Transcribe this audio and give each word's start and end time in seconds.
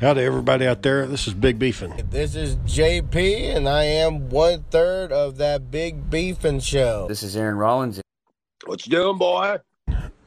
Howdy, 0.00 0.22
everybody 0.22 0.66
out 0.66 0.82
there. 0.82 1.06
This 1.06 1.28
is 1.28 1.34
Big 1.34 1.58
Beefin. 1.58 2.10
This 2.10 2.34
is 2.34 2.56
JP, 2.56 3.56
and 3.56 3.68
I 3.68 3.84
am 3.84 4.28
one 4.28 4.64
third 4.70 5.12
of 5.12 5.36
that 5.38 5.70
Big 5.70 6.10
Beefin 6.10 6.60
show. 6.60 7.06
This 7.08 7.22
is 7.22 7.36
Aaron 7.36 7.56
Rollins. 7.56 8.00
What 8.66 8.84
you 8.84 8.90
doing, 8.90 9.18
boy? 9.18 9.58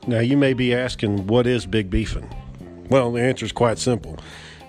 Now, 0.08 0.20
you 0.20 0.38
may 0.38 0.54
be 0.54 0.74
asking, 0.74 1.28
what 1.28 1.46
is 1.46 1.66
Big 1.66 1.90
Beefin? 1.90 2.34
Well, 2.90 3.12
the 3.12 3.22
answer 3.22 3.46
is 3.46 3.52
quite 3.52 3.78
simple. 3.78 4.18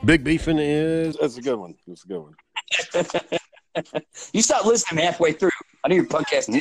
Big 0.05 0.25
Beefin 0.25 0.59
is 0.59 1.17
That's 1.21 1.37
a 1.37 1.43
good 1.43 1.57
one. 1.57 1.77
That's 1.87 2.05
a 2.05 2.09
good 2.09 2.21
one. 2.21 2.35
You 4.33 4.43
stopped 4.43 4.67
listening 4.67 5.05
halfway 5.05 5.31
through. 5.33 5.51
I 5.85 5.89
knew 5.89 5.95
your 5.97 6.07
podcast. 6.07 6.49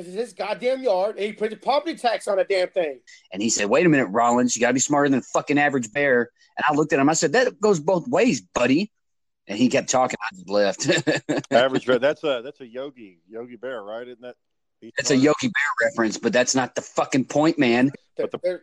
Because 0.00 0.14
it's 0.14 0.28
his 0.30 0.32
goddamn 0.32 0.82
yard, 0.82 1.16
and 1.16 1.26
he 1.26 1.32
put 1.32 1.50
the 1.50 1.56
property 1.56 1.94
tax 1.94 2.26
on 2.26 2.38
a 2.38 2.44
damn 2.44 2.68
thing. 2.68 3.00
And 3.32 3.42
he 3.42 3.50
said, 3.50 3.66
"Wait 3.68 3.84
a 3.84 3.88
minute, 3.88 4.06
Rollins. 4.06 4.56
You 4.56 4.60
got 4.60 4.68
to 4.68 4.74
be 4.74 4.80
smarter 4.80 5.10
than 5.10 5.18
a 5.18 5.22
fucking 5.22 5.58
average 5.58 5.92
bear." 5.92 6.30
And 6.56 6.64
I 6.66 6.74
looked 6.74 6.92
at 6.94 6.98
him. 6.98 7.08
I 7.10 7.12
said, 7.12 7.32
"That 7.32 7.60
goes 7.60 7.80
both 7.80 8.08
ways, 8.08 8.40
buddy." 8.40 8.90
And 9.46 9.58
he 9.58 9.68
kept 9.68 9.90
talking. 9.90 10.16
I 10.22 10.34
just 10.34 10.48
left. 10.48 11.50
Average 11.50 11.84
bear. 11.86 11.98
That's 11.98 12.22
a 12.24 12.40
that's 12.42 12.60
a 12.60 12.66
Yogi 12.66 13.18
Yogi 13.28 13.56
Bear, 13.56 13.82
right? 13.82 14.06
Isn't 14.06 14.22
that? 14.22 14.36
he's 14.80 14.92
It's 14.96 15.10
a? 15.10 15.16
Yogi 15.16 15.48
Bear 15.48 15.88
reference, 15.88 16.16
but 16.16 16.32
that's 16.32 16.54
not 16.54 16.74
the 16.74 16.82
fucking 16.82 17.24
point, 17.26 17.58
man. 17.58 17.90
But 18.16 18.30
the- 18.30 18.38
there- 18.42 18.62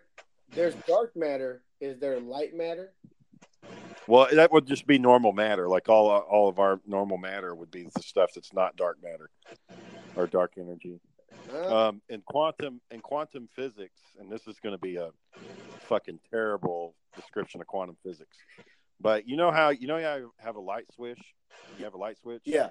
there's 0.54 0.76
dark 0.88 1.16
matter. 1.16 1.62
Is 1.82 2.00
there 2.00 2.20
light 2.20 2.56
matter? 2.56 2.94
Well, 4.08 4.28
that 4.32 4.52
would 4.54 4.66
just 4.66 4.88
be 4.88 4.98
normal 4.98 5.34
matter. 5.34 5.68
Like 5.68 5.90
all 5.90 6.10
all 6.10 6.48
of 6.48 6.58
our 6.58 6.80
normal 6.88 7.18
matter 7.18 7.54
would 7.54 7.70
be 7.70 7.84
the 7.94 8.02
stuff 8.02 8.32
that's 8.34 8.54
not 8.54 8.76
dark 8.78 8.98
matter 9.04 9.30
or 10.16 10.26
dark 10.26 10.54
energy. 10.58 11.00
Huh? 11.52 11.88
Um, 11.88 12.02
in 12.10 12.22
quantum 12.22 12.82
in 12.92 13.00
quantum 13.02 13.48
physics, 13.56 14.00
and 14.20 14.32
this 14.32 14.48
is 14.48 14.60
going 14.60 14.74
to 14.74 14.82
be 14.82 14.98
a 14.98 15.12
fucking 15.82 16.20
terrible 16.30 16.96
description 17.16 17.62
of 17.62 17.68
quantum 17.68 17.98
physics. 18.04 18.36
But 19.00 19.28
you 19.28 19.38
know 19.38 19.52
how 19.52 19.70
you 19.70 19.88
know 19.88 20.02
how 20.02 20.16
you 20.16 20.34
have 20.40 20.56
a 20.56 20.60
light 20.60 20.86
switch. 20.94 21.22
You 21.78 21.86
have 21.86 21.94
a 21.94 21.98
light 21.98 22.18
switch. 22.18 22.42
yeah. 22.46 22.70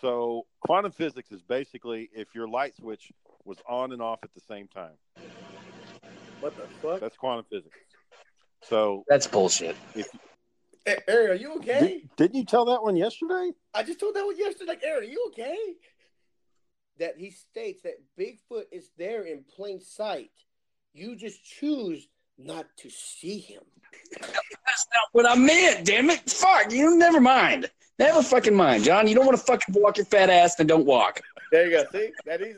So 0.00 0.46
quantum 0.60 0.92
physics 0.92 1.32
is 1.32 1.42
basically 1.42 2.10
if 2.12 2.34
your 2.34 2.48
light 2.48 2.76
switch 2.76 3.10
was 3.44 3.58
on 3.68 3.92
and 3.92 4.02
off 4.02 4.18
at 4.22 4.34
the 4.34 4.40
same 4.40 4.68
time. 4.68 4.92
What 6.40 6.54
the 6.56 6.66
fuck? 6.82 7.00
That's 7.00 7.16
quantum 7.16 7.46
physics. 7.50 7.78
So 8.62 9.04
That's 9.08 9.26
bullshit. 9.26 9.76
if 9.94 10.08
Hey, 10.84 10.98
Aaron, 11.08 11.30
are 11.32 11.34
you 11.34 11.54
okay? 11.56 11.80
did, 11.80 12.16
didn't 12.16 12.34
you 12.36 12.44
tell 12.44 12.64
that 12.66 12.80
one 12.80 12.94
yesterday? 12.94 13.50
I 13.74 13.82
just 13.82 13.98
told 13.98 14.14
that 14.14 14.24
one 14.24 14.38
yesterday. 14.38 14.68
Like, 14.68 14.84
Aaron, 14.84 15.02
are 15.02 15.06
you 15.06 15.24
okay? 15.32 15.56
That 16.98 17.18
he 17.18 17.30
states 17.30 17.82
that 17.82 18.02
Bigfoot 18.18 18.64
is 18.72 18.90
there 18.96 19.24
in 19.24 19.44
plain 19.54 19.80
sight. 19.80 20.30
You 20.94 21.14
just 21.14 21.44
choose 21.44 22.08
not 22.38 22.66
to 22.78 22.90
see 22.90 23.38
him. 23.38 23.62
That's 24.20 24.86
not 24.94 25.08
what 25.12 25.26
I 25.26 25.34
meant. 25.34 25.86
Damn 25.86 26.10
it! 26.10 26.28
Fuck 26.28 26.72
you. 26.72 26.96
Never 26.96 27.20
mind. 27.20 27.70
Never 27.98 28.22
fucking 28.22 28.54
mind, 28.54 28.84
John. 28.84 29.08
You 29.08 29.14
don't 29.14 29.26
want 29.26 29.38
to 29.38 29.44
fucking 29.44 29.74
walk 29.74 29.96
your 29.96 30.06
fat 30.06 30.28
ass, 30.28 30.56
then 30.56 30.66
don't 30.66 30.84
walk. 30.84 31.20
There 31.50 31.66
you 31.66 31.78
go. 31.78 31.84
See 31.92 32.10
that 32.26 32.42
is. 32.42 32.56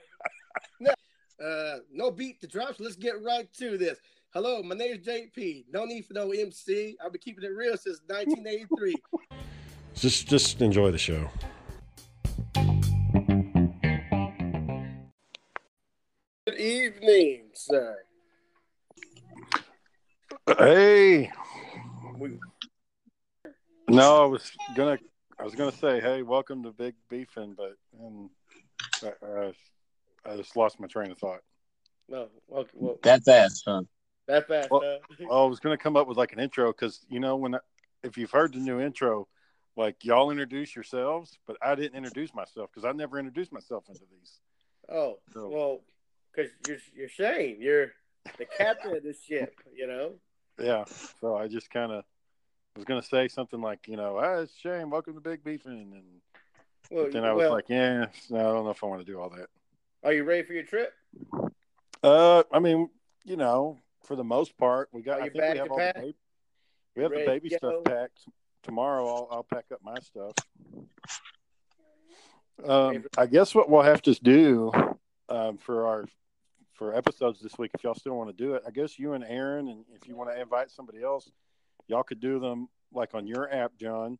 no, 0.80 0.92
uh, 1.42 1.78
no 1.90 2.10
beat 2.10 2.40
the 2.40 2.46
drops. 2.46 2.80
Let's 2.80 2.96
get 2.96 3.22
right 3.22 3.50
to 3.54 3.78
this. 3.78 3.98
Hello, 4.34 4.62
my 4.62 4.74
name 4.74 4.94
is 4.94 5.06
JP. 5.06 5.66
No 5.72 5.84
need 5.84 6.06
for 6.06 6.14
no 6.14 6.30
MC. 6.30 6.96
I've 7.04 7.12
been 7.12 7.20
keeping 7.20 7.44
it 7.44 7.52
real 7.54 7.76
since 7.76 8.00
1983. 8.06 8.94
just 9.94 10.26
just 10.26 10.60
enjoy 10.60 10.90
the 10.90 10.98
show. 10.98 11.30
Evening, 16.66 17.42
sir. 17.54 17.98
Hey, 20.58 21.30
We, 22.18 22.38
no, 23.88 24.22
I 24.22 24.26
was 24.26 24.50
gonna, 24.76 24.98
I 25.38 25.44
was 25.44 25.54
gonna 25.54 25.72
say, 25.72 26.00
hey, 26.00 26.22
welcome 26.22 26.62
to 26.62 26.70
Big 26.70 26.94
Beefin', 27.10 27.54
but 27.56 27.74
and 28.00 28.30
uh, 29.04 29.50
I 30.24 30.36
just 30.36 30.56
lost 30.56 30.78
my 30.80 30.86
train 30.86 31.10
of 31.10 31.18
thought. 31.18 31.40
no, 32.08 32.28
well, 32.48 32.66
well, 32.74 32.96
That 33.02 33.24
fast, 33.24 33.64
huh? 33.66 33.82
that 34.28 34.46
fast. 34.46 34.70
Well- 34.70 34.82
huh? 34.82 35.26
Oh, 35.28 35.46
I 35.46 35.48
was 35.48 35.60
gonna 35.60 35.76
come 35.78 35.96
up 35.96 36.06
with 36.06 36.16
like 36.16 36.32
an 36.32 36.40
intro 36.40 36.72
because 36.72 37.04
you 37.08 37.18
know 37.20 37.36
when, 37.36 37.54
I, 37.56 37.58
if 38.04 38.16
you've 38.16 38.30
heard 38.30 38.52
the 38.54 38.58
new 38.60 38.80
intro, 38.80 39.26
like 39.76 40.04
y'all 40.04 40.30
introduce 40.30 40.74
yourselves, 40.76 41.38
but 41.46 41.56
I 41.62 41.74
didn't 41.74 41.96
introduce 41.96 42.32
myself 42.34 42.70
because 42.72 42.84
I 42.88 42.92
never 42.92 43.18
introduced 43.18 43.52
myself 43.52 43.84
into 43.88 44.02
these. 44.10 44.40
Oh, 44.88 45.18
So- 45.32 45.48
well, 45.48 45.80
because 46.34 46.50
you're 46.66 46.78
you're 46.94 47.08
Shane. 47.08 47.56
You're 47.60 47.92
the 48.38 48.46
captain 48.46 48.96
of 48.96 49.02
this 49.02 49.22
ship. 49.22 49.54
You 49.74 49.86
know. 49.86 50.12
Yeah, 50.58 50.84
so 51.20 51.36
I 51.36 51.48
just 51.48 51.70
kind 51.70 51.92
of 51.92 52.04
was 52.76 52.84
gonna 52.84 53.02
say 53.02 53.28
something 53.28 53.60
like, 53.60 53.88
you 53.88 53.96
know, 53.96 54.18
ah, 54.22 54.40
it's 54.40 54.56
Shane, 54.56 54.90
welcome 54.90 55.14
to 55.14 55.20
Big 55.20 55.42
Beefin', 55.42 55.92
and 55.92 56.02
Well, 56.90 57.10
then 57.10 57.24
I 57.24 57.32
was 57.32 57.42
well, 57.42 57.52
like, 57.52 57.68
yeah, 57.68 58.06
no, 58.30 58.38
I 58.38 58.42
don't 58.42 58.64
know 58.64 58.70
if 58.70 58.82
I 58.82 58.86
want 58.86 59.04
to 59.04 59.10
do 59.10 59.18
all 59.20 59.30
that. 59.30 59.46
are 60.04 60.12
you 60.12 60.24
ready 60.24 60.42
for 60.42 60.52
your 60.52 60.64
trip? 60.64 60.92
Uh, 62.02 62.42
I 62.52 62.58
mean, 62.58 62.88
you 63.24 63.36
know, 63.36 63.78
for 64.04 64.16
the 64.16 64.24
most 64.24 64.56
part, 64.56 64.88
we 64.92 65.02
got. 65.02 65.20
I 65.20 65.28
think 65.28 65.44
we 65.52 65.58
have 65.58 65.70
all 65.70 65.78
pack? 65.78 65.94
the 65.94 66.00
baby, 66.00 66.16
we 66.96 67.02
have 67.02 67.12
the 67.12 67.26
baby 67.26 67.48
stuff 67.50 67.84
packed. 67.84 68.20
Tomorrow, 68.62 69.06
I'll 69.06 69.28
I'll 69.30 69.44
pack 69.44 69.64
up 69.72 69.80
my 69.82 69.96
stuff. 70.00 70.32
Um, 72.64 73.04
I 73.18 73.26
guess 73.26 73.54
what 73.54 73.68
we'll 73.68 73.82
have 73.82 74.02
to 74.02 74.14
do 74.14 74.70
um, 75.28 75.58
for 75.58 75.86
our 75.86 76.06
for 76.82 76.96
episodes 76.96 77.38
this 77.40 77.56
week, 77.58 77.70
if 77.74 77.84
y'all 77.84 77.94
still 77.94 78.16
want 78.16 78.36
to 78.36 78.44
do 78.44 78.54
it, 78.54 78.62
I 78.66 78.72
guess 78.72 78.98
you 78.98 79.12
and 79.12 79.22
Aaron, 79.22 79.68
and 79.68 79.84
if 79.94 80.08
you 80.08 80.16
want 80.16 80.30
to 80.30 80.40
invite 80.40 80.68
somebody 80.68 81.00
else, 81.00 81.30
y'all 81.86 82.02
could 82.02 82.18
do 82.18 82.40
them 82.40 82.68
like 82.92 83.14
on 83.14 83.24
your 83.24 83.52
app, 83.54 83.70
John. 83.78 84.18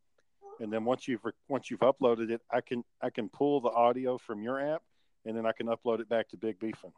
And 0.61 0.73
then 0.73 0.85
once 0.85 1.09
you've 1.09 1.23
once 1.49 1.73
you've 1.73 1.81
uploaded 1.81 2.31
it, 2.31 2.41
I 2.53 2.61
can 2.61 2.85
I 3.01 3.11
can 3.11 3.29
pull 3.29 3.61
the 3.61 3.71
audio 3.71 4.17
from 4.17 4.45
your 4.45 4.61
app, 4.61 4.83
and 5.27 5.37
then 5.37 5.45
I 5.45 5.51
can 5.51 5.67
upload 5.67 5.99
it 5.99 6.09
back 6.09 6.29
to 6.29 6.37
Big 6.37 6.61
Beefin'. 6.61 6.93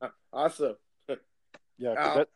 Uh, 0.00 0.08
awesome. 0.32 0.76
yeah, 1.78 1.94
that 1.94 2.28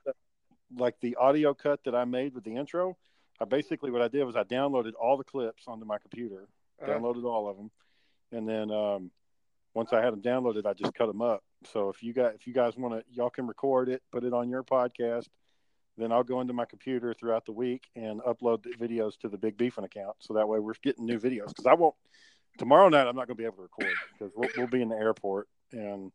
like 0.76 0.97
the 1.00 1.14
audio 1.14 1.54
cut 1.54 1.84
that 1.84 1.94
I 1.94 2.04
made 2.04 2.34
with 2.34 2.43
the 2.43 2.56
intro. 2.56 2.97
I 3.41 3.44
basically 3.44 3.93
what 3.93 4.03
I 4.03 4.09
did 4.09 4.25
was 4.25 4.34
I 4.34 4.43
downloaded 4.43 4.94
all 5.00 5.16
the 5.16 5.25
clips 5.25 5.69
onto 5.69 5.84
my 5.84 5.99
computer, 5.99 6.49
uh, 6.82 6.87
downloaded 6.87 7.22
all 7.22 7.49
of 7.49 7.56
them, 7.56 7.70
and 8.32 8.49
then 8.49 8.72
um, 8.72 9.12
once 9.72 9.93
I 9.93 10.03
had 10.03 10.12
them 10.12 10.22
downloaded, 10.22 10.66
I 10.66 10.72
just 10.72 10.94
cut 10.94 11.06
them 11.06 11.22
up. 11.22 11.44
So 11.67 11.89
if 11.89 12.03
you 12.03 12.12
guys 12.12 12.33
if 12.34 12.47
you 12.47 12.53
guys 12.53 12.77
want 12.77 12.95
to, 12.95 13.05
y'all 13.12 13.31
can 13.31 13.47
record 13.47 13.89
it, 13.89 14.03
put 14.12 14.25
it 14.25 14.33
on 14.33 14.49
your 14.49 14.62
podcast. 14.62 15.27
Then 15.99 16.11
I'll 16.11 16.25
go 16.25 16.41
into 16.41 16.55
my 16.55 16.65
computer 16.65 17.12
throughout 17.12 17.45
the 17.45 17.53
week 17.53 17.84
and 17.97 18.21
upload 18.23 18.62
the 18.62 18.71
videos 18.71 19.19
to 19.19 19.28
the 19.28 19.37
Big 19.37 19.59
Beefin 19.59 19.84
account. 19.84 20.17
So 20.21 20.34
that 20.34 20.49
way 20.49 20.59
we're 20.59 20.73
getting 20.83 21.05
new 21.05 21.21
videos 21.21 21.49
because 21.49 21.67
I 21.67 21.75
won't 21.75 21.95
tomorrow 22.56 22.89
night. 22.89 23.06
I'm 23.06 23.15
not 23.15 23.27
going 23.27 23.37
to 23.37 23.43
be 23.43 23.45
able 23.45 23.56
to 23.56 23.62
record 23.62 23.93
because 24.12 24.33
we'll, 24.34 24.49
we'll 24.56 24.67
be 24.69 24.81
in 24.81 24.89
the 24.89 24.97
airport 24.97 25.49
and 25.73 26.11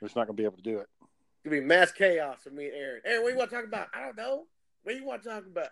we're 0.00 0.08
just 0.08 0.16
not 0.16 0.26
going 0.26 0.36
to 0.36 0.40
be 0.40 0.44
able 0.44 0.56
to 0.58 0.62
do 0.62 0.78
it. 0.78 0.86
It's 1.00 1.44
gonna 1.44 1.62
be 1.62 1.66
mass 1.66 1.90
chaos 1.92 2.40
for 2.44 2.50
me 2.50 2.66
and 2.66 2.74
Aaron. 2.74 3.00
Aaron, 3.06 3.22
what 3.22 3.28
do 3.28 3.32
you 3.32 3.38
want 3.38 3.50
to 3.50 3.56
talk 3.56 3.64
about? 3.64 3.88
I 3.94 4.00
don't 4.04 4.16
know. 4.18 4.44
What 4.82 4.92
do 4.92 4.98
you 4.98 5.06
want 5.06 5.22
to 5.22 5.28
talk 5.30 5.44
about? 5.46 5.68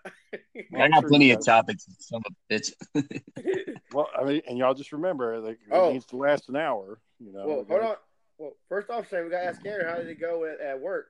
Well, 0.71 0.83
I 0.83 0.89
got 0.89 1.01
sure 1.01 1.09
plenty 1.11 1.31
of 1.33 1.45
topics. 1.45 1.87
Some 1.99 2.23
of 2.27 2.35
bitch. 2.51 2.73
Well, 3.93 4.09
I 4.19 4.25
mean, 4.25 4.43
and 4.47 4.59
y'all 4.59 4.75
just 4.75 4.93
remember, 4.93 5.39
like, 5.41 5.59
it 5.67 5.73
Oh. 5.73 5.93
needs 5.93 6.05
to 6.07 6.17
last 6.17 6.51
an 6.51 6.57
hour. 6.57 7.01
You 7.19 7.33
know. 7.33 7.47
well, 7.47 7.67
hold 7.69 7.83
on. 7.83 7.97
Well, 8.39 8.53
first 8.69 8.89
off, 8.89 9.09
Shane, 9.09 9.25
we 9.25 9.31
gotta 9.31 9.47
ask 9.47 9.65
Aaron 9.67 9.89
how 9.89 9.97
did 9.97 10.09
it 10.09 10.21
go 10.21 10.45
at, 10.45 10.61
at 10.61 10.81
work. 10.81 11.09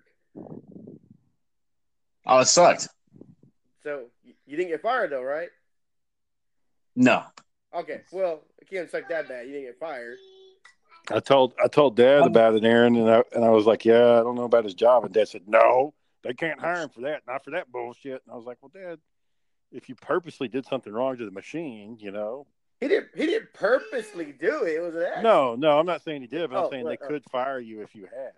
Oh, 2.26 2.38
it 2.40 2.46
sucked. 2.46 2.88
So 3.82 4.04
you, 4.24 4.34
you 4.46 4.56
didn't 4.56 4.70
get 4.70 4.82
fired 4.82 5.10
though, 5.10 5.22
right? 5.22 5.48
No. 6.96 7.22
Okay. 7.74 8.00
Well, 8.12 8.40
it 8.58 8.68
can't 8.68 8.90
suck 8.90 9.08
that 9.08 9.28
bad. 9.28 9.46
You 9.46 9.52
didn't 9.52 9.66
get 9.66 9.78
fired. 9.78 10.16
I 11.10 11.20
told 11.20 11.54
I 11.62 11.68
told 11.68 11.96
Dad 11.96 12.22
Um, 12.22 12.28
about 12.28 12.54
it, 12.54 12.64
Aaron, 12.64 12.96
and 12.96 13.10
I 13.10 13.22
and 13.34 13.44
I 13.44 13.50
was 13.50 13.66
like, 13.66 13.84
"Yeah, 13.84 14.18
I 14.18 14.22
don't 14.22 14.34
know 14.34 14.44
about 14.44 14.64
his 14.64 14.74
job." 14.74 15.04
And 15.04 15.14
Dad 15.14 15.28
said, 15.28 15.42
"No, 15.46 15.94
they 16.22 16.34
can't 16.34 16.60
hire 16.60 16.82
him 16.82 16.90
for 16.90 17.02
that. 17.02 17.22
Not 17.26 17.44
for 17.44 17.50
that 17.52 17.70
bullshit." 17.70 18.22
And 18.24 18.32
I 18.32 18.36
was 18.36 18.44
like, 18.44 18.58
"Well, 18.60 18.72
Dad, 18.74 18.98
if 19.72 19.88
you 19.88 19.94
purposely 19.94 20.48
did 20.48 20.66
something 20.66 20.92
wrong 20.92 21.16
to 21.16 21.24
the 21.24 21.30
machine, 21.30 21.96
you 21.98 22.10
know." 22.10 22.46
He 22.80 22.86
didn't. 22.88 23.08
He 23.16 23.26
didn't 23.26 23.52
purposely 23.54 24.32
do 24.38 24.62
it. 24.64 24.74
It 24.76 24.80
was 24.80 24.94
an 24.94 25.02
accident. 25.02 25.22
No, 25.24 25.56
no, 25.56 25.78
I'm 25.78 25.86
not 25.86 26.02
saying 26.02 26.20
he 26.20 26.28
did, 26.28 26.48
but 26.50 26.56
Oh, 26.58 26.64
I'm 26.66 26.70
saying 26.70 26.84
right, 26.86 26.98
they 27.00 27.04
oh. 27.06 27.08
could 27.08 27.24
fire 27.24 27.58
you 27.58 27.82
if 27.82 27.94
you 27.94 28.04
had. 28.04 28.32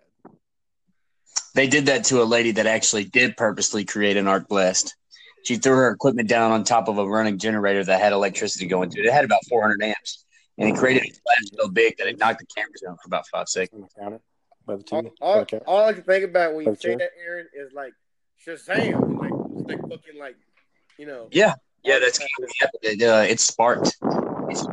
They 1.53 1.67
did 1.67 1.85
that 1.87 2.05
to 2.05 2.21
a 2.21 2.25
lady 2.25 2.51
that 2.51 2.65
actually 2.65 3.03
did 3.05 3.37
purposely 3.37 3.85
create 3.85 4.17
an 4.17 4.27
arc 4.27 4.47
blast. 4.47 4.95
She 5.43 5.57
threw 5.57 5.73
her 5.75 5.89
equipment 5.91 6.29
down 6.29 6.51
on 6.51 6.63
top 6.63 6.87
of 6.87 6.97
a 6.97 7.07
running 7.07 7.37
generator 7.37 7.83
that 7.83 7.99
had 7.99 8.13
electricity 8.13 8.67
going 8.67 8.89
to 8.91 8.99
it. 8.99 9.05
It 9.07 9.13
had 9.13 9.25
about 9.25 9.41
400 9.49 9.83
amps, 9.83 10.25
and 10.57 10.69
it 10.69 10.75
created 10.77 11.03
a 11.03 11.11
blast 11.23 11.55
so 11.59 11.67
big 11.67 11.97
that 11.97 12.07
it 12.07 12.17
knocked 12.19 12.39
the 12.39 12.45
cameras 12.55 12.81
down 12.81 12.95
for 12.97 13.07
about 13.07 13.27
five 13.27 13.47
seconds. 13.49 13.81
On 13.81 13.81
the 13.81 14.01
counter 14.01 14.21
by 14.65 14.75
the 14.77 14.83
All, 14.91 15.01
TV. 15.03 15.11
all, 15.21 15.39
Okay. 15.39 15.59
all 15.67 15.85
I 15.85 15.93
can 15.93 16.03
think 16.03 16.23
about 16.25 16.53
when 16.55 16.65
you 16.65 16.71
Okay. 16.71 16.91
say 16.91 16.95
that, 16.95 17.09
Aaron, 17.23 17.47
is 17.53 17.73
like 17.73 17.93
Shazam, 18.45 19.17
like 19.19 19.31
it's 19.59 19.67
like 19.69 19.81
fucking 19.81 20.19
like 20.19 20.35
you 20.97 21.05
know. 21.07 21.27
Yeah, 21.31 21.55
yeah, 21.83 21.99
that's 21.99 22.19
kind 22.19 22.29
of 22.39 22.43
what 22.43 22.49
happened. 22.61 23.01
It, 23.01 23.03
uh, 23.03 23.25
it 23.27 23.39
sparked. 23.39 23.97
It's, 24.51 24.67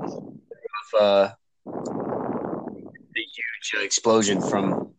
uh, 0.98 1.30
the 1.64 3.20
huge 3.20 3.74
uh, 3.76 3.80
explosion 3.80 4.40
from. 4.40 4.92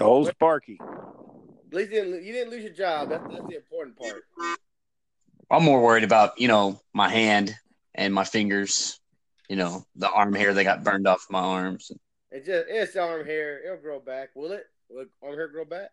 Old 0.00 0.28
Sparky. 0.28 0.80
At 0.80 1.74
least 1.74 1.92
you 1.92 2.02
didn't, 2.02 2.24
you 2.24 2.32
didn't 2.32 2.50
lose 2.50 2.62
your 2.62 2.72
job. 2.72 3.08
That's, 3.10 3.24
that's 3.30 3.46
the 3.48 3.56
important 3.56 3.98
part. 3.98 4.22
I'm 5.50 5.64
more 5.64 5.82
worried 5.82 6.04
about 6.04 6.40
you 6.40 6.48
know 6.48 6.80
my 6.92 7.08
hand 7.08 7.54
and 7.94 8.12
my 8.12 8.24
fingers. 8.24 8.98
You 9.48 9.56
know 9.56 9.84
the 9.96 10.10
arm 10.10 10.34
hair 10.34 10.54
that 10.54 10.64
got 10.64 10.82
burned 10.82 11.06
off 11.06 11.26
my 11.30 11.40
arms. 11.40 11.92
It 12.30 12.46
just 12.46 12.66
it's 12.68 12.96
arm 12.96 13.26
hair. 13.26 13.62
It'll 13.64 13.76
grow 13.76 14.00
back. 14.00 14.30
Will 14.34 14.52
it? 14.52 14.64
Will 14.88 15.06
arm 15.22 15.34
hair 15.34 15.48
grow 15.48 15.64
back? 15.64 15.90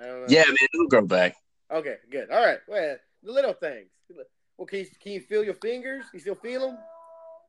I 0.00 0.06
don't 0.06 0.20
know. 0.20 0.26
Yeah, 0.28 0.44
man, 0.46 0.56
it'll 0.74 0.88
grow 0.88 1.06
back. 1.06 1.36
Okay, 1.72 1.96
good. 2.10 2.30
All 2.30 2.44
right. 2.44 2.58
Well, 2.66 2.96
the 3.22 3.32
little 3.32 3.52
things. 3.52 3.88
Well, 4.58 4.66
can 4.66 4.80
you, 4.80 4.86
can 5.00 5.12
you 5.12 5.20
feel 5.20 5.44
your 5.44 5.54
fingers? 5.54 6.04
You 6.12 6.20
still 6.20 6.34
feel 6.34 6.60
them? 6.68 6.78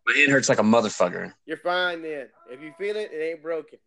My 0.07 0.13
hand 0.15 0.31
hurts 0.31 0.47
like 0.49 0.59
a 0.59 0.63
motherfucker. 0.63 1.33
You're 1.45 1.57
fine 1.57 2.01
then. 2.01 2.27
If 2.49 2.61
you 2.61 2.71
feel 2.77 2.95
it, 2.95 3.11
it 3.11 3.21
ain't 3.31 3.41
broken. 3.43 3.79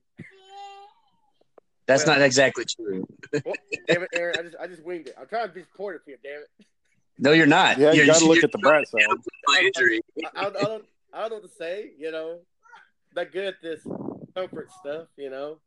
That's 1.86 2.04
Well- 2.06 2.16
not 2.18 2.24
exactly 2.24 2.64
true. 2.64 3.06
Well, 3.32 3.54
damn 3.88 4.02
it, 4.02 4.08
Aaron. 4.14 4.36
I 4.38 4.42
just 4.42 4.56
I 4.60 4.66
just 4.66 4.84
winged 4.84 5.08
it. 5.08 5.14
I'm 5.18 5.26
trying 5.26 5.48
to 5.48 5.54
be 5.54 5.62
supportive 5.62 6.02
here. 6.06 6.16
Damn 6.22 6.42
it. 6.42 6.66
No, 7.18 7.32
you're 7.32 7.46
not. 7.46 7.78
Yeah, 7.78 7.90
you 7.92 7.98
You're- 7.98 8.06
got 8.08 8.18
to 8.18 8.26
look 8.26 8.36
you're 8.36 8.44
at 8.44 8.52
the 8.52 8.58
bright 8.58 8.86
side. 8.88 9.02
my 9.46 9.62
injury. 9.74 10.00
I, 10.34 10.40
I, 10.40 10.42
don't- 10.44 10.56
I 10.56 10.60
don't 10.62 10.84
I 11.14 11.20
don't 11.20 11.30
know 11.30 11.36
what 11.36 11.42
to 11.50 11.56
say. 11.56 11.90
You 11.98 12.10
know, 12.12 12.40
not 13.14 13.32
good 13.32 13.46
at 13.46 13.62
this 13.62 13.86
comfort 14.34 14.70
stuff. 14.80 15.08
You 15.16 15.30
know. 15.30 15.58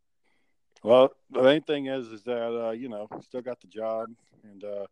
Well, 0.84 1.12
the 1.32 1.42
main 1.42 1.62
thing 1.64 1.88
is, 1.88 2.08
is 2.08 2.24
that 2.24 2.68
uh, 2.68 2.72
you 2.72 2.90
know, 2.90 3.08
still 3.22 3.42
got 3.42 3.60
the 3.62 3.68
job, 3.68 4.08
and 4.44 4.64
uh, 4.64 4.86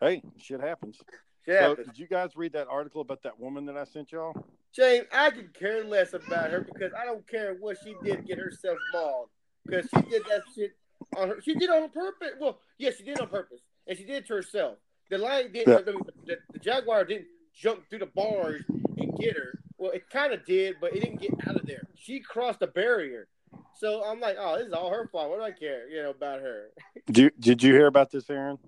hey, 0.00 0.22
shit 0.38 0.60
happens. 0.60 0.98
Yeah. 1.46 1.60
So, 1.60 1.74
did 1.76 1.98
you 1.98 2.06
guys 2.06 2.36
read 2.36 2.52
that 2.52 2.66
article 2.68 3.00
about 3.00 3.22
that 3.22 3.38
woman 3.38 3.66
that 3.66 3.76
I 3.76 3.84
sent 3.84 4.12
y'all? 4.12 4.34
Shane, 4.72 5.02
I 5.12 5.30
could 5.30 5.54
care 5.54 5.84
less 5.84 6.12
about 6.12 6.50
her 6.50 6.60
because 6.60 6.92
I 7.00 7.04
don't 7.04 7.26
care 7.26 7.56
what 7.58 7.78
she 7.82 7.94
did 8.02 8.16
to 8.16 8.22
get 8.22 8.38
herself 8.38 8.78
mauled. 8.92 9.28
Because 9.64 9.88
she 9.94 10.02
did 10.10 10.22
that 10.28 10.42
shit 10.54 10.76
on 11.16 11.28
her. 11.28 11.40
She 11.40 11.54
did 11.54 11.64
it 11.64 11.70
on 11.70 11.88
purpose. 11.88 12.32
Well, 12.40 12.58
yes, 12.78 12.96
she 12.96 13.04
did 13.04 13.16
it 13.16 13.20
on 13.20 13.28
purpose, 13.28 13.60
and 13.86 13.96
she 13.96 14.04
did 14.04 14.16
it 14.16 14.26
to 14.26 14.34
herself. 14.34 14.78
The 15.10 15.18
lion 15.18 15.52
didn't. 15.52 15.72
Yeah. 15.72 15.92
I 15.92 15.96
mean, 15.96 16.02
the, 16.26 16.36
the 16.52 16.58
jaguar 16.58 17.04
didn't 17.04 17.26
jump 17.54 17.88
through 17.88 18.00
the 18.00 18.06
bars 18.06 18.62
and 18.68 19.16
get 19.18 19.36
her. 19.36 19.58
Well, 19.78 19.92
it 19.92 20.08
kind 20.10 20.32
of 20.32 20.44
did, 20.44 20.76
but 20.80 20.94
it 20.94 21.00
didn't 21.00 21.20
get 21.20 21.30
out 21.48 21.56
of 21.56 21.66
there. 21.66 21.86
She 21.96 22.20
crossed 22.20 22.60
the 22.60 22.66
barrier. 22.66 23.28
So 23.78 24.02
I'm 24.04 24.20
like, 24.20 24.36
oh, 24.38 24.56
this 24.56 24.68
is 24.68 24.72
all 24.72 24.90
her 24.90 25.08
fault. 25.12 25.30
What 25.30 25.38
do 25.38 25.42
I 25.42 25.50
care, 25.50 25.88
you 25.88 26.02
know, 26.02 26.10
about 26.10 26.40
her? 26.40 26.68
Did 27.06 27.18
you, 27.18 27.30
did 27.38 27.62
you 27.62 27.72
hear 27.72 27.86
about 27.86 28.10
this, 28.10 28.28
Aaron? 28.30 28.58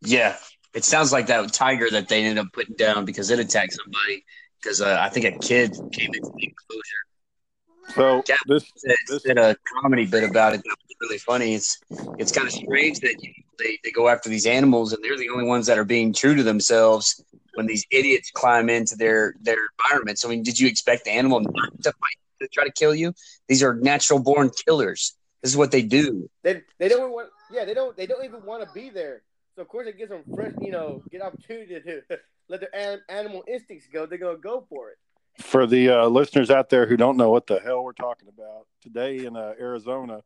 Yeah, 0.00 0.36
it 0.74 0.84
sounds 0.84 1.12
like 1.12 1.26
that 1.26 1.52
tiger 1.52 1.88
that 1.90 2.08
they 2.08 2.22
ended 2.24 2.38
up 2.44 2.52
putting 2.52 2.76
down 2.76 3.04
because 3.04 3.30
it 3.30 3.38
attacked 3.38 3.72
somebody. 3.74 4.24
Because 4.60 4.80
uh, 4.80 4.98
I 5.00 5.08
think 5.08 5.26
a 5.26 5.32
kid 5.38 5.72
came 5.92 6.10
into 6.14 6.30
the 6.36 6.44
enclosure. 6.44 7.94
So 7.94 8.22
Yeah. 8.28 8.36
this 8.46 8.64
Said, 8.76 8.96
This- 9.08 9.22
said 9.24 9.38
a 9.38 9.56
comedy 9.80 10.06
bit 10.06 10.24
about 10.24 10.54
it 10.54 10.62
that 10.64 10.76
was 10.86 10.96
really 11.00 11.18
funny. 11.18 11.54
It's 11.54 11.78
it's 12.18 12.30
kind 12.32 12.46
of 12.46 12.52
strange 12.52 13.00
that 13.00 13.16
you, 13.22 13.32
they 13.58 13.78
they 13.84 13.90
go 13.90 14.08
after 14.08 14.28
these 14.28 14.46
animals 14.46 14.92
and 14.92 15.02
they're 15.02 15.18
the 15.18 15.28
only 15.30 15.44
ones 15.44 15.66
that 15.66 15.78
are 15.78 15.84
being 15.84 16.12
true 16.12 16.34
to 16.36 16.42
themselves 16.42 17.22
when 17.54 17.66
these 17.66 17.84
idiots 17.90 18.30
climb 18.30 18.70
into 18.70 18.94
their 18.96 19.34
their 19.42 19.58
environments. 19.80 20.24
I 20.24 20.28
mean, 20.28 20.42
did 20.42 20.58
you 20.60 20.68
expect 20.68 21.04
the 21.04 21.10
animal 21.10 21.40
not 21.40 21.82
to 21.82 21.92
fight 21.92 22.16
to 22.40 22.48
try 22.48 22.64
to 22.64 22.72
kill 22.72 22.94
you? 22.94 23.12
These 23.48 23.62
are 23.64 23.74
natural 23.74 24.20
born 24.20 24.50
killers. 24.64 25.14
This 25.42 25.50
is 25.50 25.56
what 25.56 25.72
they 25.72 25.82
do. 25.82 26.30
They 26.44 26.62
they 26.78 26.88
don't 26.88 27.12
want. 27.12 27.28
Yeah, 27.52 27.64
they 27.64 27.74
don't. 27.74 27.96
They 27.96 28.06
don't 28.06 28.24
even 28.24 28.44
want 28.44 28.62
to 28.66 28.72
be 28.72 28.88
there. 28.90 29.22
So 29.56 29.62
of 29.62 29.68
course 29.68 29.86
it 29.86 29.98
gives 29.98 30.10
them 30.10 30.22
fresh, 30.34 30.52
you 30.60 30.70
know, 30.70 31.02
get 31.10 31.22
opportunity 31.22 31.78
to 31.80 32.02
let 32.48 32.60
their 32.60 32.74
an- 32.74 33.02
animal 33.08 33.44
instincts 33.46 33.86
go. 33.92 34.06
They're 34.06 34.18
gonna 34.18 34.38
go 34.38 34.64
for 34.68 34.90
it. 34.90 34.98
for 35.42 35.66
the 35.66 35.88
uh, 35.90 36.06
listeners 36.08 36.50
out 36.50 36.70
there 36.70 36.86
who 36.86 36.96
don't 36.96 37.16
know 37.16 37.30
what 37.30 37.46
the 37.46 37.60
hell 37.60 37.84
we're 37.84 37.92
talking 37.92 38.28
about 38.28 38.66
today 38.82 39.24
in 39.24 39.36
uh, 39.36 39.52
Arizona, 39.60 40.22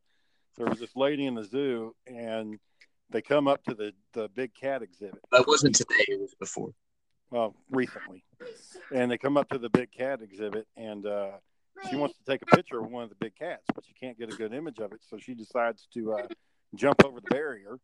there 0.57 0.67
was 0.67 0.79
this 0.79 0.95
lady 0.97 1.27
in 1.27 1.35
the 1.35 1.45
zoo, 1.45 1.95
and 2.07 2.59
they 3.11 3.21
come 3.23 3.47
up 3.49 3.63
to 3.65 3.75
the 3.75 3.93
the 4.15 4.29
big 4.35 4.53
cat 4.55 4.83
exhibit. 4.83 5.21
That 5.33 5.47
wasn't 5.47 5.75
today; 5.77 6.05
it 6.09 6.21
was 6.21 6.35
before. 6.35 6.71
well, 7.31 7.55
recently, 7.71 8.25
and 8.95 9.11
they 9.11 9.19
come 9.19 9.37
up 9.37 9.49
to 9.51 9.59
the 9.59 9.69
big 9.71 9.91
cat 9.93 10.23
exhibit, 10.23 10.67
and 10.77 11.05
uh, 11.07 11.33
she 11.91 11.97
wants 11.97 12.17
to 12.17 12.25
take 12.25 12.43
a 12.43 12.57
picture 12.57 12.79
of 12.81 12.91
one 12.91 13.03
of 13.05 13.11
the 13.11 13.17
big 13.17 13.35
cats, 13.37 13.65
but 13.75 13.85
she 13.85 13.93
can't 13.95 14.19
get 14.19 14.33
a 14.33 14.37
good 14.37 14.53
image 14.55 14.79
of 14.79 14.93
it, 14.93 15.01
so 15.09 15.19
she 15.19 15.35
decides 15.35 15.87
to 15.95 16.15
uh, 16.15 16.27
jump 16.75 17.05
over 17.05 17.21
the 17.21 17.29
barrier. 17.31 17.79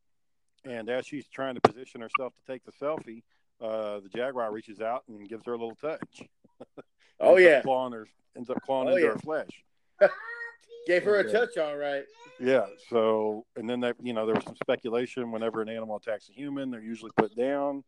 And 0.64 0.88
as 0.88 1.06
she's 1.06 1.26
trying 1.28 1.54
to 1.56 1.60
position 1.60 2.00
herself 2.00 2.32
to 2.34 2.52
take 2.52 2.62
the 2.64 2.72
selfie, 2.72 3.22
uh, 3.60 4.00
the 4.00 4.08
jaguar 4.14 4.52
reaches 4.52 4.80
out 4.80 5.02
and 5.08 5.28
gives 5.28 5.44
her 5.46 5.52
a 5.52 5.58
little 5.58 5.76
touch. 5.76 6.22
Oh 7.20 7.36
yeah, 7.36 7.60
clawing 7.62 7.92
her, 7.92 8.08
ends 8.36 8.50
up 8.50 8.60
clawing 8.62 8.88
Oh, 8.88 8.92
into 8.92 9.02
yeah. 9.04 9.12
her 9.12 9.18
flesh. 9.18 9.48
gave 10.88 11.04
her 11.04 11.20
a 11.20 11.30
touch, 11.30 11.56
all 11.56 11.76
right. 11.76 12.02
Yeah. 12.40 12.66
So, 12.88 13.44
and 13.54 13.70
then 13.70 13.78
that, 13.80 13.94
you 14.02 14.12
know, 14.12 14.26
there 14.26 14.34
was 14.34 14.42
some 14.42 14.56
speculation 14.56 15.30
whenever 15.30 15.62
an 15.62 15.68
animal 15.68 15.96
attacks 15.96 16.28
a 16.28 16.32
human, 16.32 16.72
they're 16.72 16.80
usually 16.80 17.12
put 17.16 17.36
down. 17.36 17.84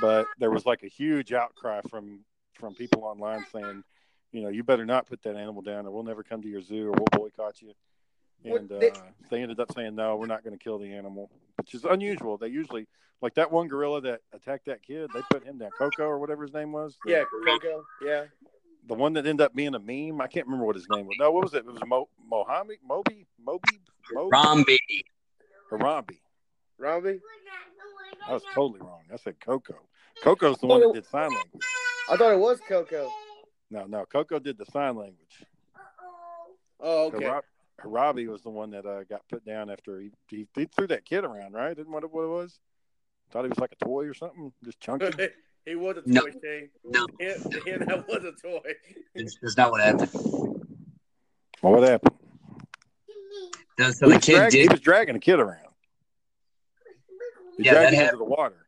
But 0.00 0.26
there 0.40 0.50
was 0.50 0.66
like 0.66 0.82
a 0.82 0.88
huge 0.88 1.32
outcry 1.32 1.82
from 1.88 2.24
from 2.54 2.74
people 2.74 3.04
online 3.04 3.44
saying, 3.52 3.84
you 4.32 4.42
know, 4.42 4.48
you 4.48 4.64
better 4.64 4.84
not 4.86 5.06
put 5.06 5.22
that 5.22 5.36
animal 5.36 5.62
down, 5.62 5.86
or 5.86 5.92
we'll 5.92 6.02
never 6.02 6.24
come 6.24 6.42
to 6.42 6.48
your 6.48 6.62
zoo, 6.62 6.88
or 6.88 6.92
we'll 6.92 7.06
boycott 7.12 7.62
you. 7.62 7.72
What 8.44 8.60
And 8.62 8.72
uh, 8.72 8.78
they- 8.78 8.92
they 9.30 9.42
ended 9.42 9.58
up 9.58 9.72
saying, 9.72 9.94
no, 9.94 10.16
we're 10.16 10.26
not 10.26 10.44
going 10.44 10.56
to 10.56 10.62
kill 10.62 10.78
the 10.78 10.92
animal, 10.92 11.30
which 11.56 11.74
is 11.74 11.84
unusual. 11.84 12.36
They 12.36 12.48
usually, 12.48 12.86
like 13.22 13.34
that 13.34 13.50
one 13.50 13.68
gorilla 13.68 14.00
that 14.02 14.20
attacked 14.32 14.66
that 14.66 14.82
kid, 14.82 15.10
they 15.14 15.22
put 15.30 15.44
him 15.44 15.58
down, 15.58 15.70
Coco 15.78 16.04
or 16.04 16.18
whatever 16.18 16.42
his 16.42 16.52
name 16.52 16.70
was. 16.72 16.96
The- 17.04 17.12
Yeah, 17.12 17.24
Coco. 17.46 17.84
Yeah, 18.02 18.24
the 18.86 18.94
one 18.94 19.14
that 19.14 19.26
ended 19.26 19.44
up 19.44 19.54
being 19.54 19.74
a 19.74 19.78
meme. 19.78 20.20
I 20.20 20.26
can't 20.26 20.46
remember 20.46 20.66
what 20.66 20.76
his 20.76 20.86
name 20.90 21.06
was. 21.06 21.16
No, 21.18 21.30
what 21.30 21.44
was 21.44 21.54
it? 21.54 21.58
It 21.58 21.66
was 21.66 21.78
Mo, 21.86 22.08
Mohammed, 22.28 22.78
Moby, 22.86 23.26
Moby, 23.42 23.80
Moby, 24.12 24.30
Romby. 24.36 24.78
Harambe. 25.72 26.16
Robbie. 26.78 27.20
I 28.28 28.32
was 28.34 28.42
totally 28.54 28.80
wrong. 28.80 29.00
I 29.12 29.16
said 29.16 29.40
Coco. 29.40 29.74
Coco's 30.22 30.58
the 30.58 30.66
one 30.66 30.80
that 30.80 30.92
did 30.92 31.06
sign 31.06 31.30
language. 31.30 31.62
I 32.10 32.16
thought 32.16 32.32
it 32.32 32.38
was 32.38 32.60
Coco. 32.68 33.10
No, 33.70 33.86
no, 33.86 34.04
Coco 34.04 34.38
did 34.38 34.58
the 34.58 34.66
sign 34.66 34.96
language. 34.96 35.42
Uh 35.74 35.78
oh, 36.02 36.54
Oh, 36.80 37.06
okay. 37.06 37.24
Hara- 37.24 37.42
Harabi 37.82 38.28
was 38.28 38.42
the 38.42 38.50
one 38.50 38.70
that 38.70 38.86
uh, 38.86 39.04
got 39.04 39.22
put 39.28 39.44
down 39.44 39.70
after 39.70 40.00
he, 40.00 40.10
he, 40.28 40.46
he 40.54 40.64
threw 40.66 40.86
that 40.88 41.04
kid 41.04 41.24
around, 41.24 41.52
right? 41.52 41.76
Didn't 41.76 41.92
what 41.92 42.04
it, 42.04 42.12
what 42.12 42.22
it 42.24 42.28
was? 42.28 42.58
Thought 43.30 43.44
he 43.44 43.48
was 43.48 43.58
like 43.58 43.72
a 43.80 43.84
toy 43.84 44.04
or 44.06 44.14
something, 44.14 44.52
just 44.64 44.80
chunky. 44.80 45.10
he 45.66 45.74
was 45.74 45.96
a 45.96 46.02
toy, 46.02 46.06
No. 46.06 46.22
Shane. 46.42 46.68
No, 46.84 47.06
Him, 47.18 47.36
him, 47.66 47.84
that 47.86 48.04
was 48.08 48.24
a 48.24 48.32
toy. 48.32 48.60
it's, 49.14 49.36
it's 49.42 49.56
not 49.56 49.70
what 49.72 49.80
happened. 49.82 50.10
well, 51.62 51.72
what 51.74 51.82
happened? 51.82 52.14
No, 53.78 53.90
so 53.90 54.08
he, 54.08 54.14
the 54.14 54.20
kid 54.20 54.36
dragging, 54.36 54.60
he 54.60 54.68
was 54.68 54.80
dragging 54.80 55.16
a 55.16 55.20
kid 55.20 55.40
around. 55.40 55.58
He 57.56 57.64
Yeah, 57.64 57.72
dragged 57.72 57.86
that 57.86 57.92
him 57.94 58.00
happened. 58.00 58.20
into 58.20 58.24
the 58.24 58.30
water. 58.30 58.66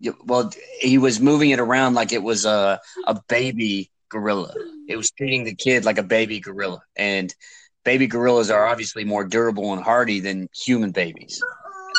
Yeah, 0.00 0.12
well, 0.24 0.50
he 0.80 0.98
was 0.98 1.20
moving 1.20 1.50
it 1.50 1.58
around 1.60 1.94
like 1.94 2.12
it 2.12 2.22
was 2.22 2.44
a 2.44 2.80
a 3.06 3.20
baby 3.28 3.90
gorilla. 4.08 4.54
It 4.88 4.96
was 4.96 5.10
treating 5.10 5.44
the 5.44 5.54
kid 5.54 5.84
like 5.84 5.98
a 5.98 6.02
baby 6.04 6.38
gorilla, 6.40 6.82
and 6.96 7.34
baby 7.84 8.06
gorillas 8.06 8.50
are 8.50 8.66
obviously 8.66 9.04
more 9.04 9.24
durable 9.24 9.72
and 9.72 9.82
hardy 9.82 10.20
than 10.20 10.48
human 10.54 10.90
babies. 10.90 11.42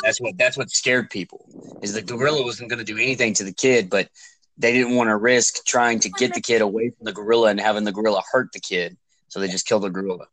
That's 0.04 0.20
what 0.20 0.36
that's 0.38 0.56
what 0.56 0.70
scared 0.70 1.10
people. 1.10 1.46
Is 1.82 1.94
the 1.94 2.02
gorilla 2.02 2.42
wasn't 2.42 2.70
going 2.70 2.78
to 2.78 2.84
do 2.84 2.96
anything 2.98 3.34
to 3.34 3.44
the 3.44 3.52
kid, 3.52 3.90
but 3.90 4.08
they 4.56 4.72
didn't 4.72 4.94
want 4.96 5.08
to 5.08 5.16
risk 5.16 5.64
trying 5.66 6.00
to 6.00 6.10
get 6.10 6.34
the 6.34 6.40
kid 6.40 6.60
away 6.62 6.90
from 6.90 7.04
the 7.04 7.12
gorilla 7.12 7.48
and 7.50 7.60
having 7.60 7.84
the 7.84 7.92
gorilla 7.92 8.22
hurt 8.32 8.50
the 8.52 8.60
kid, 8.60 8.96
so 9.28 9.40
they 9.40 9.48
just 9.48 9.66
killed 9.66 9.82
the 9.82 9.90
gorilla. 9.90 10.26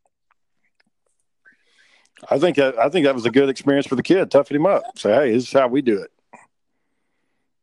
I 2.30 2.38
think 2.38 2.56
that 2.56 2.78
I 2.78 2.88
think 2.88 3.04
that 3.06 3.14
was 3.14 3.26
a 3.26 3.30
good 3.30 3.48
experience 3.48 3.86
for 3.86 3.94
the 3.96 4.02
kid. 4.02 4.30
Toughen 4.30 4.56
him 4.56 4.66
up. 4.66 4.82
Say, 4.96 5.12
hey, 5.14 5.32
this 5.32 5.44
is 5.44 5.52
how 5.52 5.68
we 5.68 5.82
do 5.82 6.02
it. 6.02 6.10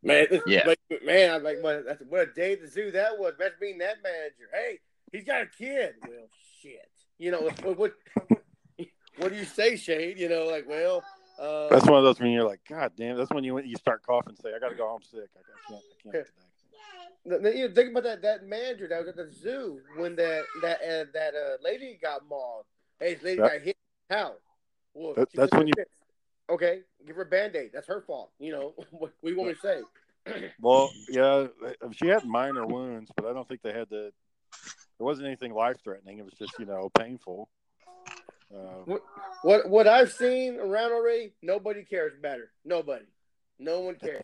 Man, 0.01 0.27
Yeah. 0.45 0.67
like, 0.67 0.79
man, 1.03 1.33
I'm 1.33 1.43
like, 1.43 1.63
what, 1.63 1.83
that's, 1.85 2.01
what 2.07 2.29
a 2.29 2.31
day 2.31 2.53
at 2.53 2.61
the 2.61 2.67
zoo 2.67 2.91
that 2.91 3.17
was. 3.17 3.33
Imagine 3.39 3.57
being 3.59 3.77
that 3.79 3.97
manager. 4.03 4.47
Hey, 4.53 4.79
he's 5.11 5.23
got 5.25 5.41
a 5.41 5.47
kid. 5.47 5.95
Well, 6.07 6.29
shit. 6.61 6.87
You 7.17 7.31
know 7.31 7.41
what? 7.41 7.77
What, 7.77 7.93
what 9.17 9.31
do 9.31 9.37
you 9.37 9.45
say, 9.45 9.77
Shane? 9.77 10.17
You 10.17 10.27
know, 10.27 10.45
like, 10.45 10.67
well, 10.67 11.01
uh, 11.39 11.69
That's 11.69 11.85
one 11.85 11.97
of 11.97 12.03
those 12.03 12.19
when 12.19 12.31
you're 12.31 12.43
like, 12.47 12.59
God 12.67 12.91
damn. 12.97 13.15
That's 13.17 13.29
when 13.31 13.43
you 13.45 13.57
you 13.61 13.77
start 13.77 14.03
coughing. 14.03 14.31
and 14.31 14.37
Say, 14.39 14.49
I 14.53 14.59
got 14.59 14.69
to 14.69 14.75
go 14.75 14.87
home 14.87 15.01
sick. 15.01 15.29
I, 15.35 15.39
I 15.39 15.71
can't. 15.71 15.83
I 16.07 16.11
can't 16.11 16.13
today. 16.13 16.29
th- 17.29 17.41
th- 17.41 17.55
you 17.55 17.67
know, 17.69 17.73
think 17.73 17.91
about 17.91 18.03
that 18.03 18.21
that 18.23 18.45
manager 18.45 18.87
that 18.89 18.99
was 18.99 19.07
at 19.07 19.15
the 19.15 19.31
zoo 19.31 19.79
when 19.95 20.15
that 20.17 20.43
that 20.61 20.81
uh, 20.81 21.05
that 21.13 21.33
uh, 21.33 21.55
lady 21.63 21.97
got 22.01 22.27
mauled. 22.29 22.65
Hey, 22.99 23.13
this 23.13 23.23
lady 23.23 23.41
That- 23.41 23.51
got 23.53 23.61
hit. 23.61 23.77
How? 24.09 24.33
Well, 24.93 25.13
That- 25.15 25.29
that's 25.33 25.53
when 25.53 25.67
you- 25.67 25.73
offense. 25.77 25.89
Okay, 26.49 26.81
give 27.07 27.15
her 27.15 27.21
a 27.23 27.25
band 27.25 27.55
aid. 27.55 27.71
That's 27.73 27.87
her 27.87 28.01
fault. 28.01 28.31
You 28.37 28.51
know 28.51 28.73
what 28.91 29.13
you 29.23 29.37
want 29.37 29.55
to 29.55 29.61
say? 29.61 29.81
Well, 30.59 30.91
yeah, 31.07 31.47
she 31.93 32.07
had 32.07 32.25
minor 32.25 32.65
wounds, 32.65 33.11
but 33.15 33.25
I 33.25 33.33
don't 33.33 33.47
think 33.47 33.61
they 33.61 33.71
had 33.71 33.87
the. 33.89 34.11
There 34.97 35.05
wasn't 35.05 35.27
anything 35.27 35.53
life 35.53 35.77
threatening. 35.83 36.19
It 36.19 36.25
was 36.25 36.33
just 36.33 36.57
you 36.59 36.65
know 36.65 36.89
painful. 36.97 37.49
Uh, 38.53 38.97
What 39.43 39.69
what 39.69 39.87
I've 39.87 40.11
seen 40.11 40.59
around 40.59 40.91
already, 40.91 41.33
nobody 41.41 41.83
cares 41.83 42.13
about 42.17 42.37
her. 42.37 42.51
Nobody, 42.63 43.05
no 43.59 43.81
one 43.81 43.95
cares. 43.95 44.23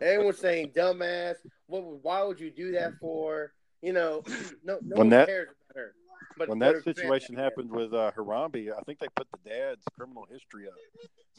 Everyone's 0.00 0.38
saying 0.38 0.70
dumbass. 0.70 1.36
What? 1.66 1.82
Why 2.04 2.22
would 2.22 2.38
you 2.38 2.50
do 2.50 2.72
that 2.72 2.92
for? 3.00 3.52
You 3.82 3.92
know, 3.94 4.22
no, 4.64 4.78
no 4.82 4.96
When 4.96 4.98
one 4.98 5.08
that- 5.10 5.28
cares 5.28 5.48
about 5.70 5.80
her. 5.80 5.94
But 6.36 6.48
when 6.48 6.58
that 6.60 6.82
situation 6.84 7.34
happened 7.34 7.70
with 7.70 7.92
uh, 7.92 8.12
Harambe, 8.16 8.72
I 8.72 8.80
think 8.82 8.98
they 8.98 9.08
put 9.14 9.26
the 9.32 9.50
dad's 9.50 9.84
criminal 9.96 10.26
history 10.30 10.66
up, 10.68 10.74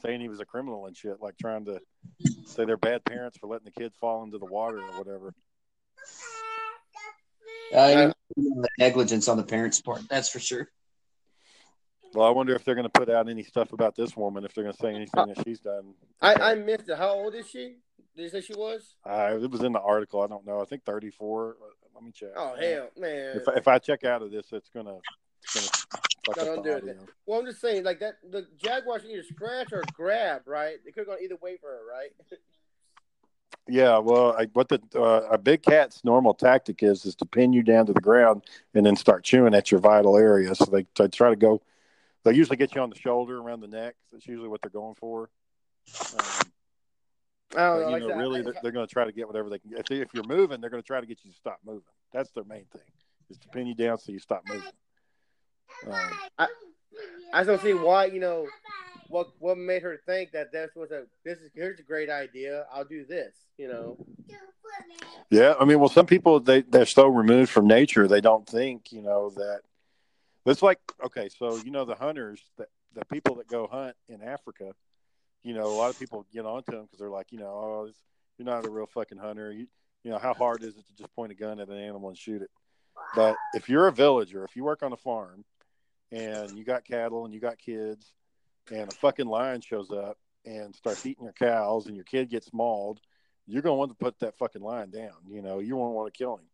saying 0.01 0.21
he 0.21 0.27
was 0.27 0.39
a 0.39 0.45
criminal 0.45 0.85
and 0.85 0.95
shit, 0.95 1.21
like 1.21 1.37
trying 1.39 1.65
to 1.65 1.79
say 2.45 2.65
they're 2.65 2.77
bad 2.77 3.03
parents 3.05 3.37
for 3.37 3.47
letting 3.47 3.65
the 3.65 3.71
kid 3.71 3.93
fall 3.99 4.23
into 4.23 4.37
the 4.37 4.45
water 4.45 4.77
or 4.79 4.97
whatever. 4.97 5.33
Uh, 7.73 8.11
negligence 8.77 9.27
on 9.27 9.37
the 9.37 9.43
parents' 9.43 9.81
part, 9.81 10.01
that's 10.09 10.29
for 10.29 10.39
sure. 10.39 10.69
Well, 12.13 12.27
I 12.27 12.31
wonder 12.31 12.53
if 12.53 12.65
they're 12.65 12.75
going 12.75 12.89
to 12.89 12.99
put 12.99 13.09
out 13.09 13.29
any 13.29 13.43
stuff 13.43 13.71
about 13.71 13.95
this 13.95 14.17
woman, 14.17 14.43
if 14.43 14.53
they're 14.53 14.65
going 14.65 14.75
to 14.75 14.81
say 14.81 14.93
anything 14.93 15.27
that 15.27 15.43
she's 15.45 15.61
done. 15.61 15.93
I, 16.21 16.33
I 16.35 16.55
missed 16.55 16.89
it. 16.89 16.97
How 16.97 17.11
old 17.11 17.35
is 17.35 17.49
she? 17.49 17.77
Did 18.15 18.23
you 18.23 18.29
say 18.29 18.41
she 18.41 18.53
was? 18.53 18.95
Uh, 19.09 19.37
it 19.41 19.49
was 19.49 19.61
in 19.63 19.71
the 19.71 19.79
article. 19.79 20.21
I 20.21 20.27
don't 20.27 20.45
know. 20.45 20.59
I 20.59 20.65
think 20.65 20.83
34. 20.83 21.55
Let 21.95 22.03
me 22.03 22.11
check. 22.11 22.29
Oh 22.35 22.55
hell, 22.59 22.89
man! 22.97 23.37
If, 23.37 23.43
if 23.55 23.67
I 23.67 23.77
check 23.77 24.03
out 24.03 24.23
of 24.23 24.31
this, 24.31 24.47
it's 24.51 24.69
gonna, 24.69 24.97
it's 25.43 25.53
gonna 25.53 25.67
fuck 26.25 26.57
up 26.57 26.63
the 26.63 26.77
it. 26.77 26.99
Well, 27.27 27.39
I'm 27.39 27.45
just 27.45 27.61
saying, 27.61 27.83
like 27.83 27.99
that. 27.99 28.15
The 28.27 28.47
Jaguars 28.57 29.03
either 29.07 29.21
scratch 29.21 29.71
or 29.71 29.83
grab, 29.93 30.41
right? 30.47 30.77
They 30.83 30.91
could 30.91 31.01
have 31.01 31.07
gone 31.07 31.23
either 31.23 31.37
way 31.41 31.57
for 31.57 31.69
her, 31.69 31.81
right? 31.87 32.09
Yeah, 33.67 33.99
well, 33.99 34.35
I, 34.37 34.47
what 34.53 34.69
the 34.69 34.81
uh, 34.95 35.27
a 35.31 35.37
big 35.37 35.61
cat's 35.61 36.03
normal 36.03 36.33
tactic 36.33 36.83
is 36.83 37.05
is 37.05 37.15
to 37.15 37.25
pin 37.25 37.53
you 37.53 37.63
down 37.63 37.85
to 37.85 37.93
the 37.93 38.01
ground 38.01 38.43
and 38.73 38.85
then 38.85 38.95
start 38.95 39.23
chewing 39.23 39.53
at 39.53 39.71
your 39.71 39.79
vital 39.79 40.17
area. 40.17 40.53
So 40.55 40.65
they, 40.65 40.85
they 40.97 41.07
try 41.07 41.29
to 41.29 41.35
go. 41.35 41.61
They 42.23 42.33
usually 42.33 42.57
get 42.57 42.75
you 42.75 42.81
on 42.81 42.89
the 42.89 42.97
shoulder, 42.97 43.37
around 43.37 43.61
the 43.61 43.67
neck. 43.67 43.95
That's 44.11 44.27
usually 44.27 44.49
what 44.49 44.61
they're 44.61 44.69
going 44.71 44.95
for. 44.95 45.29
Um, 46.13 46.19
I 47.55 47.55
but, 47.55 47.79
you 47.79 47.91
Like 47.91 48.03
know, 48.03 48.11
I 48.11 48.17
really, 48.17 48.41
they're, 48.41 48.53
they're 48.61 48.71
going 48.71 48.87
to 48.87 48.93
try 48.93 49.05
to 49.05 49.11
get 49.11 49.27
whatever 49.27 49.49
they 49.49 49.59
can. 49.59 49.71
If, 49.73 49.85
they, 49.85 49.97
if 49.97 50.13
you're 50.13 50.23
moving, 50.23 50.61
they're 50.61 50.69
going 50.69 50.83
to 50.83 50.87
try 50.87 50.99
to 50.99 51.07
get 51.07 51.19
you 51.23 51.31
to 51.31 51.37
stop 51.37 51.59
moving. 51.65 51.81
That's 52.13 52.31
their 52.31 52.43
main 52.43 52.65
thing, 52.71 52.81
is 53.29 53.37
to 53.39 53.47
pin 53.49 53.67
you 53.67 53.75
down 53.75 53.97
so 53.97 54.11
you 54.11 54.19
stop 54.19 54.43
moving. 54.47 54.69
Um, 55.87 56.11
I 56.37 56.47
just 57.35 57.47
don't 57.47 57.61
see 57.61 57.73
why. 57.73 58.05
You 58.05 58.19
know, 58.19 58.47
what 59.11 59.27
what 59.39 59.57
made 59.57 59.81
her 59.83 59.99
think 60.05 60.31
that 60.31 60.51
this 60.51 60.71
was 60.75 60.91
a 60.91 61.03
this 61.23 61.39
is 61.39 61.51
here's 61.53 61.79
a 61.79 61.83
great 61.83 62.09
idea. 62.09 62.65
I'll 62.73 62.85
do 62.85 63.05
this. 63.05 63.35
You 63.57 63.67
know. 63.67 64.05
Yeah, 65.29 65.53
I 65.59 65.65
mean, 65.65 65.79
well, 65.79 65.89
some 65.89 66.05
people 66.05 66.39
they 66.39 66.61
they're 66.61 66.85
so 66.85 67.07
removed 67.07 67.51
from 67.51 67.67
nature 67.67 68.07
they 68.07 68.21
don't 68.21 68.47
think 68.47 68.91
you 68.91 69.01
know 69.01 69.29
that. 69.31 69.61
It's 70.45 70.61
like 70.61 70.79
okay, 71.05 71.29
so 71.29 71.57
you 71.57 71.71
know 71.71 71.85
the 71.85 71.95
hunters, 71.95 72.41
the 72.57 72.65
the 72.93 73.05
people 73.05 73.35
that 73.35 73.47
go 73.47 73.67
hunt 73.67 73.95
in 74.09 74.21
Africa, 74.21 74.73
you 75.43 75.53
know, 75.53 75.65
a 75.65 75.75
lot 75.75 75.89
of 75.89 75.99
people 75.99 76.25
get 76.33 76.45
onto 76.45 76.71
them 76.71 76.83
because 76.83 76.99
they're 76.99 77.09
like, 77.09 77.31
you 77.31 77.39
know, 77.39 77.45
oh, 77.45 77.87
this, 77.87 77.95
you're 78.37 78.45
not 78.45 78.65
a 78.65 78.69
real 78.69 78.87
fucking 78.87 79.17
hunter. 79.17 79.51
You 79.51 79.67
you 80.03 80.11
know, 80.11 80.17
how 80.17 80.33
hard 80.33 80.63
is 80.63 80.75
it 80.77 80.87
to 80.87 80.95
just 80.95 81.13
point 81.15 81.31
a 81.31 81.35
gun 81.35 81.59
at 81.59 81.69
an 81.69 81.77
animal 81.77 82.09
and 82.09 82.17
shoot 82.17 82.41
it? 82.41 82.49
But 83.15 83.35
if 83.53 83.69
you're 83.69 83.87
a 83.87 83.91
villager, 83.91 84.43
if 84.43 84.55
you 84.55 84.63
work 84.63 84.83
on 84.83 84.93
a 84.93 84.97
farm, 84.97 85.45
and 86.11 86.51
you 86.51 86.63
got 86.63 86.83
cattle 86.83 87.25
and 87.25 87.33
you 87.33 87.39
got 87.39 87.57
kids, 87.57 88.11
and 88.69 88.91
a 88.91 88.95
fucking 88.95 89.27
lion 89.27 89.61
shows 89.61 89.91
up 89.91 90.17
and 90.45 90.75
starts 90.75 91.05
eating 91.05 91.23
your 91.23 91.33
cows, 91.33 91.87
and 91.87 91.95
your 91.95 92.05
kid 92.05 92.29
gets 92.29 92.51
mauled 92.53 92.99
you're 93.47 93.61
going 93.61 93.73
to 93.73 93.77
want 93.77 93.91
to 93.91 94.03
put 94.03 94.19
that 94.19 94.37
fucking 94.37 94.61
lion 94.61 94.91
down. 94.91 95.13
You 95.29 95.41
know, 95.41 95.59
you 95.59 95.75
won't 95.75 95.93
want 95.93 96.13
to 96.13 96.17
kill 96.17 96.35
him. 96.35 96.45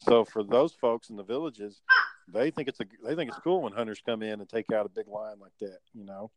So 0.00 0.24
for 0.24 0.42
those 0.42 0.74
folks 0.74 1.10
in 1.10 1.16
the 1.16 1.22
villages, 1.22 1.80
they 2.28 2.50
think 2.50 2.68
it's 2.68 2.80
a 2.80 2.84
they 3.04 3.14
think 3.14 3.30
it's 3.30 3.40
cool 3.40 3.62
when 3.62 3.72
hunters 3.72 4.02
come 4.04 4.22
in 4.22 4.40
and 4.40 4.48
take 4.48 4.70
out 4.72 4.86
a 4.86 4.88
big 4.88 5.08
lion 5.08 5.38
like 5.40 5.52
that. 5.60 5.78
You 5.94 6.04
know, 6.04 6.30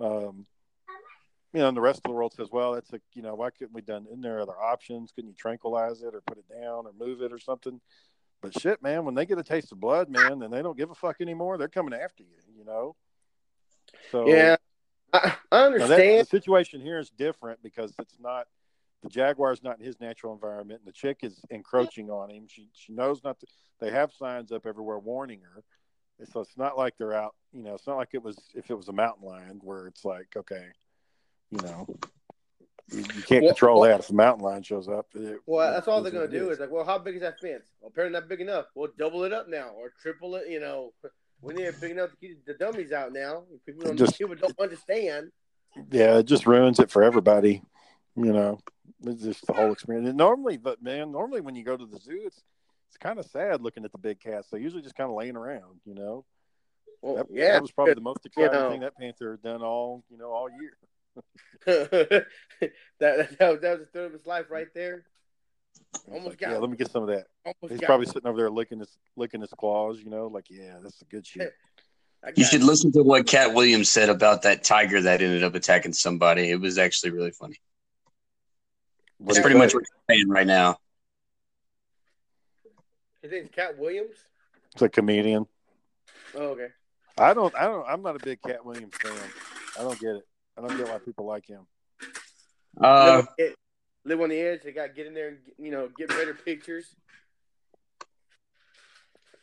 um, 0.00 0.46
you 1.52 1.60
know, 1.60 1.68
and 1.68 1.76
the 1.76 1.80
rest 1.80 1.98
of 1.98 2.04
the 2.04 2.12
world 2.12 2.34
says, 2.34 2.48
well, 2.50 2.74
that's 2.74 2.92
a 2.92 3.00
you 3.14 3.22
know, 3.22 3.34
why 3.34 3.50
couldn't 3.50 3.74
we 3.74 3.80
done? 3.80 4.06
Isn't 4.06 4.22
there 4.22 4.40
other 4.40 4.60
options? 4.60 5.12
Couldn't 5.12 5.30
you 5.30 5.36
tranquilize 5.36 6.02
it 6.02 6.14
or 6.14 6.20
put 6.26 6.38
it 6.38 6.48
down 6.48 6.86
or 6.86 6.92
move 6.98 7.22
it 7.22 7.32
or 7.32 7.38
something? 7.38 7.80
But 8.42 8.60
shit, 8.60 8.82
man, 8.82 9.04
when 9.04 9.14
they 9.14 9.24
get 9.24 9.38
a 9.38 9.44
taste 9.44 9.72
of 9.72 9.80
blood, 9.80 10.10
man, 10.10 10.40
then 10.40 10.50
they 10.50 10.62
don't 10.62 10.76
give 10.76 10.90
a 10.90 10.94
fuck 10.94 11.20
anymore. 11.20 11.58
They're 11.58 11.68
coming 11.68 11.94
after 11.94 12.24
you. 12.24 12.58
You 12.58 12.64
know. 12.64 12.96
So 14.10 14.26
Yeah, 14.28 14.56
I, 15.12 15.18
I 15.18 15.22
now 15.28 15.34
that, 15.50 15.64
understand. 15.64 16.20
the 16.20 16.24
situation 16.24 16.80
here 16.80 16.98
is 16.98 17.10
different 17.10 17.62
because 17.62 17.92
it's 17.98 18.18
not 18.20 18.46
the 19.02 19.08
Jaguar's 19.10 19.62
not 19.62 19.78
in 19.78 19.84
his 19.84 20.00
natural 20.00 20.32
environment, 20.32 20.80
and 20.84 20.88
the 20.88 20.92
chick 20.96 21.18
is 21.22 21.40
encroaching 21.50 22.10
on 22.10 22.30
him. 22.30 22.46
She 22.48 22.68
she 22.72 22.92
knows 22.92 23.22
not 23.22 23.38
to. 23.40 23.46
They 23.80 23.90
have 23.90 24.12
signs 24.12 24.52
up 24.52 24.64
everywhere 24.66 24.98
warning 24.98 25.40
her, 25.42 25.62
so 26.32 26.40
it's 26.40 26.56
not 26.56 26.78
like 26.78 26.96
they're 26.98 27.12
out. 27.14 27.34
You 27.52 27.62
know, 27.62 27.74
it's 27.74 27.86
not 27.86 27.96
like 27.98 28.10
it 28.12 28.22
was 28.22 28.36
if 28.54 28.70
it 28.70 28.74
was 28.74 28.88
a 28.88 28.92
mountain 28.92 29.26
lion 29.28 29.60
where 29.62 29.86
it's 29.86 30.04
like 30.04 30.28
okay, 30.34 30.66
you 31.50 31.58
know, 31.62 31.86
you, 32.90 32.98
you 33.00 33.22
can't 33.22 33.44
Well- 33.44 33.52
control 33.52 33.80
well- 33.80 33.90
that 33.90 34.00
if 34.00 34.10
a 34.10 34.14
mountain 34.14 34.42
lion 34.44 34.62
shows 34.62 34.88
up. 34.88 35.06
It- 35.14 35.40
Well, 35.46 35.70
that's 35.72 35.88
all 35.88 36.02
they're 36.02 36.10
gonna 36.10 36.26
do 36.26 36.46
is. 36.48 36.54
is 36.54 36.60
like, 36.60 36.70
well, 36.70 36.84
how 36.84 36.98
big 36.98 37.16
is 37.16 37.20
that 37.20 37.38
fence? 37.38 37.66
Well, 37.80 37.90
apparently 37.90 38.18
not 38.18 38.28
big 38.30 38.40
enough. 38.40 38.66
We'll 38.74 38.92
double 38.98 39.24
it 39.24 39.32
up 39.34 39.46
now 39.48 39.68
or 39.76 39.92
triple 40.00 40.36
it. 40.36 40.48
You 40.48 40.60
know, 40.60 40.94
we 41.46 41.54
need 41.54 41.64
it 41.64 41.80
big 41.80 41.92
enough 41.92 42.10
to 42.10 42.16
keep 42.16 42.44
the 42.44 42.54
dummies 42.54 42.90
out 42.92 43.12
now. 43.12 43.44
People 43.64 43.84
don't, 43.84 43.96
Just- 43.96 44.18
people 44.18 44.34
don't 44.34 44.58
understand. 44.58 45.30
yeah, 45.90 46.18
it 46.18 46.24
just 46.26 46.46
ruins 46.46 46.80
it 46.80 46.90
for 46.90 47.02
everybody. 47.04 47.62
You 48.16 48.32
know, 48.32 48.58
it's 49.04 49.22
just 49.22 49.46
the 49.46 49.52
whole 49.52 49.72
experience. 49.72 50.08
And 50.08 50.16
normally, 50.16 50.56
but 50.56 50.82
man, 50.82 51.12
normally 51.12 51.40
when 51.42 51.54
you 51.54 51.62
go 51.64 51.76
to 51.76 51.86
the 51.86 51.98
zoo, 51.98 52.22
it's 52.26 52.42
it's 52.88 52.96
kind 52.96 53.18
of 53.18 53.26
sad 53.26 53.60
looking 53.62 53.84
at 53.84 53.92
the 53.92 53.98
big 53.98 54.18
cats. 54.20 54.48
They 54.50 54.58
usually 54.58 54.82
just 54.82 54.94
kind 54.94 55.10
of 55.10 55.16
laying 55.16 55.36
around. 55.36 55.80
You 55.84 55.94
know, 55.94 56.24
Well, 57.02 57.16
that, 57.16 57.26
yeah, 57.30 57.52
that 57.52 57.62
was 57.62 57.72
probably 57.72 57.94
the 57.94 58.00
most 58.00 58.24
exciting 58.24 58.52
know. 58.52 58.70
thing 58.70 58.80
that 58.80 58.96
panther 58.96 59.32
had 59.32 59.42
done 59.42 59.62
all 59.62 60.02
you 60.10 60.16
know 60.16 60.30
all 60.30 60.48
year. 60.50 60.76
that, 61.66 62.26
that, 63.00 63.38
that 63.38 63.50
was 63.50 63.80
the 63.80 63.88
third 63.92 64.06
of 64.06 64.12
his 64.12 64.26
life 64.26 64.46
right 64.50 64.68
there. 64.74 65.04
It's 65.94 66.04
Almost 66.08 66.26
like, 66.26 66.38
got 66.38 66.50
yeah, 66.50 66.56
him. 66.56 66.60
let 66.62 66.70
me 66.70 66.76
get 66.76 66.90
some 66.90 67.02
of 67.02 67.08
that. 67.08 67.26
Almost 67.44 67.72
He's 67.72 67.80
probably 67.80 68.06
him. 68.06 68.12
sitting 68.12 68.28
over 68.28 68.38
there 68.38 68.50
licking 68.50 68.78
his 68.80 68.96
licking 69.16 69.40
his 69.40 69.50
claws. 69.50 70.00
You 70.00 70.10
know, 70.10 70.26
like 70.26 70.46
yeah, 70.50 70.76
that's 70.82 70.98
the 70.98 71.04
good 71.06 71.26
shit. 71.26 71.52
You 72.34 72.44
should 72.44 72.60
him. 72.62 72.66
listen 72.66 72.92
to 72.92 73.02
what 73.02 73.26
Katt 73.26 73.54
Williams 73.54 73.88
said 73.88 74.08
about 74.08 74.42
that 74.42 74.64
tiger 74.64 75.00
that 75.02 75.22
ended 75.22 75.42
up 75.44 75.54
attacking 75.54 75.92
somebody. 75.92 76.50
It 76.50 76.60
was 76.60 76.78
actually 76.78 77.10
really 77.10 77.30
funny. 77.30 77.60
That's 79.20 79.30
It's 79.30 79.38
do 79.38 79.40
you 79.40 79.42
pretty 79.42 79.58
much 79.58 79.74
what 79.74 79.84
you're 80.08 80.16
saying 80.16 80.28
right 80.28 80.46
now. 80.46 80.76
His 83.22 83.32
name's 83.32 83.50
Katt 83.50 83.78
Williams. 83.78 84.14
It's 84.72 84.82
a 84.82 84.88
comedian. 84.88 85.46
Oh, 86.34 86.48
okay. 86.48 86.68
I 87.18 87.32
don't. 87.32 87.54
I 87.54 87.64
don't. 87.64 87.86
I'm 87.88 88.02
not 88.02 88.16
a 88.16 88.24
big 88.24 88.40
Katt 88.42 88.64
Williams 88.64 88.94
fan. 89.00 89.12
I 89.78 89.82
don't 89.82 89.98
get 89.98 90.16
it. 90.16 90.24
I 90.56 90.60
don't 90.60 90.76
get 90.76 90.88
why 90.88 90.98
people 90.98 91.24
like 91.26 91.46
him. 91.46 91.66
Uh, 92.78 93.22
live, 94.06 94.20
on 94.20 94.28
the, 94.28 94.36
live 94.36 94.46
on 94.46 94.50
the 94.50 94.52
edge. 94.54 94.62
They 94.62 94.72
got 94.72 94.88
to 94.88 94.92
get 94.92 95.06
in 95.06 95.14
there 95.14 95.28
and 95.28 95.38
you 95.58 95.70
know 95.70 95.88
get 95.96 96.08
better 96.08 96.34
pictures. 96.44 96.94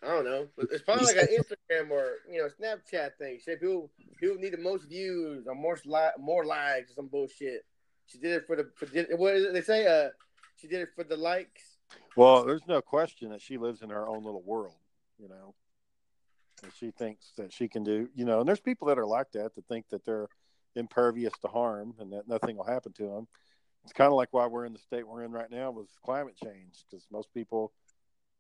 I 0.04 0.08
don't 0.08 0.26
know. 0.26 0.48
It's 0.58 0.84
probably 0.84 1.06
like 1.06 1.16
an 1.16 1.28
Instagram 1.40 1.92
or 1.92 2.18
you 2.30 2.40
know 2.40 2.50
Snapchat 2.60 3.16
thing. 3.18 3.40
Say 3.40 3.56
people 3.56 3.90
people 4.20 4.38
need 4.38 4.54
the 4.54 4.58
most 4.58 4.90
views 4.90 5.48
or 5.48 5.56
more 5.56 5.78
li- 5.86 6.20
more 6.20 6.46
likes 6.46 6.92
or 6.92 6.96
some 6.96 7.08
bullshit. 7.08 7.66
She 8.08 8.18
did 8.18 8.32
it 8.32 8.48
for 8.48 8.56
the 8.56 8.70
for, 8.76 8.86
did, 8.86 9.08
what 9.18 9.36
is 9.36 9.46
it 9.46 9.54
they 9.54 9.62
say? 9.62 9.88
Uh, 9.88 10.10
she 10.58 10.68
did 10.68 10.82
it 10.82 10.90
for 10.96 11.04
the 11.04 11.18
likes. 11.18 11.62
Well, 12.16 12.44
there's 12.44 12.68
no 12.68 12.82
question 12.82 13.30
that 13.30 13.42
she 13.42 13.58
lives 13.58 13.82
in 13.82 13.90
her 13.90 14.08
own 14.08 14.24
little 14.24 14.44
world. 14.44 14.76
You 15.20 15.30
know, 15.30 15.56
and 16.64 16.72
she 16.78 16.92
thinks 16.92 17.32
that 17.38 17.54
she 17.54 17.68
can 17.70 17.84
do. 17.84 18.10
You 18.14 18.26
know, 18.26 18.40
and 18.40 18.48
there's 18.48 18.60
people 18.60 18.88
that 18.90 19.00
are 19.00 19.06
like 19.06 19.32
that 19.34 19.56
that 19.56 19.68
think 19.68 19.88
that 19.90 20.04
they're 20.04 20.28
impervious 20.76 21.34
to 21.42 21.48
harm 21.48 21.94
and 22.00 22.12
that 22.12 22.28
nothing 22.28 22.58
will 22.58 22.66
happen 22.66 22.92
to 22.94 23.04
them. 23.04 23.28
It's 23.84 23.94
kind 23.94 24.08
of 24.08 24.14
like 24.14 24.30
why 24.32 24.48
we're 24.48 24.66
in 24.66 24.74
the 24.74 24.80
state 24.80 25.08
we're 25.08 25.24
in 25.24 25.32
right 25.32 25.52
now 25.52 25.72
with 25.72 25.88
climate 26.06 26.36
change 26.42 26.86
because 26.90 27.06
most 27.12 27.34
people, 27.34 27.74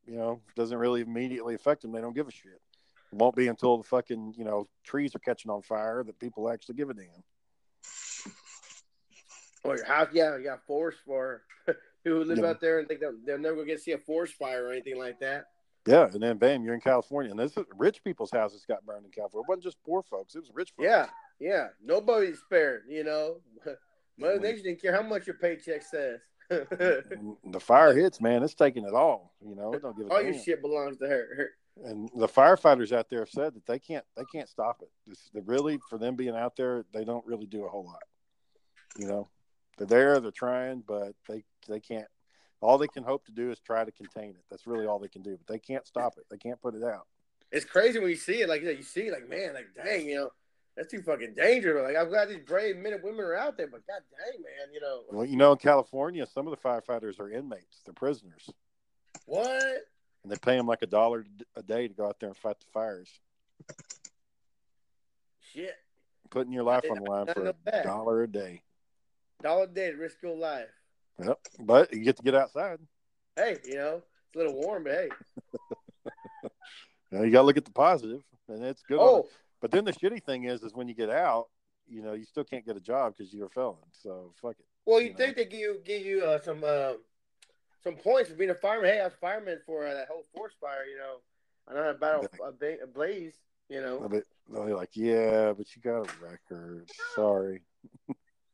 you 0.07 0.15
know, 0.15 0.39
doesn't 0.55 0.77
really 0.77 1.01
immediately 1.01 1.53
affect 1.55 1.81
them. 1.81 1.91
They 1.91 2.01
don't 2.01 2.15
give 2.15 2.27
a 2.27 2.31
shit. 2.31 2.61
It 3.11 3.17
won't 3.17 3.35
be 3.35 3.47
until 3.47 3.77
the 3.77 3.83
fucking 3.83 4.35
you 4.37 4.45
know 4.45 4.67
trees 4.83 5.13
are 5.15 5.19
catching 5.19 5.51
on 5.51 5.61
fire 5.61 6.03
that 6.03 6.19
people 6.19 6.49
actually 6.49 6.75
give 6.75 6.89
a 6.89 6.93
damn. 6.93 7.07
Or 9.65 9.77
your 9.77 9.85
house, 9.85 10.09
yeah, 10.11 10.35
you 10.37 10.43
got 10.43 10.65
forest 10.65 10.99
fire 11.07 11.43
people 12.03 12.19
who 12.19 12.23
live 12.25 12.39
Yeah. 12.39 12.49
out 12.49 12.59
there 12.61 12.79
and 12.79 12.87
think 12.87 12.99
they'll, 12.99 13.15
they'll 13.25 13.37
never 13.37 13.63
get 13.63 13.77
to 13.77 13.81
see 13.81 13.91
a 13.93 13.97
forest 13.97 14.33
fire 14.33 14.65
or 14.67 14.71
anything 14.71 14.97
like 14.97 15.19
that. 15.21 15.45
Yeah, 15.85 16.05
and 16.13 16.21
then 16.23 16.37
bam, 16.37 16.63
you're 16.63 16.73
in 16.73 16.81
California, 16.81 17.31
and 17.31 17.39
this 17.39 17.55
is 17.57 17.65
rich 17.77 18.03
people's 18.03 18.31
houses 18.31 18.65
got 18.65 18.85
burned 18.85 19.05
in 19.05 19.11
California. 19.11 19.43
It 19.45 19.49
wasn't 19.49 19.63
just 19.65 19.83
poor 19.85 20.01
folks; 20.01 20.35
it 20.35 20.39
was 20.39 20.51
rich 20.53 20.71
folks. 20.75 20.85
Yeah, 20.87 21.07
yeah. 21.39 21.67
Nobody's 21.83 22.39
spared, 22.39 22.83
you 22.87 23.03
know. 23.03 23.41
Mother 24.17 24.39
Nature 24.39 24.63
didn't 24.63 24.81
care 24.81 24.93
how 24.93 25.01
much 25.01 25.27
your 25.27 25.35
paycheck 25.37 25.81
says. 25.83 26.19
The 26.49 27.59
fire 27.59 27.93
hits, 27.95 28.21
man. 28.21 28.43
It's 28.43 28.53
taking 28.53 28.85
it 28.85 28.93
all. 28.93 29.33
You 29.45 29.55
know, 29.55 29.73
it 29.73 29.81
don't 29.81 29.97
give 29.97 30.07
a 30.07 30.09
All 30.11 30.21
damn. 30.21 30.33
your 30.33 30.43
shit 30.43 30.61
belongs 30.61 30.97
to 30.97 31.07
her. 31.07 31.51
And 31.83 32.09
the 32.15 32.27
firefighters 32.27 32.91
out 32.91 33.09
there 33.09 33.19
have 33.19 33.29
said 33.29 33.55
that 33.55 33.65
they 33.65 33.79
can't 33.79 34.05
they 34.15 34.25
can't 34.31 34.47
stop 34.47 34.81
it. 34.81 35.17
They 35.33 35.41
really, 35.41 35.79
for 35.89 35.97
them 35.97 36.15
being 36.15 36.35
out 36.35 36.55
there, 36.55 36.85
they 36.93 37.03
don't 37.03 37.25
really 37.25 37.47
do 37.47 37.65
a 37.65 37.69
whole 37.69 37.85
lot. 37.85 38.03
You 38.97 39.07
know, 39.07 39.29
they're 39.77 39.87
there, 39.87 40.19
they're 40.19 40.31
trying, 40.31 40.83
but 40.85 41.13
they 41.27 41.43
they 41.67 41.79
can't. 41.79 42.07
All 42.61 42.77
they 42.77 42.87
can 42.87 43.03
hope 43.03 43.25
to 43.25 43.31
do 43.31 43.49
is 43.49 43.59
try 43.59 43.83
to 43.83 43.91
contain 43.91 44.31
it. 44.31 44.43
That's 44.49 44.67
really 44.67 44.85
all 44.85 44.99
they 44.99 45.07
can 45.07 45.23
do. 45.23 45.37
But 45.37 45.47
they 45.51 45.59
can't 45.59 45.87
stop 45.87 46.13
it. 46.17 46.25
They 46.29 46.37
can't 46.37 46.61
put 46.61 46.75
it 46.75 46.83
out. 46.83 47.07
It's 47.51 47.65
crazy 47.65 47.99
when 47.99 48.09
you 48.09 48.15
see 48.15 48.41
it. 48.41 48.49
Like 48.49 48.61
you, 48.61 48.67
know, 48.67 48.73
you 48.73 48.83
see, 48.83 49.09
like 49.11 49.27
man, 49.27 49.53
like 49.55 49.67
dang, 49.75 50.05
you 50.05 50.15
know, 50.15 50.29
that's 50.75 50.91
too 50.91 51.01
fucking 51.01 51.35
dangerous. 51.35 51.83
Like 51.83 51.95
I'm 51.95 52.09
glad 52.09 52.29
these 52.29 52.43
brave 52.45 52.77
men 52.77 52.93
and 52.93 53.03
women 53.03 53.21
are 53.21 53.35
out 53.35 53.57
there, 53.57 53.67
but 53.67 53.85
god 53.87 54.01
dang, 54.11 54.41
man, 54.41 54.73
you 54.73 54.81
know 54.81 55.01
Well, 55.11 55.25
you 55.25 55.37
know, 55.37 55.51
in 55.51 55.57
California, 55.57 56.25
some 56.25 56.47
of 56.47 56.51
the 56.51 56.57
firefighters 56.57 57.19
are 57.19 57.29
inmates. 57.29 57.81
They're 57.85 57.93
prisoners. 57.93 58.49
what? 59.25 59.85
and 60.23 60.31
they 60.31 60.37
pay 60.37 60.57
them 60.57 60.67
like 60.67 60.81
a 60.81 60.87
dollar 60.87 61.25
a 61.55 61.63
day 61.63 61.87
to 61.87 61.93
go 61.93 62.07
out 62.07 62.19
there 62.19 62.29
and 62.29 62.37
fight 62.37 62.59
the 62.59 62.65
fires. 62.73 63.09
Shit. 65.53 65.75
Putting 66.29 66.53
your 66.53 66.63
life 66.63 66.83
on 66.89 67.03
the 67.03 67.11
line 67.11 67.27
for 67.27 67.53
a 67.67 67.83
dollar 67.83 68.23
a 68.23 68.27
day. 68.27 68.61
Dollar 69.41 69.65
a 69.65 69.67
day 69.67 69.91
to 69.91 69.97
risk 69.97 70.17
your 70.23 70.35
life. 70.35 70.69
Yep. 71.23 71.39
But 71.59 71.93
you 71.93 72.03
get 72.03 72.17
to 72.17 72.23
get 72.23 72.33
outside. 72.33 72.79
Hey, 73.35 73.57
you 73.65 73.75
know, 73.75 73.97
it's 73.97 74.35
a 74.35 74.37
little 74.37 74.55
warm, 74.55 74.85
but 74.85 74.93
hey. 74.93 75.09
You, 77.11 77.19
know, 77.19 77.25
you 77.25 77.31
got 77.31 77.41
to 77.41 77.45
look 77.45 77.57
at 77.57 77.65
the 77.65 77.71
positive, 77.71 78.23
and 78.47 78.63
it's 78.63 78.81
good. 78.81 78.97
Oh. 78.99 79.27
But 79.63 79.71
then 79.71 79.85
the 79.85 79.93
shitty 79.93 80.21
thing 80.21 80.43
is, 80.43 80.61
is 80.61 80.73
when 80.73 80.89
you 80.89 80.93
get 80.93 81.09
out, 81.09 81.47
you 81.87 82.01
know, 82.01 82.11
you 82.11 82.25
still 82.25 82.43
can't 82.43 82.65
get 82.65 82.75
a 82.75 82.81
job 82.81 83.13
because 83.17 83.33
you're 83.33 83.45
a 83.45 83.49
felon. 83.49 83.77
So 83.93 84.33
fuck 84.41 84.57
it. 84.59 84.65
well, 84.85 84.99
you 84.99 85.07
you 85.07 85.13
think 85.13 85.37
they 85.37 85.45
give 85.45 85.57
you 85.57 85.79
give 85.85 86.05
you 86.05 86.21
uh, 86.21 86.41
some 86.41 86.65
uh, 86.67 86.95
some 87.81 87.95
points 87.95 88.29
for 88.29 88.35
being 88.35 88.49
a 88.49 88.55
fireman? 88.55 88.89
Hey, 88.89 88.99
I 88.99 89.05
was 89.05 89.13
a 89.13 89.17
fireman 89.17 89.59
for 89.65 89.87
uh, 89.87 89.93
that 89.93 90.09
whole 90.09 90.25
forest 90.35 90.57
fire. 90.59 90.83
You 90.83 90.97
know, 90.97 91.15
I 91.69 91.73
know 91.75 91.89
about 91.91 92.27
a, 92.41 92.43
a, 92.43 92.83
a 92.83 92.87
blaze. 92.87 93.35
You 93.69 93.79
know, 93.79 94.05
But 94.11 94.25
they're 94.51 94.75
like, 94.75 94.89
yeah, 94.95 95.53
but 95.53 95.73
you 95.73 95.81
got 95.81 96.09
a 96.09 96.09
record. 96.21 96.89
Sorry. 97.15 97.61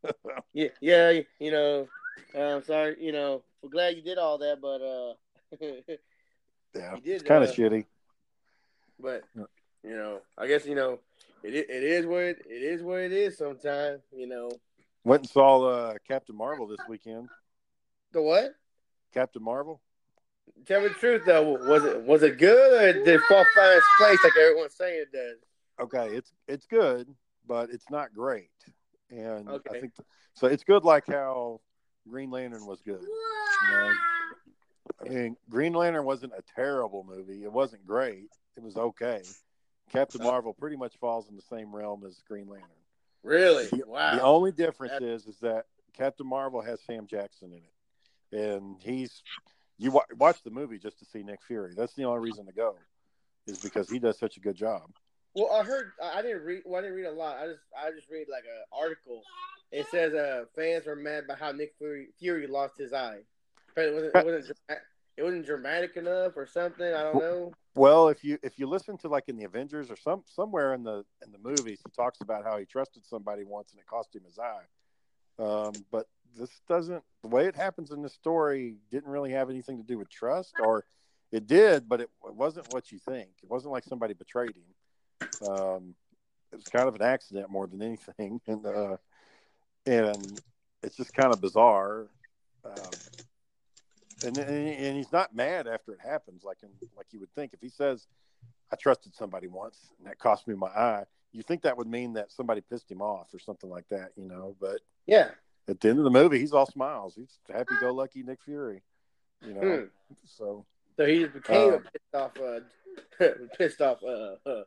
yeah, 0.54 0.68
yeah. 0.80 1.22
You 1.40 1.52
know, 1.52 1.88
uh, 2.36 2.58
I'm 2.58 2.64
sorry. 2.64 2.98
You 3.00 3.14
know, 3.14 3.42
we're 3.64 3.70
glad 3.70 3.96
you 3.96 4.04
did 4.04 4.20
all 4.20 4.38
that, 4.38 4.62
but 4.62 4.82
uh, 4.84 5.14
Yeah, 6.76 6.96
did, 7.04 7.08
it's 7.08 7.24
kind 7.24 7.44
of 7.44 7.50
uh, 7.50 7.54
shitty. 7.54 7.86
but. 9.00 9.24
You 9.84 9.96
know, 9.96 10.20
I 10.38 10.48
guess 10.48 10.66
you 10.66 10.76
know, 10.76 11.00
it 11.44 11.54
it 11.54 11.84
is 11.84 12.06
what 12.06 12.22
it, 12.24 12.38
it 12.50 12.62
is 12.64 12.82
what 12.82 13.00
it 13.00 13.12
is. 13.12 13.38
Sometimes 13.38 14.02
you 14.16 14.28
know 14.28 14.50
Went 15.06 15.24
and 15.24 15.30
saw 15.30 15.64
uh, 15.66 15.94
Captain 16.08 16.36
Marvel 16.36 16.68
this 16.68 16.80
weekend. 16.88 17.30
the 18.12 18.22
what? 18.22 18.52
Captain 19.14 19.42
Marvel. 19.44 19.82
Tell 20.66 20.82
me 20.82 20.90
the 20.90 20.94
truth 20.96 21.24
though. 21.26 21.58
Was 21.68 21.84
it 21.86 22.02
was 22.04 22.24
it 22.24 22.38
good 22.38 22.74
or 22.74 22.94
did 22.94 23.08
it 23.08 23.22
fall 23.30 23.40
in 23.40 23.78
its 23.78 23.86
place 23.98 24.20
like 24.24 24.38
everyone's 24.38 24.76
saying 24.76 25.04
it 25.04 25.12
does? 25.12 25.38
Okay, 25.80 26.16
it's 26.16 26.34
it's 26.48 26.66
good, 26.66 27.08
but 27.48 27.70
it's 27.72 27.90
not 27.90 28.14
great. 28.14 28.50
And 29.10 29.48
Okay. 29.48 29.78
I 29.78 29.80
think 29.80 29.94
so. 30.34 30.48
It's 30.48 30.64
good 30.64 30.84
like 30.84 31.08
how 31.08 31.62
Green 32.08 32.30
Lantern 32.30 32.66
was 32.66 32.82
good. 32.82 33.02
You 33.02 33.78
know? 33.78 33.94
I 35.06 35.10
mean, 35.10 35.38
Green 35.50 35.74
Lantern 35.74 36.06
wasn't 36.06 36.34
a 36.34 36.44
terrible 36.56 37.06
movie. 37.08 37.44
It 37.44 37.52
wasn't 37.52 37.86
great. 37.86 38.30
It 38.58 38.64
was 38.64 38.76
okay. 38.76 39.22
Captain 39.90 40.24
Marvel 40.24 40.54
pretty 40.54 40.76
much 40.76 40.96
falls 40.98 41.30
in 41.30 41.36
the 41.36 41.42
same 41.42 41.76
realm 41.76 42.04
as 42.06 42.22
Green 42.28 42.48
Lantern. 42.48 42.70
Really? 43.24 43.66
The- 43.66 43.84
Wow. 43.88 44.16
The 44.16 44.22
only 44.24 44.52
difference 44.52 44.94
That- 44.94 45.04
is 45.04 45.26
is 45.26 45.40
that 45.40 45.66
Captain 45.94 46.28
Marvel 46.28 46.62
has 46.62 46.80
Sam 46.82 47.08
Jackson 47.08 47.52
in 47.52 47.60
it, 47.64 48.40
and 48.52 48.82
he's 48.82 49.22
you 49.78 49.92
wa- 49.92 50.06
watch 50.18 50.42
the 50.44 50.52
movie 50.52 50.78
just 50.78 51.00
to 51.00 51.06
see 51.06 51.24
Nick 51.24 51.42
Fury. 51.44 51.74
That's 51.76 51.94
the 51.94 52.04
only 52.06 52.20
reason 52.20 52.46
to 52.46 52.52
go, 52.52 52.76
is 53.48 53.60
because 53.60 53.90
he 53.90 53.98
does 54.00 54.18
such 54.18 54.38
a 54.38 54.40
good 54.40 54.56
job. 54.56 54.92
Well, 55.36 55.52
I 55.52 55.64
heard 55.64 55.92
I 56.02 56.20
I 56.20 56.22
didn't 56.22 56.44
read. 56.44 56.64
Well, 56.66 56.80
I 56.80 56.82
didn't 56.82 56.96
read 56.98 57.06
a 57.06 57.12
lot. 57.12 57.38
I 57.38 57.48
just 57.48 57.62
I 57.78 57.92
just 57.92 58.10
read 58.10 58.28
like 58.30 58.44
an 58.46 58.64
article. 58.72 59.22
It 59.72 59.86
says 59.88 60.14
uh 60.14 60.46
fans 60.56 60.86
were 60.86 60.96
mad 60.96 61.26
about 61.26 61.40
how 61.40 61.52
Nick 61.52 61.76
Fury, 61.78 62.10
Fury 62.20 62.48
lost 62.48 62.78
his 62.78 62.94
eye. 62.94 63.20
It 63.78 63.94
wasn't 63.94 64.16
it 64.16 64.26
wasn't, 64.26 64.58
it 65.18 65.24
wasn't 65.24 65.46
dramatic 65.46 65.96
enough 65.98 66.34
or 66.36 66.46
something. 66.48 66.86
I 66.94 67.04
don't 67.04 67.20
know. 67.20 67.54
Well, 67.80 68.10
if 68.10 68.26
you 68.26 68.38
if 68.44 68.60
you 68.60 68.68
listen 68.68 68.98
to 68.98 69.08
like 69.08 69.30
in 69.30 69.38
the 69.38 69.46
Avengers 69.46 69.90
or 69.90 69.96
some 69.96 70.24
somewhere 70.26 70.74
in 70.74 70.84
the 70.84 71.06
in 71.26 71.32
the 71.32 71.38
movies, 71.38 71.80
he 71.86 71.90
talks 71.96 72.20
about 72.20 72.44
how 72.44 72.58
he 72.58 72.66
trusted 72.66 73.06
somebody 73.06 73.46
once 73.46 73.72
and 73.72 73.80
it 73.80 73.88
cost 73.88 74.14
him 74.14 74.24
his 74.26 74.38
eye. 74.38 74.66
Um, 75.42 75.86
but 75.90 76.06
this 76.38 76.50
doesn't 76.68 77.02
the 77.22 77.30
way 77.30 77.46
it 77.46 77.56
happens 77.56 77.92
in 77.92 78.02
the 78.02 78.10
story 78.10 78.76
didn't 78.92 79.10
really 79.10 79.32
have 79.32 79.50
anything 79.50 79.78
to 79.78 79.84
do 79.88 79.98
with 79.98 80.10
trust, 80.10 80.56
or 80.62 80.84
it 81.32 81.48
did, 81.48 81.88
but 81.88 82.02
it, 82.02 82.10
it 82.26 82.36
wasn't 82.36 82.70
what 82.74 82.92
you 82.92 83.00
think. 83.00 83.30
It 83.42 83.50
wasn't 83.50 83.72
like 83.72 83.86
somebody 83.86 84.14
betrayed 84.14 84.56
him. 84.58 85.48
Um, 85.48 85.96
it 86.52 86.58
was 86.58 86.66
kind 86.66 86.90
of 86.90 86.96
an 86.96 87.02
accident 87.02 87.50
more 87.50 87.66
than 87.66 87.82
anything, 87.82 88.42
and 88.48 88.66
uh, 88.66 88.98
and 89.86 90.42
it's 90.84 90.98
just 90.98 91.14
kind 91.14 91.32
of 91.32 91.40
bizarre. 91.40 92.08
Um, 94.26 94.36
and, 94.36 94.50
and 94.50 94.98
he's 94.98 95.12
not 95.12 95.36
mad 95.36 95.68
after 95.68 95.94
it 95.94 96.00
happens, 96.04 96.44
like 96.44 96.58
in, 96.64 96.70
like 96.98 97.08
you 97.12 97.20
would 97.20 97.34
think. 97.36 97.54
If 97.54 97.62
he 97.62 97.70
says, 97.70 98.08
"I 98.72 98.76
trusted 98.76 99.16
somebody 99.16 99.48
once 99.48 99.92
and 99.98 100.08
that 100.08 100.20
cost 100.20 100.48
me 100.48 100.56
my 100.56 100.68
eye," 100.68 101.06
you 101.32 101.44
think 101.44 101.62
that 101.62 101.78
would 101.78 101.88
mean 101.88 102.14
that 102.14 102.32
somebody 102.32 102.62
pissed 102.62 102.90
him 102.92 103.02
off 103.02 103.34
or 103.34 103.40
something 103.40 103.70
like 103.70 103.88
that, 103.90 104.12
you 104.16 104.26
know? 104.26 104.56
But 104.60 104.82
Yeah. 105.06 105.32
at 105.68 105.80
the 105.80 105.90
end 105.90 106.00
of 106.00 106.04
the 106.04 106.12
movie, 106.12 106.40
he's 106.40 106.54
all 106.54 106.66
smiles. 106.66 107.16
He's 107.16 107.40
happy-go-lucky 107.48 108.24
Nick 108.24 108.42
Fury, 108.42 108.82
you 109.42 109.54
know. 109.54 109.62
Hmm. 109.62 109.86
So, 110.26 110.66
So 110.98 111.06
he 111.06 111.20
just 111.20 111.34
became 111.34 111.74
a 111.74 111.80
pissed 111.80 112.16
off. 112.16 112.38
Uh, 112.40 112.60
pissed 113.58 113.82
off. 113.82 114.04
Uh, 114.04 114.36
uh. 114.46 114.64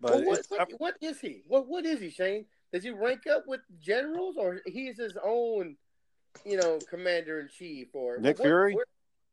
but 0.00 0.12
Well, 0.12 0.24
what, 0.24 0.46
what, 0.48 0.68
what 0.78 0.96
is 1.00 1.20
he? 1.20 1.42
What 1.46 1.66
what 1.66 1.86
is 1.86 2.00
he, 2.00 2.10
Shane? 2.10 2.46
Does 2.72 2.84
he 2.84 2.90
rank 2.90 3.26
up 3.26 3.44
with 3.46 3.60
generals, 3.80 4.36
or 4.36 4.60
he's 4.66 4.98
his 4.98 5.16
own, 5.24 5.76
you 6.44 6.56
know, 6.56 6.78
commander 6.88 7.40
in 7.40 7.48
chief? 7.48 7.88
Or 7.92 8.18
Nick 8.18 8.38
what- 8.38 8.46
Fury? 8.46 8.74
where- 8.74 8.86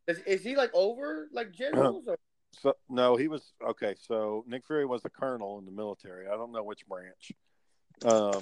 is, 0.08 0.20
is 0.26 0.42
he 0.42 0.56
like 0.56 0.72
over 0.74 1.30
like 1.32 1.52
generals? 1.52 2.04
Or, 2.08 2.18
so 2.60 2.76
no, 2.90 3.16
he 3.16 3.28
was 3.28 3.54
okay. 3.66 3.96
So 4.00 4.44
Nick 4.48 4.66
Fury 4.66 4.86
was 4.86 5.06
a 5.06 5.10
colonel 5.10 5.60
in 5.60 5.66
the 5.66 5.72
military. 5.72 6.28
I 6.28 6.32
don't 6.32 6.52
know 6.52 6.64
which 6.64 6.86
branch, 6.88 7.32
um, 8.04 8.42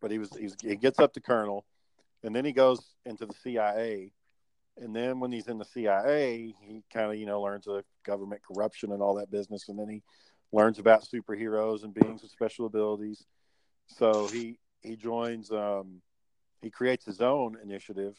but 0.00 0.10
he 0.10 0.18
was 0.18 0.30
he's, 0.36 0.56
he 0.60 0.76
gets 0.76 0.98
up 0.98 1.12
to 1.14 1.20
colonel, 1.20 1.64
and 2.22 2.34
then 2.34 2.44
he 2.44 2.52
goes 2.52 2.94
into 3.04 3.26
the 3.26 3.34
CIA, 3.34 4.12
and 4.76 4.94
then 4.94 5.20
when 5.20 5.32
he's 5.32 5.48
in 5.48 5.58
the 5.58 5.64
CIA, 5.64 6.54
he 6.60 6.82
kind 6.92 7.10
of 7.10 7.16
you 7.16 7.26
know 7.26 7.40
learns 7.40 7.66
of 7.66 7.84
government 8.04 8.42
corruption 8.42 8.92
and 8.92 9.02
all 9.02 9.14
that 9.14 9.30
business, 9.30 9.68
and 9.68 9.78
then 9.78 9.88
he 9.88 10.02
learns 10.52 10.78
about 10.78 11.04
superheroes 11.04 11.82
and 11.82 11.94
beings 11.94 12.22
with 12.22 12.30
special 12.30 12.66
abilities. 12.66 13.24
So 13.86 14.26
he 14.26 14.58
he 14.80 14.96
joins 14.96 15.50
um, 15.50 16.02
he 16.66 16.70
creates 16.70 17.04
his 17.04 17.20
own 17.20 17.56
initiative 17.62 18.16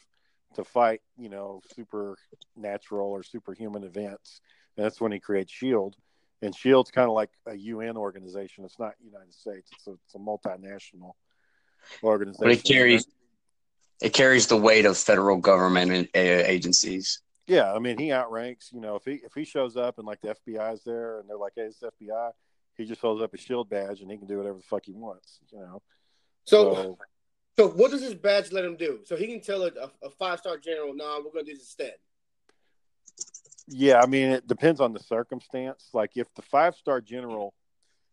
to 0.54 0.64
fight 0.64 1.02
you 1.18 1.28
know 1.28 1.60
supernatural 1.74 3.10
or 3.10 3.22
superhuman 3.22 3.84
events. 3.84 4.40
And 4.76 4.86
that's 4.86 5.02
when 5.02 5.12
he 5.12 5.20
creates 5.20 5.52
Shield. 5.52 5.96
And 6.40 6.56
Shield's 6.56 6.90
kind 6.90 7.08
of 7.08 7.14
like 7.14 7.30
a 7.46 7.54
UN 7.54 7.98
organization. 7.98 8.64
It's 8.64 8.78
not 8.78 8.94
United 9.04 9.34
States. 9.34 9.70
It's 9.74 9.86
a, 9.86 9.90
it's 9.90 10.14
a 10.14 10.18
multinational 10.18 11.12
organization. 12.02 12.42
But 12.42 12.52
it 12.52 12.64
carries 12.64 13.06
it 14.00 14.14
carries 14.14 14.46
the 14.46 14.56
weight 14.56 14.86
of 14.86 14.96
federal 14.96 15.36
government 15.36 15.90
and, 15.92 16.08
uh, 16.14 16.44
agencies. 16.46 17.20
Yeah, 17.48 17.74
I 17.74 17.78
mean, 17.80 17.98
he 17.98 18.12
outranks. 18.12 18.70
You 18.72 18.80
know, 18.80 18.96
if 18.96 19.04
he 19.04 19.20
if 19.24 19.34
he 19.34 19.44
shows 19.44 19.76
up 19.76 19.98
and 19.98 20.06
like 20.06 20.22
the 20.22 20.34
FBI's 20.46 20.84
there 20.84 21.18
and 21.18 21.28
they're 21.28 21.36
like, 21.36 21.52
"Hey, 21.54 21.62
it's 21.62 21.80
the 21.80 21.90
FBI," 22.00 22.30
he 22.78 22.86
just 22.86 23.02
holds 23.02 23.20
up 23.22 23.34
a 23.34 23.36
shield 23.36 23.68
badge 23.68 24.00
and 24.00 24.10
he 24.10 24.16
can 24.16 24.26
do 24.26 24.38
whatever 24.38 24.56
the 24.56 24.62
fuck 24.62 24.86
he 24.86 24.94
wants. 24.94 25.40
You 25.52 25.58
know. 25.58 25.82
so, 26.44 26.74
So 26.74 26.98
so 27.58 27.68
what 27.68 27.90
does 27.90 28.02
his 28.02 28.14
badge 28.14 28.52
let 28.52 28.64
him 28.64 28.76
do? 28.76 29.00
So 29.04 29.16
he 29.16 29.26
can 29.26 29.40
tell 29.40 29.62
a, 29.64 29.70
a 30.02 30.10
five 30.10 30.38
star 30.38 30.58
general, 30.58 30.94
"No, 30.94 31.22
we're 31.24 31.32
going 31.32 31.44
to 31.44 31.52
do 31.52 31.56
this 31.56 31.64
instead." 31.64 31.94
yeah, 33.70 34.00
I 34.02 34.06
mean, 34.06 34.30
it 34.30 34.46
depends 34.46 34.80
on 34.80 34.92
the 34.92 35.00
circumstance. 35.00 35.90
Like 35.92 36.12
if 36.16 36.32
the 36.34 36.42
five 36.42 36.74
star 36.74 37.00
general, 37.00 37.54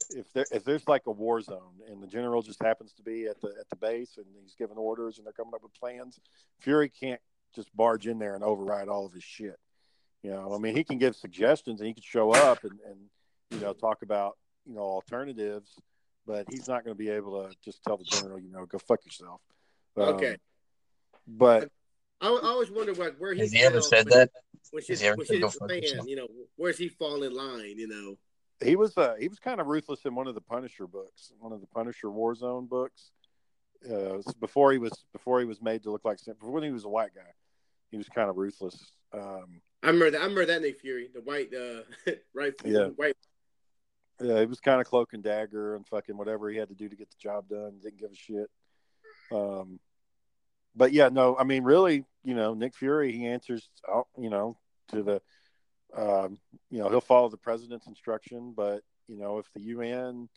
if 0.09 0.31
there 0.33 0.45
if 0.51 0.63
there's 0.63 0.87
like 0.87 1.03
a 1.07 1.11
war 1.11 1.41
zone 1.41 1.79
and 1.89 2.03
the 2.03 2.07
general 2.07 2.41
just 2.41 2.61
happens 2.61 2.93
to 2.93 3.03
be 3.03 3.25
at 3.25 3.39
the 3.39 3.47
at 3.59 3.69
the 3.69 3.75
base 3.77 4.17
and 4.17 4.25
he's 4.41 4.55
giving 4.55 4.77
orders 4.77 5.17
and 5.17 5.25
they're 5.25 5.33
coming 5.33 5.53
up 5.53 5.63
with 5.63 5.73
plans, 5.73 6.19
Fury 6.59 6.89
can't 6.89 7.21
just 7.55 7.75
barge 7.75 8.07
in 8.07 8.19
there 8.19 8.35
and 8.35 8.43
override 8.43 8.89
all 8.89 9.05
of 9.05 9.13
his 9.13 9.23
shit. 9.23 9.57
You 10.23 10.31
know, 10.31 10.53
I 10.53 10.57
mean, 10.57 10.75
he 10.75 10.83
can 10.83 10.97
give 10.97 11.15
suggestions 11.15 11.79
and 11.79 11.87
he 11.87 11.93
can 11.93 12.03
show 12.03 12.31
up 12.31 12.63
and 12.63 12.77
and 12.85 12.97
you 13.51 13.59
know 13.59 13.73
talk 13.73 14.01
about 14.01 14.37
you 14.65 14.75
know 14.75 14.81
alternatives, 14.81 15.71
but 16.25 16.45
he's 16.49 16.67
not 16.67 16.83
going 16.83 16.95
to 16.95 16.97
be 16.97 17.09
able 17.09 17.43
to 17.43 17.55
just 17.63 17.83
tell 17.83 17.97
the 17.97 18.03
general, 18.03 18.39
you 18.39 18.51
know, 18.51 18.65
go 18.65 18.77
fuck 18.77 19.03
yourself. 19.05 19.41
Um, 19.97 20.03
Okay. 20.15 20.37
but 21.27 21.69
I, 22.21 22.27
I 22.27 22.39
always 22.49 22.71
wonder 22.71 22.93
like 22.93 23.15
where 23.17 23.33
he 23.33 23.39
Has 23.41 23.51
he 23.51 23.61
ever 23.63 23.81
said 23.81 24.05
when- 24.09 24.19
that? 24.19 24.29
When 24.71 24.81
Has 24.81 24.87
shit, 24.87 24.99
he 25.01 25.07
ever 25.07 25.17
when 25.17 25.25
said 25.27 25.33
shit 25.35 25.41
go 25.41 25.47
the 25.49 25.59
fuck 25.59 25.69
fan, 25.69 25.81
yourself? 25.83 26.07
you 26.07 26.15
know, 26.15 26.27
where's 26.55 26.77
he 26.77 26.87
fall 26.89 27.23
in 27.23 27.33
line? 27.33 27.77
You 27.77 27.87
know. 27.87 28.17
he 28.63 28.75
was 28.75 28.97
uh 28.97 29.15
he 29.19 29.27
was 29.27 29.37
kind 29.39 29.61
of 29.61 29.67
ruthless 29.67 30.05
in 30.05 30.15
one 30.15 30.27
of 30.27 30.33
the 30.35 30.41
Punisher 30.41 30.87
books, 30.87 31.31
one 31.39 31.51
of 31.53 31.61
the 31.61 31.67
Punisher 31.67 32.07
Warzone 32.07 32.67
books. 32.67 33.11
Uh, 33.87 34.17
before 34.39 34.71
he 34.71 34.79
was 34.79 34.91
before 35.13 35.39
he 35.39 35.45
was 35.45 35.61
made 35.61 35.83
to 35.83 35.91
look 35.91 36.03
like 36.03 36.17
before 36.25 36.51
when 36.51 36.63
he 36.63 36.71
was 36.71 36.85
a 36.85 36.89
white 36.89 37.13
guy, 37.13 37.21
he 37.91 37.97
was 37.97 38.09
kind 38.09 38.29
of 38.29 38.35
ruthless. 38.37 38.93
Um, 39.13 39.61
I 39.83 39.87
remember 39.87 40.09
that. 40.11 40.17
I 40.17 40.23
remember 40.23 40.45
that 40.47 40.61
Nick 40.63 40.79
Fury, 40.81 41.09
the 41.13 41.21
white, 41.21 41.53
uh, 41.53 42.11
right? 42.33 42.53
Yeah. 42.65 42.87
White. 42.95 43.15
Yeah, 44.21 44.39
he 44.39 44.45
was 44.45 44.59
kind 44.59 44.79
of 44.79 44.87
cloak 44.87 45.13
and 45.13 45.23
dagger 45.23 45.75
and 45.75 45.85
fucking 45.87 46.17
whatever 46.17 46.49
he 46.49 46.57
had 46.57 46.69
to 46.69 46.75
do 46.75 46.89
to 46.89 46.95
get 46.95 47.09
the 47.09 47.17
job 47.19 47.49
done. 47.49 47.79
Didn't 47.81 47.99
give 47.99 48.11
a 48.11 48.15
shit. 48.15 48.49
Um, 49.31 49.79
but 50.75 50.91
yeah, 50.91 51.09
no, 51.09 51.37
I 51.37 51.43
mean, 51.43 51.63
really, 51.63 52.05
you 52.23 52.35
know, 52.35 52.53
Nick 52.53 52.75
Fury, 52.75 53.11
he 53.11 53.25
answers, 53.27 53.69
you 54.17 54.29
know, 54.29 54.57
to 54.89 55.03
the, 55.03 55.21
um, 55.95 56.37
you 56.69 56.79
know, 56.79 56.89
he'll 56.89 57.01
follow 57.01 57.29
the 57.29 57.37
president's 57.37 57.87
instruction, 57.87 58.53
but 58.55 58.81
you 59.07 59.17
know, 59.17 59.37
if 59.37 59.51
the 59.53 59.61
UN 59.61 60.27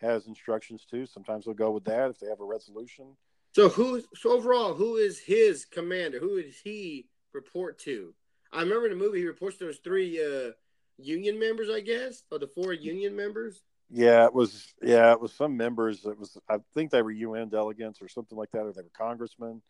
has 0.00 0.26
instructions 0.26 0.84
too, 0.88 1.06
sometimes 1.06 1.44
they'll 1.44 1.54
go 1.54 1.70
with 1.70 1.84
that 1.84 2.10
if 2.10 2.18
they 2.18 2.28
have 2.28 2.40
a 2.40 2.44
resolution. 2.44 3.16
So 3.54 3.68
who? 3.68 4.02
So 4.16 4.32
overall, 4.32 4.74
who 4.74 4.96
is 4.96 5.18
his 5.18 5.64
commander? 5.64 6.18
Who 6.18 6.42
does 6.42 6.58
he 6.62 7.06
report 7.32 7.78
to? 7.80 8.14
I 8.52 8.60
remember 8.60 8.86
in 8.86 8.98
the 8.98 9.04
movie 9.04 9.18
he 9.18 9.26
reports 9.26 9.58
to 9.58 9.66
those 9.66 9.78
three 9.78 10.20
uh, 10.20 10.52
union 10.98 11.38
members, 11.38 11.68
I 11.70 11.80
guess, 11.80 12.22
or 12.30 12.38
the 12.38 12.46
four 12.48 12.72
union 12.72 13.14
members. 13.16 13.62
Yeah, 13.90 14.24
it 14.24 14.34
was. 14.34 14.74
Yeah, 14.82 15.12
it 15.12 15.20
was 15.20 15.32
some 15.32 15.56
members. 15.56 16.04
It 16.04 16.18
was. 16.18 16.36
I 16.48 16.58
think 16.74 16.90
they 16.90 17.02
were 17.02 17.10
UN 17.10 17.48
delegates 17.48 18.00
or 18.00 18.08
something 18.08 18.36
like 18.36 18.50
that, 18.52 18.62
or 18.62 18.72
they 18.72 18.82
were 18.82 18.90
congressmen. 18.96 19.62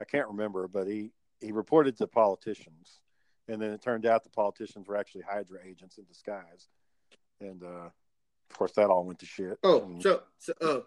I 0.00 0.04
can't 0.04 0.28
remember, 0.28 0.68
but 0.68 0.86
he 0.86 1.10
he 1.40 1.50
reported 1.52 1.96
to 1.98 2.06
politicians, 2.06 3.00
and 3.48 3.60
then 3.60 3.70
it 3.70 3.82
turned 3.82 4.06
out 4.06 4.22
the 4.22 4.30
politicians 4.30 4.86
were 4.86 4.96
actually 4.96 5.22
Hydra 5.22 5.58
agents 5.64 5.98
in 5.98 6.04
disguise, 6.04 6.68
and 7.40 7.62
uh, 7.62 7.86
of 8.50 8.56
course 8.56 8.72
that 8.72 8.90
all 8.90 9.04
went 9.04 9.18
to 9.20 9.26
shit. 9.26 9.58
Oh, 9.62 9.82
And- 9.82 10.02
so 10.02 10.22
so 10.38 10.52
uh, 10.60 10.80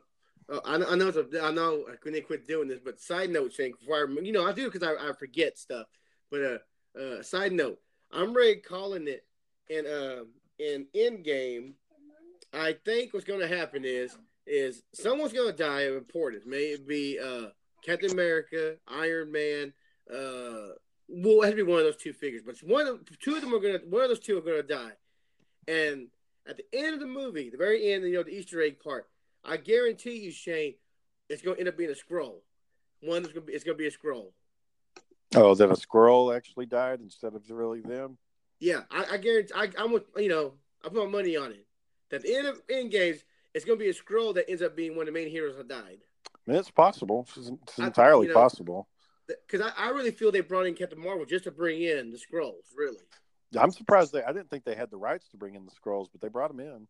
uh, 0.53 0.59
I, 0.63 0.77
know- 0.77 0.87
I 0.89 0.95
know 0.95 1.09
a, 1.09 1.41
I 1.43 1.51
know 1.51 1.85
I 1.91 1.95
couldn't 1.95 2.25
quit 2.27 2.47
doing 2.47 2.67
this, 2.67 2.79
but 2.83 2.99
side 3.01 3.31
note, 3.31 3.53
Shane, 3.53 3.73
before 3.79 4.07
I, 4.07 4.21
you 4.21 4.31
know 4.31 4.45
I 4.45 4.53
do 4.53 4.69
because 4.69 4.83
I, 4.87 5.09
I 5.09 5.13
forget 5.13 5.57
stuff. 5.57 5.87
But 6.29 6.41
uh, 6.95 6.99
uh, 7.01 7.23
side 7.23 7.53
note, 7.53 7.79
I'm 8.11 8.33
ready 8.33 8.57
calling 8.57 9.07
it 9.07 9.25
in 9.69 9.85
uh 9.85 10.23
in 10.59 10.87
Endgame. 10.95 11.73
I 12.53 12.75
think 12.85 13.13
what's 13.13 13.25
going 13.25 13.41
to 13.41 13.47
happen 13.47 13.83
is 13.85 14.17
is 14.45 14.83
someone's 14.93 15.33
going 15.33 15.51
to 15.51 15.63
die 15.63 15.81
of 15.81 15.95
importance. 15.95 16.45
May 16.45 16.71
it 16.71 16.87
be 16.87 17.19
uh, 17.19 17.49
Captain 17.83 18.11
America, 18.11 18.75
Iron 18.87 19.31
Man. 19.31 19.73
Uh, 20.09 20.73
well, 21.09 21.41
it 21.41 21.45
has 21.45 21.51
to 21.51 21.55
be 21.57 21.63
one 21.63 21.79
of 21.79 21.85
those 21.85 21.97
two 21.97 22.13
figures, 22.13 22.41
but 22.45 22.57
one 22.63 22.87
of 22.87 23.19
two 23.19 23.35
of 23.35 23.41
them 23.41 23.53
are 23.53 23.59
going 23.59 23.79
to 23.79 23.85
one 23.87 24.03
of 24.03 24.09
those 24.09 24.19
two 24.19 24.37
are 24.37 24.41
going 24.41 24.61
to 24.61 24.67
die. 24.67 24.91
And 25.67 26.07
at 26.47 26.57
the 26.57 26.65
end 26.73 26.93
of 26.93 26.99
the 26.99 27.07
movie, 27.07 27.49
the 27.49 27.57
very 27.57 27.91
end, 27.91 28.03
you 28.05 28.13
know, 28.13 28.23
the 28.23 28.31
Easter 28.31 28.61
egg 28.61 28.79
part, 28.79 29.07
I 29.43 29.57
guarantee 29.57 30.17
you, 30.17 30.31
Shane, 30.31 30.75
it's 31.29 31.41
going 31.41 31.55
to 31.55 31.59
end 31.59 31.69
up 31.69 31.77
being 31.77 31.91
a 31.91 31.93
Skrull. 31.93 32.35
One 33.01 33.21
is 33.23 33.27
going 33.27 33.41
to 33.41 33.41
be 33.41 33.53
it's 33.53 33.63
going 33.63 33.77
to 33.77 33.81
be 33.81 33.87
a 33.87 33.91
Skrull. 33.91 34.31
oh, 35.35 35.53
that 35.55 35.71
a 35.71 35.75
squirrel 35.75 36.31
actually 36.33 36.65
died 36.65 36.99
instead 37.01 37.35
of 37.35 37.49
really 37.49 37.81
them. 37.81 38.17
Yeah, 38.59 38.81
I, 38.91 39.05
I 39.13 39.17
guarantee. 39.17 39.53
I, 39.55 39.69
I'm 39.77 39.91
with 39.91 40.03
you 40.17 40.29
know. 40.29 40.53
I 40.83 40.89
put 40.89 41.03
my 41.05 41.05
money 41.17 41.35
on 41.35 41.51
it. 41.51 41.65
That 42.09 42.23
the 42.23 42.35
end 42.35 42.47
of 42.47 42.65
Endgames, 42.67 43.19
it's 43.53 43.65
going 43.65 43.77
to 43.77 43.83
be 43.83 43.89
a 43.89 43.93
Skrull 43.93 44.33
that 44.35 44.49
ends 44.49 44.61
up 44.61 44.75
being 44.75 44.95
one 44.95 45.07
of 45.07 45.13
the 45.13 45.19
main 45.19 45.29
heroes 45.29 45.57
that 45.57 45.67
died. 45.67 45.99
I 46.47 46.53
it's 46.53 46.71
possible. 46.71 47.27
It's, 47.35 47.49
it's 47.49 47.79
I- 47.79 47.87
entirely 47.87 48.27
you 48.27 48.33
know- 48.33 48.39
possible. 48.39 48.87
Because 49.27 49.59
I, 49.77 49.87
I 49.87 49.89
really 49.89 50.11
feel 50.11 50.31
they 50.31 50.39
brought 50.39 50.67
in 50.67 50.73
Captain 50.73 50.97
Marvel 51.03 51.25
just 51.25 51.43
to 51.43 51.51
bring 51.51 51.81
in 51.81 52.11
the 52.11 52.17
Skrulls. 52.17 52.63
Really, 52.77 52.95
I'm 53.59 53.71
surprised 53.71 54.13
they. 54.13 54.23
I 54.23 54.31
didn't 54.31 54.49
think 54.49 54.63
they 54.63 54.73
had 54.75 54.89
the 54.89 54.95
rights 54.97 55.27
to 55.31 55.37
bring 55.37 55.55
in 55.55 55.65
the 55.65 55.71
Skrulls, 55.71 56.07
but 56.09 56.21
they 56.21 56.29
brought 56.29 56.47
them 56.49 56.61
in. 56.61 56.87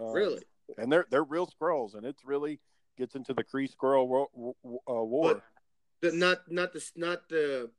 Uh, 0.00 0.06
really. 0.12 0.40
and 0.78 0.90
they're 0.90 1.04
they're 1.10 1.22
real 1.24 1.46
Skrulls, 1.46 1.94
and 1.94 2.06
it's 2.06 2.24
really 2.24 2.58
gets 2.96 3.14
into 3.16 3.34
the 3.34 3.44
Kree 3.44 3.70
Skrull 3.70 4.08
wo- 4.08 4.30
wo- 4.62 4.82
uh, 4.88 5.04
war. 5.04 5.34
But- 5.34 5.42
The, 6.10 6.16
not 6.16 6.50
not 6.50 6.72
the 6.72 6.90
not 6.96 7.28
the 7.28 7.70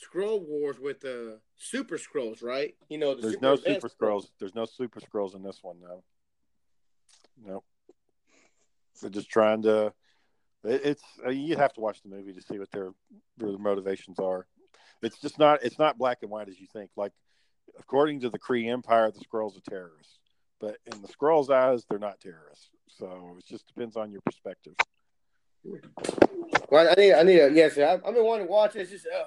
Skrull 0.00 0.40
wars 0.46 0.78
with 0.78 1.00
the 1.00 1.40
super 1.56 1.98
Skrulls, 1.98 2.42
right? 2.42 2.74
You 2.88 2.98
know, 2.98 3.14
the 3.14 3.22
There's 3.22 3.34
super 3.34 3.46
no 3.46 3.56
super 3.56 3.88
Skrulls. 3.88 4.26
There's 4.38 4.54
no 4.54 4.64
super 4.64 5.00
Skrulls 5.00 5.34
in 5.34 5.42
this 5.42 5.58
one, 5.62 5.76
no. 5.80 6.02
Nope. 7.44 7.64
They're 9.00 9.10
just 9.10 9.30
trying 9.30 9.62
to. 9.62 9.92
it- 10.64 10.82
It's 10.84 11.02
uh, 11.24 11.30
you 11.30 11.56
have 11.56 11.72
to 11.74 11.80
watch 11.80 12.02
the 12.02 12.08
movie 12.08 12.32
to 12.32 12.42
see 12.42 12.58
what 12.58 12.70
their 12.70 12.92
their 13.38 13.56
motivations 13.58 14.18
are. 14.18 14.46
It's 15.02 15.18
just 15.20 15.38
not. 15.38 15.62
It's 15.62 15.78
not 15.78 15.98
black 15.98 16.18
and 16.22 16.30
white 16.30 16.48
as 16.48 16.60
you 16.60 16.66
think. 16.72 16.90
Like 16.96 17.12
according 17.78 18.20
to 18.20 18.30
the 18.30 18.38
Kree 18.38 18.68
Empire, 18.70 19.10
the 19.10 19.20
Skrulls 19.20 19.56
are 19.56 19.70
terrorists, 19.70 20.18
but 20.60 20.76
in 20.92 21.00
the 21.02 21.08
Skrulls' 21.08 21.50
eyes, 21.50 21.84
they're 21.88 21.98
not 21.98 22.20
terrorists. 22.20 22.68
So 22.88 23.36
it 23.38 23.46
just 23.46 23.66
depends 23.66 23.96
on 23.96 24.10
your 24.12 24.20
perspective. 24.22 24.74
Well, 26.70 26.88
I 26.88 26.94
need, 27.00 27.12
I 27.14 27.22
need, 27.22 27.38
a, 27.38 27.50
yes, 27.52 27.76
I've 27.78 28.02
been 28.02 28.24
wanting 28.24 28.46
to 28.46 28.50
watch 28.52 28.76
it. 28.76 28.80
It's 28.80 28.90
just, 28.90 29.06
uh, 29.06 29.24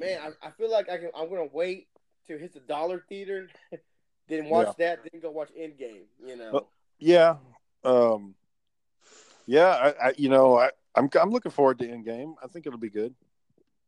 man, 0.00 0.18
I, 0.42 0.48
I 0.48 0.50
feel 0.50 0.70
like 0.70 0.88
I 0.88 0.98
can, 0.98 1.10
I'm 1.16 1.28
gonna 1.28 1.48
wait 1.52 1.88
to 2.26 2.38
hit 2.38 2.52
the 2.52 2.60
dollar 2.60 3.04
theater, 3.08 3.48
then 4.28 4.48
watch 4.48 4.76
that, 4.78 5.00
then 5.10 5.20
go 5.20 5.30
watch 5.30 5.50
Endgame. 5.58 6.04
You 6.26 6.36
know, 6.36 6.50
Well, 6.52 6.68
Yeah. 6.98 7.36
Um, 7.84 8.34
yeah. 9.46 9.68
I, 10.00 10.08
I, 10.08 10.12
you 10.16 10.28
know, 10.28 10.58
I, 10.58 10.70
I'm, 10.94 11.08
I'm 11.20 11.30
looking 11.30 11.52
forward 11.52 11.78
to 11.80 11.86
Endgame. 11.86 12.34
I 12.42 12.46
think 12.48 12.66
it'll 12.66 12.78
be 12.78 12.90
good. 12.90 13.14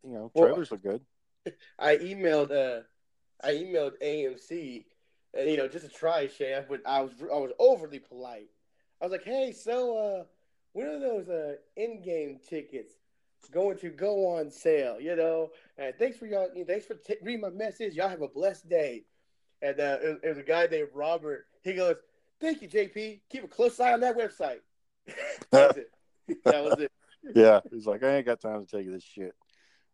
You 0.04 0.12
know, 0.12 0.30
Well, 0.34 0.48
trailers 0.48 0.70
look 0.70 0.82
good. 0.82 1.02
I 1.78 1.96
emailed, 1.96 2.50
uh, 2.50 2.82
I 3.42 3.52
emailed 3.52 3.92
AMC, 4.02 4.84
and 5.34 5.50
you 5.50 5.56
know, 5.56 5.68
just 5.68 5.86
to 5.86 5.92
try 5.92 6.28
I, 6.40 6.64
would, 6.68 6.80
I 6.86 7.00
was, 7.02 7.12
I 7.20 7.38
was 7.38 7.52
overly 7.58 7.98
polite. 7.98 8.48
I 9.00 9.06
was 9.06 9.12
like, 9.12 9.24
hey, 9.24 9.52
so, 9.52 9.96
uh, 9.98 10.24
when 10.72 10.86
are 10.86 10.98
those 11.00 11.28
uh 11.28 11.54
Endgame 11.78 12.46
tickets 12.46 12.94
going 13.50 13.78
to 13.78 13.90
go 13.90 14.36
on 14.36 14.50
sale? 14.50 15.00
You 15.00 15.16
know, 15.16 15.50
and 15.78 15.94
thanks 15.98 16.16
for 16.18 16.26
y'all. 16.26 16.48
Thanks 16.66 16.86
for 16.86 16.94
t- 16.94 17.16
reading 17.22 17.40
my 17.40 17.50
message. 17.50 17.94
Y'all 17.94 18.08
have 18.08 18.22
a 18.22 18.28
blessed 18.28 18.68
day. 18.68 19.04
And 19.60 19.78
uh, 19.78 19.98
it, 20.02 20.20
it 20.24 20.28
was 20.28 20.38
a 20.38 20.42
guy 20.42 20.66
named 20.66 20.88
Robert. 20.92 21.46
He 21.62 21.74
goes, 21.74 21.96
"Thank 22.40 22.62
you, 22.62 22.68
JP. 22.68 23.20
Keep 23.30 23.44
a 23.44 23.48
close 23.48 23.78
eye 23.80 23.92
on 23.92 24.00
that 24.00 24.16
website." 24.16 24.60
that 25.50 25.68
was 25.68 25.76
it. 25.76 26.44
That 26.44 26.64
was 26.64 26.78
it. 26.80 26.92
Yeah. 27.36 27.60
He's 27.70 27.86
like, 27.86 28.02
I 28.02 28.16
ain't 28.16 28.26
got 28.26 28.40
time 28.40 28.66
to 28.66 28.76
take 28.76 28.90
this 28.90 29.04
shit. 29.04 29.32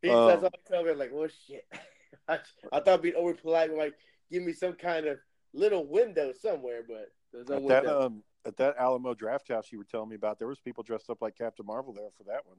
He 0.01 0.09
Um, 0.09 0.29
that's 0.29 0.45
all 0.45 0.51
he 0.55 0.73
told 0.73 0.87
me. 0.87 0.93
I'm 0.93 0.99
like, 0.99 1.11
"Well, 1.13 1.29
shit." 1.47 1.67
I, 2.29 2.39
I 2.73 2.81
thought 2.81 3.03
being 3.03 3.17
over 3.17 3.35
polite 3.35 3.69
would 3.69 3.79
like 3.79 3.95
give 4.33 4.43
me 4.43 4.55
some 4.55 4.73
kind 4.73 5.05
of 5.07 5.19
little 5.53 5.87
window 5.87 6.33
somewhere, 6.33 6.81
but 6.89 7.09
there's 7.33 7.49
no 7.49 7.57
At 7.57 7.69
that, 7.69 7.83
window. 7.85 8.01
um, 8.01 8.23
at 8.47 8.57
that 8.57 8.77
Alamo 8.79 9.13
Drafthouse 9.13 9.71
you 9.71 9.77
were 9.77 9.85
telling 9.85 10.09
me 10.09 10.17
about, 10.17 10.39
there 10.39 10.49
was 10.49 10.59
people 10.59 10.83
dressed 10.83 11.11
up 11.11 11.21
like 11.21 11.37
Captain 11.37 11.67
Marvel 11.67 11.93
there 11.93 12.09
for 12.17 12.25
that 12.25 12.47
one. 12.47 12.57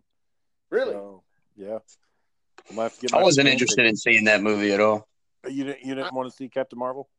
really? 0.69 0.93
So, 0.93 1.23
yeah. 1.55 1.79
I 2.71 2.83
have 2.83 2.95
to 2.95 3.01
get 3.01 3.13
I 3.13 3.21
wasn't 3.21 3.45
fan 3.47 3.53
interested 3.53 3.85
in 3.85 3.95
seeing 3.95 4.25
that 4.25 4.41
movie 4.41 4.71
at 4.73 4.79
all. 4.79 5.07
You 5.49 5.63
didn't, 5.65 5.85
you 5.85 5.95
didn't 5.95 6.13
want 6.13 6.29
to 6.29 6.35
see 6.35 6.49
Captain 6.49 6.77
Marvel? 6.79 7.09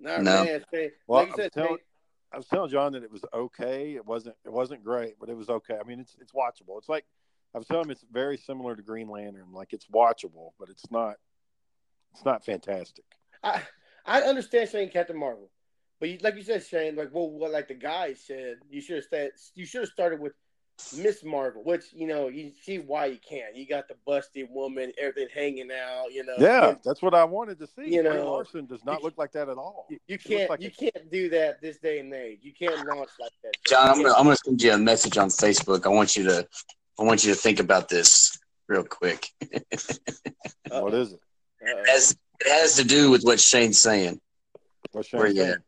Nah, 0.00 0.18
No. 0.18 0.44
man. 0.44 0.64
Shane, 0.72 0.90
Well, 1.06 1.20
like 1.22 1.30
I'm 1.30 1.36
said, 1.36 1.52
telling- 1.52 1.78
I 2.32 2.38
was 2.38 2.46
telling 2.48 2.70
John 2.70 2.92
that 2.94 3.02
it 3.02 3.10
was 3.12 3.24
okay. 3.34 3.94
It 3.94 4.06
wasn't. 4.06 4.34
It 4.46 4.52
wasn't 4.52 4.82
great, 4.82 5.18
but 5.20 5.28
it 5.28 5.36
was 5.36 5.50
okay. 5.50 5.76
I 5.78 5.86
mean, 5.86 6.00
it's 6.00 6.16
it's 6.18 6.32
watchable. 6.32 6.78
It's 6.78 6.88
like 6.88 7.04
I 7.54 7.58
was 7.58 7.66
telling 7.66 7.84
him 7.84 7.90
it's 7.90 8.06
very 8.10 8.38
similar 8.38 8.74
to 8.74 8.80
Green 8.82 9.08
Lantern. 9.08 9.52
Like 9.52 9.74
it's 9.74 9.86
watchable, 9.86 10.52
but 10.58 10.70
it's 10.70 10.90
not. 10.90 11.16
It's 12.14 12.24
not 12.24 12.42
fantastic. 12.42 13.04
I 13.44 13.60
I 14.06 14.22
understand 14.22 14.70
saying 14.70 14.88
Captain 14.90 15.16
Marvel, 15.18 15.50
but 16.00 16.08
you, 16.08 16.18
like 16.22 16.36
you 16.36 16.42
said, 16.42 16.64
Shane, 16.64 16.96
like 16.96 17.10
well, 17.12 17.28
what 17.30 17.50
like 17.52 17.68
the 17.68 17.74
guy 17.74 18.14
said, 18.14 18.56
you 18.70 18.80
should 18.80 18.96
have 18.96 19.04
said 19.10 19.32
you 19.54 19.66
should 19.66 19.82
have 19.82 19.90
started 19.90 20.18
with 20.18 20.32
Miss 20.96 21.22
Marvel, 21.24 21.62
which 21.62 21.84
you 21.92 22.06
know 22.06 22.28
you 22.28 22.50
see 22.62 22.78
why 22.78 23.06
you 23.06 23.18
can't. 23.26 23.54
You 23.56 23.66
got 23.66 23.88
the 23.88 23.94
busted 24.06 24.48
woman, 24.50 24.92
everything 24.98 25.28
hanging 25.34 25.70
out, 25.70 26.12
you 26.12 26.24
know. 26.24 26.34
Yeah, 26.38 26.74
that's 26.84 27.00
what 27.00 27.14
I 27.14 27.24
wanted 27.24 27.58
to 27.60 27.66
see. 27.66 27.94
You 27.94 28.02
Brie 28.02 28.14
know, 28.14 28.32
Larson 28.32 28.66
does 28.66 28.84
not 28.84 28.98
you- 28.98 29.04
look 29.04 29.16
like 29.16 29.32
that 29.32 29.48
at 29.48 29.56
all. 29.58 29.86
You, 29.90 29.98
you 30.08 30.18
can't 30.18 30.50
like 30.50 30.60
you 30.60 30.68
a- 30.68 30.90
can't 30.90 31.10
do 31.10 31.28
that 31.30 31.60
this 31.62 31.78
day 31.78 31.98
and 32.00 32.12
age. 32.12 32.40
You 32.42 32.52
can't 32.52 32.74
launch 32.88 33.10
like 33.20 33.32
that. 33.44 33.52
John, 33.66 33.88
I'm 33.90 34.02
gonna 34.02 34.14
I'm 34.14 34.24
gonna 34.24 34.36
send 34.36 34.60
you 34.62 34.72
a 34.72 34.78
message 34.78 35.16
on 35.18 35.28
Facebook. 35.28 35.86
I 35.86 35.88
want 35.90 36.16
you 36.16 36.24
to 36.24 36.46
I 36.98 37.02
want 37.04 37.24
you 37.24 37.32
to 37.32 37.38
think 37.38 37.60
about 37.60 37.88
this 37.88 38.38
real 38.68 38.84
quick. 38.84 39.26
What 40.68 40.94
is 40.94 41.12
it? 41.12 41.20
It 41.60 41.88
has, 41.88 42.16
it 42.40 42.48
has 42.48 42.76
to 42.76 42.84
do 42.84 43.10
with 43.10 43.22
what 43.22 43.38
Shane's 43.40 43.80
saying. 43.80 44.20
What's 44.90 45.12
Where 45.12 45.26
Shane 45.28 45.36
you 45.36 45.42
saying? 45.42 45.54
at? 45.54 45.58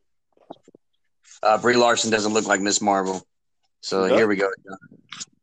Uh, 1.43 1.59
Brie 1.59 1.77
Larson 1.77 2.11
doesn't 2.11 2.33
look 2.33 2.47
like 2.47 2.61
Miss 2.61 2.81
Marvel. 2.81 3.23
So 3.85 4.09
She 4.09 4.15
here 4.15 4.27
we 4.27 4.37
go. 4.37 4.49
John. 4.67 4.79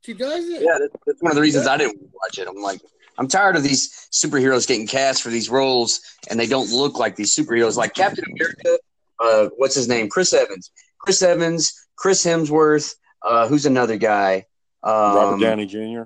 she 0.01 0.13
does 0.15 0.49
it. 0.49 0.63
Yeah, 0.63 0.80
that's, 0.80 0.95
that's 1.06 1.21
one 1.21 1.32
of 1.32 1.36
the 1.36 1.41
reasons 1.41 1.67
I 1.67 1.77
didn't 1.77 2.01
watch 2.12 2.39
it. 2.39 2.47
I'm 2.47 2.60
like, 2.62 2.82
I'm 3.19 3.27
tired 3.27 3.56
of 3.56 3.62
these 3.62 4.10
superheroes 4.12 4.67
getting 4.67 4.88
cast 4.88 5.21
for 5.21 5.30
these 5.30 5.47
roles 5.47 6.01
and 6.27 6.39
they 6.39 6.47
don't 6.47 6.71
look 6.71 6.97
like 6.97 7.15
these 7.15 7.36
superheroes. 7.36 7.77
Like 7.77 7.93
Captain 7.93 8.25
America, 8.25 8.80
uh, 9.19 9.49
what's 9.58 9.75
his 9.75 9.88
name? 9.88 10.10
Chris 10.10 10.34
Evans. 10.34 10.71
Chris 10.97 11.21
Evans, 11.21 11.88
Chris 11.95 12.25
Hemsworth. 12.25 12.95
Uh, 13.21 13.47
who's 13.47 13.67
another 13.67 13.97
guy? 13.97 14.47
Um, 14.82 14.93
Robert 14.93 15.41
Downey 15.41 15.67
Jr. 15.67 16.04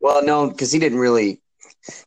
Well, 0.00 0.22
no, 0.22 0.50
because 0.50 0.70
he 0.70 0.78
didn't 0.78 0.98
really. 0.98 1.40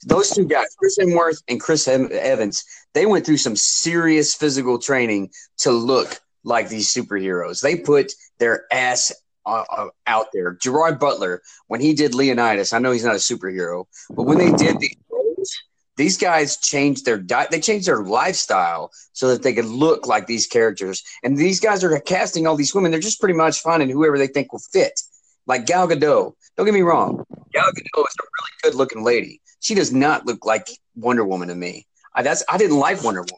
Those 0.06 0.30
two 0.30 0.46
guys, 0.46 0.68
Chris 0.78 1.00
Hemsworth 1.00 1.42
and 1.48 1.60
Chris 1.60 1.86
Hem- 1.86 2.10
Evans, 2.12 2.64
they 2.94 3.08
went 3.08 3.26
through 3.26 3.38
some 3.38 3.56
serious 3.56 4.36
physical 4.36 4.78
training 4.78 5.32
to 5.60 5.72
look 5.72 6.20
like 6.44 6.70
these 6.70 6.94
superheroes. 6.94 7.62
They 7.62 7.78
put 7.78 8.12
their 8.38 8.66
ass 8.72 9.12
uh, 9.46 9.64
uh, 9.70 9.88
out 10.08 10.28
there. 10.34 10.58
Gerard 10.62 11.00
Butler, 11.00 11.42
when 11.68 11.82
he 11.82 11.94
did 11.94 12.14
Leonidas, 12.14 12.74
I 12.74 12.80
know 12.80 12.92
he's 12.92 13.06
not 13.06 13.16
a 13.16 13.20
superhero, 13.20 13.86
but 14.10 14.24
when 14.24 14.38
they 14.38 14.52
did 14.52 14.80
these 14.80 14.98
roles, 15.12 15.52
these 15.98 16.18
guys 16.18 16.58
changed 16.58 17.06
their 17.06 17.18
diet. 17.18 17.52
They 17.52 17.60
changed 17.60 17.88
their 17.88 18.04
lifestyle 18.04 18.92
so 19.14 19.28
that 19.30 19.44
they 19.44 19.54
could 19.54 19.66
look 19.66 20.08
like 20.08 20.26
these 20.26 20.48
characters. 20.48 21.04
And 21.24 21.38
these 21.38 21.60
guys 21.60 21.84
are 21.84 22.00
casting 22.00 22.48
all 22.48 22.56
these 22.56 22.74
women. 22.74 22.92
They're 22.92 23.00
just 23.00 23.20
pretty 23.20 23.36
much 23.36 23.62
finding 23.62 23.90
whoever 23.90 24.18
they 24.18 24.28
think 24.28 24.52
will 24.52 24.62
fit. 24.72 25.00
Like 25.48 25.66
Gal 25.66 25.88
Gadot. 25.88 26.34
Don't 26.56 26.66
get 26.66 26.74
me 26.74 26.82
wrong. 26.82 27.24
Gal 27.54 27.66
Gadot 27.66 28.08
is 28.08 28.16
a 28.20 28.24
really 28.24 28.52
good 28.64 28.76
looking 28.76 29.04
lady. 29.04 29.42
She 29.60 29.76
does 29.76 29.92
not 29.92 30.26
look 30.26 30.46
like 30.46 30.70
Wonder 30.96 31.26
Woman 31.26 31.50
to 31.50 31.56
me. 31.56 31.86
I, 32.14 32.24
that's 32.24 32.44
I 32.50 32.58
didn't 32.58 32.78
like 32.78 33.04
Wonder 33.04 33.22
Woman, 33.22 33.38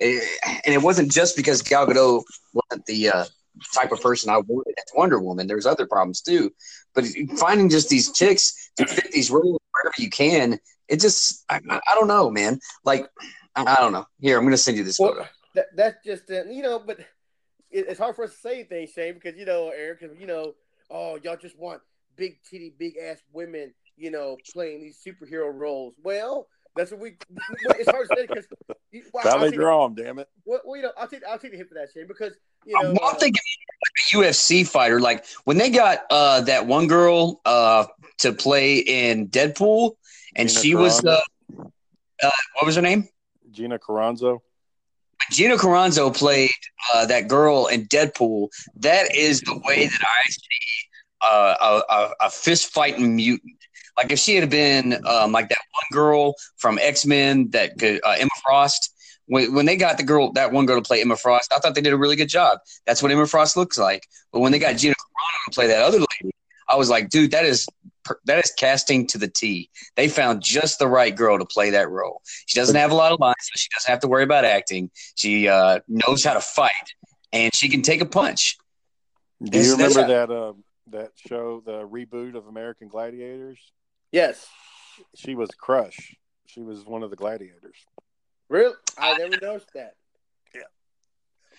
Eh, 0.00 0.20
and 0.64 0.74
it 0.74 0.82
wasn't 0.82 1.12
just 1.12 1.36
because 1.36 1.62
Gal 1.62 1.86
Gadot 1.86 2.22
wasn't 2.52 2.86
the 2.86 3.10
uh, 3.10 3.24
type 3.74 3.92
of 3.92 4.00
person 4.00 4.30
I 4.30 4.38
wanted 4.38 4.74
as 4.78 4.84
Wonder 4.94 5.20
Woman. 5.20 5.46
There's 5.46 5.66
other 5.66 5.86
problems 5.86 6.20
too, 6.20 6.52
but 6.94 7.04
finding 7.38 7.68
just 7.68 7.88
these 7.88 8.12
chicks 8.12 8.70
to 8.76 8.86
fit 8.86 9.12
these 9.12 9.30
roles 9.30 9.60
wherever 9.72 9.94
you 9.98 10.10
can, 10.10 10.58
it 10.88 11.00
just 11.00 11.44
I, 11.48 11.60
I 11.70 11.94
don't 11.94 12.08
know, 12.08 12.30
man. 12.30 12.60
Like 12.84 13.06
I, 13.56 13.76
don't 13.76 13.92
know. 13.92 14.06
Here, 14.20 14.38
I'm 14.38 14.44
gonna 14.44 14.56
send 14.56 14.76
you 14.76 14.84
this 14.84 14.98
Well, 14.98 15.14
photo. 15.14 15.28
that, 15.54 15.66
that's 15.76 16.04
just 16.04 16.30
uh, 16.30 16.44
you 16.44 16.62
know, 16.62 16.78
but 16.78 17.00
it, 17.70 17.86
it's 17.88 17.98
hard 17.98 18.16
for 18.16 18.24
us 18.24 18.32
to 18.32 18.38
say 18.38 18.64
things, 18.64 18.90
Shane, 18.90 19.14
because 19.14 19.38
you 19.38 19.44
know, 19.44 19.72
Eric, 19.74 20.00
because 20.00 20.18
you 20.18 20.26
know, 20.26 20.54
oh, 20.90 21.18
y'all 21.22 21.36
just 21.36 21.58
want 21.58 21.80
big 22.16 22.38
titty, 22.48 22.74
big 22.78 22.96
ass 22.98 23.18
women, 23.32 23.72
you 23.96 24.10
know, 24.10 24.36
playing 24.52 24.80
these 24.80 25.00
superhero 25.04 25.52
roles. 25.52 25.94
Well, 26.02 26.48
that's 26.76 26.90
what 26.90 27.00
we. 27.00 27.16
It's 27.78 27.90
hard 27.90 28.08
to 28.08 28.16
say 28.16 28.26
because 28.26 28.46
well, 29.12 29.24
I'll 29.24 29.38
Valley 29.38 29.50
take- 29.50 29.58
Drum, 29.58 29.94
damn 29.94 30.18
it. 30.18 30.28
Well, 30.44 30.60
well, 30.64 30.76
you 30.76 30.82
know, 30.82 30.92
I'll 30.96 31.08
take 31.08 31.22
I'll 31.28 31.38
take 31.38 31.52
the 31.52 31.56
hit 31.56 31.68
for 31.68 31.74
that, 31.74 31.88
Shane, 31.92 32.06
because 32.06 32.34
you 32.64 32.74
know, 32.74 32.92
well, 32.92 33.10
I'm 33.10 33.16
uh, 33.16 33.18
thinking 33.18 33.42
like 34.14 34.24
a 34.24 34.28
UFC 34.28 34.66
fighter. 34.66 35.00
Like 35.00 35.24
when 35.44 35.58
they 35.58 35.70
got 35.70 36.00
uh, 36.10 36.42
that 36.42 36.66
one 36.66 36.86
girl 36.86 37.40
uh, 37.44 37.86
to 38.18 38.32
play 38.32 38.78
in 38.78 39.28
Deadpool, 39.28 39.92
and 40.36 40.48
Gina 40.48 40.60
she 40.60 40.74
was 40.74 41.04
uh, 41.04 41.20
uh, 42.22 42.30
what 42.54 42.66
was 42.66 42.76
her 42.76 42.82
name? 42.82 43.08
Gina 43.50 43.78
Carano. 43.78 44.40
Gina 45.30 45.56
Carano 45.56 46.14
played 46.14 46.50
uh, 46.92 47.06
that 47.06 47.28
girl 47.28 47.66
in 47.66 47.86
Deadpool. 47.86 48.48
That 48.76 49.14
is 49.14 49.40
the 49.42 49.60
way 49.64 49.86
that 49.86 50.00
I 50.00 50.30
see 50.30 50.88
uh, 51.22 51.54
a, 51.60 51.92
a, 51.92 52.14
a 52.26 52.30
fist 52.30 52.72
fighting 52.72 53.14
mutant. 53.16 53.59
Like 54.00 54.12
if 54.12 54.18
she 54.18 54.36
had 54.36 54.48
been 54.48 54.94
um, 55.06 55.32
like 55.32 55.50
that 55.50 55.58
one 55.72 55.84
girl 55.92 56.34
from 56.56 56.78
X 56.78 57.04
Men 57.04 57.50
that 57.50 57.78
could 57.78 58.00
uh, 58.04 58.16
Emma 58.18 58.30
Frost. 58.42 58.94
When, 59.26 59.54
when 59.54 59.66
they 59.66 59.76
got 59.76 59.96
the 59.96 60.02
girl, 60.02 60.32
that 60.32 60.50
one 60.52 60.66
girl 60.66 60.80
to 60.80 60.82
play 60.82 61.02
Emma 61.02 61.16
Frost, 61.16 61.52
I 61.54 61.58
thought 61.58 61.74
they 61.76 61.80
did 61.82 61.92
a 61.92 61.98
really 61.98 62.16
good 62.16 62.28
job. 62.28 62.58
That's 62.86 63.00
what 63.02 63.12
Emma 63.12 63.26
Frost 63.26 63.56
looks 63.56 63.78
like. 63.78 64.02
But 64.32 64.40
when 64.40 64.50
they 64.52 64.58
got 64.58 64.76
Gina 64.76 64.94
Carano 64.94 65.44
to 65.44 65.54
play 65.54 65.66
that 65.68 65.82
other 65.82 65.98
lady, 65.98 66.34
I 66.68 66.76
was 66.76 66.88
like, 66.88 67.10
dude, 67.10 67.30
that 67.32 67.44
is 67.44 67.66
that 68.24 68.44
is 68.44 68.52
casting 68.58 69.06
to 69.08 69.18
the 69.18 69.28
T. 69.28 69.70
They 69.94 70.08
found 70.08 70.42
just 70.42 70.78
the 70.78 70.88
right 70.88 71.14
girl 71.14 71.38
to 71.38 71.44
play 71.44 71.70
that 71.70 71.90
role. 71.90 72.22
She 72.46 72.58
doesn't 72.58 72.74
have 72.74 72.90
a 72.90 72.94
lot 72.94 73.12
of 73.12 73.20
lines, 73.20 73.36
so 73.40 73.52
she 73.56 73.68
doesn't 73.76 73.90
have 73.90 74.00
to 74.00 74.08
worry 74.08 74.24
about 74.24 74.44
acting. 74.44 74.90
She 75.14 75.46
uh, 75.48 75.80
knows 75.86 76.24
how 76.24 76.34
to 76.34 76.40
fight, 76.40 76.70
and 77.32 77.54
she 77.54 77.68
can 77.68 77.82
take 77.82 78.00
a 78.00 78.06
punch. 78.06 78.56
Do 79.42 79.58
you 79.58 79.76
that's- 79.76 79.94
remember 79.94 80.12
that 80.12 80.34
uh, 80.34 80.52
that 80.88 81.12
show, 81.28 81.62
the 81.64 81.86
reboot 81.86 82.34
of 82.34 82.46
American 82.46 82.88
Gladiators? 82.88 83.60
Yes, 84.12 84.46
She 85.14 85.34
was 85.34 85.50
Crush. 85.50 86.16
She 86.46 86.62
was 86.62 86.84
one 86.84 87.02
of 87.02 87.10
the 87.10 87.16
gladiators. 87.16 87.76
Really? 88.48 88.74
I 88.98 89.16
never 89.16 89.36
noticed 89.40 89.70
that. 89.74 89.94
Yeah, 90.54 90.62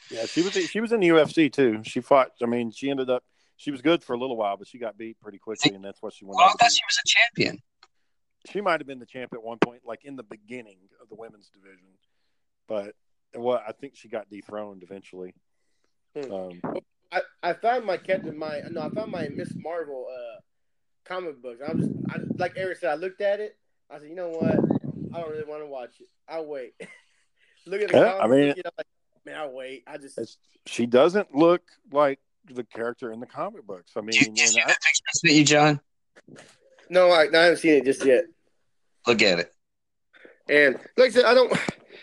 Yeah, 0.10 0.26
she 0.26 0.42
was 0.42 0.54
she 0.54 0.82
was 0.82 0.92
in 0.92 1.00
the 1.00 1.08
UFC 1.08 1.52
too. 1.52 1.82
She 1.84 2.02
fought. 2.02 2.32
I 2.42 2.46
mean, 2.46 2.72
she 2.72 2.90
ended 2.90 3.10
up 3.10 3.24
she 3.62 3.72
was 3.72 3.82
good 3.82 4.04
for 4.04 4.14
a 4.14 4.18
little 4.18 4.36
while, 4.36 4.58
but 4.58 4.68
she 4.68 4.80
got 4.80 4.98
beat 4.98 5.20
pretty 5.22 5.38
quickly, 5.38 5.76
and 5.76 5.86
that's 5.86 6.02
what 6.02 6.14
she 6.14 6.26
went. 6.26 6.36
Well, 6.38 6.46
I 6.46 6.50
on 6.50 6.58
to 6.58 6.64
thought 6.64 6.72
she 6.72 6.82
was 6.88 7.00
a 7.04 7.08
champion. 7.08 7.62
She 8.50 8.60
might 8.60 8.80
have 8.80 8.88
been 8.88 9.00
the 9.00 9.06
champ 9.06 9.34
at 9.34 9.44
one 9.44 9.60
point, 9.60 9.82
like 9.86 10.04
in 10.04 10.16
the 10.16 10.24
beginning 10.24 10.80
of 11.02 11.10
the 11.10 11.16
women's 11.16 11.50
division, 11.50 11.88
but 12.68 12.96
well, 13.36 13.62
I 13.66 13.72
think 13.72 13.96
she 13.96 14.10
got 14.10 14.30
dethroned 14.30 14.84
eventually. 14.84 15.34
Hmm. 16.16 16.34
Um, 16.34 16.62
I, 17.12 17.22
I 17.44 17.54
found 17.54 17.86
my 17.86 17.98
Captain 17.98 18.38
my 18.38 18.62
no 18.70 18.82
I 18.82 18.90
found 18.90 19.12
my 19.12 19.30
Miss 19.30 19.54
Marvel 19.56 20.08
uh 20.12 20.40
comic 21.06 21.42
books. 21.42 21.62
I 21.68 21.74
was 21.74 21.88
I, 22.10 22.18
like 22.38 22.54
Eric 22.56 22.78
said 22.80 22.92
I 22.92 22.96
looked 22.96 23.22
at 23.22 23.40
it. 23.40 23.58
I 23.90 24.00
said 24.00 24.10
you 24.10 24.16
know 24.16 24.30
what 24.30 24.54
I 25.14 25.22
don't 25.22 25.32
really 25.32 25.44
want 25.46 25.62
to 25.62 25.68
watch 25.68 25.96
it. 26.00 26.08
I'll 26.28 26.46
wait. 26.46 26.74
Look 27.68 27.82
at 27.82 27.92
the 27.92 27.98
Yeah, 27.98 28.18
I 28.20 28.28
mean- 28.28 28.48
book, 28.50 28.58
you 28.58 28.64
know, 28.66 28.72
like, 28.78 28.88
man 29.26 29.36
I'll 29.38 29.52
wait. 29.54 29.84
I 29.88 29.98
just 29.98 30.18
it's, 30.18 30.38
she 30.66 30.86
doesn't 30.86 31.36
look 31.36 31.62
like 31.92 32.20
the 32.52 32.64
character 32.64 33.12
in 33.12 33.20
the 33.20 33.26
comic 33.28 33.66
books. 33.68 33.92
I 33.96 34.02
mean, 34.02 34.12
Did 34.12 34.22
you, 34.22 34.26
did 34.28 34.38
you 34.38 34.44
and 34.44 34.52
see 34.54 34.62
I- 34.62 34.68
that 34.68 34.78
I 34.84 34.92
sent 35.14 35.34
you, 35.36 35.46
John? 35.46 35.80
no 36.90 37.12
I, 37.12 37.28
no, 37.28 37.40
I 37.40 37.44
haven't 37.44 37.58
seen 37.60 37.74
it 37.74 37.86
just 37.86 38.04
yet. 38.06 38.26
Look 39.08 39.22
at 39.22 39.40
it. 39.40 39.54
And 40.50 40.76
like 40.98 41.10
I 41.10 41.12
said, 41.12 41.26
I 41.26 41.34
don't 41.34 41.52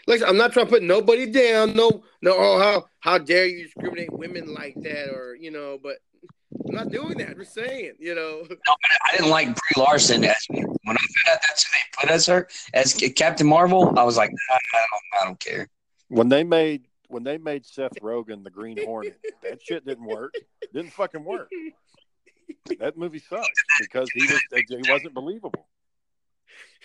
like 0.06 0.16
I 0.16 0.18
said, 0.18 0.28
I'm 0.28 0.36
not 0.36 0.52
trying 0.52 0.66
to 0.66 0.70
put 0.72 0.82
nobody 0.82 1.26
down. 1.30 1.74
No, 1.74 2.02
no. 2.22 2.34
Oh, 2.36 2.58
how 2.58 2.86
how 3.00 3.18
dare 3.18 3.46
you 3.46 3.64
discriminate 3.64 4.12
women 4.12 4.54
like 4.54 4.74
that, 4.76 5.10
or 5.12 5.34
you 5.34 5.50
know? 5.50 5.78
But 5.82 5.96
I'm 6.68 6.74
not 6.74 6.90
doing 6.90 7.18
that. 7.18 7.30
I'm 7.30 7.38
just 7.38 7.54
saying, 7.54 7.92
you 7.98 8.14
know. 8.14 8.42
No, 8.48 8.74
I 9.06 9.16
didn't 9.16 9.30
like 9.30 9.46
Brie 9.46 9.82
Larson 9.84 10.24
as 10.24 10.36
when 10.48 10.64
I 10.64 10.66
found 10.84 11.32
out 11.32 11.38
that's 11.46 11.64
who 11.64 11.72
they 11.72 12.00
put 12.00 12.10
as 12.10 12.26
her 12.26 12.48
as 12.74 12.94
Captain 13.16 13.46
Marvel. 13.46 13.98
I 13.98 14.04
was 14.04 14.16
like, 14.16 14.30
I, 14.50 14.54
I 14.54 14.78
don't, 14.78 15.22
I 15.22 15.24
don't 15.26 15.40
care. 15.40 15.68
when 16.08 16.28
they 16.28 16.44
made 16.44 16.86
when 17.08 17.24
they 17.24 17.38
made 17.38 17.64
Seth 17.64 17.94
Rogen 18.02 18.44
the 18.44 18.50
Green 18.50 18.84
Hornet, 18.84 19.18
that 19.42 19.60
shit 19.62 19.86
didn't 19.86 20.04
work. 20.04 20.34
Didn't 20.74 20.92
fucking 20.92 21.24
work. 21.24 21.50
That 22.80 22.98
movie 22.98 23.18
sucked 23.18 23.48
because 23.80 24.10
he 24.14 24.26
was 24.26 24.40
he 24.68 24.90
wasn't 24.90 25.14
believable. 25.14 25.66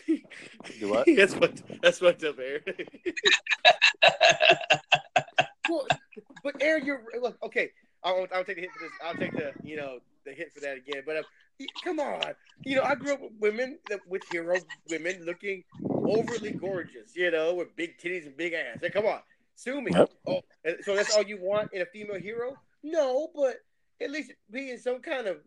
Do 0.07 0.89
what? 0.89 1.07
that's 1.15 1.35
what 1.35 1.61
that's 1.81 2.01
what's 2.01 2.23
up, 2.23 2.37
Aaron. 2.39 2.63
well, 5.69 5.87
but 6.43 6.55
Aaron, 6.61 6.85
you're 6.85 7.01
look 7.21 7.37
okay. 7.43 7.71
I'll, 8.03 8.27
I'll 8.33 8.43
take 8.43 8.55
the 8.55 8.61
hit 8.61 8.71
for 8.71 8.83
this. 8.83 8.91
I'll 9.03 9.15
take 9.15 9.33
the 9.33 9.53
you 9.63 9.77
know 9.77 9.99
the 10.25 10.33
hit 10.33 10.53
for 10.53 10.61
that 10.61 10.77
again. 10.77 11.03
But 11.05 11.17
um, 11.17 11.23
come 11.83 11.99
on, 11.99 12.21
you 12.65 12.75
know 12.75 12.83
I 12.83 12.95
grew 12.95 13.13
up 13.13 13.21
with 13.21 13.33
women 13.39 13.79
with 14.07 14.23
hero 14.31 14.57
women 14.89 15.25
looking 15.25 15.63
overly 15.83 16.51
gorgeous, 16.51 17.15
you 17.15 17.31
know, 17.31 17.53
with 17.53 17.75
big 17.75 17.97
titties 17.97 18.25
and 18.25 18.35
big 18.35 18.53
ass. 18.53 18.79
Hey, 18.81 18.89
come 18.89 19.05
on, 19.05 19.19
sue 19.55 19.81
me. 19.81 19.91
Yep. 19.93 20.11
Oh, 20.27 20.41
so 20.81 20.95
that's 20.95 21.15
all 21.15 21.23
you 21.23 21.39
want 21.41 21.69
in 21.73 21.81
a 21.81 21.85
female 21.85 22.19
hero? 22.19 22.57
No, 22.83 23.29
but 23.35 23.57
at 24.01 24.11
least 24.11 24.33
be 24.51 24.71
in 24.71 24.77
some 24.77 24.99
kind 24.99 25.27
of 25.27 25.37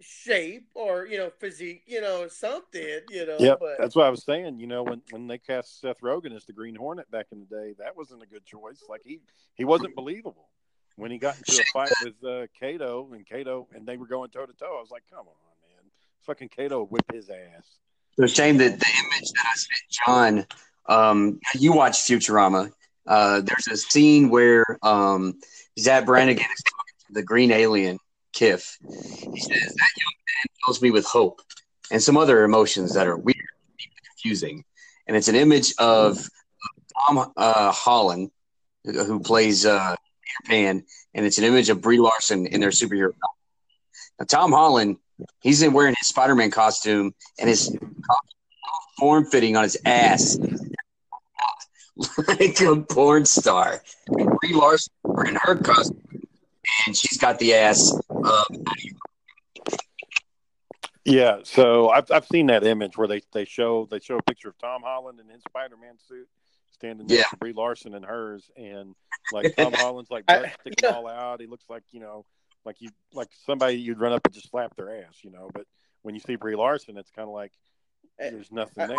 shape 0.00 0.66
or 0.74 1.06
you 1.06 1.18
know 1.18 1.30
physique, 1.40 1.82
you 1.86 2.00
know 2.00 2.28
something, 2.28 3.00
you 3.08 3.26
know. 3.26 3.56
But 3.60 3.78
that's 3.78 3.96
what 3.96 4.06
I 4.06 4.10
was 4.10 4.24
saying. 4.24 4.58
You 4.58 4.66
know, 4.66 4.82
when 4.82 5.02
when 5.10 5.26
they 5.26 5.38
cast 5.38 5.80
Seth 5.80 6.00
Rogen 6.00 6.34
as 6.34 6.44
the 6.44 6.52
Green 6.52 6.74
Hornet 6.74 7.10
back 7.10 7.26
in 7.32 7.40
the 7.40 7.46
day, 7.46 7.74
that 7.78 7.96
wasn't 7.96 8.22
a 8.22 8.26
good 8.26 8.44
choice. 8.44 8.82
Like 8.88 9.02
he 9.04 9.20
he 9.54 9.64
wasn't 9.64 9.94
believable 9.94 10.48
when 10.96 11.10
he 11.10 11.18
got 11.18 11.36
into 11.36 11.60
a 11.60 11.64
fight 11.72 11.92
with 12.02 12.24
uh, 12.24 12.46
Kato 12.58 13.08
and 13.12 13.26
Kato, 13.26 13.68
and 13.74 13.86
they 13.86 13.96
were 13.96 14.06
going 14.06 14.30
toe 14.30 14.46
to 14.46 14.52
toe. 14.52 14.76
I 14.78 14.80
was 14.80 14.90
like, 14.90 15.02
come 15.10 15.20
on, 15.20 15.24
man, 15.24 15.90
fucking 16.22 16.48
Kato 16.48 16.84
whip 16.84 17.04
his 17.12 17.30
ass. 17.30 17.76
It's 18.16 18.32
a 18.32 18.34
shame 18.34 18.58
that 18.58 18.78
the 18.78 18.86
image 18.86 19.32
that 19.32 19.44
I 19.44 19.56
sent 19.56 20.06
John, 20.06 20.46
um, 20.86 21.40
you 21.54 21.72
watched 21.72 22.08
Futurama. 22.08 22.70
Uh, 23.06 23.40
there's 23.40 23.68
a 23.70 23.76
scene 23.76 24.30
where 24.30 24.64
um, 24.82 25.34
Zapp 25.78 26.06
Brannigan 26.06 26.44
is 26.44 26.62
talking 26.62 26.94
to 27.06 27.12
the 27.12 27.22
green 27.22 27.50
alien, 27.50 27.98
Kiff. 28.32 28.76
He 28.80 29.40
says, 29.40 29.74
That 29.74 29.90
young 29.98 30.14
man 30.16 30.46
fills 30.64 30.80
me 30.80 30.90
with 30.90 31.04
hope 31.04 31.40
and 31.90 32.02
some 32.02 32.16
other 32.16 32.44
emotions 32.44 32.94
that 32.94 33.06
are 33.06 33.16
weird, 33.16 33.36
confusing. 34.12 34.64
And 35.06 35.16
it's 35.16 35.28
an 35.28 35.34
image 35.34 35.74
of 35.78 36.28
Tom 37.06 37.32
uh, 37.36 37.72
Holland, 37.72 38.30
who 38.84 39.04
who 39.04 39.20
plays 39.20 39.66
uh, 39.66 39.96
Pan, 40.46 40.84
and 41.14 41.26
it's 41.26 41.38
an 41.38 41.44
image 41.44 41.68
of 41.68 41.80
Brie 41.80 41.98
Larson 41.98 42.46
in 42.46 42.60
their 42.60 42.70
superhero. 42.70 43.12
Now, 44.18 44.26
Tom 44.26 44.52
Holland, 44.52 44.98
he's 45.40 45.62
in 45.62 45.72
wearing 45.72 45.94
his 45.98 46.08
Spider 46.08 46.34
Man 46.34 46.50
costume, 46.50 47.14
and 47.38 47.48
his 47.48 47.76
form 48.98 49.26
fitting 49.26 49.56
on 49.56 49.64
his 49.64 49.76
ass 49.84 50.38
like 52.28 52.60
a 52.60 52.76
porn 52.82 53.24
star. 53.24 53.82
And 54.08 54.30
Brie 54.40 54.54
Larson 54.54 54.92
wearing 55.02 55.36
her 55.36 55.56
costume, 55.56 56.02
and 56.86 56.96
she's 56.96 57.18
got 57.18 57.38
the 57.38 57.54
ass. 57.54 57.92
Yeah, 61.04 61.40
so 61.42 61.90
I've 61.90 62.10
I've 62.10 62.26
seen 62.26 62.46
that 62.46 62.64
image 62.64 62.96
where 62.96 63.06
they, 63.06 63.20
they 63.32 63.44
show 63.44 63.86
they 63.90 64.00
show 64.00 64.16
a 64.16 64.22
picture 64.22 64.48
of 64.48 64.58
Tom 64.58 64.82
Holland 64.82 65.20
in 65.20 65.28
his 65.28 65.42
Spider 65.42 65.76
Man 65.76 65.96
suit 66.08 66.28
standing 66.74 67.06
next 67.06 67.30
to 67.30 67.36
Brie 67.36 67.52
Larson 67.52 67.94
and 67.94 68.04
hers, 68.04 68.50
and 68.56 68.94
like 69.32 69.54
Tom 69.56 69.72
Holland's 69.72 70.10
like 70.10 70.26
butt 70.26 70.50
sticking 70.60 70.90
all 70.90 71.08
out. 71.08 71.40
He 71.40 71.46
looks 71.46 71.64
like 71.68 71.84
you 71.90 72.00
know 72.00 72.24
like 72.64 72.80
you 72.80 72.90
like 73.12 73.28
somebody 73.46 73.76
you'd 73.76 74.00
run 74.00 74.12
up 74.12 74.26
and 74.26 74.34
just 74.34 74.50
slap 74.50 74.76
their 74.76 75.04
ass, 75.04 75.18
you 75.22 75.30
know. 75.30 75.50
But 75.52 75.66
when 76.02 76.14
you 76.14 76.20
see 76.20 76.36
Brie 76.36 76.56
Larson, 76.56 76.96
it's 76.96 77.10
kind 77.10 77.28
of 77.28 77.34
like 77.34 77.52
there's 78.18 78.52
nothing 78.52 78.88
there. 78.88 78.96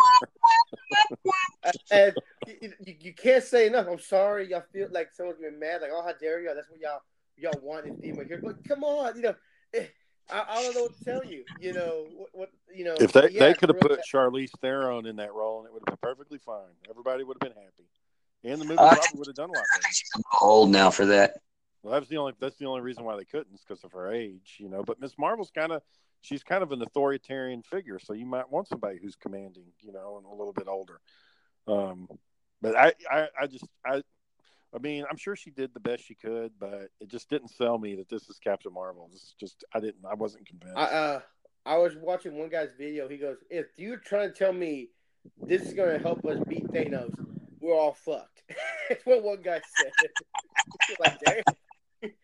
and 1.90 2.14
you, 2.46 2.72
you, 2.84 2.94
you 3.00 3.14
can't 3.14 3.42
say 3.42 3.66
enough. 3.66 3.86
I'm 3.88 3.98
sorry, 3.98 4.50
y'all 4.50 4.64
feel 4.72 4.88
like 4.90 5.12
someone's 5.12 5.40
been 5.40 5.58
mad, 5.58 5.80
like, 5.82 5.90
oh, 5.92 6.02
how 6.04 6.12
dare 6.12 6.42
y'all? 6.42 6.54
That's 6.54 6.70
what 6.70 6.80
y'all 6.80 7.00
y'all 7.36 7.60
want 7.62 7.86
in 7.86 7.96
female 7.98 8.26
here. 8.26 8.40
But 8.42 8.64
come 8.64 8.84
on, 8.84 9.16
you 9.16 9.22
know, 9.22 9.34
eh, 9.74 9.86
I, 10.30 10.44
I 10.48 10.62
don't 10.62 10.74
know 10.74 10.82
what 10.82 10.98
to 10.98 11.04
tell 11.04 11.24
you. 11.24 11.44
You 11.60 11.72
know 11.72 12.06
what? 12.16 12.28
what 12.32 12.50
you 12.74 12.84
know, 12.84 12.94
If 12.98 13.12
they 13.12 13.28
yeah, 13.30 13.40
they 13.40 13.54
could 13.54 13.68
have 13.68 13.76
real- 13.76 13.96
put 13.96 14.00
Charlize 14.10 14.50
Theron 14.60 15.06
in 15.06 15.16
that 15.16 15.32
role, 15.32 15.60
and 15.60 15.66
it 15.68 15.72
would 15.72 15.82
have 15.88 16.00
been 16.00 16.08
perfectly 16.08 16.38
fine. 16.38 16.74
Everybody 16.90 17.24
would 17.24 17.36
have 17.40 17.52
been 17.54 17.62
happy, 17.62 17.88
and 18.44 18.60
the 18.60 18.64
movie 18.64 18.78
Uh, 18.78 18.94
probably 18.96 19.18
would 19.18 19.26
have 19.28 19.36
done 19.36 19.50
a 19.50 19.52
lot 19.52 19.64
better. 19.72 19.82
think 19.82 19.94
she's 19.94 20.10
old 20.40 20.70
now 20.70 20.90
for 20.90 21.06
that. 21.06 21.34
Well, 21.82 21.92
that's 21.94 22.08
the 22.08 22.16
only 22.16 22.34
that's 22.40 22.56
the 22.56 22.66
only 22.66 22.80
reason 22.80 23.04
why 23.04 23.16
they 23.16 23.24
couldn't, 23.24 23.54
is 23.54 23.62
because 23.66 23.84
of 23.84 23.92
her 23.92 24.12
age, 24.12 24.56
you 24.58 24.68
know. 24.68 24.82
But 24.82 25.00
Miss 25.00 25.16
Marvel's 25.18 25.52
kind 25.54 25.70
of 25.72 25.82
she's 26.20 26.42
kind 26.42 26.62
of 26.64 26.72
an 26.72 26.82
authoritarian 26.82 27.62
figure, 27.62 28.00
so 28.00 28.12
you 28.12 28.26
might 28.26 28.50
want 28.50 28.66
somebody 28.66 28.98
who's 29.00 29.14
commanding, 29.14 29.66
you 29.80 29.92
know, 29.92 30.16
and 30.16 30.26
a 30.26 30.34
little 30.34 30.52
bit 30.52 30.66
older. 30.66 31.00
Um, 31.68 32.08
but 32.60 32.74
I, 32.76 32.94
I, 33.08 33.28
I 33.42 33.46
just, 33.46 33.64
I, 33.84 34.02
I 34.74 34.78
mean, 34.78 35.04
I'm 35.10 35.16
sure 35.16 35.36
she 35.36 35.50
did 35.50 35.72
the 35.72 35.80
best 35.80 36.04
she 36.04 36.14
could, 36.14 36.52
but 36.58 36.90
it 37.00 37.08
just 37.08 37.30
didn't 37.30 37.48
sell 37.48 37.78
me 37.78 37.94
that 37.96 38.08
this 38.08 38.28
is 38.28 38.38
Captain 38.42 38.72
Marvel. 38.72 39.08
This 39.12 39.22
is 39.22 39.34
just, 39.38 39.64
I 39.74 39.80
didn't, 39.80 40.04
I 40.08 40.14
wasn't 40.14 40.46
convinced. 40.46 40.76
I 40.76 40.84
uh, 40.84 41.20
I 41.64 41.76
was 41.78 41.96
watching 41.96 42.38
one 42.38 42.48
guy's 42.48 42.70
video. 42.78 43.08
He 43.08 43.16
goes, 43.16 43.38
"If 43.50 43.66
you're 43.76 43.98
trying 43.98 44.28
to 44.28 44.34
tell 44.34 44.52
me 44.52 44.90
this 45.42 45.62
is 45.62 45.74
going 45.74 45.96
to 45.96 45.98
help 45.98 46.24
us 46.24 46.38
beat 46.48 46.66
Thanos, 46.68 47.12
we're 47.60 47.74
all 47.74 47.94
fucked. 47.94 48.42
That's 48.88 49.04
what 49.04 49.22
one 49.22 49.42
guy 49.42 49.60
said. 49.76 49.92
like. 51.00 51.42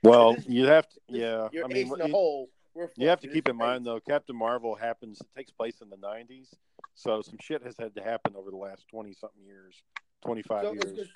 Well, 0.04 0.36
you 0.46 0.66
have 0.66 0.88
to, 0.88 1.00
yeah. 1.08 1.48
You're 1.52 1.64
I 1.64 1.68
mean, 1.68 1.92
in 1.92 1.98
the 1.98 2.06
you, 2.06 2.12
hole. 2.12 2.48
You 2.96 3.08
have 3.08 3.20
to 3.20 3.28
keep 3.28 3.48
in 3.48 3.56
mind 3.56 3.84
though, 3.84 4.00
Captain 4.00 4.36
Marvel 4.36 4.74
happens 4.74 5.20
it 5.20 5.26
takes 5.36 5.50
place 5.50 5.80
in 5.82 5.90
the 5.90 5.96
'90s, 5.96 6.54
so 6.94 7.20
some 7.20 7.36
shit 7.40 7.62
has 7.62 7.74
had 7.78 7.94
to 7.96 8.02
happen 8.02 8.34
over 8.36 8.50
the 8.50 8.56
last 8.56 8.86
twenty 8.88 9.12
something 9.12 9.44
years, 9.44 9.82
twenty 10.24 10.42
five 10.42 10.64
So, 10.64 10.72
years. 10.72 11.08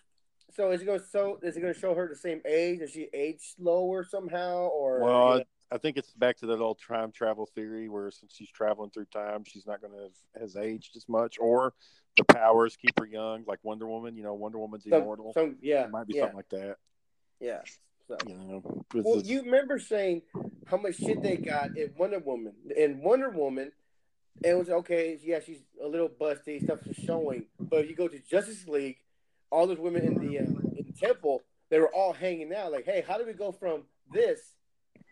So 0.57 0.71
is 0.71 0.81
it 0.81 0.87
going 0.87 1.01
to 1.01 1.07
so 1.07 1.39
is 1.43 1.57
it 1.57 1.61
going 1.61 1.75
to 1.75 1.79
show 1.79 1.95
her 1.95 2.09
the 2.09 2.17
same 2.17 2.41
age? 2.47 2.81
Does 2.81 2.91
she 2.91 3.09
age 3.13 3.55
slower 3.57 4.05
somehow, 4.05 4.69
or 4.69 5.01
Well, 5.01 5.33
you 5.33 5.39
know, 5.39 5.45
I 5.71 5.79
think 5.79 5.97
it's 5.99 6.13
back 6.15 6.39
to 6.39 6.47
that 6.47 6.61
old 6.61 6.79
time 6.81 7.13
travel 7.13 7.47
theory 7.55 7.89
where 7.89 8.11
since 8.11 8.35
she's 8.35 8.51
traveling 8.51 8.91
through 8.91 9.07
time, 9.07 9.45
she's 9.45 9.67
not 9.67 9.81
going 9.81 9.93
to 9.93 10.03
have 10.05 10.43
has 10.43 10.57
aged 10.57 10.97
as 10.97 11.09
much, 11.09 11.37
or 11.39 11.75
the 12.17 12.25
powers 12.25 12.77
keep 12.77 12.99
her 12.99 13.07
young, 13.07 13.45
like 13.47 13.59
Wonder 13.63 13.87
Woman. 13.87 14.17
You 14.17 14.23
know, 14.23 14.35
Wonder 14.35 14.59
Woman's 14.59 14.85
some, 14.85 14.95
immortal. 14.95 15.33
some 15.35 15.57
yeah, 15.61 15.85
it 15.85 15.91
might 15.91 16.07
be 16.07 16.15
yeah, 16.15 16.23
something 16.23 16.37
like 16.37 16.49
that. 16.51 16.77
yeah. 17.41 17.61
So. 18.09 18.17
You 18.25 18.35
know, 18.35 18.85
Well, 18.95 19.21
you 19.21 19.43
remember 19.43 19.81
saying 19.81 20.23
how 20.67 20.77
much 20.77 20.97
shit 20.97 21.23
they 21.23 21.37
got 21.37 21.77
in 21.77 21.91
Wonder 21.99 22.21
Woman. 22.21 22.53
In 22.77 23.03
Wonder 23.03 23.31
Woman, 23.31 23.73
it 24.45 24.55
was 24.55 24.71
okay. 24.71 25.19
Yeah, 25.21 25.41
she's 25.45 25.59
a 25.83 25.89
little 25.89 26.09
busty. 26.09 26.63
Stuff 26.63 26.87
is 26.87 26.97
showing, 27.05 27.47
but 27.59 27.81
if 27.81 27.91
you 27.91 27.97
go 27.97 28.07
to 28.07 28.21
Justice 28.21 28.69
League, 28.69 28.99
all 29.51 29.67
those 29.67 29.79
women 29.79 30.05
in 30.05 30.15
the 30.15 30.39
uh, 30.39 30.43
in 30.43 30.93
Temple, 30.99 31.43
they 31.71 31.79
were 31.79 31.93
all 31.93 32.13
hanging 32.13 32.53
out. 32.55 32.73
Like, 32.73 32.85
hey, 32.85 33.05
how 33.07 33.19
do 33.19 33.27
we 33.27 33.33
go 33.33 33.53
from 33.53 33.83
this 34.13 34.41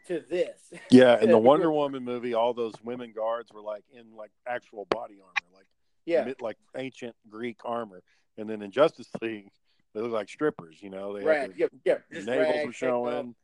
to 0.06 0.20
this? 0.28 0.72
yeah, 0.90 1.20
in 1.20 1.30
the 1.30 1.38
Wonder 1.50 1.70
Woman 1.72 2.04
movie, 2.04 2.34
all 2.34 2.54
those 2.54 2.74
women 2.82 3.12
guards 3.14 3.52
were 3.52 3.60
like 3.60 3.84
in 3.92 4.16
like 4.16 4.30
actual 4.46 4.86
body 4.86 5.14
armor, 5.20 5.54
like 5.54 5.66
yeah, 6.06 6.24
mid- 6.24 6.40
like 6.40 6.56
ancient 6.76 7.14
Greek 7.28 7.58
armor, 7.64 8.02
and 8.36 8.48
then 8.48 8.62
in 8.62 8.70
Justice 8.70 9.08
League, 9.20 9.50
they 9.94 10.00
look 10.00 10.12
like 10.12 10.28
strippers. 10.28 10.78
You 10.80 10.90
know, 10.90 11.14
they 11.14 11.20
had 11.20 11.28
rag. 11.28 11.56
their 11.56 11.68
Yeah, 11.84 11.94
yeah. 12.10 12.20
Navels 12.20 12.54
rag, 12.54 12.66
were 12.66 12.72
showing, 12.72 13.34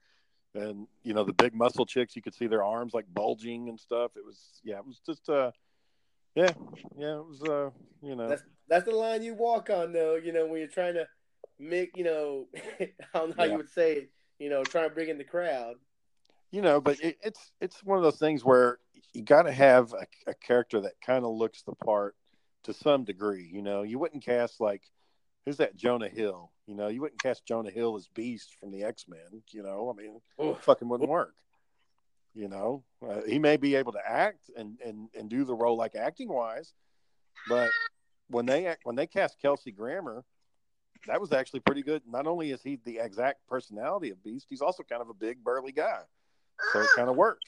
and 0.55 0.87
you 1.03 1.15
know 1.15 1.25
the 1.25 1.33
big 1.33 1.55
muscle 1.55 1.87
chicks. 1.87 2.17
You 2.17 2.23
could 2.23 2.35
see 2.35 2.47
their 2.47 2.65
arms 2.65 2.95
like 2.95 3.07
bulging 3.13 3.69
and 3.69 3.79
stuff. 3.79 4.13
It 4.17 4.25
was 4.25 4.61
yeah, 4.65 4.79
it 4.79 4.87
was 4.87 5.01
just 5.07 5.29
uh, 5.29 5.53
yeah, 6.35 6.53
yeah, 6.97 7.17
it 7.19 7.27
was 7.27 7.43
uh, 7.43 7.71
you 8.03 8.15
know, 8.17 8.29
That's 8.29 8.43
that's 8.69 8.85
the 8.85 8.95
line 8.95 9.23
you 9.23 9.35
walk 9.35 9.69
on, 9.71 9.93
though. 9.93 10.15
You 10.17 10.33
know, 10.33 10.47
when 10.47 10.59
you're 10.59 10.69
trying 10.69 10.95
to 10.95 11.07
make, 11.59 11.97
you 11.97 12.05
know, 12.05 12.47
I 12.81 12.89
don't 13.15 13.31
know 13.31 13.35
how 13.37 13.45
Yeah. 13.45 13.53
you 13.53 13.57
would 13.59 13.69
say 13.71 13.93
it. 13.95 14.11
You 14.39 14.49
know, 14.49 14.63
trying 14.65 14.89
to 14.89 14.95
bring 14.95 15.09
in 15.09 15.19
the 15.19 15.25
crowd. 15.25 15.75
you 16.51 16.63
know, 16.63 16.81
but 16.81 16.99
it, 17.01 17.19
it's 17.23 17.53
it's 17.61 17.85
one 17.85 17.99
of 17.99 18.05
those 18.05 18.19
things 18.19 18.45
where 18.45 18.79
you 19.13 19.23
got 19.23 19.43
to 19.43 19.53
have 19.53 19.93
a, 19.93 20.07
a 20.31 20.35
character 20.35 20.81
that 20.81 21.01
kind 21.05 21.25
of 21.25 21.33
looks 21.33 21.63
the 21.63 21.75
part 21.75 22.15
to 22.65 22.73
some 22.73 23.05
degree. 23.05 23.49
You 23.53 23.63
know, 23.63 23.83
you 23.83 23.99
wouldn't 23.99 24.25
cast 24.25 24.61
like 24.61 24.83
who's 25.45 25.59
that 25.59 25.77
Jonah 25.77 26.09
Hill. 26.09 26.51
You 26.67 26.75
know, 26.77 26.89
you 26.89 27.01
wouldn't 27.01 27.21
cast 27.23 27.45
Jonah 27.45 27.71
Hill 27.71 27.97
as 27.97 28.07
Beast 28.15 28.55
from 28.59 28.71
the 28.71 28.85
X 28.85 29.07
Men. 29.09 29.43
You 29.51 29.63
know, 29.63 29.93
I 29.95 30.01
mean, 30.01 30.21
it 30.39 30.63
fucking 30.63 30.89
wouldn't 30.89 31.11
work. 31.11 31.35
You 32.35 32.49
know, 32.49 32.85
uh, 33.07 33.23
he 33.27 33.39
may 33.39 33.57
be 33.57 33.75
able 33.75 33.93
to 33.93 34.01
act 34.07 34.51
and 34.57 34.79
and 34.85 35.09
and 35.19 35.29
do 35.29 35.45
the 35.45 35.55
role 35.55 35.77
like 35.77 35.97
acting 35.97 36.29
wise, 36.29 36.75
but 37.49 37.71
when 38.29 38.47
they 38.47 38.77
when 38.85 38.95
they 38.95 39.09
cast 39.09 39.41
Kelsey 39.43 39.73
Grammer, 39.73 40.25
that 41.07 41.21
was 41.21 41.33
actually 41.33 41.61
pretty 41.61 41.83
good. 41.83 42.03
Not 42.07 42.29
only 42.29 42.53
is 42.53 42.63
he 42.63 42.79
the 42.85 42.99
exact 42.99 43.47
personality 43.49 44.11
of 44.11 44.23
Beast, 44.23 44.47
he's 44.49 44.61
also 44.61 44.85
kind 44.85 45.03
of 45.03 45.09
a 45.09 45.15
big 45.15 45.43
burly 45.43 45.73
guy, 45.73 46.03
so 46.73 46.81
it 46.81 46.89
kind 46.95 47.09
of 47.09 47.17
worked. 47.17 47.45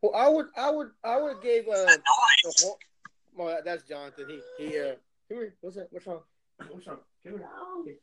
Well, 0.00 0.14
I 0.14 0.28
would, 0.28 0.46
I 0.56 0.70
would, 0.70 0.90
I 1.02 1.20
would 1.20 1.42
gave. 1.42 1.66
Uh, 1.68 1.86
well, 3.34 3.58
that's 3.64 3.82
Jonathan. 3.82 4.26
He, 4.28 4.64
he, 4.64 4.78
uh. 4.78 4.94
What's 5.60 5.76
that? 5.76 5.88
What's 5.90 6.06
wrong? 6.06 6.20
What's 6.70 6.86
wrong? 6.86 6.98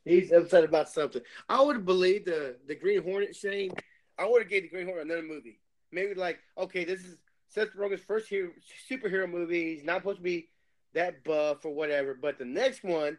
He's 0.03 0.31
upset 0.31 0.63
about 0.65 0.89
something. 0.89 1.21
I 1.47 1.61
would 1.61 1.85
believe 1.85 2.25
the 2.25 2.57
the 2.67 2.75
Green 2.75 3.01
Hornet 3.01 3.35
Shane. 3.35 3.71
I 4.19 4.25
would 4.25 4.41
have 4.41 4.49
gave 4.49 4.63
the 4.63 4.69
Green 4.69 4.85
Hornet 4.87 5.05
another 5.05 5.23
movie. 5.23 5.59
Maybe 5.95 6.13
like, 6.13 6.39
okay, 6.57 6.83
this 6.83 6.99
is 6.99 7.17
Seth 7.47 7.73
Rogen's 7.73 8.01
first 8.01 8.27
hero, 8.27 8.51
superhero 8.91 9.31
movie. 9.31 9.75
He's 9.75 9.83
not 9.85 10.01
supposed 10.01 10.17
to 10.17 10.23
be 10.23 10.49
that 10.93 11.23
buff 11.23 11.63
or 11.63 11.73
whatever. 11.73 12.13
But 12.13 12.37
the 12.37 12.45
next 12.45 12.83
one, 12.83 13.17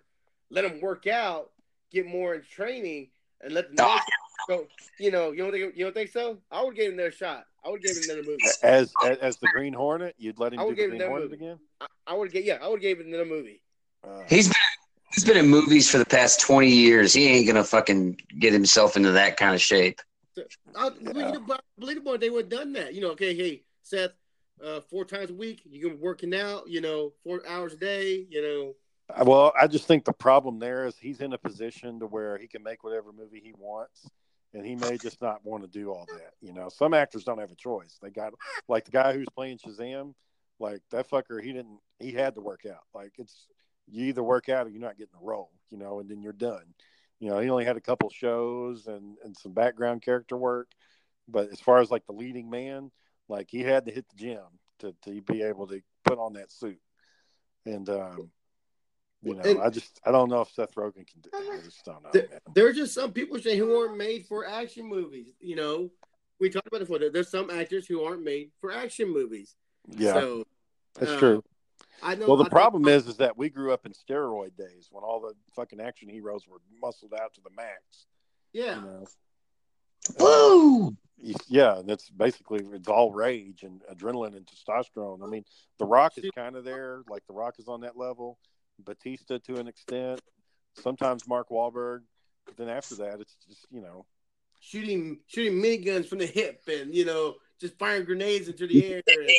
let 0.51 0.67
him 0.67 0.81
work 0.83 1.07
out, 1.07 1.51
get 1.91 2.07
more 2.07 2.35
in 2.35 2.43
training, 2.43 3.09
and 3.41 3.55
let 3.55 3.75
the 3.75 3.83
next 3.83 4.05
go. 4.47 4.67
You 4.99 5.11
know, 5.11 5.33
you 5.33 5.39
don't 5.39 5.53
think 5.53 5.75
you 5.75 5.85
don't 5.85 5.95
think 5.95 6.11
so? 6.11 6.39
I 6.53 6.63
would 6.63 6.77
give 6.77 6.89
him 6.89 6.99
another 6.99 7.11
shot. 7.11 7.47
I 7.65 7.71
would 7.71 7.83
give 7.83 7.97
him 7.97 8.03
another 8.05 8.23
movie. 8.23 8.43
As 8.63 8.93
as, 9.05 9.19
as 9.19 9.37
the 9.39 9.49
Green 9.55 9.73
Hornet, 9.73 10.15
you'd 10.19 10.39
let 10.39 10.53
him 10.53 10.61
I 10.61 10.63
do 10.63 10.69
would 10.69 10.77
the 10.77 10.87
Green 10.89 11.01
Hornet 11.01 11.31
movie. 11.31 11.45
again. 11.45 11.59
I, 11.81 11.87
I 12.07 12.15
would 12.15 12.31
get 12.31 12.45
yeah, 12.45 12.59
I 12.63 12.69
would 12.69 12.83
give 12.83 13.01
him 13.01 13.07
another 13.09 13.25
movie. 13.25 13.63
Uh, 14.07 14.23
He's 14.29 14.49
been 14.49 14.55
he's 15.15 15.25
been 15.25 15.39
in 15.39 15.49
movies 15.49 15.91
for 15.91 15.97
the 15.99 16.05
past 16.05 16.41
twenty 16.41 16.71
years. 16.71 17.15
He 17.15 17.27
ain't 17.27 17.47
gonna 17.47 17.65
fucking 17.65 18.21
get 18.39 18.53
himself 18.53 18.97
into 18.97 19.13
that 19.13 19.39
kind 19.39 19.55
of 19.55 19.63
shape. 19.63 20.01
I, 20.75 20.91
well, 21.03 21.33
you 21.33 21.33
know, 21.33 21.59
believable 21.79 22.19
they 22.19 22.31
would 22.31 22.53
have 22.53 22.61
done 22.61 22.73
that. 22.75 22.95
You 22.95 23.01
know, 23.01 23.11
okay, 23.11 23.35
hey, 23.35 23.63
Seth, 23.83 24.13
uh, 24.65 24.81
four 24.81 25.05
times 25.05 25.31
a 25.31 25.35
week, 25.35 25.63
you're 25.65 25.97
working 25.97 26.35
out, 26.35 26.69
you 26.69 26.81
know, 26.81 27.13
four 27.23 27.43
hours 27.49 27.75
a 27.75 27.77
day, 27.77 28.27
you 28.29 28.43
know. 28.43 28.75
Uh, 29.15 29.25
Well, 29.25 29.53
I 29.61 29.67
just 29.67 29.87
think 29.87 30.05
the 30.05 30.13
problem 30.13 30.59
there 30.59 30.87
is 30.87 30.97
he's 30.97 31.21
in 31.21 31.33
a 31.33 31.39
position 31.39 32.01
to 32.01 32.07
where 32.07 32.39
he 32.39 32.47
can 32.47 32.63
make 32.63 32.85
whatever 32.85 33.13
movie 33.13 33.41
he 33.43 33.53
wants, 33.59 34.09
and 34.55 34.65
he 34.67 34.75
may 34.75 34.97
just 34.99 35.21
not 35.21 35.45
want 35.45 35.63
to 35.63 35.69
do 35.69 35.91
all 35.91 36.07
that. 36.09 36.33
You 36.41 36.53
know, 36.53 36.69
some 36.69 36.95
actors 36.95 37.25
don't 37.25 37.39
have 37.39 37.53
a 37.53 37.57
choice. 37.57 37.99
They 38.03 38.11
got 38.11 38.33
like 38.69 38.85
the 38.85 38.91
guy 38.91 39.13
who's 39.13 39.29
playing 39.35 39.59
Shazam, 39.59 40.15
like 40.59 40.81
that 40.91 41.09
fucker. 41.09 41.43
He 41.43 41.53
didn't. 41.53 41.79
He 41.99 42.13
had 42.13 42.35
to 42.35 42.41
work 42.41 42.65
out. 42.67 42.83
Like 42.95 43.13
it's 43.19 43.47
you 43.89 44.07
either 44.07 44.23
work 44.23 44.49
out 44.49 44.67
or 44.67 44.71
you're 44.71 44.81
not 44.81 44.99
getting 44.99 45.15
a 45.21 45.25
role. 45.25 45.51
You 45.71 45.79
know, 45.79 46.01
and 46.01 46.09
then 46.09 46.23
you're 46.23 46.33
done. 46.33 46.65
You 47.21 47.31
know, 47.31 47.39
he 47.39 47.49
only 47.51 47.65
had 47.65 47.77
a 47.77 47.81
couple 47.81 48.11
shows 48.11 48.87
and 48.87 49.17
and 49.25 49.37
some 49.37 49.53
background 49.53 50.03
character 50.03 50.37
work, 50.37 50.71
but 51.29 51.51
as 51.51 51.61
far 51.61 51.79
as 51.79 51.91
like 51.91 52.07
the 52.07 52.13
leading 52.13 52.51
man, 52.51 52.91
like 53.29 53.49
he 53.51 53.61
had 53.61 53.87
to 53.87 53.93
hit 53.93 54.07
the 54.09 54.17
gym 54.17 54.45
to 54.81 54.95
to 55.03 55.21
be 55.23 55.43
able 55.43 55.67
to 55.69 55.81
put 56.05 56.19
on 56.19 56.35
that 56.35 56.53
suit, 56.53 56.81
and 57.65 57.89
um. 57.89 58.31
You 59.23 59.35
know, 59.35 59.43
And- 59.43 59.61
I 59.61 59.71
just 59.71 59.99
I 60.05 60.13
don't 60.13 60.29
know 60.29 60.43
if 60.43 60.53
Seth 60.53 60.75
Rogen 60.75 61.07
can 61.07 61.21
do. 61.23 61.31
I 61.35 61.59
just 61.65 61.85
don't 61.85 62.03
know. 62.03 62.11
There- 62.13 62.29
man. 62.31 62.41
There's 62.55 62.77
just 62.77 62.95
some 62.95 63.13
people 63.13 63.39
saying 63.41 63.59
who 63.59 63.77
aren't 63.77 63.97
made 63.97 64.27
for 64.27 64.47
action 64.47 64.87
movies. 64.87 65.35
You 65.41 65.57
know, 65.57 65.91
we 66.39 66.51
talked 66.51 66.69
about 66.69 66.83
it 66.83 66.89
before. 66.89 67.11
There's 67.11 67.31
some 67.31 67.51
actors 67.51 67.87
who 67.87 68.05
aren't 68.05 68.23
made 68.23 68.53
for 68.61 68.71
action 68.71 69.09
movies. 69.09 69.57
Yeah, 69.89 70.13
So 70.15 70.47
that's 70.95 71.13
uh, 71.13 71.19
true. 71.19 71.45
I 72.03 72.15
know. 72.15 72.27
Well, 72.27 72.37
the 72.37 72.43
I 72.43 72.45
think- 72.47 72.53
problem 72.53 72.89
is, 72.89 73.07
is 73.07 73.17
that 73.19 73.37
we 73.37 73.49
grew 73.49 73.73
up 73.73 73.87
in 73.87 73.93
steroid 73.93 74.57
days 74.57 74.89
when 74.91 75.03
all 75.05 75.21
the 75.21 75.35
fucking 75.55 75.81
action 75.81 76.09
heroes 76.09 76.47
were 76.49 76.59
muscled 76.81 77.15
out 77.15 77.35
to 77.35 77.41
the 77.41 77.51
max. 77.57 78.07
yeah. 78.53 78.77
You 78.77 78.81
know? 78.87 79.07
Woo! 80.19 80.87
Uh, 80.87 80.91
you- 81.19 81.35
Yeah, 81.49 81.79
and 81.79 81.89
that's 81.89 82.11
basically 82.11 82.61
it's 82.73 82.89
all 82.89 83.11
rage 83.13 83.63
and 83.63 83.83
adrenaline 83.93 84.37
and 84.37 84.47
testosterone. 84.47 85.23
I 85.23 85.27
mean, 85.27 85.45
The 85.79 85.87
Rock 85.87 86.17
is 86.19 86.31
kind 86.35 86.55
of 86.57 86.65
there, 86.65 87.03
like 87.09 87.27
The 87.27 87.33
Rock 87.35 87.55
is 87.59 87.69
on 87.69 87.81
that 87.81 87.97
level. 87.97 88.39
Batista 88.79 89.39
to 89.39 89.57
an 89.59 89.67
extent. 89.69 90.21
Sometimes 90.75 91.27
Mark 91.27 91.49
Wahlberg. 91.49 92.03
But 92.45 92.57
then 92.59 92.69
after 92.69 92.95
that, 92.97 93.21
it's 93.21 93.35
just 93.49 93.67
you 93.71 93.81
know, 93.81 94.05
shooting 94.61 95.21
shooting 95.27 95.55
miniguns 95.55 96.07
from 96.07 96.19
the 96.19 96.27
hip 96.27 96.61
and 96.69 96.95
you 96.95 97.05
know 97.05 97.37
just 97.61 97.79
firing 97.79 98.05
grenades 98.05 98.49
into 98.49 98.67
the 98.67 98.85
air 98.85 99.03
and 99.07 99.31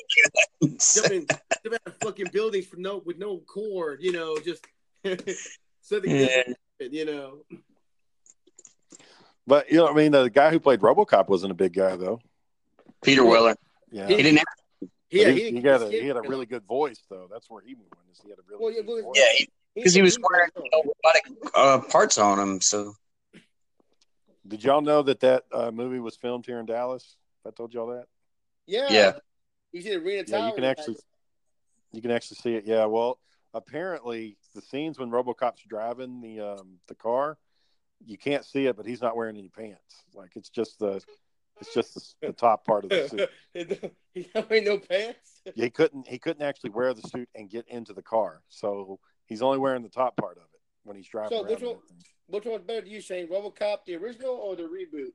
jumping, 0.95 1.25
jumping 1.27 1.73
out 1.73 1.81
of 1.85 1.95
fucking 1.97 2.27
buildings 2.31 2.65
for 2.65 2.77
no 2.77 2.97
with 3.05 3.17
no 3.17 3.37
cord, 3.39 3.99
you 4.01 4.11
know, 4.11 4.37
just 4.39 4.65
something 5.81 6.11
Yeah. 6.11 6.43
different, 6.79 6.93
you 6.93 7.05
know. 7.05 7.39
but 9.45 9.69
you 9.71 9.77
know, 9.77 9.87
I 9.87 9.93
mean, 9.93 10.11
the 10.11 10.29
guy 10.29 10.49
who 10.51 10.59
played 10.59 10.79
RoboCop 10.81 11.27
wasn't 11.27 11.51
a 11.51 11.55
big 11.55 11.73
guy 11.73 11.95
though. 11.95 12.19
Peter 13.03 13.23
Weller. 13.23 13.55
Yeah, 13.91 14.07
He 14.07 14.17
didn't. 14.17 14.39
Have, 14.39 14.89
Yeah, 15.11 15.29
he, 15.29 15.39
he, 15.39 15.51
he 15.51 15.61
got 15.61 15.81
a 15.81 15.89
he 15.89 16.07
had 16.07 16.17
a 16.17 16.21
really 16.21 16.45
good 16.45 16.63
voice 16.65 17.03
though. 17.09 17.27
That's 17.31 17.49
where 17.49 17.61
he 17.61 17.75
won. 17.75 17.85
Is 18.11 18.19
he 18.23 18.29
had 18.29 18.39
a 18.39 18.41
really 18.49 18.63
Well, 18.63 18.71
yeah, 18.73 18.81
good 18.81 19.05
well, 19.05 19.13
voice. 19.13 19.23
yeah, 19.39 19.45
because 19.75 19.93
he 19.93 20.01
was 20.01 20.17
wearing 20.31 20.49
you 20.57 20.69
know, 20.73 20.91
robotic 21.03 21.51
uh, 21.55 21.79
parts 21.89 22.17
on 22.17 22.39
him. 22.39 22.59
So 22.61 22.95
Did 24.47 24.63
y'all 24.63 24.81
know 24.81 25.03
that 25.03 25.19
that 25.21 25.45
uh, 25.53 25.71
movie 25.71 25.99
was 25.99 26.15
filmed 26.15 26.45
here 26.45 26.59
in 26.59 26.65
Dallas? 26.65 27.15
If 27.47 27.53
I 27.53 27.55
told 27.55 27.73
y'all 27.73 27.87
that, 27.87 28.05
Yeah, 28.65 28.87
Yeah. 28.91 29.11
You 29.71 29.81
see 29.81 29.89
the 29.89 29.95
arena 29.97 30.23
yeah, 30.27 30.47
you 30.47 30.53
can 30.53 30.63
actually 30.63 30.95
you 31.91 32.01
can 32.01 32.11
actually 32.11 32.37
see 32.37 32.55
it. 32.55 32.65
Yeah, 32.65 32.85
well, 32.85 33.19
apparently 33.53 34.37
the 34.53 34.61
scenes 34.61 34.99
when 34.99 35.09
RoboCop's 35.09 35.63
driving 35.67 36.19
the 36.21 36.39
um, 36.39 36.79
the 36.87 36.95
car, 36.95 37.37
you 38.05 38.17
can't 38.17 38.43
see 38.45 38.65
it, 38.65 38.75
but 38.75 38.85
he's 38.85 39.01
not 39.01 39.15
wearing 39.15 39.37
any 39.37 39.49
pants. 39.49 40.03
Like 40.13 40.31
it's 40.35 40.49
just 40.49 40.79
the 40.79 41.01
it's 41.59 41.73
just 41.73 41.93
the, 42.21 42.27
the 42.27 42.33
top 42.33 42.65
part 42.65 42.83
of 42.85 42.89
the 42.91 43.07
suit. 43.09 43.29
He's 44.13 44.27
not 44.35 44.47
wearing 44.49 44.65
no 44.65 44.77
pants. 44.77 45.41
He 45.55 45.69
couldn't 45.69 46.07
he 46.07 46.17
couldn't 46.19 46.43
actually 46.43 46.69
wear 46.71 46.93
the 46.93 47.01
suit 47.07 47.29
and 47.35 47.49
get 47.49 47.67
into 47.67 47.93
the 47.93 48.01
car, 48.03 48.41
so 48.49 48.99
he's 49.25 49.41
only 49.41 49.57
wearing 49.57 49.83
the 49.83 49.89
top 49.89 50.17
part 50.17 50.37
of 50.37 50.43
it 50.43 50.59
when 50.83 50.95
he's 50.95 51.07
driving 51.07 51.37
So 51.37 51.43
which 51.43 51.61
one- 51.61 51.77
Which 52.27 52.45
one's 52.45 52.63
better 52.63 52.81
to 52.81 52.89
you, 52.89 52.99
Shane? 53.01 53.27
RoboCop, 53.27 53.85
the 53.85 53.95
original, 53.95 54.35
or 54.35 54.55
the 54.55 54.63
reboot? 54.63 55.13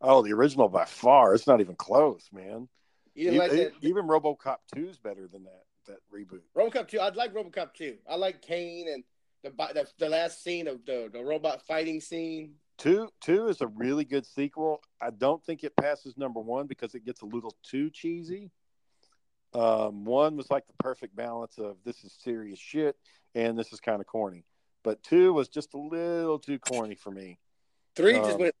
Oh, 0.00 0.22
the 0.22 0.32
original 0.32 0.68
by 0.68 0.84
far. 0.84 1.34
It's 1.34 1.46
not 1.46 1.60
even 1.60 1.76
close, 1.76 2.28
man. 2.32 2.68
You 3.14 3.28
Even, 3.28 3.38
like 3.38 3.50
that? 3.52 3.72
even 3.80 4.06
RoboCop 4.06 4.58
2 4.74 4.88
is 4.88 4.98
better 4.98 5.26
than 5.26 5.44
that 5.44 5.62
that 5.86 5.98
reboot. 6.12 6.40
RoboCop 6.56 6.88
two. 6.88 7.00
I'd 7.00 7.16
like 7.16 7.32
RoboCop 7.32 7.74
two. 7.74 7.96
I 8.08 8.16
like 8.16 8.42
Cain 8.42 8.88
and 8.88 9.04
the 9.42 9.50
the, 9.72 9.86
the 9.98 10.08
last 10.08 10.42
scene 10.42 10.66
of 10.68 10.84
the 10.84 11.08
the 11.12 11.22
robot 11.22 11.62
fighting 11.66 12.00
scene. 12.00 12.54
Two 12.78 13.08
two 13.20 13.48
is 13.48 13.60
a 13.60 13.66
really 13.68 14.04
good 14.04 14.26
sequel. 14.26 14.80
I 15.00 15.10
don't 15.10 15.42
think 15.44 15.64
it 15.64 15.74
passes 15.76 16.16
number 16.16 16.40
one 16.40 16.66
because 16.66 16.94
it 16.94 17.04
gets 17.04 17.22
a 17.22 17.26
little 17.26 17.54
too 17.62 17.90
cheesy. 17.90 18.50
Um, 19.54 20.04
one 20.04 20.36
was 20.36 20.50
like 20.50 20.66
the 20.66 20.74
perfect 20.80 21.16
balance 21.16 21.56
of 21.58 21.76
this 21.84 22.04
is 22.04 22.12
serious 22.12 22.58
shit 22.58 22.96
and 23.34 23.58
this 23.58 23.72
is 23.72 23.80
kind 23.80 24.00
of 24.00 24.06
corny, 24.06 24.44
but 24.82 25.02
two 25.02 25.32
was 25.32 25.48
just 25.48 25.72
a 25.74 25.78
little 25.78 26.38
too 26.38 26.58
corny 26.58 26.94
for 26.94 27.10
me. 27.10 27.38
Three 27.94 28.14
just 28.14 28.32
Um, 28.32 28.40
went 28.40 28.54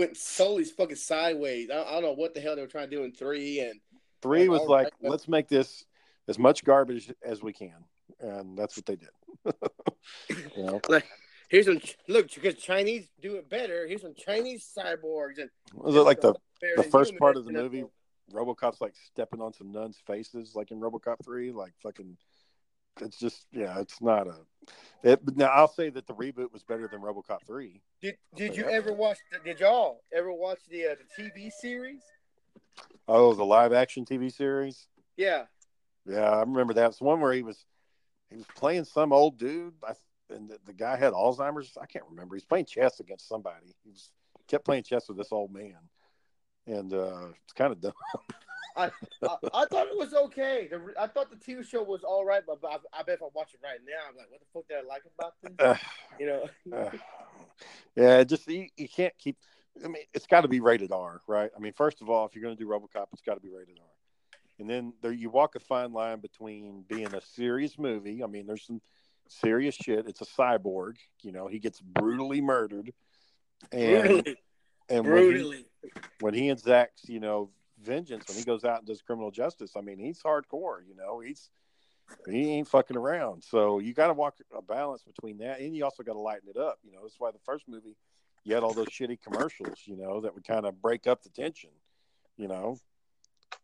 went 0.00 0.16
solely 0.16 0.64
fucking 0.64 0.96
sideways. 0.96 1.70
I, 1.70 1.82
I 1.82 1.92
don't 1.92 2.02
know 2.02 2.12
what 2.12 2.34
the 2.34 2.40
hell 2.40 2.56
they 2.56 2.62
were 2.62 2.68
trying 2.68 2.90
to 2.90 2.96
do 2.96 3.04
in 3.04 3.12
three, 3.12 3.60
and 3.60 3.80
Three 4.22 4.48
Like, 4.48 4.60
was 4.60 4.68
like 4.68 4.84
right, 4.84 5.10
let's 5.10 5.28
make 5.28 5.48
this 5.48 5.84
as 6.28 6.38
much 6.38 6.64
garbage 6.64 7.12
as 7.24 7.42
we 7.42 7.52
can, 7.52 7.84
and 8.20 8.56
that's 8.56 8.76
what 8.76 8.86
they 8.86 8.96
did. 8.96 9.08
you 10.56 10.64
know? 10.64 10.80
like, 10.88 11.06
here's 11.48 11.66
some 11.66 11.80
look 12.08 12.32
because 12.32 12.56
Chinese 12.56 13.08
do 13.22 13.36
it 13.36 13.48
better. 13.48 13.86
Here's 13.86 14.02
some 14.02 14.14
Chinese 14.14 14.70
cyborgs 14.76 15.38
and 15.38 15.50
Was 15.74 15.96
it 15.96 16.00
like 16.00 16.20
the 16.20 16.34
the 16.76 16.82
first 16.82 17.16
part 17.18 17.36
of 17.36 17.44
the 17.44 17.52
movie? 17.52 17.84
RoboCop's 18.32 18.80
like 18.80 18.94
stepping 18.94 19.40
on 19.40 19.52
some 19.52 19.72
nuns' 19.72 19.98
faces, 20.06 20.54
like 20.54 20.70
in 20.70 20.80
RoboCop 20.80 21.24
three, 21.24 21.50
like 21.50 21.72
fucking. 21.82 22.16
It's 23.00 23.18
just 23.18 23.46
yeah, 23.52 23.78
it's 23.78 24.00
not 24.00 24.26
a. 24.26 24.36
It, 25.02 25.20
now 25.36 25.46
I'll 25.46 25.68
say 25.68 25.88
that 25.90 26.06
the 26.06 26.14
reboot 26.14 26.52
was 26.52 26.62
better 26.62 26.86
than 26.86 27.00
RoboCop 27.00 27.46
three. 27.46 27.80
Did 28.02 28.16
Did 28.36 28.56
you 28.56 28.64
ever 28.64 28.92
watch? 28.92 29.18
The, 29.32 29.38
did 29.38 29.60
y'all 29.60 30.02
ever 30.12 30.32
watch 30.32 30.58
the 30.68 30.86
uh, 30.86 30.94
the 31.16 31.22
TV 31.22 31.50
series? 31.50 32.02
Oh, 33.08 33.34
the 33.34 33.44
live 33.44 33.72
action 33.72 34.04
TV 34.04 34.32
series. 34.32 34.86
Yeah, 35.16 35.44
Yeah, 36.06 36.30
I 36.30 36.40
remember 36.40 36.74
that. 36.74 36.90
It's 36.90 37.00
one 37.00 37.20
where 37.20 37.32
he 37.32 37.42
was 37.42 37.64
he 38.30 38.36
was 38.36 38.46
playing 38.54 38.84
some 38.84 39.12
old 39.12 39.38
dude, 39.38 39.74
I, 39.86 39.94
and 40.32 40.48
the, 40.48 40.58
the 40.66 40.72
guy 40.72 40.96
had 40.96 41.12
Alzheimer's. 41.12 41.76
I 41.80 41.86
can't 41.86 42.04
remember. 42.08 42.36
He's 42.36 42.44
playing 42.44 42.66
chess 42.66 43.00
against 43.00 43.28
somebody. 43.28 43.74
He 43.84 43.90
was 43.90 44.10
kept 44.46 44.64
playing 44.64 44.84
chess 44.84 45.08
with 45.08 45.16
this 45.16 45.32
old 45.32 45.52
man, 45.52 45.78
and 46.66 46.92
uh, 46.92 47.28
it's 47.44 47.52
kind 47.54 47.72
of 47.72 47.80
dumb. 47.80 47.92
I, 48.76 48.90
I 49.54 49.64
thought 49.66 49.88
it 49.88 49.96
was 49.96 50.14
okay. 50.14 50.68
The, 50.70 50.80
I 50.98 51.06
thought 51.06 51.30
the 51.30 51.36
TV 51.36 51.66
show 51.66 51.82
was 51.82 52.02
all 52.04 52.24
right, 52.24 52.42
but 52.46 52.58
I, 52.64 52.76
I 52.98 53.02
bet 53.02 53.16
if 53.16 53.22
I 53.22 53.26
watch 53.34 53.54
it 53.54 53.60
right 53.62 53.78
now, 53.86 54.08
I'm 54.08 54.16
like, 54.16 54.30
what 54.30 54.40
the 54.40 54.46
fuck 54.52 54.68
did 54.68 54.78
I 54.78 54.86
like 54.86 55.02
about 55.18 55.34
this? 55.42 55.52
Uh, 55.58 55.76
You 56.18 56.26
know, 56.26 56.76
uh, 56.76 56.90
yeah, 57.96 58.24
just 58.24 58.46
you, 58.48 58.68
you 58.76 58.88
can't 58.88 59.16
keep. 59.18 59.36
I 59.84 59.88
mean, 59.88 60.02
it's 60.12 60.26
got 60.26 60.42
to 60.42 60.48
be 60.48 60.60
rated 60.60 60.92
R, 60.92 61.20
right? 61.26 61.50
I 61.56 61.60
mean, 61.60 61.72
first 61.72 62.02
of 62.02 62.10
all, 62.10 62.26
if 62.26 62.34
you're 62.34 62.42
going 62.42 62.56
to 62.56 62.62
do 62.62 62.68
RoboCop, 62.68 63.06
it's 63.12 63.22
got 63.22 63.34
to 63.34 63.40
be 63.40 63.48
rated 63.48 63.78
R. 63.78 63.86
And 64.58 64.68
then 64.68 64.92
there, 65.00 65.12
you 65.12 65.30
walk 65.30 65.54
a 65.54 65.60
fine 65.60 65.92
line 65.92 66.20
between 66.20 66.84
being 66.88 67.14
a 67.14 67.20
serious 67.20 67.78
movie. 67.78 68.22
I 68.22 68.26
mean, 68.26 68.46
there's 68.46 68.66
some 68.66 68.82
serious 69.28 69.74
shit. 69.74 70.06
It's 70.06 70.20
a 70.20 70.26
cyborg. 70.26 70.96
You 71.22 71.32
know, 71.32 71.46
he 71.46 71.58
gets 71.58 71.80
brutally 71.80 72.42
murdered, 72.42 72.92
and 73.72 74.08
brutally, 74.08 74.36
and 74.90 75.06
when 75.06 75.22
he, 75.22 75.30
brutally. 75.30 75.64
when 76.20 76.34
he 76.34 76.50
exacts, 76.50 77.08
you 77.08 77.20
know, 77.20 77.50
vengeance, 77.82 78.24
when 78.28 78.36
he 78.36 78.44
goes 78.44 78.64
out 78.64 78.78
and 78.78 78.86
does 78.86 79.02
criminal 79.02 79.30
justice, 79.30 79.72
I 79.76 79.80
mean, 79.80 79.98
he's 79.98 80.22
hardcore. 80.22 80.80
You 80.86 80.94
know, 80.96 81.20
he's 81.20 81.50
he 82.28 82.50
ain't 82.52 82.68
fucking 82.68 82.96
around. 82.96 83.42
So 83.44 83.78
you 83.78 83.94
got 83.94 84.08
to 84.08 84.12
walk 84.12 84.36
a 84.56 84.62
balance 84.62 85.02
between 85.02 85.38
that, 85.38 85.60
and 85.60 85.76
you 85.76 85.84
also 85.84 86.02
got 86.02 86.14
to 86.14 86.20
lighten 86.20 86.48
it 86.48 86.56
up. 86.56 86.78
You 86.84 86.92
know, 86.92 86.98
that's 87.02 87.18
why 87.18 87.30
the 87.30 87.38
first 87.44 87.68
movie 87.68 87.96
you 88.44 88.54
had 88.54 88.62
all 88.62 88.72
those 88.72 88.88
shitty 88.88 89.18
commercials. 89.22 89.78
You 89.84 89.96
know, 89.96 90.20
that 90.20 90.34
would 90.34 90.46
kind 90.46 90.66
of 90.66 90.80
break 90.80 91.06
up 91.06 91.22
the 91.22 91.30
tension. 91.30 91.70
You 92.36 92.48
know, 92.48 92.78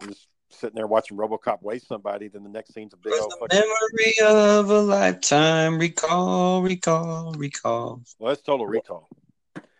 just 0.07 0.29
sitting 0.51 0.77
there 0.77 0.87
watching 0.87 1.17
RoboCop 1.17 1.63
waste 1.63 1.89
somebody, 1.89 2.29
then 2.29 2.43
the 2.45 2.51
next 2.51 2.75
scene's 2.75 2.93
a 2.93 2.97
big 2.97 3.13
Was 3.13 3.23
old 3.23 3.33
the 3.33 3.37
fucking. 3.37 3.59
memory 3.59 4.15
of 4.23 4.71
a 4.71 4.81
lifetime. 4.81 5.79
Recall, 5.79 6.63
recall, 6.63 7.33
recall. 7.33 8.03
Well, 8.19 8.29
that's 8.29 8.43
Total 8.43 8.67
Recall. 8.67 9.09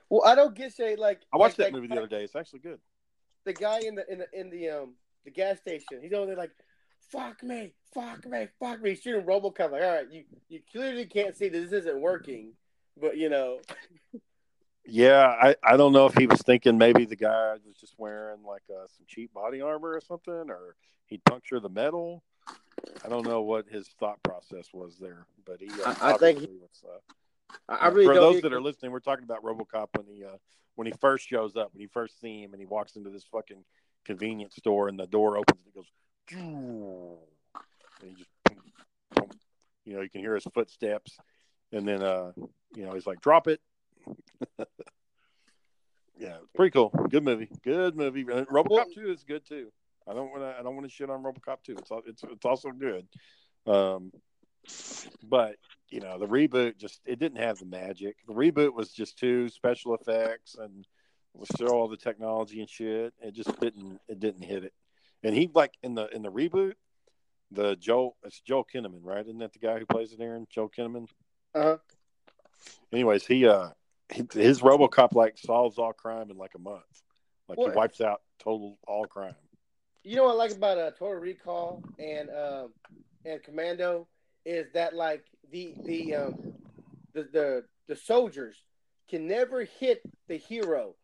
Well, 0.09 0.25
I 0.25 0.35
don't 0.35 0.55
get 0.55 0.73
say 0.73 0.97
like 0.97 1.21
I 1.33 1.37
watched 1.37 1.59
like 1.59 1.69
that 1.69 1.73
movie 1.73 1.89
the 1.89 1.97
other 1.97 2.07
day. 2.07 2.23
It's 2.25 2.37
actually 2.37 2.61
good. 2.61 2.79
The 3.47 3.55
guy 3.55 3.79
in 3.81 3.95
the 3.95 4.05
in 4.13 4.19
the 4.19 4.27
in 4.39 4.51
the 4.51 4.69
um 4.69 4.95
the 5.25 5.31
gas 5.31 5.59
station, 5.59 6.01
he's 6.03 6.13
over 6.13 6.27
there 6.27 6.37
like, 6.37 6.51
"Fuck 7.11 7.43
me, 7.43 7.73
fuck 7.95 8.27
me, 8.27 8.49
fuck 8.61 8.83
me." 8.83 8.91
He's 8.91 9.01
shooting 9.01 9.25
RoboCop. 9.25 9.71
Like, 9.71 9.83
all 9.83 9.95
right, 9.95 10.11
you 10.13 10.25
you 10.49 10.61
clearly 10.71 11.07
can't 11.07 11.35
see 11.37 11.49
that 11.49 11.59
this 11.59 11.73
isn't 11.73 12.01
working, 12.01 12.53
but 13.01 13.17
you 13.17 13.29
know, 13.31 13.61
Yeah, 14.85 15.27
I, 15.41 15.57
I 15.65 15.77
don't 15.77 15.93
know 15.93 16.07
if 16.07 16.15
he 16.15 16.27
was 16.27 16.41
thinking 16.43 16.79
maybe 16.79 17.05
the 17.07 17.17
guy 17.17 17.55
was 17.65 17.77
just 17.81 17.95
wearing 17.99 18.43
like 18.45 18.63
uh, 18.71 18.87
some 18.89 19.05
cheap 19.09 19.33
body 19.33 19.61
armor 19.61 19.91
or 19.95 20.01
something, 20.01 20.51
or 20.51 20.77
he'd 21.07 21.25
puncture 21.25 21.59
the 21.61 21.69
metal. 21.69 22.23
I 23.05 23.09
don't 23.09 23.27
know 23.27 23.43
what 23.43 23.67
his 23.69 23.89
thought 23.99 24.23
process 24.23 24.69
was 24.73 24.97
there, 24.99 25.27
but 25.45 25.61
he. 25.61 25.69
Uh, 25.85 25.95
I- 26.01 26.13
I 26.15 26.17
think- 26.19 26.39
obviously 26.39 26.57
was, 26.59 26.85
uh, 26.85 26.99
I, 27.69 27.75
I 27.77 27.89
really 27.89 28.07
for 28.07 28.15
don't. 28.15 28.33
those 28.33 28.43
that 28.43 28.53
are 28.53 28.61
listening, 28.61 28.91
we're 28.93 29.01
talking 29.01 29.25
about 29.25 29.43
RoboCop 29.45 29.87
when 29.97 30.07
he 30.07 30.25
uh, 30.25 30.37
when 30.77 30.87
he 30.87 30.93
first 31.01 31.29
shows 31.29 31.57
up, 31.57 31.73
when 31.73 31.83
you 31.83 31.89
first 31.93 32.21
see 32.21 32.43
him, 32.43 32.53
and 32.53 32.61
he 32.61 32.67
walks 32.67 32.97
into 32.97 33.11
this 33.11 33.25
fucking 33.33 33.65
convenience 34.05 34.55
store, 34.57 34.89
and 34.89 34.99
the 34.99 35.07
door 35.07 35.37
opens, 35.37 35.61
and 35.65 35.73
he 35.73 35.81
goes, 35.81 35.87
and 38.01 38.11
he 38.11 38.15
just, 38.15 38.31
you 39.85 39.95
know, 39.95 40.03
you 40.03 40.11
can 40.11 40.21
hear 40.21 40.35
his 40.35 40.47
footsteps, 40.55 41.17
and 41.73 41.87
then 41.87 42.03
uh, 42.03 42.33
you 42.75 42.85
know, 42.85 42.93
he's 42.95 43.07
like, 43.07 43.21
"Drop 43.21 43.49
it." 43.49 43.61
yeah, 46.19 46.37
pretty 46.55 46.71
cool. 46.71 46.91
Good 47.11 47.25
movie. 47.25 47.49
Good 47.65 47.97
movie. 47.97 48.25
RoboCop 48.25 48.95
Two 48.95 49.11
is 49.11 49.25
good 49.25 49.47
too. 49.47 49.73
I 50.09 50.15
don't 50.15 50.31
want 50.31 50.43
to. 50.43 50.55
I 50.59 50.63
don't 50.63 50.75
want 50.75 50.89
to 50.89 50.95
shit 50.95 51.11
on 51.11 51.23
RoboCop 51.23 51.63
Two. 51.65 51.77
It's 51.79 51.91
it's 52.07 52.23
it's 52.23 52.45
also 52.45 52.71
good. 52.71 53.07
Um, 53.67 54.13
but 55.23 55.57
you 55.91 56.01
know, 56.01 56.19
the 56.19 56.27
reboot 56.27 56.77
just 56.79 57.01
it 57.07 57.19
didn't 57.19 57.39
have 57.39 57.59
the 57.59 57.67
magic. 57.67 58.17
The 58.27 58.35
reboot 58.35 58.75
was 58.75 58.91
just 58.93 59.19
two 59.19 59.49
special 59.49 59.95
effects 59.95 60.57
and 60.59 60.87
was 61.35 61.49
show 61.59 61.69
all 61.69 61.89
the 61.89 61.97
technology 61.97 62.61
and 62.61 62.69
shit. 62.69 63.15
It 63.21 63.35
just 63.35 63.59
didn't. 63.61 64.01
It 64.09 64.19
didn't 64.21 64.43
hit 64.43 64.65
it. 64.65 64.73
And 65.23 65.35
he 65.35 65.51
like 65.55 65.75
in 65.83 65.95
the 65.95 66.07
in 66.15 66.23
the 66.23 66.31
reboot, 66.31 66.75
the 67.51 67.77
Joel. 67.77 68.17
It's 68.25 68.41
Joel 68.41 68.67
Kinnaman, 68.73 69.01
right? 69.03 69.25
Isn't 69.25 69.39
that 69.39 69.53
the 69.53 69.59
guy 69.59 69.79
who 69.79 69.87
plays 69.87 70.13
it, 70.13 70.21
Aaron? 70.21 70.47
Joel 70.51 70.71
Kinnaman. 70.77 71.09
Uh-huh. 71.55 71.77
Anyways, 72.93 73.27
he 73.27 73.47
uh 73.47 73.71
he, 74.13 74.27
his 74.33 74.61
RoboCop 74.61 75.13
like 75.13 75.39
solves 75.39 75.79
all 75.79 75.93
crime 75.93 76.31
in 76.31 76.37
like 76.37 76.55
a 76.55 76.61
month. 76.61 76.83
Like 77.49 77.59
Well- 77.59 77.71
he 77.71 77.77
wipes 77.77 78.01
out 78.01 78.23
total 78.39 78.79
all 78.87 79.07
crime. 79.07 79.35
You 80.03 80.15
know 80.15 80.25
what 80.25 80.33
I 80.33 80.35
like 80.35 80.53
about 80.53 80.79
uh, 80.79 80.91
Total 80.93 81.15
Recall 81.15 81.83
and 81.99 82.31
um, 82.31 82.73
and 83.25 83.43
Commando 83.43 84.07
is 84.45 84.67
that 84.73 84.95
like 84.95 85.25
the 85.51 85.75
the 85.85 86.15
um, 86.15 86.55
the, 87.13 87.23
the 87.23 87.65
the 87.89 87.97
soldiers 87.97 88.63
can 89.09 89.27
never 89.27 89.65
hit 89.65 90.03
the 90.29 90.37
hero, 90.37 90.95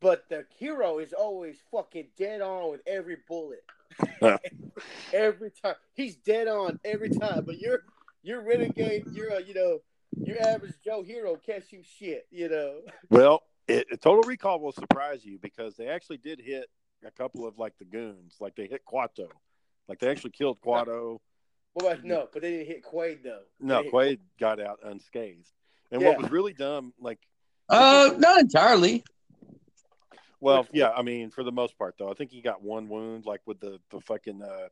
but 0.00 0.28
the 0.28 0.44
hero 0.58 0.98
is 0.98 1.12
always 1.12 1.56
fucking 1.70 2.08
dead 2.18 2.40
on 2.40 2.70
with 2.70 2.80
every 2.86 3.16
bullet. 3.28 3.64
every 5.12 5.52
time 5.62 5.74
he's 5.94 6.16
dead 6.16 6.48
on 6.48 6.80
every 6.84 7.10
time, 7.10 7.44
but 7.44 7.58
you're 7.58 7.82
you're 8.22 8.42
renegade. 8.42 9.04
You're 9.12 9.28
a 9.28 9.42
you 9.42 9.54
know 9.54 9.78
your 10.16 10.40
average 10.42 10.74
Joe 10.84 11.02
hero 11.02 11.36
can't 11.36 11.64
shoot 11.68 11.86
shit. 11.98 12.26
You 12.30 12.48
know. 12.48 12.80
Well, 13.10 13.42
it, 13.68 14.00
Total 14.00 14.22
Recall 14.22 14.60
will 14.60 14.72
surprise 14.72 15.24
you 15.24 15.38
because 15.38 15.76
they 15.76 15.88
actually 15.88 16.18
did 16.18 16.40
hit 16.40 16.68
a 17.06 17.10
couple 17.10 17.46
of 17.46 17.58
like 17.58 17.76
the 17.78 17.84
goons, 17.84 18.36
like 18.40 18.56
they 18.56 18.66
hit 18.66 18.82
Quato, 18.84 19.28
like 19.88 20.00
they 20.00 20.08
actually 20.08 20.30
killed 20.30 20.58
Quato. 20.60 21.20
Well, 21.74 21.94
but 21.94 22.04
no, 22.04 22.28
but 22.32 22.42
they 22.42 22.50
didn't 22.52 22.66
hit 22.66 22.84
Quaid 22.84 23.22
though. 23.22 23.42
No, 23.60 23.78
They 23.78 23.84
hit- 23.84 23.92
Quaid 23.92 24.18
got 24.38 24.60
out 24.60 24.80
unscathed. 24.84 25.50
And 25.90 26.00
Yeah. 26.00 26.08
what 26.10 26.22
was 26.22 26.30
really 26.30 26.52
dumb, 26.52 26.92
like, 26.98 27.18
Uh, 27.68 28.14
not 28.18 28.40
entirely. 28.40 29.04
well, 30.40 30.66
yeah, 30.72 30.90
I 30.90 31.02
mean, 31.02 31.30
for 31.30 31.42
the 31.44 31.52
most 31.52 31.76
part, 31.78 31.96
though, 31.98 32.10
I 32.10 32.14
think 32.14 32.30
he 32.30 32.40
got 32.42 32.62
one 32.62 32.88
wound, 32.88 33.26
like 33.26 33.40
with 33.46 33.60
the 33.60 33.80
the 33.90 34.00
fucking 34.00 34.42
uh, 34.42 34.68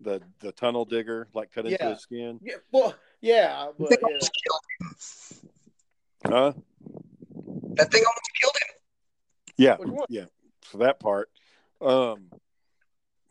the 0.00 0.22
the 0.40 0.52
tunnel 0.52 0.84
digger, 0.84 1.28
like 1.34 1.52
cut 1.52 1.66
into 1.66 1.78
Yeah. 1.80 1.90
his 1.90 2.02
skin. 2.02 2.40
Yeah, 2.42 2.56
well, 2.72 2.94
yeah, 3.20 3.70
but 3.78 3.90
That 3.90 4.00
thing 4.00 4.08
you 4.08 4.14
almost 4.14 4.32
killed 4.42 5.44
him. 5.44 5.50
Huh? 6.32 6.52
That 7.76 7.92
thing 7.92 8.02
almost 8.04 8.30
killed 8.40 8.56
him. 8.56 8.76
Yeah, 9.56 9.76
yeah. 10.08 10.26
For 10.62 10.78
that 10.78 10.98
part, 11.00 11.30
um, 11.80 12.30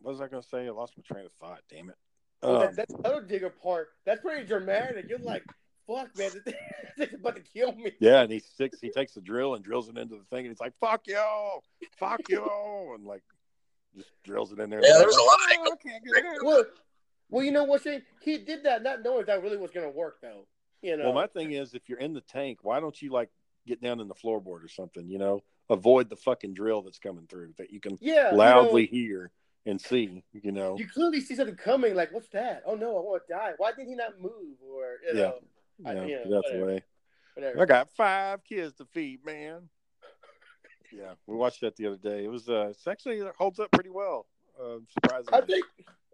what 0.01 0.11
was 0.11 0.21
I 0.21 0.27
going 0.27 0.41
to 0.43 0.47
say? 0.47 0.67
I 0.67 0.69
lost 0.69 0.93
my 0.97 1.03
train 1.03 1.25
of 1.25 1.31
thought. 1.33 1.61
Damn 1.69 1.89
it. 1.89 1.95
Well, 2.41 2.63
Um, 2.63 2.75
that, 2.75 2.87
that 2.87 3.05
other 3.05 3.21
digger 3.21 3.49
part, 3.49 3.89
that's 4.05 4.21
pretty 4.21 4.45
dramatic. 4.45 5.07
You're 5.09 5.19
like, 5.19 5.43
fuck, 5.87 6.15
man, 6.17 6.31
this 6.45 6.55
thing's 6.97 7.13
about 7.13 7.35
to 7.35 7.41
kill 7.41 7.73
me. 7.73 7.91
Yeah, 7.99 8.21
and 8.21 8.31
he 8.31 8.39
sticks. 8.39 8.79
He 8.79 8.91
takes 8.91 9.13
the 9.13 9.21
drill 9.21 9.55
and 9.55 9.63
drills 9.63 9.89
it 9.89 9.97
into 9.97 10.15
the 10.15 10.23
thing, 10.25 10.45
and 10.45 10.47
he's 10.47 10.59
like, 10.59 10.75
"Fuck 10.79 11.07
you, 11.07 11.21
fuck 11.97 12.21
you," 12.29 12.93
and 12.95 13.05
like 13.05 13.23
just 13.95 14.11
drills 14.23 14.51
it 14.51 14.59
in 14.59 14.69
there. 14.69 14.81
Yeah, 14.83 14.97
there 14.97 15.07
was 15.07 15.15
a 15.15 15.21
lot 15.21 15.39
Oh, 15.51 15.73
I 15.73 15.89
can't 15.89 16.03
get. 16.03 16.23
Well, 16.43 16.65
well, 17.29 17.43
you 17.43 17.51
know 17.51 17.63
what, 17.63 17.83
Shane? 17.83 18.01
He 18.21 18.37
did 18.39 18.63
that 18.63 18.83
not 18.83 19.03
knowing 19.03 19.21
if 19.21 19.27
that 19.27 19.41
really 19.41 19.57
was 19.57 19.71
going 19.71 19.89
to 19.89 19.95
work, 19.95 20.17
though. 20.21 20.45
You 20.81 20.97
know, 20.97 21.05
Well, 21.05 21.13
my 21.13 21.27
thing 21.27 21.51
is, 21.51 21.73
if 21.73 21.89
you're 21.89 21.99
in 21.99 22.13
the 22.13 22.21
tank, 22.21 22.59
why 22.61 22.79
don't 22.79 22.99
you 23.01 23.11
like 23.11 23.29
get 23.67 23.81
down 23.81 23.99
in 23.99 24.07
the 24.07 24.15
floorboard 24.15 24.63
or 24.63 24.69
something? 24.69 25.09
You 25.09 25.17
know, 25.17 25.43
avoid 25.69 26.09
the 26.09 26.15
fucking 26.15 26.53
drill 26.53 26.81
that's 26.81 26.99
coming 26.99 27.27
through 27.27 27.53
that 27.57 27.71
you 27.71 27.79
can 27.79 27.97
yeah, 27.99 28.31
you 28.31 28.37
loudly 28.37 28.83
know, 28.83 28.89
hear 28.91 29.31
and 29.69 29.79
see. 29.79 30.23
You 30.33 30.51
know, 30.51 30.77
You, 30.77 30.87
clearly 30.87 31.21
see 31.21 31.35
something 31.35 31.55
coming. 31.55 31.95
Like, 31.95 32.11
what's 32.11 32.29
that? 32.29 32.63
Oh 32.65 32.75
no, 32.75 32.97
I 32.97 33.01
want 33.01 33.23
to 33.27 33.33
die. 33.33 33.53
Why 33.57 33.71
did 33.71 33.87
he 33.87 33.95
not 33.95 34.19
move? 34.19 34.57
Or 34.67 34.97
you 35.03 35.09
Yeah. 35.09 35.13
know, 35.13 35.39
I- 35.85 35.93
Yeah, 35.93 36.05
you 36.05 36.15
know, 36.15 36.23
get 36.25 36.33
out 36.33 36.43
the 36.51 36.65
way. 36.65 36.83
Whatever. 37.35 37.61
I 37.61 37.65
got 37.65 37.89
five 37.91 38.43
kids 38.43 38.73
to 38.77 38.85
feed, 38.85 39.23
man. 39.25 39.69
Yeah, 40.91 41.13
we 41.27 41.35
watched 41.35 41.61
that 41.61 41.75
the 41.75 41.85
other 41.85 41.97
day. 41.97 42.23
It 42.25 42.31
was 42.31 42.49
uh, 42.49 42.69
it's 42.71 42.87
actually 42.87 43.19
it 43.19 43.35
holds 43.37 43.59
up 43.59 43.69
pretty 43.71 43.91
well. 43.91 44.25
Uh, 44.59 44.79
surprisingly, 44.91 45.39
I 45.39 45.45
think 45.45 45.65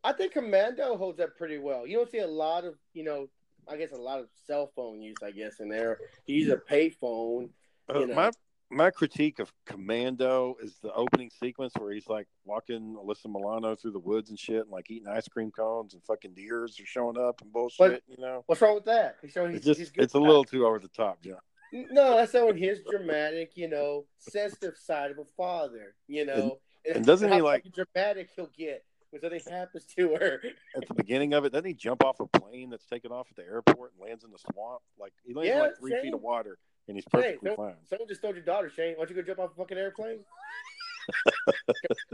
I 0.03 0.11
think 0.11 0.33
Commando 0.33 0.97
holds 0.97 1.21
up 1.21 1.37
pretty 1.37 1.59
well. 1.59 1.87
You 1.87 1.95
don't 1.95 2.11
see 2.11 2.19
a 2.19 2.27
lot 2.27 2.65
of 2.65 2.75
you 2.93 3.05
know, 3.05 3.29
I 3.69 3.77
guess 3.77 3.93
a 3.93 3.95
lot 3.95 4.19
of 4.19 4.27
cell 4.45 4.69
phone 4.75 5.01
use. 5.01 5.15
I 5.23 5.31
guess 5.31 5.61
in 5.61 5.69
there, 5.69 5.99
you 6.25 6.35
use 6.41 6.49
a 6.49 6.57
pay 6.57 6.89
phone. 6.89 7.51
Uh, 7.89 7.99
you 7.99 8.07
know. 8.07 8.15
my 8.15 8.31
my 8.71 8.89
critique 8.89 9.39
of 9.39 9.51
Commando 9.65 10.55
is 10.61 10.77
the 10.81 10.91
opening 10.93 11.29
sequence 11.29 11.73
where 11.77 11.91
he's 11.93 12.07
like 12.07 12.27
walking 12.45 12.95
Alyssa 12.99 13.27
Milano 13.27 13.75
through 13.75 13.91
the 13.91 13.99
woods 13.99 14.29
and 14.29 14.39
shit, 14.39 14.61
and 14.61 14.69
like 14.71 14.89
eating 14.89 15.07
ice 15.07 15.27
cream 15.27 15.51
cones, 15.51 15.93
and 15.93 16.03
fucking 16.03 16.33
deers 16.33 16.79
are 16.79 16.85
showing 16.85 17.17
up 17.17 17.41
and 17.41 17.51
bullshit. 17.53 17.77
But- 17.77 18.01
you 18.07 18.17
know, 18.23 18.43
What's 18.47 18.61
wrong 18.61 18.75
with 18.75 18.85
that? 18.85 19.17
He's 19.21 19.31
showing 19.31 19.51
he's, 19.51 19.57
it's 19.59 19.65
just 19.65 19.79
he's 19.79 19.91
good 19.91 20.03
it's 20.03 20.13
a 20.15 20.19
little 20.19 20.43
too 20.43 20.65
over 20.65 20.79
the 20.79 20.87
top. 20.89 21.19
Yeah, 21.23 21.33
No, 21.71 22.15
that's 22.17 22.31
showing 22.31 22.57
his 22.57 22.79
dramatic, 22.89 23.51
you 23.55 23.69
know, 23.69 24.05
sensitive 24.17 24.77
side 24.77 25.11
of 25.11 25.19
a 25.19 25.25
father. 25.37 25.93
You 26.07 26.25
know, 26.25 26.59
and 26.91 27.05
doesn't 27.05 27.31
he, 27.31 27.41
like- 27.41 27.65
dramatic 27.73 28.29
he'll 28.35 28.49
get 28.57 28.83
when 29.11 29.21
something 29.21 29.41
happens 29.49 29.85
to 29.97 30.09
her? 30.19 30.41
at 30.75 30.87
the 30.87 30.93
beginning 30.95 31.33
of 31.33 31.45
it, 31.45 31.53
doesn't 31.53 31.67
he 31.67 31.73
jump 31.73 32.03
off 32.03 32.19
a 32.19 32.25
plane 32.39 32.69
that's 32.71 32.85
taken 32.85 33.11
off 33.11 33.27
at 33.29 33.35
the 33.37 33.43
airport 33.43 33.91
and 33.93 34.07
lands 34.09 34.23
in 34.23 34.31
the 34.31 34.39
swamp? 34.51 34.81
Like 34.99 35.13
he 35.23 35.33
lands 35.35 35.49
in 35.51 35.55
Yeah, 35.57 35.61
like 35.63 35.77
three 35.79 35.91
same. 35.91 36.01
feet 36.01 36.13
of 36.15 36.21
water, 36.21 36.57
and 36.87 36.97
he's 36.97 37.03
Hey, 37.11 37.17
perfectly 37.21 37.47
don't, 37.49 37.57
fine. 37.57 37.75
someone 37.89 38.07
just 38.07 38.21
told 38.21 38.35
your 38.35 38.45
daughter, 38.45 38.69
Shane, 38.69 38.93
why 38.95 39.05
don't 39.05 39.09
you 39.09 39.15
go 39.15 39.21
jump 39.21 39.39
off 39.39 39.51
a 39.51 39.55
fucking 39.55 39.77
airplane? 39.77 40.19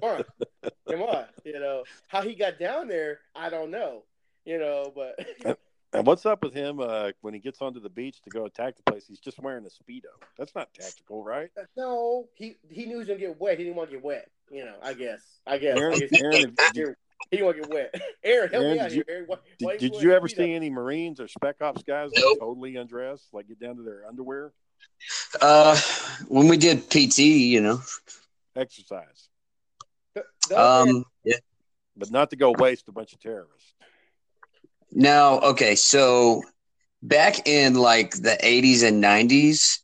Come 0.01 0.09
on. 0.09 0.23
Come 0.89 1.01
on. 1.01 1.25
You 1.45 1.59
know, 1.59 1.83
how 2.07 2.21
he 2.21 2.35
got 2.35 2.59
down 2.59 2.87
there, 2.87 3.19
I 3.35 3.49
don't 3.49 3.71
know. 3.71 4.03
You 4.45 4.57
know, 4.59 4.91
but 4.95 5.57
And 5.93 6.07
what's 6.07 6.25
up 6.25 6.41
with 6.41 6.53
him 6.53 6.79
uh, 6.79 7.11
when 7.19 7.33
he 7.33 7.39
gets 7.41 7.61
onto 7.61 7.81
the 7.81 7.89
beach 7.89 8.21
to 8.21 8.29
go 8.29 8.45
attack 8.45 8.77
the 8.77 8.83
place? 8.89 9.05
He's 9.07 9.19
just 9.19 9.39
wearing 9.41 9.65
a 9.65 9.67
speedo. 9.69 10.05
That's 10.37 10.55
not 10.55 10.73
tactical, 10.73 11.21
right? 11.23 11.49
no, 11.75 12.27
he 12.33 12.55
he 12.69 12.85
knew 12.85 12.91
he 12.93 12.95
was 12.99 13.07
gonna 13.07 13.19
get 13.19 13.39
wet. 13.41 13.57
He 13.57 13.65
didn't 13.65 13.75
want 13.75 13.89
to 13.89 13.97
get 13.97 14.03
wet. 14.05 14.29
You 14.49 14.63
know, 14.65 14.75
I 14.81 14.93
guess. 14.93 15.21
I 15.45 15.57
guess. 15.57 15.77
Aaron, 15.77 15.93
I 15.95 15.99
guess 15.99 16.21
Aaron, 16.21 16.55
did, 16.73 16.95
he 17.29 17.37
didn't 17.37 17.45
want 17.45 17.57
to 17.57 17.61
get 17.63 17.69
wet. 17.71 18.01
Aaron, 18.23 18.49
help 18.49 18.63
Aaron, 18.63 18.73
me 18.75 18.79
out 18.79 18.89
did 18.89 18.97
you- 18.99 19.03
here. 19.05 19.15
Aaron. 19.15 19.25
Why, 19.27 19.35
why 19.59 19.71
did, 19.73 19.79
did 19.79 19.91
wearing 19.91 20.07
you 20.07 20.13
ever 20.15 20.27
speedo? 20.29 20.35
see 20.37 20.53
any 20.53 20.69
Marines 20.69 21.19
or 21.19 21.27
Spec 21.27 21.61
Ops 21.61 21.83
guys 21.83 22.09
that 22.11 22.21
Nope. 22.23 22.39
totally 22.39 22.77
undressed, 22.77 23.27
like 23.33 23.49
get 23.49 23.59
down 23.59 23.75
to 23.75 23.83
their 23.83 24.05
underwear? 24.07 24.53
Uh, 25.41 25.79
when 26.27 26.47
we 26.47 26.57
did 26.57 26.89
PT, 26.89 27.19
you 27.19 27.61
know, 27.61 27.81
Exercise, 28.55 29.29
The- 30.13 30.25
the 30.49 30.57
other 30.57 30.91
um, 30.91 31.05
yeah. 31.23 31.37
but 31.95 32.11
not 32.11 32.29
to 32.31 32.35
go 32.35 32.51
waste 32.51 32.87
a 32.87 32.91
bunch 32.91 33.13
of 33.13 33.19
terrorists. 33.19 33.73
Now, 34.91 35.39
okay, 35.39 35.75
so 35.75 36.43
back 37.01 37.47
in 37.47 37.75
like 37.75 38.11
the 38.11 38.37
80s 38.43 38.83
and 38.83 39.01
90s, 39.03 39.79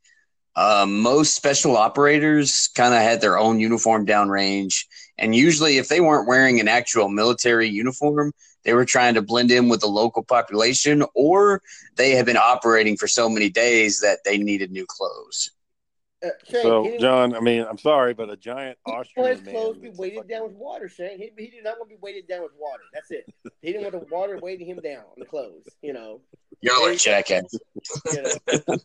um, 0.56 1.00
most 1.02 1.36
special 1.36 1.78
operators 1.78 2.70
kind 2.76 2.94
of 2.94 3.02
had 3.02 3.22
their 3.22 3.38
own 3.38 3.60
uniform 3.60 4.06
downrange. 4.06 4.86
And 5.18 5.36
usually, 5.36 5.78
if 5.78 5.88
they 5.88 6.02
weren't 6.02 6.28
wearing 6.28 6.60
an 6.60 6.68
actual 6.68 7.10
military 7.10 7.70
uniform, 7.70 8.34
they 8.68 8.74
were 8.74 8.86
trying 8.86 9.14
to 9.14 9.22
blend 9.22 9.50
in 9.50 9.70
with 9.70 9.80
the 9.80 9.88
local 9.88 10.22
population, 10.24 11.02
or 11.16 11.62
they 11.96 12.12
had 12.12 12.26
been 12.26 12.36
operating 12.36 12.98
for 12.98 13.08
so 13.08 13.30
many 13.30 13.50
days 13.50 14.02
that 14.02 14.20
they 14.26 14.38
needed 14.38 14.72
new 14.72 14.86
clothes. 14.86 15.52
uh, 16.22 16.32
Shane, 16.46 16.62
So, 16.64 16.84
didn't 16.84 17.00
John, 17.00 17.34
I 17.34 17.40
mean, 17.40 17.66
I'm 17.68 17.78
sorry, 17.78 18.14
but 18.14 18.30
a 18.30 18.36
giant 18.36 18.78
He 18.86 18.92
didn't 18.92 18.98
want 18.98 19.08
Austrian 19.08 19.30
his 19.38 19.46
man. 19.46 19.54
clothes 19.56 19.76
to 19.76 19.82
be 19.82 19.88
that's 19.88 19.98
a 19.98 20.02
weighted 20.02 20.28
down 20.28 20.44
with 20.44 20.52
water, 20.58 20.90
Shane. 20.90 21.18
He, 21.18 21.32
he 21.38 21.48
did 21.50 21.64
not 21.64 21.78
want 21.80 21.90
to 21.90 21.96
be 21.96 22.00
weighted 22.02 22.28
down 22.28 22.44
with 22.44 22.52
water. 22.60 22.84
That's 22.94 23.10
it. 23.10 23.26
He 23.62 23.72
didn't 23.72 23.84
want 23.84 23.94
the 23.94 24.14
water 24.14 24.38
weighting 24.42 24.68
him 24.68 24.82
down 24.84 25.00
on 25.00 25.16
the 25.18 25.26
clothes. 25.26 25.64
You 25.82 25.94
know. 25.94 26.20
Y'all 26.60 26.86
are 26.86 26.96
jackass. 26.96 27.58
You 28.12 28.22
know. 28.22 28.78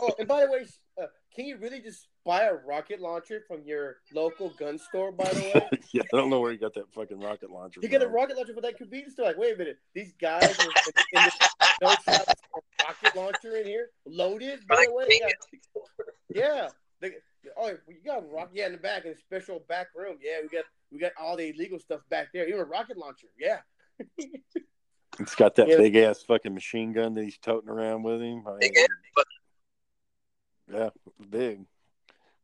oh, 0.00 0.14
and 0.20 0.28
by 0.28 0.44
the 0.44 0.52
way, 0.52 0.64
uh, 1.02 1.06
can 1.34 1.46
you 1.46 1.56
really 1.56 1.80
just 1.80 2.06
buy 2.28 2.42
a 2.42 2.54
rocket 2.54 3.00
launcher 3.00 3.42
from 3.48 3.62
your 3.64 3.96
local 4.12 4.50
gun 4.50 4.78
store? 4.78 5.10
By 5.10 5.24
the 5.32 5.40
way, 5.40 5.78
yeah, 5.92 6.02
I 6.12 6.16
don't 6.16 6.28
know 6.28 6.40
where 6.40 6.52
you 6.52 6.58
got 6.58 6.74
that 6.74 6.92
fucking 6.92 7.18
rocket 7.18 7.50
launcher. 7.50 7.80
you 7.82 7.88
get 7.88 8.02
a 8.02 8.06
rocket 8.06 8.36
launcher 8.36 8.52
for 8.52 8.60
that 8.60 8.76
convenience 8.76 9.14
store. 9.14 9.26
Like, 9.26 9.38
wait 9.38 9.54
a 9.54 9.58
minute, 9.58 9.78
these 9.94 10.12
guys 10.20 10.44
are 10.44 10.64
in, 10.64 10.70
in 11.14 11.24
this 11.24 11.38
no 11.80 11.88
shot 12.04 12.28
rocket 12.84 13.16
launcher 13.16 13.56
in 13.56 13.66
here, 13.66 13.88
loaded. 14.06 14.60
By 14.68 14.84
the 14.86 14.92
way, 14.92 15.20
got- 15.20 15.32
yeah. 16.28 16.68
They, 17.00 17.12
oh, 17.56 17.68
you 17.88 17.96
got 18.04 18.24
a 18.24 18.26
rocket 18.26 18.50
yeah 18.54 18.66
in 18.66 18.72
the 18.72 18.78
back 18.78 19.06
in 19.06 19.12
a 19.12 19.16
special 19.16 19.64
back 19.66 19.88
room. 19.96 20.18
Yeah, 20.20 20.38
we 20.42 20.48
got 20.48 20.64
we 20.92 20.98
got 20.98 21.12
all 21.18 21.36
the 21.36 21.48
illegal 21.48 21.78
stuff 21.78 22.00
back 22.10 22.28
there. 22.34 22.46
Even 22.46 22.60
a 22.60 22.64
rocket 22.64 22.98
launcher. 22.98 23.28
Yeah. 23.38 23.60
It's 25.20 25.34
got 25.34 25.56
that 25.56 25.66
Yeah. 25.66 25.78
big 25.78 25.96
ass 25.96 26.22
fucking 26.22 26.54
machine 26.54 26.92
gun 26.92 27.14
that 27.14 27.24
he's 27.24 27.38
toting 27.38 27.68
around 27.68 28.04
with 28.04 28.20
him. 28.20 28.44
I 28.46 28.52
mean, 28.58 28.72
ass, 28.78 29.24
yeah, 30.72 30.90
big. 31.28 31.64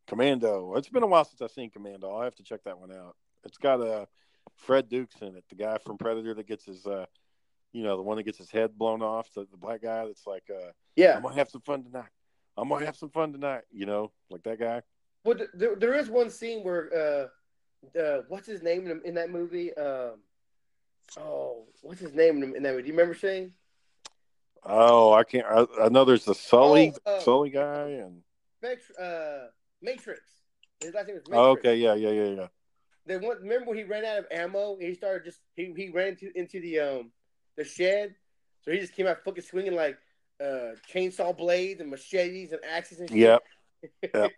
Commando. 0.06 0.74
It's 0.76 0.88
been 0.88 1.02
a 1.02 1.06
while 1.06 1.24
since 1.24 1.40
I've 1.40 1.50
seen 1.50 1.70
Commando. 1.70 2.10
I'll 2.10 2.22
have 2.22 2.34
to 2.36 2.42
check 2.42 2.62
that 2.64 2.78
one 2.78 2.92
out. 2.92 3.16
It's 3.44 3.58
got 3.58 3.80
uh, 3.80 4.06
Fred 4.56 4.88
Dukes 4.88 5.16
in 5.22 5.36
it, 5.36 5.44
the 5.48 5.54
guy 5.54 5.78
from 5.78 5.98
Predator 5.98 6.34
that 6.34 6.46
gets 6.46 6.64
his, 6.64 6.86
uh, 6.86 7.06
you 7.72 7.82
know, 7.82 7.96
the 7.96 8.02
one 8.02 8.16
that 8.16 8.22
gets 8.24 8.38
his 8.38 8.50
head 8.50 8.76
blown 8.76 9.02
off, 9.02 9.32
the, 9.34 9.46
the 9.50 9.56
black 9.56 9.82
guy 9.82 10.06
that's 10.06 10.26
like, 10.26 10.44
uh, 10.50 10.70
Yeah. 10.96 11.16
I'm 11.16 11.22
gonna 11.22 11.34
have 11.36 11.50
some 11.50 11.62
fun 11.62 11.82
tonight. 11.84 12.08
I'm 12.56 12.68
gonna 12.68 12.86
have 12.86 12.96
some 12.96 13.10
fun 13.10 13.32
tonight. 13.32 13.62
You 13.72 13.86
know, 13.86 14.12
like 14.30 14.42
that 14.44 14.60
guy. 14.60 14.82
Well, 15.24 15.38
there, 15.54 15.74
there 15.74 15.94
is 15.94 16.08
one 16.10 16.30
scene 16.30 16.62
where 16.62 17.30
uh, 17.96 17.98
uh, 17.98 18.22
what's 18.28 18.46
his 18.46 18.62
name 18.62 18.86
in, 18.86 19.00
in 19.04 19.14
that 19.14 19.30
movie? 19.30 19.74
Um, 19.74 20.20
oh, 21.18 21.64
what's 21.82 22.00
his 22.00 22.14
name 22.14 22.42
in, 22.42 22.54
in 22.56 22.62
that 22.62 22.70
movie? 22.72 22.82
Do 22.82 22.88
you 22.88 22.94
remember 22.94 23.14
Shane? 23.14 23.52
Oh, 24.62 25.12
I 25.12 25.24
can't. 25.24 25.46
I, 25.46 25.66
I 25.84 25.88
know 25.88 26.04
there's 26.04 26.24
the 26.24 26.34
Sully, 26.34 26.94
Oh, 27.04 27.16
uh, 27.16 27.20
Sully 27.20 27.50
guy, 27.50 27.88
and 27.88 28.22
Uh, 28.98 29.48
Matrix. 29.84 30.20
His 30.80 30.94
last 30.94 31.06
name 31.06 31.16
was 31.16 31.24
Matrix. 31.28 31.38
oh, 31.38 31.50
okay, 31.50 31.76
yeah, 31.76 31.94
yeah, 31.94 32.10
yeah, 32.10 32.30
yeah. 32.30 32.46
They 33.06 33.18
want, 33.18 33.40
remember 33.40 33.66
when 33.66 33.76
he 33.76 33.84
ran 33.84 34.04
out 34.04 34.18
of 34.18 34.26
ammo? 34.30 34.74
And 34.74 34.82
he 34.82 34.94
started 34.94 35.24
just 35.24 35.40
he, 35.56 35.72
he 35.76 35.90
ran 35.90 36.08
into 36.08 36.36
into 36.36 36.60
the 36.60 36.80
um 36.80 37.12
the 37.56 37.64
shed, 37.64 38.14
so 38.62 38.70
he 38.70 38.78
just 38.78 38.94
came 38.94 39.06
out 39.06 39.22
fucking 39.24 39.44
swinging 39.44 39.74
like 39.74 39.98
uh 40.40 40.72
chainsaw 40.92 41.36
blades 41.36 41.80
and 41.80 41.90
machetes 41.90 42.52
and 42.52 42.60
axes 42.64 43.00
and 43.00 43.08
shit. 43.10 43.18
Yep. 43.18 43.42
Yep. 44.14 44.30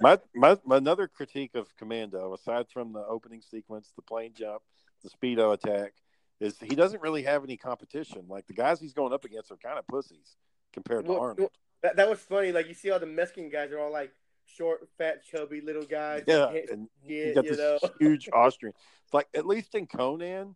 my, 0.00 0.18
my 0.34 0.58
my 0.64 0.76
another 0.78 1.06
critique 1.06 1.54
of 1.54 1.68
Commando, 1.76 2.32
aside 2.32 2.66
from 2.72 2.92
the 2.92 3.04
opening 3.06 3.42
sequence, 3.42 3.92
the 3.94 4.02
plane 4.02 4.32
jump, 4.34 4.62
the 5.02 5.10
speedo 5.10 5.52
attack, 5.52 5.92
is 6.40 6.58
he 6.58 6.74
doesn't 6.74 7.02
really 7.02 7.22
have 7.22 7.44
any 7.44 7.58
competition. 7.58 8.24
Like 8.28 8.46
the 8.46 8.54
guys 8.54 8.80
he's 8.80 8.94
going 8.94 9.12
up 9.12 9.24
against 9.24 9.50
are 9.50 9.56
kind 9.56 9.78
of 9.78 9.86
pussies 9.86 10.36
compared 10.72 11.04
to 11.04 11.12
Well, 11.12 11.20
Arnold. 11.20 11.50
That, 11.82 11.96
that 11.96 12.08
was 12.08 12.20
funny. 12.20 12.50
Like 12.50 12.68
you 12.68 12.74
see 12.74 12.90
all 12.90 12.98
the 12.98 13.06
Mexican 13.06 13.50
guys 13.50 13.70
are 13.70 13.78
all 13.78 13.92
like 13.92 14.10
short, 14.46 14.88
fat, 14.98 15.24
chubby 15.24 15.60
little 15.60 15.84
guys. 15.84 16.24
Yeah, 16.26 16.52
and 16.70 16.88
you 17.04 17.34
got 17.34 17.44
you 17.44 17.50
this 17.56 17.58
know. 17.58 17.78
huge 18.00 18.28
Austrian. 18.32 18.74
Like 19.12 19.28
at 19.34 19.46
least 19.46 19.74
in 19.74 19.86
Conan, 19.86 20.54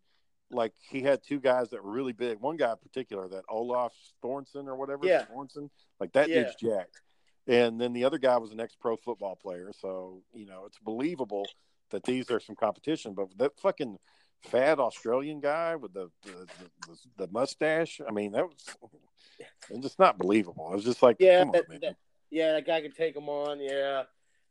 like 0.51 0.73
he 0.89 1.01
had 1.01 1.21
two 1.23 1.39
guys 1.39 1.69
that 1.69 1.83
were 1.83 1.91
really 1.91 2.13
big. 2.13 2.39
One 2.39 2.57
guy 2.57 2.71
in 2.71 2.77
particular, 2.77 3.27
that 3.29 3.43
Olaf 3.49 3.93
Thornson 4.23 4.67
or 4.67 4.75
whatever, 4.75 5.05
Yeah. 5.05 5.25
Thornson, 5.25 5.69
like 5.99 6.11
that 6.13 6.29
Yeah. 6.29 6.43
dude's 6.43 6.55
jacked. 6.55 7.01
And 7.47 7.79
then 7.81 7.93
the 7.93 8.03
other 8.03 8.17
guy 8.19 8.37
was 8.37 8.51
an 8.51 8.59
ex-pro 8.59 8.95
football 8.97 9.35
player, 9.35 9.71
so 9.79 10.21
you 10.33 10.45
know 10.45 10.65
it's 10.65 10.77
believable 10.79 11.47
that 11.89 12.03
these 12.03 12.29
are 12.29 12.39
some 12.39 12.55
competition. 12.55 13.13
But 13.13 13.35
that 13.37 13.59
fucking 13.59 13.97
fat 14.43 14.79
Australian 14.79 15.39
guy 15.39 15.75
with 15.75 15.93
the 15.93 16.11
the, 16.23 16.47
the, 16.87 16.97
the 17.17 17.27
mustache, 17.31 17.99
I 18.07 18.11
mean, 18.11 18.33
that 18.33 18.45
was 18.45 18.77
it's 19.69 19.79
just 19.81 19.99
not 19.99 20.17
believable. 20.17 20.69
It 20.71 20.75
was 20.75 20.83
just 20.85 21.01
like, 21.01 21.17
Yeah, 21.19 21.39
come 21.39 21.47
on, 21.49 21.51
that, 21.53 21.81
that- 21.81 21.95
yeah, 22.29 22.53
that 22.53 22.65
guy 22.65 22.81
could 22.81 22.95
take 22.95 23.13
them 23.13 23.29
on. 23.29 23.59
Yeah, 23.59 24.03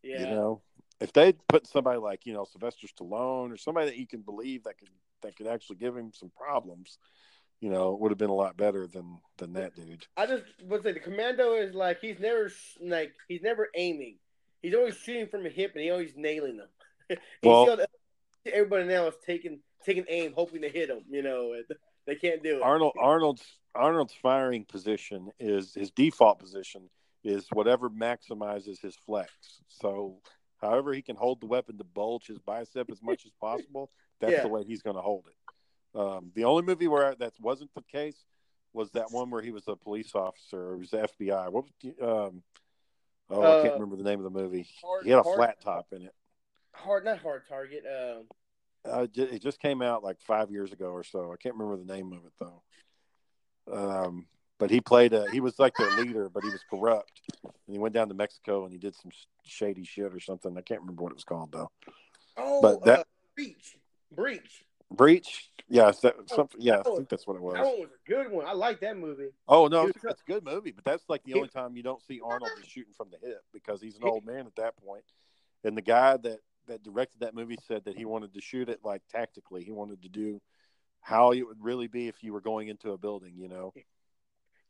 yeah. 0.03 0.21
You 0.21 0.27
know, 0.27 0.63
if 1.01 1.13
they 1.13 1.33
put 1.49 1.67
somebody 1.67 1.99
like 1.99 2.27
you 2.27 2.33
know 2.33 2.45
Sylvester 2.45 2.87
Stallone 2.87 3.53
or 3.53 3.57
somebody 3.57 3.87
that 3.87 3.97
you 3.97 4.07
can 4.07 4.21
believe 4.21 4.65
that 4.65 4.79
could 4.79 4.89
that 5.23 5.37
could 5.37 5.47
actually 5.47 5.77
give 5.77 5.97
him 5.97 6.13
some 6.13 6.31
problems, 6.31 6.99
you 7.61 7.71
know, 7.71 7.95
it 7.95 8.01
would 8.01 8.11
have 8.11 8.19
been 8.19 8.31
a 8.31 8.35
lot 8.35 8.57
better 8.57 8.87
than 8.87 9.19
than 9.39 9.53
that 9.55 9.75
dude. 9.75 10.07
I 10.17 10.27
just 10.27 10.45
would 10.65 10.83
say 10.83 10.93
the 10.93 11.01
commando 11.01 11.55
is 11.55 11.75
like 11.75 12.01
he's 12.01 12.21
never 12.21 12.51
like 12.81 13.13
he's 13.29 13.43
never 13.43 13.69
aiming. 13.75 14.17
He's 14.63 14.75
always 14.75 14.97
shooting 14.97 15.29
from 15.29 15.47
a 15.47 15.49
hip 15.49 15.73
and 15.75 15.83
he 15.85 15.91
always 15.91 16.15
nailing 16.17 16.57
them. 16.59 16.69
Well- 17.43 17.79
everybody 18.53 18.85
now 18.85 19.07
is 19.07 19.15
taking 19.27 19.61
taking 19.85 20.05
aim, 20.09 20.33
hoping 20.35 20.63
to 20.63 20.69
hit 20.69 20.89
him. 20.89 21.05
You 21.11 21.23
know, 21.23 21.53
and 21.53 21.65
they 22.07 22.15
can't 22.15 22.43
do 22.43 22.57
it. 22.57 22.63
Arnold 22.63 22.95
Arnold's 22.99 23.45
Arnold's 23.75 24.15
firing 24.15 24.65
position 24.65 25.31
is 25.39 25.75
his 25.75 25.91
default 25.91 26.39
position 26.39 26.89
is 27.25 27.47
whatever 27.53 27.91
maximizes 27.91 28.81
his 28.81 28.97
flex. 29.07 29.33
So 29.69 30.21
however 30.61 30.93
he 30.93 31.03
can 31.03 31.17
hold 31.17 31.41
the 31.41 31.47
weapon 31.47 31.79
to 31.79 31.85
bulge 31.85 32.27
his 32.27 32.39
bicep 32.39 32.91
as 32.91 33.03
much 33.03 33.25
as 33.27 33.33
possible, 33.41 33.91
that's 34.21 34.33
Yeah. 34.33 34.43
the 34.43 34.49
way 34.49 34.65
he's 34.65 34.83
going 34.83 34.97
to 34.97 35.03
hold 35.03 35.27
it. 35.29 35.99
Um, 35.99 36.31
the 36.35 36.45
only 36.45 36.63
movie 36.63 36.89
where 36.89 37.15
that 37.17 37.33
wasn't 37.41 37.73
the 37.75 37.83
case 37.83 38.25
was 38.73 38.91
that 38.93 39.11
one 39.11 39.31
where 39.31 39.43
he 39.43 39.51
was 39.51 39.67
a 39.69 39.77
police 39.77 40.15
officer. 40.15 40.75
It 40.75 40.79
was 40.79 40.91
the 40.91 41.09
FBI. 41.09 41.51
What 41.51 41.65
was 41.65 42.29
um, 42.31 42.43
oh, 43.31 43.41
I 43.61 43.63
can't 43.63 43.71
Uh, 43.71 43.75
remember 43.75 43.97
the 43.97 44.05
name 44.09 44.25
of 44.25 44.33
the 44.33 44.39
movie. 44.43 44.67
Hard- 44.83 45.05
He 45.05 45.11
had 45.11 45.21
a 45.21 45.23
hard- 45.23 45.37
flat 45.37 45.61
top 45.61 45.87
in 45.93 46.03
it. 46.03 46.15
hard, 46.73 47.05
not 47.05 47.19
hard 47.19 47.43
target. 47.49 47.85
Um, 47.87 48.29
Uh, 48.85 49.07
it 49.13 49.19
it 49.19 49.43
just 49.43 49.61
came 49.61 49.83
out 49.83 50.05
like 50.05 50.21
five 50.21 50.51
years 50.51 50.73
ago 50.73 50.91
or 50.91 51.03
so. 51.03 51.33
I 51.33 51.37
can't 51.37 51.57
remember 51.57 51.77
the 51.83 51.93
name 51.93 52.13
of 52.13 52.25
it 52.27 52.33
though. 52.39 52.63
Um, 53.73 54.27
but 54.59 54.71
he 54.71 54.81
played 54.81 55.13
a 55.13 55.31
he 55.31 55.41
was 55.41 55.59
like 55.59 55.75
their 55.77 55.91
leader, 55.97 56.29
but 56.29 56.43
he 56.43 56.51
was 56.51 56.63
corrupt, 56.69 57.21
and 57.45 57.53
he 57.75 57.79
went 57.79 57.95
down 57.95 58.09
to 58.09 58.15
Mexico 58.15 58.65
and 58.65 58.73
he 58.73 58.79
did 58.79 58.95
some 58.95 59.11
shady 59.45 59.85
shit 59.85 60.13
or 60.13 60.21
something. 60.21 60.57
I 60.57 60.63
can't 60.63 60.81
remember 60.81 61.03
what 61.03 61.13
it 61.13 61.17
was 61.17 61.25
called 61.25 61.53
though. 61.53 61.71
Oh, 62.37 62.61
But 62.63 62.85
that- 62.85 63.01
uh, 63.01 63.05
breach, 63.35 63.79
breach. 64.13 64.65
Breach, 64.91 65.51
yeah, 65.69 65.93
that, 66.03 66.15
something, 66.31 66.63
yeah, 66.63 66.81
I 66.81 66.83
think 66.83 67.11
that's 67.11 67.27
what 67.27 67.37
it 67.37 67.43
was. 67.43 67.57
That 67.57 67.65
one 67.67 67.81
was 67.81 67.91
a 67.91 68.11
good 68.11 68.33
one. 68.33 68.47
I 68.47 68.53
like 68.53 68.81
that 68.81 68.97
movie. 68.97 69.29
Oh 69.47 69.67
no, 69.67 69.87
it's, 69.87 70.03
it's 70.03 70.23
a 70.23 70.31
good 70.33 70.43
movie, 70.43 70.71
but 70.71 70.83
that's 70.83 71.05
like 71.11 71.23
the 71.25 71.35
only 71.35 71.49
time 71.49 71.77
you 71.77 71.83
don't 71.83 72.03
see 72.03 72.21
Arnold 72.25 72.51
shooting 72.67 72.95
from 72.97 73.09
the 73.11 73.19
hip 73.19 73.43
because 73.53 73.83
he's 73.83 73.97
an 73.97 74.05
old 74.05 74.25
man 74.25 74.47
at 74.47 74.57
that 74.57 74.79
point. 74.83 75.05
And 75.65 75.77
the 75.77 75.83
guy 75.83 76.17
that 76.17 76.39
that 76.69 76.83
directed 76.83 77.21
that 77.21 77.35
movie 77.35 77.59
said 77.67 77.85
that 77.85 77.97
he 77.99 78.07
wanted 78.07 78.33
to 78.33 78.41
shoot 78.41 78.71
it 78.71 78.81
like 78.83 79.03
tactically. 79.11 79.63
He 79.63 79.73
wanted 79.73 80.03
to 80.03 80.09
do 80.09 80.41
how 81.01 81.33
it 81.33 81.43
would 81.43 81.63
really 81.63 81.87
be 81.87 82.09
if 82.09 82.23
you 82.23 82.33
were 82.33 82.41
going 82.41 82.69
into 82.69 82.93
a 82.93 82.99
building, 82.99 83.35
you 83.37 83.49
know. 83.49 83.73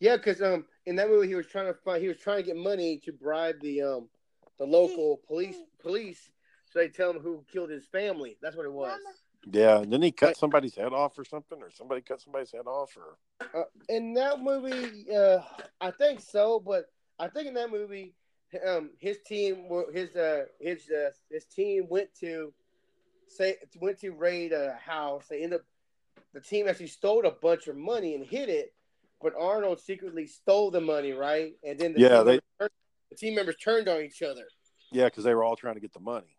Yeah, 0.01 0.16
because 0.16 0.40
um, 0.42 0.66
in 0.86 0.96
that 0.96 1.09
movie 1.09 1.28
he 1.28 1.34
was 1.34 1.46
trying 1.46 1.66
to 1.66 1.74
find 1.74 2.01
he 2.01 2.09
was 2.09 2.18
trying 2.18 2.38
to 2.38 2.42
get 2.42 2.57
money 2.57 2.99
to 3.05 3.12
bribe 3.12 3.61
the 3.61 3.82
um, 3.82 4.09
the 4.59 4.64
local 4.64 5.20
police 5.26 5.57
police 5.80 6.30
so 6.70 6.78
they 6.78 6.88
tell 6.88 7.11
him 7.11 7.20
who 7.20 7.44
killed 7.51 7.70
his 7.70 7.86
family. 7.86 8.36
That's 8.42 8.57
what 8.57 8.66
it 8.66 8.72
was. 8.72 8.99
Yeah, 9.51 9.78
and 9.80 9.92
then 9.92 10.03
he 10.03 10.12
cut 10.12 10.26
Right. 10.26 10.36
somebody's 10.36 10.74
head 10.74 10.92
off 10.92 11.18
or 11.18 11.24
something, 11.24 11.62
or 11.62 11.70
somebody 11.70 12.03
cut 12.03 12.20
somebody's 12.20 12.53
head 12.53 12.66
off, 12.66 12.96
or 12.96 13.16
Uh, 13.55 13.64
in 13.88 14.12
that 14.14 14.40
movie, 14.40 15.11
uh, 15.14 15.40
I 15.80 15.90
think 15.92 16.20
so, 16.20 16.61
but 16.61 16.92
I 17.18 17.28
think 17.28 17.49
in 17.49 17.55
that 17.55 17.70
movie, 17.70 18.14
um, 18.66 18.90
his 18.99 19.18
team, 19.26 19.68
his 19.92 20.16
uh, 20.16 20.46
his 20.61 20.90
uh, 20.90 21.11
his 21.30 21.44
team 21.46 21.86
went 21.88 22.14
to 22.16 22.53
say 23.28 23.57
went 23.80 23.99
to 24.01 24.11
raid 24.11 24.53
a 24.53 24.74
house. 24.74 25.28
They 25.28 25.42
end 25.42 25.55
up 25.55 25.62
the 26.34 26.40
team 26.40 26.68
actually 26.68 26.88
stole 26.88 27.24
a 27.26 27.30
bunch 27.30 27.68
of 27.68 27.76
money 27.76 28.14
and 28.14 28.24
hid 28.24 28.49
it, 28.49 28.74
but 29.22 29.32
Arnold 29.38 29.80
secretly 29.80 30.26
stole 30.26 30.70
the 30.70 30.80
money, 30.80 31.12
right? 31.12 31.54
And 31.64 31.78
then 31.78 31.92
the 31.92 32.00
Yeah, 32.00 32.08
team 32.08 32.24
they- 32.24 32.30
members 32.32 32.42
turned, 32.58 32.70
the 33.10 33.16
team 33.16 33.34
members 33.34 33.56
turned 33.56 33.88
on 33.88 34.02
each 34.02 34.22
other. 34.22 34.46
yeah, 34.90 35.04
because 35.06 35.24
they 35.24 35.34
were 35.34 35.44
all 35.44 35.56
trying 35.56 35.74
to 35.74 35.80
get 35.80 35.92
the 35.92 36.00
money. 36.00 36.36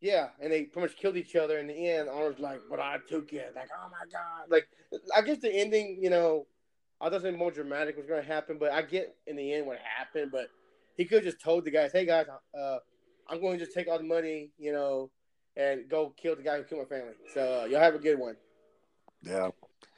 Yeah, 0.00 0.28
and 0.38 0.52
they 0.52 0.64
pretty 0.64 0.88
much 0.88 0.96
killed 0.98 1.16
each 1.16 1.34
other 1.34 1.58
in 1.58 1.66
the 1.66 1.88
end. 1.88 2.10
Arnold's 2.10 2.38
like, 2.38 2.60
"But 2.68 2.78
I 2.78 2.98
took 3.08 3.32
it." 3.32 3.54
Like, 3.54 3.70
oh 3.74 3.88
my 3.88 4.04
god! 4.12 4.50
Like, 4.50 4.68
I 5.16 5.22
guess 5.22 5.38
the 5.38 5.50
ending, 5.50 5.98
you 6.02 6.10
know, 6.10 6.46
I 7.00 7.08
thought 7.08 7.22
something 7.22 7.38
more 7.38 7.50
dramatic 7.50 7.96
was 7.96 8.04
going 8.06 8.20
to 8.20 8.26
happen, 8.28 8.58
but 8.58 8.70
I 8.70 8.82
get 8.82 9.16
in 9.26 9.36
the 9.36 9.52
end 9.54 9.66
what 9.66 9.78
happened. 9.78 10.30
But 10.30 10.48
he 10.96 11.06
could 11.06 11.24
have 11.24 11.32
just 11.32 11.40
told 11.40 11.64
the 11.64 11.70
guys, 11.70 11.90
"Hey 11.92 12.04
guys, 12.04 12.26
uh, 12.58 12.78
I'm 13.28 13.40
going 13.40 13.58
to 13.58 13.64
just 13.64 13.74
take 13.74 13.88
all 13.88 13.96
the 13.96 14.04
money, 14.04 14.50
you 14.58 14.72
know, 14.72 15.10
and 15.56 15.88
go 15.88 16.10
kill 16.10 16.36
the 16.36 16.42
guy 16.42 16.58
who 16.58 16.64
killed 16.64 16.82
my 16.82 16.96
family." 16.96 17.14
So 17.32 17.62
uh, 17.62 17.64
y'all 17.64 17.80
have 17.80 17.94
a 17.94 17.98
good 17.98 18.18
one. 18.18 18.36
Yeah. 19.22 19.50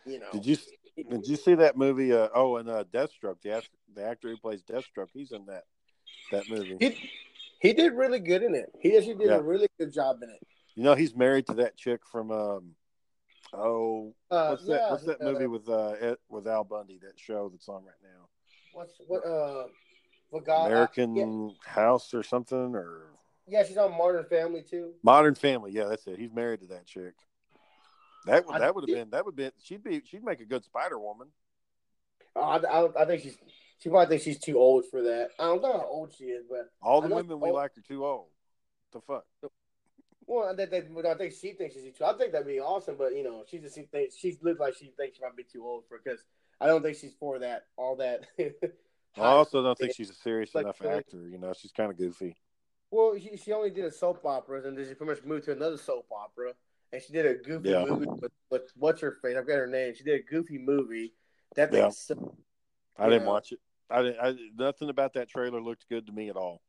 You 0.04 0.20
know. 0.20 0.28
Did 0.30 0.46
you 0.46 0.57
did 0.97 1.26
you 1.26 1.36
see 1.36 1.55
that 1.55 1.76
movie? 1.76 2.12
Uh, 2.12 2.28
oh, 2.34 2.57
and 2.57 2.68
uh, 2.68 2.84
Deathstroke, 2.92 3.40
the 3.42 3.62
the 3.94 4.05
actor 4.05 4.28
who 4.28 4.36
plays 4.36 4.62
Deathstroke, 4.62 5.09
he's 5.12 5.32
in 5.32 5.47
that 5.47 5.64
that 6.32 6.49
movie. 6.49 6.76
He 6.80 7.11
he 7.61 7.72
did 7.72 7.92
really 7.92 8.18
good 8.18 8.42
in 8.42 8.55
it. 8.55 8.72
He 8.80 8.97
actually 8.97 9.14
did 9.14 9.28
Yeah. 9.28 9.36
a 9.36 9.42
really 9.42 9.68
good 9.78 9.92
job 9.92 10.22
in 10.22 10.30
it. 10.30 10.40
You 10.74 10.82
know, 10.82 10.94
he's 10.94 11.14
married 11.14 11.47
to 11.47 11.55
that 11.55 11.76
chick 11.76 12.01
from 12.11 12.30
um, 12.30 12.74
oh, 13.53 14.14
Uh, 14.30 14.49
what's 14.49 14.64
that? 14.66 14.72
yeah, 14.72 14.90
What's 14.90 15.05
that 15.05 15.20
uh, 15.20 15.24
movie 15.24 15.47
with 15.47 15.68
uh 15.68 15.90
Ed, 16.01 16.16
with 16.28 16.47
Al 16.47 16.64
Bundy? 16.64 16.99
That 17.03 17.18
show 17.18 17.49
that's 17.49 17.68
on 17.68 17.84
right 17.84 17.94
now, 18.03 18.28
What's 18.72 18.92
what? 19.07 19.24
Uh, 19.24 19.66
what 20.30 20.44
God? 20.44 20.66
American 20.66 21.14
yeah, 21.16 21.55
House 21.64 22.12
or 22.12 22.22
something, 22.22 22.74
or 22.74 23.11
yeah, 23.47 23.64
she's 23.64 23.76
on 23.76 23.97
Modern 23.97 24.24
Family 24.24 24.62
too. 24.62 24.92
Modern 25.03 25.34
Family. 25.34 25.72
Yeah, 25.72 25.84
that's 25.84 26.07
it. 26.07 26.18
He's 26.18 26.32
married 26.32 26.61
to 26.61 26.66
that 26.68 26.86
chick. 26.86 27.14
That 28.27 28.47
would 28.47 28.61
that 28.61 28.74
would 28.74 28.89
have 28.89 28.97
been 28.97 29.11
that 29.11 29.24
would 29.24 29.37
been 29.37 29.53
she'd 29.62 29.85
be 29.85 30.03
she'd 30.05 30.24
make 30.24 30.41
a 30.41 30.45
good 30.45 30.64
Spider 30.64 30.99
Woman. 30.99 31.29
Oh, 32.35 32.43
I, 32.43 32.57
I, 32.59 33.03
I 33.03 33.07
think 33.07 33.22
she's 33.22 33.39
she 33.79 33.89
probably 33.89 34.07
thinks 34.09 34.24
she's 34.24 34.39
too 34.39 34.59
old 34.59 34.85
for 34.91 35.03
that. 35.03 35.31
I 35.39 35.45
don't 35.45 35.62
know 35.62 35.72
how 35.72 35.87
old 35.87 36.12
she 36.16 36.24
is, 36.24 36.45
but 36.49 36.70
All 36.83 37.01
the 37.01 37.14
women 37.14 37.41
we 37.41 37.51
oh. 37.51 37.55
like 37.55 37.72
are 37.79 37.83
too 37.87 38.05
old. 38.05 38.27
The 38.93 39.01
fuck. 39.01 39.24
well, 40.27 40.55
that, 40.57 40.70
that, 40.70 40.95
but 40.95 41.07
I 41.07 41.14
think 41.14 41.35
she 41.41 41.53
thinks 41.53 41.74
she's 41.74 41.97
too. 41.97 42.05
I 42.05 42.14
think 42.14 42.33
that'd 42.33 42.47
be 42.47 42.61
awesome, 42.61 42.97
but 42.99 43.14
you 43.14 43.22
know, 43.22 43.45
she 43.49 43.59
just 43.59 43.74
she 43.74 43.83
thinks 43.83 44.16
she 44.16 44.37
looks 44.43 44.59
like 44.59 44.74
she 44.77 44.93
thinks 44.97 45.18
she 45.18 45.22
might 45.22 45.37
be 45.37 45.45
too 45.45 45.64
old 45.64 45.85
for 45.89 46.01
because 46.03 46.20
I 46.61 46.66
don't 46.66 46.83
think 46.83 46.97
she's 46.97 47.14
for 47.18 47.39
that. 47.39 47.66
All 47.77 47.97
that. 47.97 48.27
I 49.18 49.29
also 49.29 49.62
don't 49.62 49.79
think 49.79 49.95
she's 49.95 50.11
a 50.11 50.14
serious 50.14 50.55
Like, 50.55 50.64
enough 50.64 50.85
actor. 50.85 51.29
You 51.29 51.39
know, 51.39 51.53
she's 51.59 51.72
kind 51.72 51.91
of 51.91 51.97
goofy. 51.97 52.37
Well, 52.91 53.16
she, 53.18 53.37
she 53.37 53.53
only 53.53 53.70
did 53.70 53.85
a 53.85 53.91
soap 53.91 54.24
opera, 54.24 54.62
and 54.66 54.77
then 54.77 54.87
she 54.87 54.95
pretty 54.95 55.12
much 55.12 55.24
moved 55.24 55.45
to 55.47 55.53
another 55.53 55.77
soap 55.77 56.07
opera, 56.12 56.53
and 56.93 57.03
she 57.03 57.12
did 57.12 57.26
a 57.26 57.34
goofy 57.34 57.70
Yeah. 57.70 57.84
movie 57.84 58.07
with, 58.07 58.32
with 58.51 58.62
what's 58.76 59.01
her 59.01 59.18
face? 59.22 59.37
I've 59.37 59.47
got 59.47 59.57
her 59.57 59.66
name. 59.66 59.95
She 59.95 60.05
did 60.05 60.20
a 60.20 60.22
goofy 60.22 60.59
movie. 60.59 61.12
That 61.55 61.70
thing 61.70 61.82
Yeah. 61.82 61.91
sucked. 61.91 62.20
I 62.99 63.09
didn't 63.09 63.26
watch 63.26 63.53
it. 63.53 63.61
I 63.91 64.03
didn't. 64.03 64.20
I, 64.20 64.34
nothing 64.57 64.89
about 64.89 65.12
that 65.14 65.28
trailer 65.28 65.61
looked 65.61 65.89
good 65.89 66.07
to 66.07 66.12
me 66.12 66.28
at 66.28 66.37
all. 66.37 66.62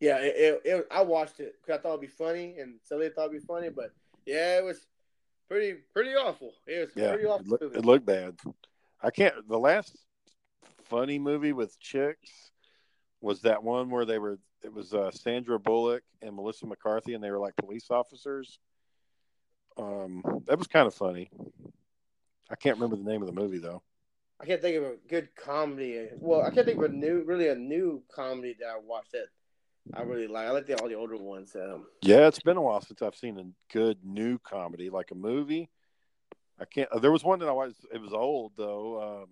Yeah, 0.00 0.18
it, 0.18 0.34
it, 0.36 0.60
it, 0.64 0.86
I 0.90 1.02
watched 1.02 1.40
it 1.40 1.54
because 1.60 1.78
I 1.78 1.82
thought 1.82 1.90
it'd 1.90 2.00
be 2.00 2.06
funny, 2.08 2.56
and 2.58 2.80
Celia 2.82 3.10
thought 3.10 3.26
it'd 3.30 3.40
be 3.40 3.46
funny, 3.46 3.68
but 3.70 3.92
yeah, 4.26 4.58
it 4.58 4.64
was 4.64 4.86
pretty 5.48 5.78
pretty 5.92 6.10
awful. 6.10 6.52
It 6.66 6.80
was 6.80 6.90
Yeah, 6.96 7.10
pretty 7.10 7.24
it, 7.24 7.28
awful. 7.28 7.46
look, 7.46 7.62
movie. 7.62 7.78
it 7.78 7.84
looked 7.84 8.06
bad. 8.06 8.36
I 9.00 9.10
can't. 9.10 9.48
The 9.48 9.58
last 9.58 9.96
funny 10.84 11.18
movie 11.18 11.52
with 11.52 11.78
chicks 11.80 12.50
was 13.20 13.42
that 13.42 13.62
one 13.62 13.90
where 13.90 14.04
they 14.04 14.18
were. 14.18 14.38
It 14.62 14.72
was 14.72 14.92
uh, 14.94 15.10
Sandra 15.10 15.58
Bullock 15.58 16.02
and 16.20 16.36
Melissa 16.36 16.66
McCarthy, 16.66 17.14
and 17.14 17.22
they 17.22 17.30
were 17.30 17.38
like 17.40 17.56
police 17.56 17.90
officers. 17.90 18.58
Um, 19.78 20.22
that 20.46 20.58
was 20.58 20.66
kind 20.66 20.86
of 20.86 20.94
funny. 20.94 21.30
I 22.50 22.56
can't 22.56 22.76
remember 22.76 22.96
the 22.96 23.10
name 23.10 23.22
of 23.22 23.26
the 23.26 23.40
movie 23.40 23.58
though. 23.58 23.82
I 24.40 24.44
can't 24.44 24.60
think 24.60 24.76
of 24.76 24.82
a 24.82 24.96
good 25.08 25.34
comedy. 25.36 26.08
Well, 26.18 26.42
I 26.42 26.50
can't 26.50 26.66
think 26.66 26.78
of 26.78 26.84
a 26.84 26.88
new, 26.94 27.22
really 27.24 27.48
a 27.48 27.54
new 27.54 28.02
comedy 28.12 28.56
that 28.60 28.66
I 28.66 28.78
watched 28.84 29.12
that 29.12 29.26
I 29.94 30.02
really 30.02 30.26
like. 30.26 30.46
I 30.46 30.50
like 30.50 30.66
the, 30.66 30.74
all 30.80 30.88
the 30.88 30.94
older 30.96 31.16
ones. 31.16 31.54
Um, 31.56 31.86
Yeah, 32.02 32.26
it's 32.26 32.40
been 32.40 32.56
a 32.56 32.62
while 32.62 32.80
since 32.80 33.02
I've 33.02 33.14
seen 33.14 33.38
a 33.38 33.44
good 33.72 33.98
new 34.04 34.38
comedy, 34.38 34.90
like 34.90 35.10
a 35.12 35.14
movie. 35.14 35.70
I 36.60 36.64
can't. 36.64 36.88
uh, 36.92 36.98
There 36.98 37.12
was 37.12 37.24
one 37.24 37.38
that 37.38 37.48
I 37.48 37.52
was. 37.52 37.74
It 37.92 38.00
was 38.00 38.12
old 38.12 38.52
though. 38.56 39.22
Um, 39.22 39.28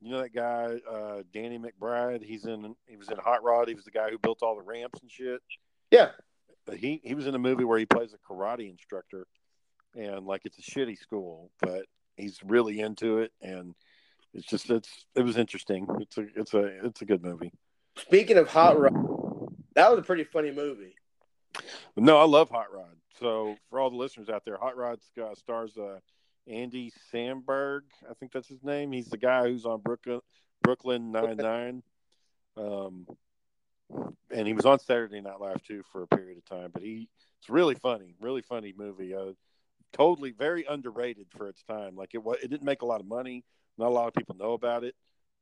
you 0.00 0.10
know 0.10 0.20
that 0.22 0.34
guy, 0.34 0.78
uh, 0.90 1.22
Danny 1.32 1.58
McBride. 1.58 2.22
He's 2.22 2.44
in. 2.44 2.74
He 2.86 2.96
was 2.96 3.08
in 3.08 3.18
Hot 3.18 3.42
Rod. 3.42 3.68
He 3.68 3.74
was 3.74 3.84
the 3.84 3.90
guy 3.90 4.10
who 4.10 4.18
built 4.18 4.42
all 4.42 4.56
the 4.56 4.62
ramps 4.62 5.00
and 5.00 5.10
shit. 5.10 5.40
yeah, 5.90 6.10
But 6.66 6.76
he 6.76 7.00
he 7.02 7.14
was 7.14 7.26
in 7.26 7.34
a 7.34 7.38
movie 7.38 7.64
where 7.64 7.78
he 7.78 7.86
plays 7.86 8.14
a 8.14 8.32
karate 8.32 8.70
instructor, 8.70 9.26
and 9.96 10.26
like 10.26 10.42
it's 10.44 10.58
a 10.58 10.62
shitty 10.62 10.98
school, 10.98 11.50
but 11.60 11.86
he's 12.16 12.38
really 12.44 12.80
into 12.80 13.18
it, 13.18 13.32
and 13.40 13.74
it's 14.34 14.46
just 14.46 14.70
it's 14.70 15.06
it 15.14 15.22
was 15.22 15.36
interesting. 15.36 15.86
It's 16.00 16.18
a 16.18 16.26
it's 16.36 16.54
a 16.54 16.86
it's 16.86 17.02
a 17.02 17.04
good 17.04 17.22
movie. 17.22 17.52
Speaking 17.98 18.38
of 18.38 18.48
Hot 18.48 18.78
Rod, 18.80 18.94
that 19.74 19.90
was 19.90 19.98
a 19.98 20.02
pretty 20.02 20.24
funny 20.24 20.50
movie. 20.50 20.94
No, 21.96 22.18
I 22.18 22.24
love 22.24 22.48
Hot 22.50 22.72
Rod. 22.72 22.96
So 23.20 23.56
for 23.68 23.78
all 23.78 23.90
the 23.90 23.96
listeners 23.96 24.28
out 24.28 24.44
there, 24.44 24.56
Hot 24.56 24.76
Rod 24.76 24.98
uh, 25.20 25.34
stars 25.34 25.76
uh, 25.76 25.98
Andy 26.46 26.92
Samberg. 27.12 27.80
I 28.08 28.14
think 28.14 28.32
that's 28.32 28.48
his 28.48 28.62
name. 28.64 28.92
He's 28.92 29.08
the 29.08 29.18
guy 29.18 29.48
who's 29.48 29.66
on 29.66 29.80
Brooklyn 29.80 30.20
Brooklyn 30.62 31.12
Nine 31.12 31.36
Nine. 31.36 31.82
Um, 32.56 33.06
and 34.30 34.46
he 34.46 34.52
was 34.52 34.66
on 34.66 34.78
Saturday 34.78 35.20
Night 35.20 35.40
Live 35.40 35.62
too 35.62 35.82
for 35.92 36.02
a 36.02 36.06
period 36.06 36.38
of 36.38 36.44
time. 36.44 36.70
But 36.72 36.82
he 36.82 37.08
it's 37.40 37.48
really 37.48 37.74
funny, 37.74 38.14
really 38.20 38.42
funny 38.42 38.72
movie. 38.76 39.14
Uh, 39.14 39.32
totally 39.92 40.30
very 40.30 40.64
underrated 40.68 41.26
for 41.36 41.48
its 41.48 41.62
time. 41.64 41.96
Like 41.96 42.10
it 42.14 42.22
was, 42.22 42.38
it 42.42 42.48
didn't 42.48 42.64
make 42.64 42.82
a 42.82 42.86
lot 42.86 43.00
of 43.00 43.06
money. 43.06 43.44
Not 43.78 43.88
a 43.88 43.94
lot 43.94 44.08
of 44.08 44.14
people 44.14 44.36
know 44.36 44.52
about 44.52 44.84
it, 44.84 44.94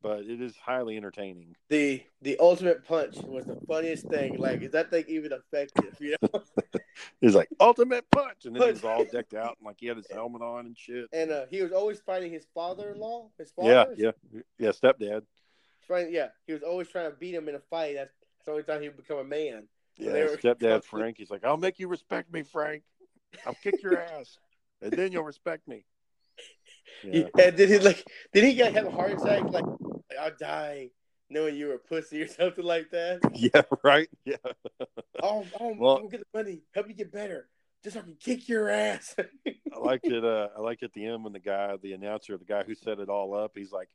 but 0.02 0.20
it 0.20 0.40
is 0.40 0.54
highly 0.56 0.96
entertaining. 0.96 1.56
The 1.68 2.02
the 2.22 2.38
ultimate 2.38 2.86
punch 2.86 3.16
was 3.18 3.44
the 3.46 3.58
funniest 3.66 4.06
thing. 4.08 4.38
Like, 4.38 4.62
is 4.62 4.72
that 4.72 4.90
thing 4.90 5.04
even 5.08 5.32
effective? 5.32 5.96
You 6.00 6.16
know? 6.22 6.42
He's 7.20 7.34
like 7.34 7.48
ultimate 7.60 8.10
punch, 8.10 8.44
and 8.44 8.54
then 8.54 8.62
he 8.62 8.72
was 8.72 8.84
all 8.84 9.04
decked 9.04 9.34
out 9.34 9.56
and 9.58 9.66
like 9.66 9.76
he 9.78 9.86
had 9.86 9.96
his 9.96 10.10
helmet 10.10 10.42
on 10.42 10.66
and 10.66 10.76
shit. 10.76 11.06
And 11.12 11.30
uh, 11.30 11.46
he 11.50 11.62
was 11.62 11.72
always 11.72 12.00
fighting 12.00 12.32
his 12.32 12.46
father-in-law. 12.54 13.28
His 13.38 13.50
father. 13.50 13.94
Yeah, 13.96 14.12
yeah, 14.32 14.40
yeah. 14.58 14.70
Stepdad. 14.70 15.22
Trying, 15.86 16.12
yeah, 16.12 16.28
he 16.46 16.52
was 16.52 16.62
always 16.62 16.88
trying 16.88 17.10
to 17.10 17.16
beat 17.16 17.34
him 17.34 17.48
in 17.48 17.56
a 17.56 17.60
fight. 17.70 17.96
That's, 17.96 18.14
that's 18.40 18.46
the 18.46 18.52
only 18.52 18.62
time 18.64 18.80
he 18.82 18.88
would 18.88 18.96
become 18.96 19.18
a 19.18 19.24
man. 19.24 19.64
Yeah, 19.96 20.12
were- 20.12 20.36
stepdad 20.36 20.84
Frank. 20.90 21.18
He's 21.18 21.30
like, 21.30 21.44
I'll 21.44 21.56
make 21.56 21.78
you 21.78 21.88
respect 21.88 22.32
me, 22.32 22.42
Frank. 22.42 22.82
I'll 23.46 23.56
kick 23.62 23.82
your 23.82 24.00
ass, 24.02 24.38
and 24.80 24.92
then 24.92 25.12
you'll 25.12 25.24
respect 25.24 25.68
me. 25.68 25.84
Yeah. 27.04 27.28
And 27.38 27.56
did 27.56 27.68
he 27.68 27.78
like? 27.78 28.04
Did 28.32 28.44
he 28.44 28.54
get 28.54 28.72
have 28.74 28.86
a 28.86 28.90
heart 28.90 29.12
attack? 29.12 29.44
Like, 29.44 29.64
I'll 30.18 30.34
die 30.38 30.90
knowing 31.28 31.54
you 31.54 31.68
were 31.68 31.74
a 31.74 31.78
pussy 31.78 32.22
or 32.22 32.26
something 32.28 32.64
like 32.64 32.90
that. 32.90 33.20
Yeah, 33.34 33.62
right. 33.84 34.08
Yeah. 34.24 34.36
Oh, 35.22 35.46
oh, 35.60 35.74
Well- 35.78 35.96
I'm 35.98 36.08
get 36.08 36.20
the 36.20 36.38
money. 36.38 36.62
Help 36.74 36.86
me 36.88 36.94
get 36.94 37.12
better. 37.12 37.48
Just 37.84 37.94
so 37.94 38.00
I 38.00 38.02
can 38.04 38.16
kick 38.20 38.48
your 38.48 38.68
ass. 38.68 39.14
I 39.46 39.78
liked 39.78 40.04
it. 40.06 40.22
Uh, 40.24 40.48
I 40.56 40.60
liked 40.60 40.82
at 40.82 40.92
the 40.92 41.06
end 41.06 41.24
when 41.24 41.32
the 41.32 41.38
guy, 41.40 41.76
the 41.82 41.94
announcer, 41.94 42.36
the 42.36 42.44
guy 42.44 42.62
who 42.62 42.74
set 42.74 42.98
it 42.98 43.08
all 43.08 43.32
up, 43.34 43.52
he's 43.54 43.72
like, 43.72 43.88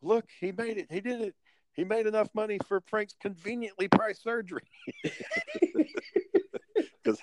"Look, 0.00 0.24
he 0.40 0.50
made 0.52 0.78
it. 0.78 0.86
He 0.90 1.00
did 1.02 1.20
it. 1.20 1.34
He 1.76 1.84
made 1.84 2.06
enough 2.06 2.28
money 2.34 2.58
for 2.66 2.80
Frank's 2.80 3.14
conveniently 3.20 3.88
priced 3.88 4.22
surgery." 4.22 4.62
Because 7.02 7.20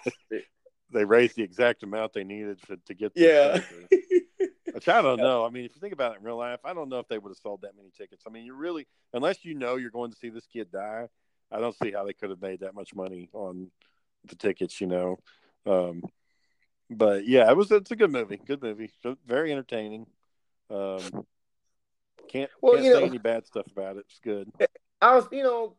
they 0.92 1.04
raised 1.04 1.36
the 1.36 1.44
exact 1.44 1.84
amount 1.84 2.14
they 2.14 2.24
needed 2.24 2.60
for, 2.62 2.78
to 2.78 2.94
get. 2.94 3.14
the 3.14 3.22
Yeah. 3.22 3.60
surgery. 3.60 3.88
Which 4.74 4.88
I 4.88 5.02
don't 5.02 5.20
know. 5.20 5.46
I 5.46 5.50
mean, 5.50 5.66
if 5.66 5.76
you 5.76 5.82
think 5.82 5.94
about 5.94 6.14
it 6.14 6.20
in 6.20 6.24
real 6.24 6.38
life, 6.38 6.62
I 6.64 6.74
don't 6.74 6.90
know 6.90 7.00
if 7.00 7.08
they 7.08 7.18
would 7.20 7.30
have 7.30 7.38
sold 7.38 7.62
that 7.62 7.76
many 7.76 7.92
tickets. 7.96 8.24
I 8.26 8.32
mean, 8.32 8.46
you 8.46 8.56
really, 8.56 8.88
unless 9.14 9.46
you 9.46 9.54
know 9.54 9.76
you're 9.76 9.92
going 9.92 10.12
to 10.12 10.18
see 10.18 10.30
this 10.30 10.48
kid 10.48 10.72
die, 10.72 11.10
I 11.52 11.60
don't 11.60 11.76
see 11.84 11.92
how 11.92 12.06
they 12.06 12.14
could 12.14 12.32
have 12.32 12.42
made 12.42 12.62
that 12.62 12.74
much 12.74 12.96
money 12.96 13.30
on 13.34 13.70
the 14.26 14.36
tickets. 14.36 14.82
You 14.82 14.88
know, 14.88 15.20
um, 15.68 16.04
but 16.90 17.28
yeah, 17.28 17.50
it 17.52 17.58
was. 17.58 17.72
It's 17.72 17.92
a 17.92 17.96
good 17.96 18.12
movie. 18.12 18.38
Good 18.44 18.64
movie. 18.64 18.92
Very 19.28 19.52
entertaining. 19.52 20.08
Um, 20.72 21.26
can't 22.28 22.50
Well, 22.62 22.74
can't 22.74 22.86
you 22.86 22.94
say 22.94 23.00
know- 23.00 23.06
any 23.06 23.18
bad 23.18 23.46
stuff 23.46 23.68
about 23.72 23.98
it. 23.98 24.06
It's 24.10 24.20
good. 24.20 24.52
I 25.02 25.16
was, 25.16 25.28
you 25.32 25.44
know, 25.44 25.76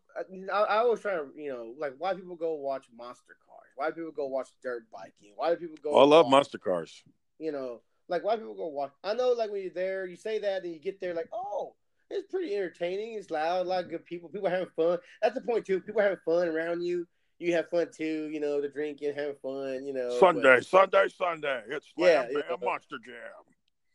I, 0.53 0.59
I 0.62 0.76
always 0.78 1.01
try 1.01 1.14
to, 1.14 1.26
you 1.36 1.51
know, 1.51 1.74
like 1.78 1.95
why 1.99 2.12
people 2.14 2.36
go 2.36 2.55
watch 2.55 2.84
monster 2.95 3.36
cars? 3.49 3.70
Why 3.74 3.88
do 3.88 3.95
people 3.95 4.12
go 4.12 4.26
watch 4.26 4.49
dirt 4.62 4.84
biking? 4.92 5.32
Why 5.36 5.51
do 5.51 5.57
people 5.57 5.76
go? 5.82 5.92
Well, 5.92 6.03
I 6.03 6.07
love 6.07 6.26
watch, 6.26 6.30
monster 6.30 6.59
cars. 6.59 7.03
You 7.38 7.51
know, 7.53 7.80
like 8.09 8.22
why 8.22 8.36
people 8.36 8.55
go 8.55 8.66
watch? 8.68 8.92
I 9.03 9.14
know, 9.14 9.30
like 9.32 9.51
when 9.51 9.62
you're 9.62 9.70
there, 9.70 10.07
you 10.07 10.16
say 10.16 10.38
that, 10.40 10.62
and 10.62 10.72
you 10.72 10.78
get 10.78 11.01
there, 11.01 11.14
like, 11.14 11.28
oh, 11.32 11.74
it's 12.11 12.30
pretty 12.30 12.55
entertaining. 12.55 13.14
It's 13.14 13.30
loud, 13.30 13.64
a 13.64 13.68
lot 13.68 13.84
of 13.84 13.90
good 13.90 14.05
people. 14.05 14.28
People 14.28 14.51
having 14.51 14.68
fun. 14.76 14.99
That's 15.22 15.34
the 15.34 15.40
point 15.40 15.64
too. 15.64 15.80
People 15.80 16.03
having 16.03 16.18
fun 16.24 16.49
around 16.49 16.82
you. 16.82 17.07
You 17.38 17.55
have 17.55 17.68
fun 17.70 17.88
too. 17.97 18.28
You 18.30 18.40
know, 18.40 18.61
the 18.61 18.68
drinking, 18.68 19.14
having 19.16 19.36
fun. 19.42 19.86
You 19.86 19.95
know, 19.95 20.18
Sunday, 20.20 20.61
Sunday, 20.61 21.07
Sunday. 21.09 21.62
It's 21.68 21.86
Yeah, 21.97 22.24
Bam 22.24 22.30
yeah. 22.32 22.57
Monster 22.62 22.97
Jam. 23.05 23.54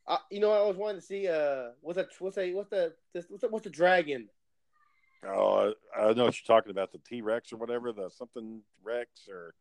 Uh, 0.10 0.18
you 0.32 0.40
know, 0.40 0.52
I 0.52 0.68
was 0.68 0.76
wanting 0.76 1.00
to 1.00 1.06
see. 1.06 1.28
Uh, 1.28 1.70
what's 1.82 1.96
that? 1.98 2.10
What's 2.20 2.36
that? 2.36 2.52
What's 2.54 2.70
the? 2.70 2.94
What's 3.14 3.42
the, 3.42 3.48
what's 3.50 3.64
the 3.64 3.70
dragon? 3.70 4.28
Oh, 5.24 5.74
I, 5.96 6.00
I 6.00 6.14
know 6.14 6.26
what 6.26 6.36
you're 6.40 6.56
talking 6.58 6.72
about. 6.72 6.92
The 6.92 6.98
T 6.98 7.22
Rex 7.22 7.54
or 7.54 7.58
whatever, 7.58 7.92
the 7.92 8.10
something 8.10 8.62
Rex 8.84 9.28
or 9.30 9.54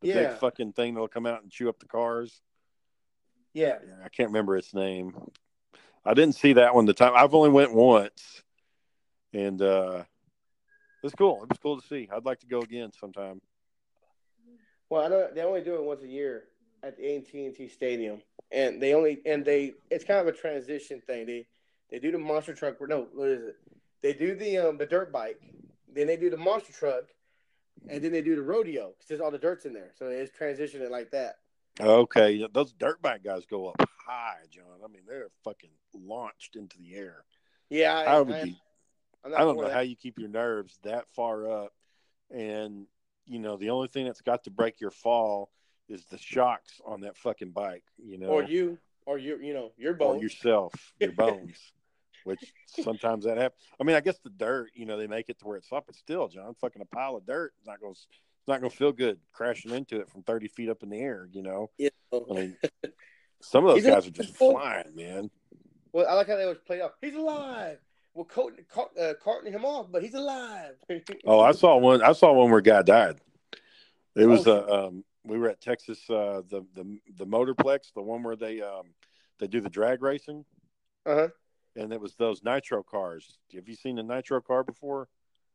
the 0.00 0.08
Yeah. 0.08 0.14
big 0.14 0.38
fucking 0.38 0.74
thing 0.74 0.94
that'll 0.94 1.08
come 1.08 1.26
out 1.26 1.42
and 1.42 1.50
chew 1.50 1.68
up 1.68 1.80
the 1.80 1.86
cars. 1.86 2.40
Yeah. 3.52 3.78
Yeah, 3.84 3.94
I 4.04 4.08
can't 4.10 4.28
remember 4.28 4.56
its 4.56 4.74
name. 4.74 5.14
I 6.04 6.14
didn't 6.14 6.36
see 6.36 6.52
that 6.52 6.74
one 6.74 6.84
the 6.84 6.92
time. 6.94 7.12
I've 7.16 7.34
only 7.34 7.48
went 7.50 7.74
once, 7.74 8.42
and 9.32 9.60
uh 9.60 10.04
it's 11.02 11.14
cool. 11.14 11.42
It 11.42 11.48
was 11.48 11.58
cool 11.58 11.80
to 11.80 11.86
see. 11.86 12.08
I'd 12.12 12.24
like 12.24 12.40
to 12.40 12.46
go 12.46 12.60
again 12.60 12.92
sometime. 12.92 13.40
Well, 14.88 15.02
I 15.04 15.08
know 15.08 15.28
they 15.34 15.42
only 15.42 15.62
do 15.62 15.74
it 15.76 15.82
once 15.82 16.02
a 16.02 16.08
year 16.08 16.44
at 16.82 16.96
the 16.96 17.16
AT&T 17.16 17.68
Stadium, 17.68 18.20
and 18.50 18.80
they 18.80 18.94
only 18.94 19.20
and 19.26 19.44
they 19.44 19.74
it's 19.90 20.04
kind 20.04 20.20
of 20.20 20.26
a 20.26 20.36
transition 20.36 21.00
thing. 21.06 21.26
They 21.26 21.46
they 21.90 21.98
do 21.98 22.12
the 22.12 22.18
monster 22.18 22.54
truck. 22.54 22.76
No, 22.80 23.06
what 23.14 23.28
is 23.28 23.42
it? 23.42 23.56
They 24.02 24.12
do 24.12 24.34
the 24.34 24.58
um 24.58 24.78
the 24.78 24.86
dirt 24.86 25.12
bike, 25.12 25.40
then 25.92 26.06
they 26.06 26.16
do 26.16 26.30
the 26.30 26.36
monster 26.36 26.72
truck, 26.72 27.04
and 27.88 28.02
then 28.02 28.12
they 28.12 28.22
do 28.22 28.36
the 28.36 28.42
rodeo 28.42 28.88
because 28.88 29.08
there's 29.08 29.20
all 29.20 29.30
the 29.30 29.38
dirt's 29.38 29.64
in 29.64 29.72
there. 29.72 29.92
So 29.98 30.06
it's 30.08 30.32
transitioning 30.36 30.82
it 30.82 30.90
like 30.90 31.10
that. 31.10 31.36
Okay, 31.78 32.46
those 32.52 32.72
dirt 32.72 33.02
bike 33.02 33.22
guys 33.22 33.44
go 33.46 33.68
up 33.68 33.76
high, 34.06 34.44
John. 34.50 34.64
I 34.84 34.88
mean, 34.88 35.02
they're 35.06 35.28
fucking 35.44 35.70
launched 35.94 36.56
into 36.56 36.78
the 36.78 36.94
air. 36.94 37.24
Yeah, 37.68 37.94
I, 37.94 38.04
I 38.04 38.20
would 38.20 38.34
I, 38.34 38.44
be 38.44 38.56
I 39.34 39.40
don't 39.40 39.56
know 39.56 39.64
that. 39.64 39.72
how 39.72 39.80
you 39.80 39.96
keep 39.96 40.18
your 40.18 40.28
nerves 40.28 40.78
that 40.84 41.06
far 41.14 41.50
up. 41.50 41.72
And, 42.30 42.86
you 43.26 43.38
know, 43.38 43.56
the 43.56 43.70
only 43.70 43.88
thing 43.88 44.06
that's 44.06 44.20
got 44.20 44.44
to 44.44 44.50
break 44.50 44.80
your 44.80 44.90
fall 44.90 45.50
is 45.88 46.04
the 46.06 46.18
shocks 46.18 46.80
on 46.84 47.00
that 47.02 47.16
fucking 47.16 47.50
bike, 47.50 47.84
you 47.98 48.18
know, 48.18 48.28
or 48.28 48.42
you 48.42 48.78
or 49.06 49.18
you 49.18 49.38
you 49.40 49.54
know 49.54 49.72
your 49.76 49.94
bones. 49.94 50.20
or 50.20 50.22
yourself, 50.22 50.74
your 51.00 51.12
bones, 51.24 51.72
which 52.24 52.52
sometimes 52.66 53.24
that 53.24 53.38
happens. 53.38 53.62
I 53.80 53.84
mean, 53.84 53.96
I 53.96 54.00
guess 54.00 54.18
the 54.18 54.30
dirt, 54.30 54.70
you 54.74 54.86
know, 54.86 54.96
they 54.96 55.06
make 55.06 55.28
it 55.28 55.38
to 55.40 55.46
where 55.46 55.56
it's 55.56 55.72
up, 55.72 55.84
but 55.86 55.96
still, 55.96 56.28
John, 56.28 56.54
fucking 56.60 56.82
a 56.82 56.86
pile 56.86 57.16
of 57.16 57.26
dirt 57.26 57.52
is 57.60 57.66
not 57.66 57.80
going 57.80 57.94
to. 57.94 58.00
It's 58.00 58.48
not 58.48 58.60
going 58.60 58.70
to 58.70 58.76
feel 58.76 58.92
good 58.92 59.18
crashing 59.32 59.72
into 59.72 59.98
it 59.98 60.08
from 60.08 60.22
30 60.22 60.46
feet 60.46 60.68
up 60.68 60.84
in 60.84 60.88
the 60.90 60.98
air, 61.00 61.28
you 61.32 61.42
know. 61.42 61.68
You 61.78 61.90
I 62.12 62.32
mean, 62.32 62.56
some 63.42 63.64
of 63.64 63.74
those 63.74 63.82
He's 63.82 63.92
guys 63.92 64.06
are 64.06 64.10
just 64.12 64.36
flying, 64.36 64.94
man. 64.94 65.30
Well, 65.92 66.06
I 66.08 66.14
like 66.14 66.28
how 66.28 66.36
they 66.36 66.44
always 66.44 66.58
play 66.64 66.80
off. 66.80 66.92
He's 67.00 67.16
alive. 67.16 67.78
Well, 68.14 68.24
Courtney, 68.24 68.62
Car- 68.62 68.90
uh, 69.00 69.14
carting 69.20 69.52
him 69.52 69.64
off, 69.64 69.86
but 69.90 70.02
he's 70.02 70.14
alive. 70.14 70.74
Oh, 71.24 71.40
I 71.40 71.52
saw 71.52 71.76
one. 71.76 72.02
I 72.02 72.12
saw 72.12 72.32
one 72.32 72.50
where 72.50 72.60
a 72.60 72.62
guy 72.62 72.82
died. 72.82 73.16
It 74.14 74.26
was 74.26 74.46
Oh, 74.46 74.64
uh, 74.68 74.86
um, 74.86 75.04
we 75.26 75.38
were 75.38 75.48
at 75.48 75.60
Texas, 75.60 75.98
uh, 76.10 76.42
the 76.48 76.64
the 76.74 76.98
the 77.18 77.26
Motorplex, 77.26 77.92
the 77.94 78.02
one 78.02 78.22
where 78.22 78.36
they 78.36 78.60
um, 78.62 78.94
they 79.38 79.46
do 79.46 79.60
the 79.60 79.68
drag 79.70 80.02
racing, 80.02 80.44
Uh 81.04 81.14
huh. 81.14 81.28
and 81.76 81.92
it 81.92 82.00
was 82.00 82.14
those 82.14 82.42
nitro 82.42 82.82
cars. 82.82 83.38
Have 83.54 83.68
you 83.68 83.74
seen 83.74 83.96
the 83.96 84.02
nitro 84.02 84.40
car 84.40 84.64
before? 84.64 85.08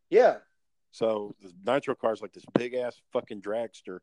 Yeah. 0.10 0.38
So 0.92 1.36
the 1.42 1.52
nitro 1.66 1.96
car 1.96 2.14
is 2.14 2.22
like 2.22 2.34
this 2.34 2.44
big 2.54 2.74
ass 2.74 3.00
fucking 3.14 3.42
dragster, 3.42 4.00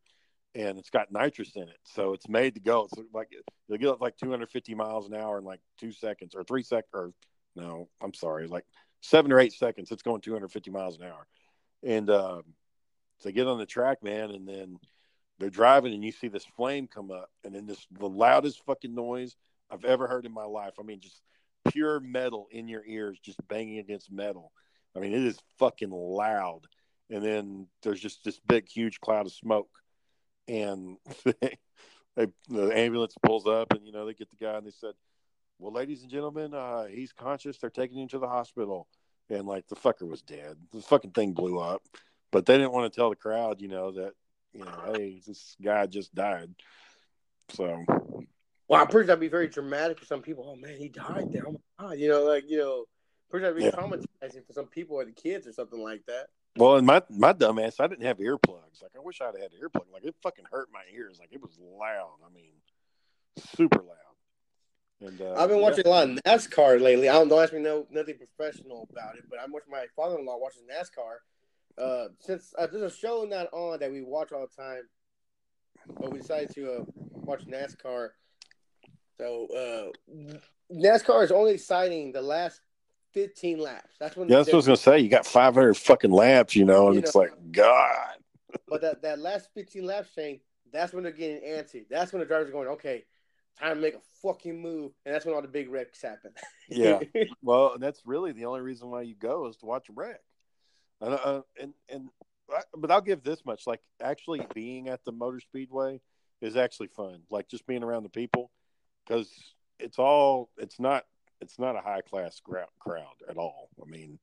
and 0.54 0.78
it's 0.78 0.90
got 0.90 1.12
nitrous 1.12 1.54
in 1.54 1.64
it, 1.68 1.78
so 1.84 2.14
it's 2.14 2.28
made 2.28 2.54
to 2.54 2.60
go. 2.60 2.84
It's 2.90 2.94
like 3.12 3.28
you'll 3.68 3.78
get 3.78 3.88
up 3.90 4.00
like 4.00 4.16
250 4.16 4.74
miles 4.74 5.06
an 5.06 5.14
hour 5.14 5.38
in 5.38 5.44
like 5.44 5.60
two 5.78 5.92
seconds 5.92 6.34
or 6.34 6.44
three 6.44 6.62
sec 6.62 6.84
or 6.94 7.12
no, 7.56 7.88
I'm 8.00 8.14
sorry, 8.14 8.46
like 8.46 8.64
seven 9.00 9.32
or 9.32 9.38
eight 9.40 9.52
seconds. 9.52 9.90
It's 9.90 10.02
going 10.02 10.20
250 10.22 10.70
miles 10.70 10.96
an 10.96 11.04
hour, 11.04 11.26
and 11.82 12.08
um, 12.08 12.42
so 13.18 13.28
they 13.28 13.32
get 13.32 13.46
on 13.46 13.58
the 13.58 13.66
track, 13.66 14.02
man, 14.02 14.30
and 14.30 14.48
then 14.48 14.78
they're 15.38 15.50
driving, 15.50 15.94
and 15.94 16.04
you 16.04 16.12
see 16.12 16.28
this 16.28 16.44
flame 16.56 16.88
come 16.88 17.10
up, 17.10 17.30
and 17.44 17.54
then 17.54 17.66
this 17.66 17.86
the 17.92 18.08
loudest 18.08 18.64
fucking 18.64 18.94
noise 18.94 19.36
I've 19.70 19.84
ever 19.84 20.06
heard 20.06 20.26
in 20.26 20.32
my 20.32 20.44
life. 20.44 20.74
I 20.78 20.82
mean, 20.82 21.00
just 21.00 21.20
pure 21.70 22.00
metal 22.00 22.48
in 22.50 22.68
your 22.68 22.84
ears, 22.84 23.18
just 23.22 23.38
banging 23.48 23.78
against 23.78 24.10
metal. 24.10 24.52
I 24.96 25.00
mean, 25.00 25.12
it 25.12 25.22
is 25.22 25.38
fucking 25.58 25.90
loud. 25.90 26.62
And 27.10 27.24
then 27.24 27.66
there's 27.82 28.00
just 28.00 28.24
this 28.24 28.40
big, 28.40 28.68
huge 28.68 29.00
cloud 29.00 29.26
of 29.26 29.32
smoke, 29.32 29.70
and 30.46 30.96
they, 31.24 31.56
the 32.48 32.70
ambulance 32.74 33.14
pulls 33.24 33.46
up, 33.46 33.72
and 33.72 33.86
you 33.86 33.92
know 33.92 34.04
they 34.04 34.14
get 34.14 34.28
the 34.30 34.36
guy, 34.36 34.56
and 34.56 34.66
they 34.66 34.72
said, 34.72 34.92
"Well, 35.58 35.72
ladies 35.72 36.02
and 36.02 36.10
gentlemen, 36.10 36.52
uh, 36.52 36.84
he's 36.84 37.12
conscious. 37.12 37.56
They're 37.58 37.70
taking 37.70 37.98
him 37.98 38.08
to 38.08 38.18
the 38.18 38.28
hospital." 38.28 38.88
And 39.30 39.46
like 39.46 39.66
the 39.68 39.76
fucker 39.76 40.08
was 40.08 40.22
dead. 40.22 40.56
The 40.72 40.82
fucking 40.82 41.12
thing 41.12 41.32
blew 41.32 41.58
up, 41.58 41.82
but 42.30 42.44
they 42.44 42.56
didn't 42.56 42.72
want 42.72 42.92
to 42.92 42.94
tell 42.94 43.10
the 43.10 43.16
crowd, 43.16 43.60
you 43.60 43.68
know, 43.68 43.92
that 43.92 44.12
you 44.52 44.64
know, 44.64 44.92
hey, 44.92 45.20
this 45.26 45.56
guy 45.62 45.86
just 45.86 46.14
died. 46.14 46.54
So 47.50 47.84
Well, 48.68 48.80
I'm 48.80 48.86
pretty 48.86 48.90
sure 48.90 49.04
that'd 49.04 49.20
be 49.20 49.28
very 49.28 49.48
dramatic 49.48 49.98
for 49.98 50.04
some 50.04 50.22
people. 50.22 50.44
Oh 50.48 50.56
man, 50.56 50.76
he 50.76 50.88
died 50.88 51.32
there. 51.32 51.44
Oh 51.46 51.52
my 51.52 51.58
god, 51.78 51.98
you 51.98 52.08
know, 52.08 52.24
like 52.24 52.44
you 52.48 52.58
know, 52.58 52.84
pretty 53.30 53.44
sure 53.44 53.54
that'd 53.54 53.56
be 53.56 53.64
Yeah. 53.64 53.82
traumatizing 53.82 54.46
for 54.46 54.52
some 54.52 54.66
people 54.66 54.96
or 54.96 55.04
the 55.04 55.12
kids 55.12 55.46
or 55.46 55.52
something 55.52 55.82
like 55.82 56.04
that. 56.06 56.28
Well, 56.56 56.76
and 56.76 56.86
my 56.86 57.02
my 57.08 57.32
dumb 57.32 57.58
ass, 57.58 57.80
I 57.80 57.86
didn't 57.86 58.04
have 58.04 58.18
earplugs. 58.18 58.82
Like 58.82 58.92
I 58.96 59.00
wish 59.00 59.20
I'd 59.20 59.38
had 59.40 59.52
earplugs. 59.52 59.92
Like 59.92 60.04
it 60.04 60.14
fucking 60.22 60.46
hurt 60.50 60.68
my 60.72 60.82
ears. 60.92 61.18
Like 61.20 61.28
it 61.32 61.40
was 61.40 61.58
loud. 61.60 62.16
I 62.26 62.34
mean, 62.34 62.52
super 63.56 63.78
loud. 63.80 63.94
And 65.00 65.20
uh, 65.20 65.34
I've 65.38 65.48
been 65.48 65.58
yeah. 65.58 65.62
watching 65.62 65.86
a 65.86 65.90
lot 65.90 66.10
of 66.10 66.18
NASCAR 66.24 66.80
lately. 66.80 67.08
I 67.08 67.12
don't, 67.12 67.28
don't 67.28 67.40
ask 67.40 67.52
me 67.52 67.60
no 67.60 67.86
nothing 67.90 68.16
professional 68.18 68.88
about 68.90 69.16
it, 69.16 69.24
but 69.30 69.38
I'm 69.40 69.52
watching 69.52 69.70
my 69.70 69.86
father-in-law 69.94 70.38
watches 70.38 70.62
NASCAR. 70.68 71.18
Uh, 71.78 72.08
since 72.20 72.54
uh, 72.58 72.66
there's 72.66 72.82
a 72.92 72.94
show 72.94 73.26
not 73.28 73.48
on 73.52 73.78
that 73.78 73.90
we 73.90 74.02
watch 74.02 74.32
all 74.32 74.46
the 74.46 74.62
time, 74.62 74.82
but 76.00 76.12
we 76.12 76.18
decided 76.18 76.52
to 76.54 76.72
uh, 76.72 76.84
watch 77.12 77.46
NASCAR. 77.46 78.10
So 79.18 79.46
uh, 79.48 80.22
NASCAR 80.72 81.24
is 81.24 81.32
only 81.32 81.58
citing 81.58 82.12
the 82.12 82.22
last 82.22 82.60
15 83.14 83.58
laps. 83.58 83.94
That's 83.98 84.16
when. 84.16 84.28
Yeah, 84.28 84.36
that's 84.38 84.48
what 84.48 84.54
I 84.54 84.56
was 84.56 84.66
gonna 84.66 84.76
say. 84.76 84.98
You 85.00 85.08
got 85.08 85.26
500 85.26 85.74
fucking 85.76 86.10
laps, 86.10 86.54
you 86.56 86.64
know, 86.64 86.86
and 86.86 86.94
You 86.94 87.00
it's 87.00 87.14
know. 87.14 87.22
like 87.22 87.32
God. 87.52 88.16
But 88.66 88.80
that, 88.82 89.02
that 89.02 89.18
last 89.18 89.50
15 89.54 89.84
laps, 89.84 90.10
Shane, 90.14 90.40
that's 90.72 90.92
when 90.92 91.02
they're 91.02 91.12
getting 91.12 91.42
antsy. 91.48 91.84
That's 91.90 92.12
when 92.12 92.20
the 92.20 92.26
drivers 92.26 92.48
are 92.48 92.52
going, 92.52 92.68
okay, 92.68 93.04
time 93.58 93.76
to 93.76 93.80
make 93.80 93.94
a 93.94 94.00
fucking 94.22 94.60
move. 94.60 94.92
And 95.04 95.14
that's 95.14 95.24
when 95.24 95.34
all 95.34 95.42
the 95.42 95.48
big 95.48 95.70
wrecks 95.70 96.02
happen. 96.02 96.32
Yeah. 96.68 97.00
Well, 97.42 97.76
that's 97.78 98.02
really 98.04 98.32
the 98.32 98.44
only 98.44 98.60
reason 98.60 98.90
why 98.90 99.02
you 99.02 99.14
go 99.14 99.46
is 99.46 99.56
to 99.58 99.66
watch 99.66 99.88
a 99.88 99.92
wreck. 99.92 100.20
And 101.00 101.14
uh, 101.14 101.42
and 101.60 101.74
and 101.88 102.08
but 102.76 102.90
I'll 102.90 103.00
give 103.00 103.22
this 103.22 103.44
much: 103.44 103.66
like 103.66 103.80
actually 104.02 104.46
being 104.54 104.88
at 104.88 105.04
the 105.04 105.12
motor 105.12 105.40
speedway 105.40 106.00
is 106.40 106.56
actually 106.56 106.88
fun. 106.88 107.22
Like 107.30 107.48
just 107.48 107.66
being 107.66 107.82
around 107.82 108.04
the 108.04 108.08
people 108.08 108.50
because 109.06 109.30
it's 109.78 109.98
all 109.98 110.50
it's 110.56 110.80
not 110.80 111.04
it's 111.40 111.58
not 111.58 111.76
a 111.76 111.80
high 111.80 112.00
class 112.00 112.40
crowd 112.40 112.68
crowd 112.78 113.14
at 113.28 113.36
all. 113.36 113.68
I 113.80 113.88
mean, 113.88 114.18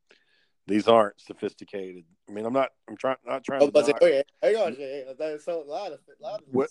these 0.67 0.87
aren't 0.87 1.19
sophisticated. 1.19 2.03
I 2.29 2.33
mean, 2.33 2.45
I'm 2.45 2.53
not 2.53 2.71
I'm 2.89 2.97
trying 2.97 3.17
not 3.25 3.43
trying 3.43 3.61
Oh, 3.63 3.69
to 3.69 3.81
knock, 3.81 4.01
okay, 4.01 4.23
hang 4.41 4.55
on. 4.55 4.77
That's 5.17 5.45
so, 5.45 5.61
a 5.61 5.69
lot 5.69 5.91
of, 5.91 5.99
a 6.19 6.23
lot 6.23 6.41
of 6.41 6.47
What-. 6.51 6.69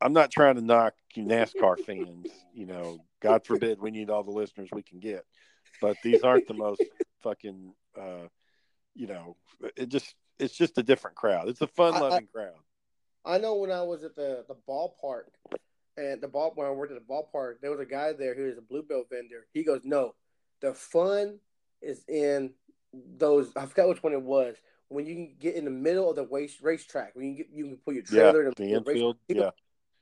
I'm 0.00 0.12
not 0.12 0.30
trying 0.30 0.56
to 0.56 0.60
knock 0.60 0.94
you 1.14 1.24
NASCAR 1.24 1.78
fans. 1.80 2.26
You 2.52 2.66
know, 2.66 2.98
God 3.20 3.46
forbid 3.46 3.80
we 3.80 3.90
need 3.90 4.10
all 4.10 4.24
the 4.24 4.30
listeners 4.30 4.68
we 4.72 4.82
can 4.82 5.00
get, 5.00 5.24
but 5.80 5.96
these 6.02 6.22
aren't 6.22 6.48
the 6.48 6.54
most 6.54 6.82
fucking. 7.22 7.72
Uh, 7.98 8.28
you 8.96 9.06
know, 9.06 9.36
it 9.76 9.88
just 9.88 10.14
it's 10.38 10.54
just 10.56 10.78
a 10.78 10.82
different 10.82 11.16
crowd. 11.16 11.48
It's 11.48 11.60
a 11.60 11.66
fun 11.66 11.94
loving 11.94 12.28
crowd. 12.32 12.54
I 13.24 13.38
know 13.38 13.56
when 13.56 13.70
I 13.72 13.82
was 13.82 14.04
at 14.04 14.14
the, 14.14 14.44
the 14.48 14.56
ballpark, 14.68 15.24
and 15.96 16.20
the 16.20 16.28
ball 16.28 16.52
when 16.54 16.66
I 16.66 16.70
worked 16.70 16.92
at 16.92 16.98
the 17.06 17.12
ballpark, 17.12 17.60
there 17.60 17.70
was 17.70 17.80
a 17.80 17.86
guy 17.86 18.12
there 18.12 18.34
who 18.34 18.44
was 18.44 18.58
a 18.58 18.62
bluebell 18.62 19.04
vendor. 19.10 19.46
He 19.52 19.64
goes, 19.64 19.80
"No, 19.84 20.14
the 20.60 20.74
fun 20.74 21.38
is 21.82 22.04
in 22.08 22.52
those. 22.92 23.52
I 23.56 23.66
forgot 23.66 23.88
which 23.88 24.02
one 24.02 24.12
it 24.12 24.22
was. 24.22 24.56
When 24.88 25.04
you 25.04 25.14
can 25.16 25.34
get 25.40 25.56
in 25.56 25.64
the 25.64 25.70
middle 25.70 26.08
of 26.08 26.14
the 26.16 26.26
race 26.26 26.58
racetrack, 26.62 27.16
when 27.16 27.26
you 27.26 27.34
can 27.34 27.36
get, 27.44 27.46
you 27.52 27.64
can 27.64 27.76
put 27.78 27.94
your 27.94 28.04
Yeah, 28.04 28.30
trailer 28.30 28.42
in 28.46 28.52
the 28.56 28.64
the 28.64 28.74
race- 28.80 28.86
infield. 28.96 29.16
He 29.26 29.34
goes, 29.34 29.42
Yeah, 29.42 29.50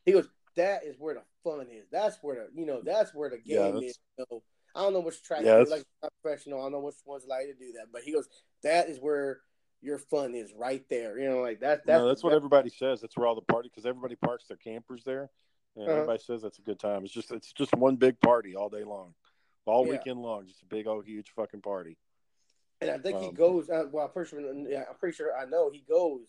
He 0.04 0.12
goes, 0.12 0.28
that 0.56 0.84
is 0.84 0.96
where 0.98 1.14
the 1.14 1.22
fun 1.42 1.66
is. 1.70 1.86
That's 1.90 2.18
where 2.22 2.36
the 2.36 2.60
you 2.60 2.66
know 2.66 2.82
that's 2.84 3.14
where 3.14 3.30
the 3.30 3.38
game 3.38 3.74
that's- 3.76 3.90
is. 3.92 3.98
You 4.18 4.24
know, 4.30 4.42
I 4.74 4.82
don't 4.82 4.92
know 4.92 5.00
which 5.00 5.22
track 5.22 5.42
Yeah, 5.42 5.52
that's- 5.58 5.70
like 5.70 5.84
not 6.02 6.12
professional. 6.22 6.60
I 6.60 6.64
don't 6.64 6.72
know 6.72 6.80
which 6.80 6.96
ones 7.04 7.24
like 7.26 7.46
to 7.46 7.54
do 7.54 7.72
that, 7.72 7.92
but 7.92 8.02
he 8.02 8.12
goes, 8.12 8.28
that 8.62 8.88
is 8.88 8.98
where 8.98 9.40
your 9.80 9.98
fun 9.98 10.34
is 10.34 10.52
right 10.54 10.84
there. 10.88 11.18
You 11.18 11.28
know, 11.28 11.40
like 11.40 11.60
that. 11.60 11.84
That's 11.86 11.98
no, 12.00 12.08
that's 12.08 12.24
what 12.24 12.32
everybody 12.32 12.70
says. 12.70 13.00
That's 13.00 13.16
where 13.16 13.26
all 13.26 13.34
the 13.34 13.42
party 13.42 13.68
because 13.68 13.86
everybody 13.86 14.16
parks 14.16 14.46
their 14.46 14.56
campers 14.56 15.04
there, 15.04 15.30
and 15.76 15.84
Uh-huh. 15.84 15.92
everybody 15.96 16.18
says 16.22 16.42
that's 16.42 16.58
a 16.58 16.62
good 16.62 16.78
time. 16.80 17.04
It's 17.04 17.12
just 17.12 17.30
it's 17.30 17.52
just 17.52 17.74
one 17.74 17.96
big 17.96 18.18
party 18.20 18.56
all 18.56 18.68
day 18.70 18.82
long, 18.84 19.14
all 19.66 19.84
Yeah. 19.86 19.92
weekend 19.92 20.22
long. 20.22 20.46
Just 20.46 20.62
a 20.62 20.66
big 20.66 20.86
old 20.86 21.04
huge 21.06 21.30
fucking 21.30 21.60
party. 21.62 21.98
And 22.80 22.90
I 22.90 22.98
think 22.98 23.18
he 23.20 23.28
Um, 23.28 23.34
goes. 23.34 23.70
Uh, 23.70 23.88
well, 23.92 24.06
I'm 24.06 24.12
pretty 24.12 24.30
sure. 24.30 24.50
I'm 24.50 24.94
pretty 24.96 25.14
sure. 25.14 25.36
I 25.36 25.44
know 25.44 25.70
he 25.70 25.80
goes 25.80 26.26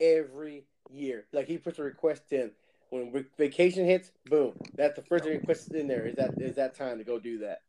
every 0.00 0.66
year. 0.90 1.26
Like 1.32 1.46
he 1.48 1.58
puts 1.58 1.78
a 1.78 1.82
request 1.82 2.32
in 2.32 2.52
when 2.90 3.12
vacation 3.36 3.84
hits. 3.86 4.10
Boom. 4.26 4.56
That's 4.74 4.96
the 4.96 5.02
first 5.02 5.24
request 5.24 5.72
in 5.74 5.88
there. 5.88 6.06
Is 6.06 6.14
that 6.16 6.40
is 6.40 6.56
that 6.56 6.74
time 6.74 6.98
to 6.98 7.04
go 7.04 7.18
do 7.18 7.38
that? 7.38 7.62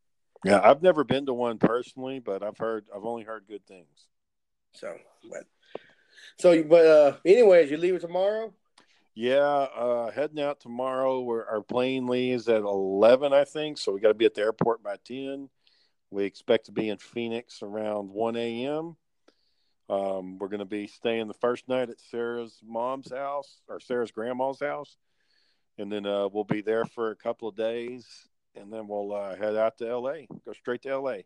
Yeah, 0.43 0.59
I've 0.61 0.83
never 0.83 1.03
been 1.03 1.25
to 1.27 1.33
one 1.33 1.57
personally, 1.57 2.19
but 2.19 2.43
I've 2.43 2.57
heard 2.57 2.85
I've 2.95 3.05
only 3.05 3.23
heard 3.23 3.45
good 3.47 3.65
things. 3.65 4.07
So, 4.73 4.95
but 5.29 5.45
so, 6.37 6.61
but 6.63 6.85
uh, 6.85 7.17
anyways, 7.25 7.71
you 7.71 7.77
leave 7.77 7.95
it 7.95 8.01
tomorrow. 8.01 8.53
Yeah, 9.15 9.39
uh, 9.39 10.11
heading 10.11 10.41
out 10.41 10.59
tomorrow. 10.59 11.21
Where 11.21 11.47
our 11.47 11.61
plane 11.61 12.07
leaves 12.07 12.49
at 12.49 12.61
eleven, 12.61 13.33
I 13.33 13.45
think. 13.45 13.77
So 13.77 13.93
we 13.93 14.01
got 14.01 14.09
to 14.09 14.13
be 14.13 14.25
at 14.25 14.33
the 14.33 14.41
airport 14.41 14.83
by 14.83 14.97
ten. 15.03 15.49
We 16.11 16.25
expect 16.25 16.67
to 16.67 16.71
be 16.71 16.89
in 16.89 16.97
Phoenix 16.97 17.61
around 17.63 18.09
one 18.09 18.35
a.m. 18.35 18.97
Um, 19.89 20.37
we're 20.39 20.47
going 20.47 20.59
to 20.59 20.65
be 20.65 20.87
staying 20.87 21.27
the 21.27 21.33
first 21.35 21.67
night 21.69 21.89
at 21.89 21.99
Sarah's 21.99 22.59
mom's 22.65 23.11
house 23.11 23.61
or 23.67 23.79
Sarah's 23.79 24.11
grandma's 24.11 24.59
house, 24.59 24.97
and 25.77 25.91
then 25.91 26.05
uh, 26.05 26.27
we'll 26.27 26.43
be 26.43 26.61
there 26.61 26.85
for 26.85 27.11
a 27.11 27.15
couple 27.15 27.47
of 27.47 27.55
days, 27.55 28.27
and 28.55 28.71
then 28.71 28.87
we'll 28.87 29.13
uh, 29.13 29.35
head 29.35 29.55
out 29.55 29.77
to 29.77 29.87
L.A. 29.87 30.27
Go 30.45 30.53
straight 30.53 30.81
to 30.83 30.89
L.A. 30.89 31.25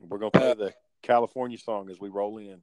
We're 0.00 0.18
going 0.18 0.32
to 0.32 0.38
play 0.38 0.50
Uh, 0.50 0.54
the 0.54 0.74
California 1.02 1.58
song 1.58 1.90
as 1.90 2.00
we 2.00 2.08
roll 2.08 2.38
in. 2.38 2.60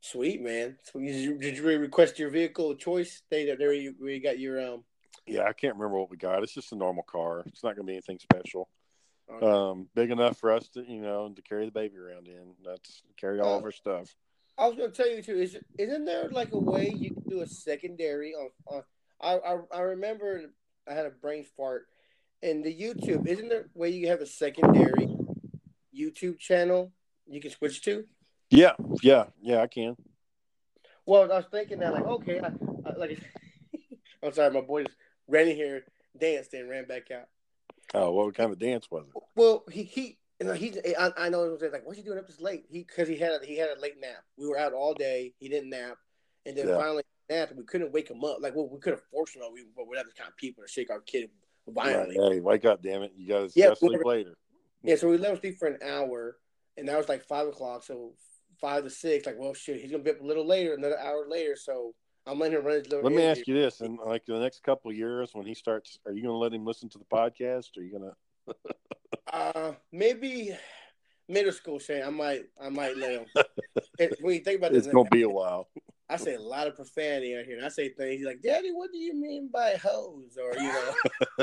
Sweet 0.00 0.40
man. 0.40 0.78
So 0.84 0.98
did 0.98 1.14
you, 1.14 1.38
did 1.38 1.56
you 1.56 1.64
request 1.78 2.18
your 2.18 2.30
vehicle 2.30 2.70
of 2.70 2.78
choice? 2.78 3.22
They 3.30 3.44
there 3.54 3.72
you, 3.72 3.94
got 4.20 4.38
your 4.38 4.60
um. 4.60 4.84
Yeah, 5.26 5.42
I 5.42 5.52
can't 5.52 5.74
remember 5.74 5.98
what 5.98 6.10
we 6.10 6.16
got. 6.16 6.42
It's 6.42 6.54
just 6.54 6.72
a 6.72 6.76
normal 6.76 7.02
car. 7.02 7.42
It's 7.46 7.62
not 7.62 7.76
going 7.76 7.86
to 7.86 7.90
be 7.90 7.94
anything 7.94 8.18
special. 8.18 8.68
Okay. 9.30 9.46
Um, 9.46 9.88
big 9.94 10.10
enough 10.10 10.38
for 10.38 10.52
us 10.52 10.68
to, 10.70 10.82
you 10.82 11.00
know, 11.00 11.28
to 11.28 11.42
carry 11.42 11.66
the 11.66 11.70
baby 11.70 11.98
around 11.98 12.26
in. 12.26 12.54
That's 12.64 13.02
carry 13.18 13.40
all 13.40 13.58
of 13.58 13.64
our 13.64 13.70
stuff. 13.70 14.14
I 14.58 14.66
was 14.66 14.76
going 14.76 14.90
to 14.90 14.96
tell 14.96 15.08
you 15.08 15.22
too. 15.22 15.36
Is 15.36 15.56
isn't 15.78 16.04
there 16.04 16.28
like 16.30 16.52
a 16.52 16.58
way 16.58 16.92
you 16.94 17.14
can 17.14 17.22
do 17.28 17.40
a 17.42 17.46
secondary 17.46 18.34
on? 18.34 18.50
on 18.66 18.82
I, 19.20 19.36
I 19.36 19.58
I 19.74 19.80
remember 19.80 20.42
I 20.88 20.94
had 20.94 21.06
a 21.06 21.10
brain 21.10 21.44
fart. 21.56 21.86
In 22.42 22.62
the 22.62 22.74
YouTube, 22.74 23.26
isn't 23.26 23.48
there 23.48 23.68
way 23.74 23.90
you 23.90 24.08
have 24.08 24.20
a 24.20 24.26
secondary 24.26 25.08
YouTube 25.94 26.38
channel 26.38 26.90
you 27.26 27.40
can 27.40 27.50
switch 27.50 27.82
to? 27.82 28.04
Yeah, 28.50 28.72
yeah, 29.02 29.26
yeah. 29.42 29.60
I 29.60 29.66
can. 29.66 29.96
Well, 31.04 31.30
I 31.30 31.36
was 31.36 31.46
thinking 31.50 31.80
that 31.80 31.92
like 31.92 32.04
okay, 32.04 32.40
I, 32.40 32.46
I, 32.88 32.96
like 32.96 33.20
I'm 34.22 34.32
sorry, 34.32 34.52
my 34.52 34.62
boy 34.62 34.84
just 34.84 34.96
ran 35.28 35.48
in 35.48 35.56
here, 35.56 35.84
danced, 36.18 36.54
and 36.54 36.68
ran 36.68 36.86
back 36.86 37.10
out. 37.10 37.28
Oh, 37.92 38.12
what 38.12 38.34
kind 38.34 38.50
of 38.50 38.58
dance 38.58 38.90
was 38.90 39.06
it? 39.08 39.22
Well, 39.34 39.64
he 39.70 39.82
he 39.82 40.18
you 40.40 40.46
know, 40.46 40.54
he 40.54 40.74
I, 40.98 41.10
I 41.18 41.28
know 41.28 41.44
it 41.44 41.52
was 41.52 41.62
like, 41.70 41.84
what's 41.84 41.98
he 41.98 42.04
doing 42.04 42.18
up 42.18 42.26
this 42.26 42.40
late? 42.40 42.64
He 42.70 42.78
because 42.84 43.06
he 43.06 43.16
had 43.16 43.32
a, 43.42 43.44
he 43.44 43.58
had 43.58 43.68
a 43.76 43.80
late 43.80 44.00
nap. 44.00 44.24
We 44.38 44.46
were 44.46 44.58
out 44.58 44.72
all 44.72 44.94
day. 44.94 45.34
He 45.38 45.50
didn't 45.50 45.68
nap, 45.70 45.98
and 46.46 46.56
then 46.56 46.68
Yeah. 46.68 46.76
finally 46.76 47.02
napped. 47.28 47.54
We 47.54 47.64
couldn't 47.64 47.92
wake 47.92 48.08
him 48.10 48.24
up. 48.24 48.38
Like, 48.40 48.56
well, 48.56 48.68
we 48.68 48.78
could 48.78 48.94
have 48.94 49.02
forced 49.12 49.36
him. 49.36 49.42
Up. 49.42 49.52
We 49.52 49.66
but 49.76 49.86
we're 49.86 49.96
not 49.96 50.06
the 50.06 50.12
kind 50.12 50.30
of 50.30 50.36
people 50.38 50.64
to 50.64 50.68
shake 50.68 50.90
our 50.90 51.00
kid 51.00 51.28
violently. 51.68 52.18
Right, 52.18 52.32
Hey, 52.32 52.40
wake 52.40 52.64
up, 52.64 52.82
damn 52.82 53.02
it! 53.02 53.12
You 53.16 53.26
to 53.28 53.50
Yeah, 53.54 53.74
sleep 53.74 54.04
later. 54.04 54.34
Yeah, 54.82 54.96
so 54.96 55.08
we 55.08 55.18
let 55.18 55.32
him 55.32 55.40
sleep 55.40 55.58
for 55.58 55.68
an 55.68 55.78
hour, 55.82 56.36
and 56.76 56.88
that 56.88 56.96
was 56.96 57.08
like 57.08 57.22
five 57.24 57.46
o'clock. 57.46 57.84
So 57.84 58.14
five 58.60 58.84
to 58.84 58.90
six, 58.90 59.26
like, 59.26 59.38
well, 59.38 59.54
shit, 59.54 59.80
he's 59.80 59.90
gonna 59.90 60.02
be 60.02 60.10
up 60.10 60.20
a 60.20 60.24
little 60.24 60.46
later, 60.46 60.74
another 60.74 60.98
hour 60.98 61.26
later. 61.28 61.56
So 61.56 61.94
I'm 62.26 62.38
letting 62.38 62.58
him 62.58 62.64
run 62.64 62.76
his 62.76 62.88
little. 62.88 63.02
Let 63.02 63.12
me 63.12 63.24
ask 63.24 63.46
you 63.46 63.54
this: 63.54 63.80
in 63.80 63.96
like 63.96 64.24
the 64.26 64.38
next 64.38 64.62
couple 64.62 64.90
of 64.90 64.96
years, 64.96 65.30
when 65.34 65.46
he 65.46 65.54
starts, 65.54 65.98
are 66.06 66.12
you 66.12 66.22
going 66.22 66.34
to 66.34 66.38
let 66.38 66.52
him 66.52 66.64
listen 66.64 66.88
to 66.90 66.98
the 66.98 67.04
podcast? 67.04 67.76
Or 67.76 67.80
are 67.80 67.82
you 67.82 67.98
going 67.98 68.12
to? 68.48 68.54
Uh, 69.32 69.74
maybe 69.92 70.56
middle 71.28 71.52
school, 71.52 71.78
Shane. 71.78 72.02
I 72.02 72.10
might, 72.10 72.42
I 72.60 72.68
might 72.68 72.96
let 72.96 73.12
him. 73.12 73.26
When 74.20 74.34
you 74.34 74.40
think 74.40 74.58
about 74.58 74.72
this, 74.72 74.86
It's 74.86 74.94
to 74.94 75.04
be 75.10 75.22
a 75.22 75.28
while. 75.28 75.68
I 76.10 76.16
say 76.16 76.34
a 76.34 76.40
lot 76.40 76.66
of 76.66 76.74
profanity 76.74 77.36
out 77.36 77.44
here, 77.44 77.56
and 77.56 77.64
I 77.64 77.68
say 77.68 77.88
things 77.88 78.18
he's 78.18 78.26
like, 78.26 78.42
"Daddy, 78.42 78.70
what 78.72 78.90
do 78.90 78.98
you 78.98 79.14
mean 79.14 79.48
by 79.52 79.76
hose?" 79.82 80.36
Or 80.36 80.52
you 80.54 80.68
know, 80.68 80.94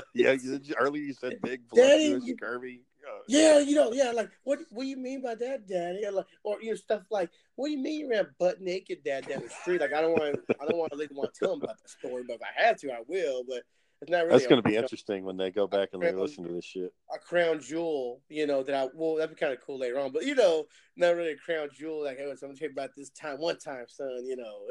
yeah, 0.14 0.34
you, 0.34 0.60
earlier 0.78 1.04
you 1.04 1.14
said 1.14 1.40
big, 1.42 1.62
Daddy, 1.74 2.20
you- 2.24 2.36
curvy. 2.36 2.82
Uh, 3.08 3.22
yeah, 3.30 3.60
you 3.60 3.74
know, 3.74 3.94
yeah, 3.94 4.12
like 4.12 4.30
what? 4.44 4.60
What 4.70 4.84
do 4.84 4.90
you 4.90 4.98
mean 4.98 5.22
by 5.22 5.36
that, 5.36 5.66
Daddy? 5.66 6.06
Or, 6.06 6.12
like, 6.12 6.26
or 6.44 6.62
you 6.62 6.72
know, 6.72 6.76
stuff 6.76 7.04
like, 7.10 7.30
"What 7.56 7.68
do 7.68 7.72
you 7.72 7.78
mean 7.78 8.02
you 8.02 8.10
ran 8.10 8.28
butt 8.38 8.60
naked, 8.60 9.02
Dad, 9.06 9.26
down 9.28 9.44
the 9.44 9.50
street?" 9.50 9.80
Like, 9.80 9.94
I 9.94 10.02
don't 10.02 10.12
want, 10.12 10.38
I 10.62 10.66
don't 10.66 10.78
want 10.78 10.92
to 10.92 10.98
let 10.98 11.14
want 11.14 11.34
to 11.34 11.40
tell 11.40 11.54
him 11.54 11.62
about 11.62 11.82
the 11.82 11.88
story, 11.88 12.24
but 12.28 12.36
if 12.36 12.42
I 12.42 12.62
had 12.62 12.78
to, 12.80 12.92
I 12.92 13.00
will. 13.08 13.44
But 13.48 13.64
it's 14.02 14.12
not 14.12 14.26
really. 14.26 14.32
That's 14.32 14.48
going 14.48 14.62
to 14.62 14.70
be 14.70 14.76
interesting 14.76 15.24
when 15.24 15.38
they 15.38 15.52
go 15.52 15.68
back 15.68 15.90
and 15.94 16.02
they 16.02 16.12
listen 16.12 16.44
to 16.46 16.54
this 16.54 16.66
shit. 16.66 16.94
a 17.14 17.18
crown 17.18 17.60
jewel, 17.60 18.22
you 18.30 18.46
know, 18.46 18.64
that 18.64 18.76
I 18.76 18.88
well, 18.94 19.16
that'd 19.16 19.36
be 19.36 19.40
kind 19.40 19.54
of 19.54 19.60
cool 19.66 19.80
later 19.80 20.00
on, 20.00 20.12
but 20.12 20.26
you 20.26 20.36
know, 20.36 20.66
not 20.96 21.16
really 21.16 21.32
a 21.32 21.38
crown 21.38 21.70
jewel. 21.74 22.04
Like, 22.04 22.18
hey, 22.18 22.24
I'm 22.24 22.30
gonna 22.30 22.56
tell 22.56 22.68
you 22.68 22.74
about 22.74 22.92
this 22.96 23.10
time, 23.10 23.40
one 23.40 23.58
time, 23.58 23.86
son. 23.88 24.26
You 24.26 24.38
know, 24.38 24.68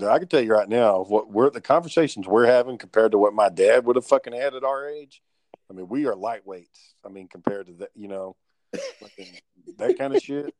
I 0.08 0.18
can 0.18 0.28
tell 0.28 0.42
you 0.42 0.52
right 0.52 0.68
now, 0.68 1.04
what 1.04 1.30
we're 1.30 1.50
the 1.50 1.60
conversations 1.60 2.26
we're 2.26 2.46
having 2.46 2.78
compared 2.78 3.12
to 3.12 3.18
what 3.18 3.34
my 3.34 3.48
dad 3.48 3.84
would 3.84 3.96
have 3.96 4.06
fucking 4.06 4.32
had 4.32 4.54
at 4.54 4.64
our 4.64 4.88
age. 4.88 5.22
I 5.70 5.74
mean, 5.74 5.88
we 5.88 6.06
are 6.06 6.14
lightweights. 6.14 6.94
I 7.04 7.08
mean, 7.08 7.28
compared 7.28 7.66
to 7.66 7.72
that, 7.74 7.90
you 7.94 8.08
know, 8.08 8.36
that 9.78 9.98
kind 9.98 10.14
of 10.14 10.22
shit. 10.22 10.54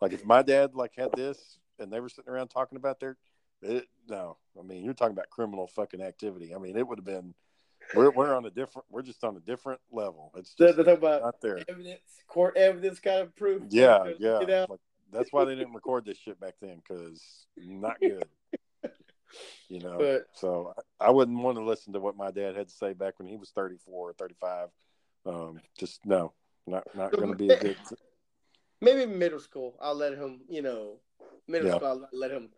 Like 0.00 0.12
if 0.12 0.24
my 0.24 0.42
dad 0.42 0.74
like 0.74 0.92
had 0.96 1.12
this 1.12 1.58
and 1.78 1.92
they 1.92 2.00
were 2.00 2.08
sitting 2.08 2.32
around 2.32 2.48
talking 2.48 2.76
about 2.76 3.00
their, 3.00 3.16
it, 3.64 3.86
no, 4.08 4.36
I 4.58 4.62
mean, 4.62 4.84
you're 4.84 4.94
talking 4.94 5.12
about 5.14 5.30
criminal 5.30 5.66
fucking 5.66 6.00
activity. 6.02 6.54
I 6.54 6.58
mean, 6.58 6.76
it 6.76 6.86
would 6.86 6.98
have 6.98 7.04
been. 7.06 7.34
We're 7.94 8.10
we're 8.10 8.34
on 8.34 8.46
a 8.46 8.50
different. 8.50 8.86
We're 8.90 9.02
just 9.02 9.22
on 9.24 9.36
a 9.36 9.40
different 9.40 9.80
level. 9.92 10.32
It's 10.36 10.54
just 10.54 10.76
talk 10.78 10.86
about 10.86 11.22
not 11.22 11.40
there. 11.42 11.58
evidence, 11.68 12.00
court 12.26 12.56
evidence, 12.56 12.98
kind 12.98 13.20
of 13.20 13.36
proof. 13.36 13.62
Yeah, 13.68 14.04
yeah. 14.18 14.40
You 14.40 14.46
know? 14.46 14.66
Like, 14.70 14.80
that's 15.12 15.32
why 15.32 15.44
they 15.44 15.54
didn't 15.54 15.74
record 15.74 16.04
this 16.06 16.16
shit 16.18 16.40
back 16.40 16.54
then 16.60 16.76
because 16.86 17.46
not 17.56 17.98
good. 18.00 18.24
you 19.68 19.80
know, 19.80 19.98
But- 19.98 20.26
so 20.34 20.74
I, 21.00 21.06
I 21.06 21.10
wouldn't 21.10 21.38
want 21.38 21.58
to 21.58 21.64
listen 21.64 21.92
to 21.92 22.00
what 22.00 22.16
my 22.16 22.30
dad 22.30 22.56
had 22.56 22.68
to 22.68 22.74
say 22.74 22.92
back 22.94 23.18
when 23.18 23.28
he 23.28 23.36
was 23.36 23.50
34 23.50 24.10
or 24.10 24.12
35. 24.14 24.68
Um, 25.26 25.60
just 25.78 26.04
no, 26.06 26.32
not 26.66 26.84
not 26.94 27.12
going 27.12 27.30
to 27.30 27.36
be 27.36 27.48
a 27.50 27.58
good. 27.60 27.76
maybe 28.80 29.06
middle 29.06 29.40
school. 29.40 29.76
I'll 29.80 29.94
let 29.94 30.14
him, 30.14 30.40
you 30.48 30.62
know, 30.62 31.00
middle 31.48 31.68
Yeah. 31.68 31.76
school. 31.76 31.88
I'll 31.88 32.08
let 32.12 32.30
him, 32.30 32.48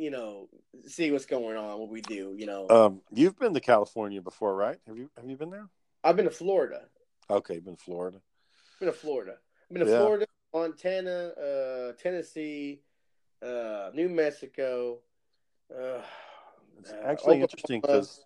you 0.00 0.10
know, 0.10 0.48
see 0.86 1.10
what's 1.10 1.26
going 1.26 1.58
on, 1.58 1.78
what 1.78 1.90
we 1.90 2.00
do. 2.00 2.34
You 2.36 2.46
know, 2.46 2.66
Um, 2.70 3.02
you've 3.12 3.38
been 3.38 3.52
to 3.52 3.60
California 3.60 4.22
before, 4.22 4.54
right? 4.56 4.78
Have 4.86 4.96
you 4.96 5.10
Have 5.16 5.28
you 5.28 5.36
been 5.36 5.50
there? 5.50 5.68
I've 6.02 6.16
been 6.16 6.24
to 6.24 6.30
Florida. 6.30 6.88
Okay, 7.28 7.54
you've 7.54 7.64
been 7.66 7.76
to 7.76 7.82
Florida. 7.84 8.20
been 8.78 8.88
to 8.88 8.94
Florida. 8.94 9.36
I've 9.68 9.74
been 9.74 9.84
to 9.86 9.92
Yeah. 9.92 9.98
Florida, 9.98 10.26
Montana, 10.54 11.28
uh, 11.36 11.92
Tennessee, 11.92 12.80
uh, 13.42 13.90
New 13.92 14.08
Mexico. 14.08 15.00
Uh, 15.70 16.02
It's 16.78 16.90
uh, 16.90 16.94
actually 17.04 17.12
Oklahoma. 17.12 17.42
interesting 17.42 17.80
because 17.82 18.24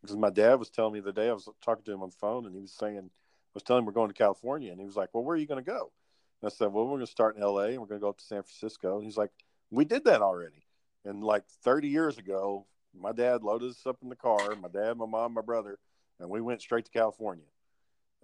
because 0.00 0.16
my 0.16 0.30
dad 0.30 0.54
was 0.54 0.70
telling 0.70 0.94
me 0.94 1.00
the 1.00 1.12
day 1.12 1.28
I 1.28 1.34
was 1.34 1.46
talking 1.60 1.84
to 1.84 1.92
him 1.92 2.02
on 2.02 2.08
the 2.08 2.16
phone, 2.16 2.46
and 2.46 2.54
he 2.54 2.62
was 2.62 2.72
saying, 2.72 2.96
I 2.98 3.52
was 3.52 3.62
telling 3.62 3.80
him 3.82 3.86
we're 3.86 3.92
going 3.92 4.08
to 4.08 4.14
California, 4.14 4.72
and 4.72 4.80
he 4.80 4.86
was 4.86 4.96
like, 4.96 5.10
"Well, 5.12 5.22
where 5.22 5.34
are 5.34 5.38
you 5.38 5.46
going 5.46 5.62
to 5.62 5.70
go?" 5.70 5.92
And 6.40 6.50
I 6.50 6.50
said, 6.50 6.72
"Well, 6.72 6.84
we're 6.86 6.92
going 6.96 7.00
to 7.04 7.06
start 7.12 7.36
in 7.36 7.42
L.A. 7.42 7.72
and 7.72 7.80
we're 7.80 7.86
going 7.88 8.00
to 8.00 8.04
go 8.04 8.08
up 8.08 8.16
to 8.16 8.24
San 8.24 8.42
Francisco." 8.42 8.96
And 8.96 9.04
he's 9.04 9.18
like, 9.18 9.32
"We 9.70 9.84
did 9.84 10.04
that 10.04 10.22
already." 10.22 10.64
And 11.04 11.24
like 11.24 11.44
30 11.64 11.88
years 11.88 12.18
ago, 12.18 12.66
my 12.98 13.12
dad 13.12 13.42
loaded 13.42 13.70
us 13.70 13.86
up 13.86 13.98
in 14.02 14.08
the 14.08 14.16
car, 14.16 14.54
my 14.56 14.68
dad, 14.68 14.96
my 14.96 15.06
mom, 15.06 15.34
my 15.34 15.40
brother, 15.40 15.78
and 16.18 16.28
we 16.28 16.40
went 16.40 16.60
straight 16.60 16.84
to 16.84 16.90
California 16.90 17.44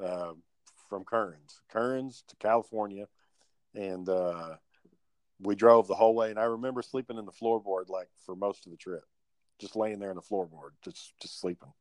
uh, 0.02 0.32
from 0.88 1.04
Kearns, 1.04 1.60
Kearns 1.68 2.24
to 2.28 2.36
California, 2.36 3.06
and 3.74 4.08
uh, 4.08 4.56
we 5.40 5.54
drove 5.54 5.86
the 5.86 5.94
whole 5.94 6.14
way. 6.14 6.30
And 6.30 6.38
I 6.38 6.44
remember 6.44 6.82
sleeping 6.82 7.18
in 7.18 7.26
the 7.26 7.32
floorboard 7.32 7.88
like 7.88 8.08
for 8.24 8.36
most 8.36 8.66
of 8.66 8.72
the 8.72 8.78
trip, 8.78 9.04
just 9.58 9.76
laying 9.76 9.98
there 9.98 10.10
in 10.10 10.16
the 10.16 10.22
floorboard, 10.22 10.70
just 10.82 11.14
just 11.20 11.40
sleeping. 11.40 11.72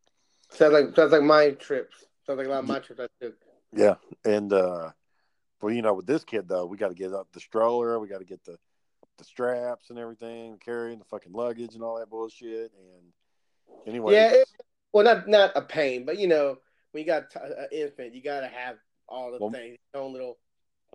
sounds 0.49 0.73
like 0.73 0.95
sounds 0.95 1.11
like 1.11 1.23
my 1.23 1.51
trips. 1.51 2.05
Sounds 2.25 2.37
like 2.37 2.47
a 2.47 2.49
lot 2.49 2.59
of 2.59 2.67
my 2.67 2.79
trips 2.79 3.01
I 3.01 3.23
took. 3.23 3.35
Yeah, 3.73 3.95
and 4.23 4.51
uh, 4.53 4.91
well, 5.61 5.73
you 5.73 5.81
know, 5.81 5.93
with 5.93 6.07
this 6.07 6.23
kid 6.23 6.47
though, 6.47 6.65
we 6.65 6.77
got 6.77 6.89
to 6.89 6.95
get 6.95 7.13
up 7.13 7.27
the 7.33 7.39
stroller, 7.39 7.99
we 7.99 8.07
got 8.07 8.19
to 8.19 8.25
get 8.25 8.43
the 8.45 8.57
the 9.17 9.23
straps 9.23 9.89
and 9.89 9.99
everything, 9.99 10.57
carrying 10.63 10.99
the 10.99 11.05
fucking 11.05 11.33
luggage 11.33 11.73
and 11.75 11.83
all 11.83 11.97
that 11.99 12.09
bullshit. 12.09 12.71
And 12.73 13.11
anyway, 13.87 14.13
Yeah, 14.13 14.31
it- 14.33 14.49
Well, 14.91 15.03
not 15.03 15.27
not 15.27 15.51
a 15.55 15.61
pain, 15.61 16.05
but 16.05 16.17
you 16.17 16.27
know, 16.27 16.57
when 16.91 17.01
you 17.01 17.05
got 17.07 17.29
t- 17.29 17.39
an 17.41 17.67
infant, 17.71 18.13
you 18.13 18.21
got 18.21 18.41
to 18.41 18.47
have 18.47 18.77
all 19.07 19.31
the 19.31 19.37
Well- 19.39 19.51
things. 19.51 19.77
Your 19.93 20.03
own 20.03 20.13
little. 20.13 20.37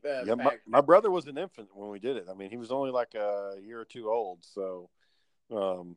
Uh, 0.02 0.22
yeah, 0.24 0.34
my, 0.34 0.58
my 0.66 0.80
brother 0.80 1.10
was 1.10 1.26
an 1.26 1.36
infant 1.36 1.68
when 1.74 1.90
we 1.90 1.98
did 1.98 2.16
it. 2.16 2.24
I 2.30 2.32
mean, 2.32 2.48
he 2.48 2.56
was 2.56 2.70
only 2.72 2.90
like 2.90 3.14
a 3.14 3.56
year 3.60 3.78
or 3.78 3.84
two 3.84 4.08
old, 4.10 4.42
so 4.42 4.88
um, 5.50 5.94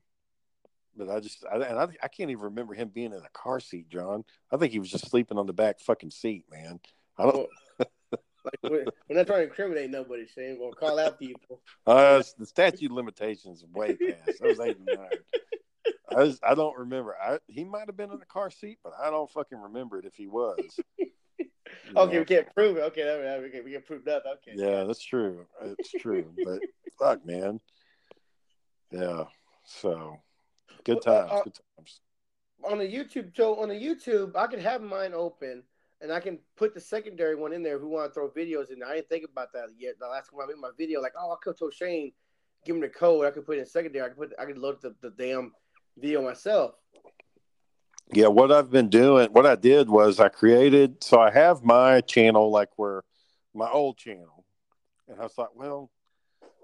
but 0.98 1.10
I 1.10 1.22
just 1.22 1.46
I, 1.46 1.56
and 1.56 1.80
I, 1.80 1.84
I 2.04 2.08
can't 2.10 2.30
even 2.30 2.44
remember 2.44 2.74
him 2.74 2.90
being 2.90 3.14
in 3.14 3.20
a 3.24 3.30
car 3.32 3.62
seat, 3.62 3.88
John. 3.88 4.26
I 4.52 4.58
think 4.58 4.74
he 4.74 4.80
was 4.80 4.92
just 4.92 5.10
sleeping 5.10 5.38
on 5.38 5.48
the 5.48 5.54
back 5.54 5.80
fucking 5.80 6.12
seat, 6.12 6.44
man. 6.52 6.82
I 7.18 7.24
don't. 7.24 7.50
Like 8.44 8.60
we're, 8.64 8.86
we're 9.10 9.18
not 9.18 9.28
trying 9.28 9.40
to 9.40 9.46
incriminate 9.46 9.90
nobody, 9.90 10.26
Shane. 10.28 10.58
We'll 10.60 10.74
call 10.74 11.00
out 11.00 11.20
people. 11.20 11.62
Uh, 11.86 12.22
the 12.38 12.46
statute 12.46 12.92
limitations 12.92 13.64
way 13.74 13.96
past. 13.96 14.42
I 14.44 14.48
was 14.48 14.60
eight 14.60 14.78
and 14.78 14.86
nine. 14.88 15.08
I, 16.10 16.24
was, 16.24 16.40
I 16.44 16.56
don't 16.56 16.78
remember. 16.78 17.16
I, 17.16 17.40
he 17.48 17.64
might 17.64 17.88
have 17.88 17.98
been 17.98 18.12
in 18.12 18.20
the 18.20 18.26
car 18.26 18.50
seat, 18.50 18.80
but 18.84 18.94
I 19.02 19.10
don't 19.10 19.30
fucking 19.30 19.58
remember 19.58 20.00
it 20.00 20.06
if 20.06 20.16
he 20.16 20.28
was. 20.28 20.80
okay, 21.98 22.20
we 22.20 22.26
can't 22.26 22.54
prove 22.54 22.78
it. 22.78 22.82
Okay, 22.82 23.40
we 23.42 23.50
can, 23.50 23.64
we 23.64 23.72
can 23.72 23.82
prove 23.82 24.06
that. 24.06 24.24
Okay. 24.26 24.54
Yeah, 24.56 24.84
that's 24.84 25.04
true. 25.04 25.46
It's 25.62 25.92
true. 25.92 26.34
but 26.44 26.60
fuck, 27.00 27.26
man. 27.26 27.60
Yeah. 28.92 29.26
So 29.66 30.20
good 30.84 31.02
times. 31.02 31.32
Uh, 31.32 31.42
good 31.44 31.60
times. 31.78 32.02
On 32.64 32.78
the 32.78 32.86
YouTube, 32.86 33.36
so 33.36 33.60
on 33.60 33.70
the 33.70 33.76
YouTube, 33.76 34.36
I 34.36 34.48
could 34.48 34.60
have 34.60 34.82
mine 34.82 35.14
open 35.14 35.64
and 36.04 36.12
I 36.12 36.20
can 36.20 36.38
put 36.58 36.74
the 36.74 36.82
secondary 36.82 37.36
one 37.36 37.54
in 37.54 37.64
there 37.64 37.80
who 37.80 37.88
want 37.88 38.10
to 38.10 38.14
throw 38.14 38.30
videos 38.30 38.70
in. 38.70 38.84
I 38.84 38.96
didn't 38.96 39.08
think 39.08 39.24
about 39.24 39.54
that 39.54 39.70
yet. 39.80 39.94
The 40.00 40.08
last 40.08 40.30
time 40.30 40.42
I 40.44 40.48
made 40.48 40.58
my 40.58 40.70
video, 40.78 41.02
like, 41.02 41.14
oh, 41.18 41.32
I 41.32 41.36
could 41.42 41.58
tell 41.58 41.72
Shane, 41.72 42.12
give 42.66 42.76
him 42.76 42.82
the 42.82 42.90
code. 42.90 43.26
I 43.26 43.32
could 43.32 43.46
put 43.46 43.58
it 43.58 43.62
in 43.62 43.66
secondary. 43.66 44.06
I 44.06 44.10
could 44.10 44.18
put, 44.18 44.34
I 44.38 44.44
could 44.44 44.58
load 44.58 44.82
the, 44.82 44.94
the 45.02 45.12
damn 45.12 45.54
video 45.98 46.22
myself. 46.22 46.74
Yeah, 48.12 48.28
what 48.28 48.52
I've 48.52 48.70
been 48.70 48.90
doing, 48.90 49.30
what 49.32 49.46
I 49.46 49.56
did 49.56 49.90
was 49.90 50.20
I 50.20 50.28
created, 50.28 51.02
so 51.02 51.22
I 51.22 51.32
have 51.32 51.64
my 51.64 52.02
channel 52.02 52.52
like 52.52 52.70
where 52.76 53.04
my 53.54 53.70
old 53.70 53.98
channel, 53.98 54.44
and 55.08 55.18
I 55.20 55.24
was 55.24 55.38
like, 55.38 55.56
well, 55.56 55.90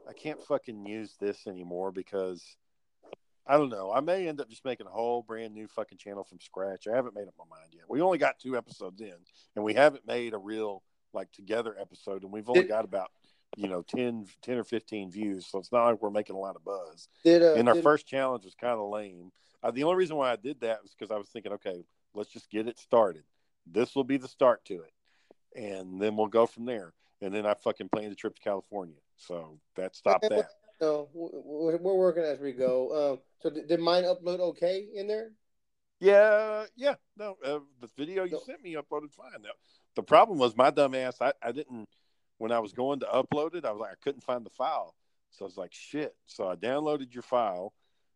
I 0.08 0.12
can't 0.12 0.44
fucking 0.44 0.86
use 0.86 1.16
this 1.18 1.48
anymore 1.48 1.94
because 1.94 2.44
I 3.50 3.58
don't 3.58 3.70
know. 3.70 3.92
I 3.92 4.00
may 4.00 4.28
end 4.28 4.40
up 4.40 4.48
just 4.48 4.64
making 4.64 4.86
a 4.86 4.92
whole 4.92 5.24
brand 5.24 5.56
new 5.56 5.68
fucking 5.68 5.98
channel 5.98 6.24
from 6.24 6.40
scratch. 6.40 6.88
I 6.88 6.96
haven't 6.96 7.16
made 7.16 7.28
up 7.28 7.34
my 7.38 7.46
mind 7.50 7.74
yet. 7.74 7.86
We 7.90 8.00
only 8.00 8.20
got 8.20 8.38
two 8.38 8.56
episodes 8.56 9.02
in, 9.02 9.16
and 9.56 9.66
we 9.66 9.74
haven't 9.74 10.06
made 10.06 10.36
a 10.36 10.38
real 10.38 10.84
like 11.14 11.32
together 11.32 11.76
episode, 11.82 12.22
and 12.22 12.32
we've 12.32 12.48
only 12.48 12.64
got 12.64 12.86
about 12.86 13.10
you 13.58 13.68
know 13.68 13.82
10, 13.82 14.28
10 14.44 14.58
or 14.58 14.64
fifteen 14.64 15.10
views. 15.10 15.48
So 15.48 15.58
it's 15.58 15.72
not 15.72 15.86
like 15.86 16.00
we're 16.00 16.12
making 16.12 16.36
a 16.36 16.40
lot 16.40 16.56
of 16.56 16.64
buzz. 16.64 17.08
Did, 17.24 17.42
uh, 17.42 17.56
and 17.56 17.68
our 17.68 17.74
did... 17.74 17.84
first 17.84 18.06
challenge 18.06 18.46
was 18.46 18.54
kind 18.54 18.80
of 18.80 18.88
lame. 18.88 19.32
Uh, 19.64 19.72
the 19.72 19.84
only 19.84 19.96
reason 19.96 20.16
why 20.16 20.32
I 20.32 20.36
did 20.36 20.62
that 20.62 20.84
was 20.84 20.94
because 20.94 21.12
I 21.12 21.18
was 21.18 21.30
thinking, 21.30 21.54
okay, 21.54 21.84
let's 22.14 22.30
just 22.30 22.52
get 22.52 22.68
it 22.68 22.78
started. 22.78 23.24
This 23.66 23.96
will 23.96 24.04
be 24.04 24.18
the 24.18 24.28
start 24.28 24.64
to 24.66 24.76
it, 24.76 24.94
and 25.60 26.00
then 26.00 26.16
we'll 26.16 26.28
go 26.28 26.46
from 26.46 26.66
there. 26.66 26.94
And 27.20 27.34
then 27.34 27.48
I 27.48 27.56
fucking 27.56 27.90
planned 27.90 28.12
a 28.12 28.16
trip 28.16 28.36
to 28.36 28.42
California, 28.42 29.00
so 29.18 29.60
that 29.76 29.96
stopped 29.96 30.30
that. 30.30 30.50
No, 30.82 31.10
we're 31.14 31.78
working 31.78 32.24
as 32.24 32.40
we 32.40 32.54
go. 32.54 33.14
Um, 33.14 33.20
so 33.42 33.50
did 33.50 33.80
mine 33.80 34.04
upload 34.04 34.40
okay 34.40 34.88
in 34.94 35.08
there? 35.08 35.32
Yeah, 36.00 36.66
yeah. 36.78 36.96
No, 37.18 37.36
uh, 37.46 37.60
the 37.82 37.90
video 37.98 38.24
you 38.24 38.34
no. 38.34 38.40
sent 38.46 38.64
me 38.64 38.76
uploaded 38.76 39.12
fine. 39.12 39.42
Now, 39.42 39.50
the 39.96 40.04
problem 40.04 40.40
was 40.40 40.56
my 40.56 40.70
dumb 40.70 40.96
ass. 40.96 41.18
I, 41.20 41.34
I 41.44 41.52
didn't 41.52 41.90
when 42.38 42.54
I 42.54 42.60
was 42.60 42.72
going 42.72 43.02
to 43.02 43.06
upload 43.08 43.56
it. 43.56 43.66
I 43.66 43.72
was 43.72 43.82
like, 43.82 43.92
I 43.92 44.02
couldn't 44.02 44.24
find 44.24 44.46
the 44.46 44.50
file, 44.50 44.96
so 45.32 45.44
I 45.44 45.48
was 45.48 45.58
like, 45.58 45.74
shit. 45.74 46.16
So 46.26 46.48
I 46.48 46.56
downloaded 46.56 47.14
your 47.14 47.24
file. 47.24 47.74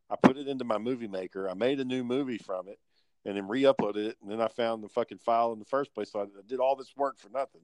I 0.09 0.15
put 0.15 0.37
it 0.37 0.47
into 0.47 0.63
my 0.63 0.77
movie 0.77 1.07
maker. 1.07 1.49
I 1.49 1.53
made 1.53 1.79
a 1.79 1.85
new 1.85 2.03
movie 2.03 2.37
from 2.37 2.69
it, 2.69 2.79
and 3.25 3.35
then 3.35 3.47
re-uploaded 3.49 4.07
it. 4.07 4.17
And 4.21 4.31
then 4.31 4.39
I 4.39 4.47
found 4.47 4.83
the 4.83 4.89
fucking 4.89 5.17
file 5.17 5.51
in 5.51 5.59
the 5.59 5.65
first 5.65 5.93
place. 5.93 6.11
So 6.11 6.19
I, 6.19 6.23
I 6.23 6.41
did 6.47 6.59
all 6.59 6.77
this 6.77 6.93
work 6.95 7.19
for 7.19 7.29
nothing. 7.29 7.61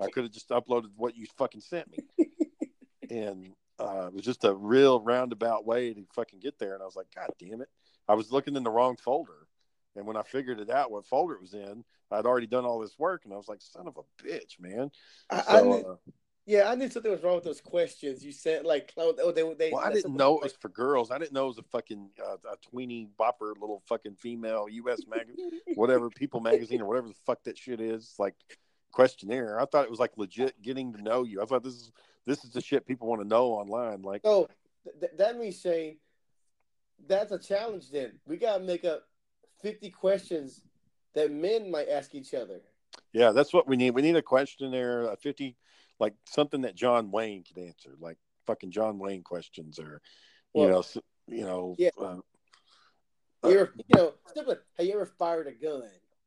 I 0.00 0.08
could 0.08 0.24
have 0.24 0.32
just 0.32 0.48
uploaded 0.48 0.90
what 0.96 1.16
you 1.16 1.26
fucking 1.38 1.60
sent 1.60 1.88
me. 1.90 2.26
and 3.10 3.54
uh, 3.78 4.06
it 4.08 4.14
was 4.14 4.24
just 4.24 4.44
a 4.44 4.54
real 4.54 5.00
roundabout 5.00 5.66
way 5.66 5.92
to 5.92 6.04
fucking 6.14 6.40
get 6.40 6.58
there. 6.58 6.74
And 6.74 6.82
I 6.82 6.86
was 6.86 6.96
like, 6.96 7.08
God 7.14 7.30
damn 7.38 7.60
it. 7.60 7.68
I 8.08 8.14
was 8.14 8.32
looking 8.32 8.56
in 8.56 8.62
the 8.62 8.70
wrong 8.70 8.96
folder. 8.96 9.46
And 9.96 10.06
when 10.06 10.16
I 10.16 10.22
figured 10.22 10.60
it 10.60 10.70
out, 10.70 10.90
what 10.90 11.06
folder 11.06 11.34
it 11.34 11.40
was 11.40 11.54
in, 11.54 11.84
I'd 12.10 12.26
already 12.26 12.46
done 12.46 12.64
all 12.64 12.80
this 12.80 12.98
work. 12.98 13.22
And 13.24 13.32
I 13.32 13.36
was 13.36 13.48
like, 13.48 13.60
son 13.60 13.86
of 13.86 13.98
a 13.98 14.22
bitch, 14.24 14.58
man. 14.58 14.90
I, 15.30 15.42
so, 15.42 15.48
I 15.48 15.60
knew, 15.62 15.86
uh, 15.86 15.96
yeah, 16.46 16.70
I 16.70 16.74
knew 16.74 16.88
something 16.88 17.10
was 17.10 17.22
wrong 17.22 17.36
with 17.36 17.44
those 17.44 17.60
questions. 17.60 18.24
You 18.24 18.32
said, 18.32 18.64
like, 18.64 18.92
oh, 18.96 19.32
they, 19.32 19.54
they, 19.54 19.70
well, 19.72 19.84
I 19.84 19.92
didn't 19.92 20.16
know 20.16 20.38
it 20.38 20.44
was 20.44 20.54
for 20.54 20.68
girls. 20.68 21.10
I 21.10 21.18
didn't 21.18 21.32
know 21.32 21.44
it 21.44 21.48
was 21.48 21.58
a 21.58 21.62
fucking 21.64 22.10
uh, 22.24 22.36
a 22.50 22.56
tweeny 22.68 23.08
bopper 23.18 23.52
little 23.60 23.82
fucking 23.86 24.16
female 24.16 24.66
U.S. 24.68 25.02
magazine, 25.06 25.60
whatever, 25.74 26.10
People 26.10 26.40
magazine 26.40 26.80
or 26.80 26.86
whatever 26.86 27.08
the 27.08 27.14
fuck 27.26 27.44
that 27.44 27.58
shit 27.58 27.80
is. 27.80 28.14
Like, 28.18 28.34
questionnaire. 28.92 29.58
I 29.58 29.64
thought 29.64 29.84
it 29.84 29.90
was 29.90 29.98
like 29.98 30.16
legit 30.16 30.60
getting 30.62 30.92
to 30.92 31.02
know 31.02 31.24
you. 31.24 31.42
I 31.42 31.46
thought 31.46 31.64
this 31.64 31.74
is 31.74 31.92
this 32.26 32.44
is 32.44 32.50
the 32.50 32.60
shit 32.60 32.86
people 32.86 33.08
want 33.08 33.22
to 33.22 33.28
know 33.28 33.48
online. 33.48 34.02
Like, 34.02 34.22
oh, 34.24 34.48
th- 35.00 35.12
that 35.18 35.38
means 35.38 35.60
Shane, 35.60 35.96
that's 37.06 37.32
a 37.32 37.38
challenge. 37.38 37.90
Then 37.90 38.12
we 38.26 38.36
gotta 38.36 38.62
make 38.62 38.84
up 38.84 39.04
fifty 39.60 39.90
questions 39.90 40.60
that 41.14 41.30
men 41.30 41.70
might 41.70 41.88
ask 41.88 42.14
each 42.14 42.34
other. 42.34 42.60
Yeah, 43.12 43.32
that's 43.32 43.52
what 43.52 43.66
we 43.66 43.76
need. 43.76 43.90
We 43.92 44.02
need 44.02 44.16
a 44.16 44.22
questionnaire, 44.22 45.04
a 45.04 45.16
fifty, 45.16 45.56
like 45.98 46.14
something 46.28 46.62
that 46.62 46.74
John 46.74 47.10
Wayne 47.10 47.44
could 47.44 47.58
answer, 47.58 47.90
like 48.00 48.18
fucking 48.46 48.70
John 48.70 48.98
Wayne 48.98 49.22
questions, 49.22 49.78
or 49.78 50.00
you 50.54 50.62
well, 50.62 50.68
know, 50.68 51.02
you 51.28 51.44
know, 51.44 51.76
yeah. 51.78 51.90
Uh, 51.98 52.18
you 53.44 53.58
ever, 53.58 53.72
you 53.76 53.96
know, 53.96 54.12
have 54.36 54.86
you 54.86 54.94
ever 54.94 55.06
fired 55.06 55.46
a 55.46 55.52
gun? 55.52 55.82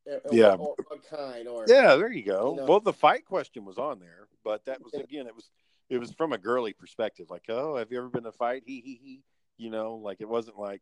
Or, 0.07 0.21
yeah, 0.31 0.53
or, 0.53 0.75
or 0.77 0.97
kind, 1.09 1.47
or 1.47 1.65
yeah, 1.67 1.95
there 1.95 2.11
you 2.11 2.21
go. 2.21 2.51
You 2.51 2.57
know, 2.57 2.65
well, 2.65 2.79
the 2.79 2.93
fight 2.93 3.25
question 3.25 3.65
was 3.65 3.79
on 3.79 3.99
there, 3.99 4.27
but 4.43 4.63
that 4.65 4.79
was 4.79 4.93
again, 4.93 5.25
it 5.25 5.35
was 5.35 5.49
it 5.89 5.97
was 5.97 6.11
from 6.13 6.33
a 6.33 6.37
girly 6.37 6.73
perspective, 6.73 7.29
like, 7.29 7.43
oh, 7.49 7.77
have 7.77 7.91
you 7.91 7.97
ever 7.97 8.09
been 8.09 8.23
in 8.23 8.27
a 8.27 8.31
fight? 8.31 8.63
He 8.65 8.81
he 8.81 8.99
he. 9.03 9.23
You 9.57 9.69
know, 9.69 9.95
like 9.95 10.19
it 10.19 10.27
wasn't 10.27 10.59
like, 10.59 10.81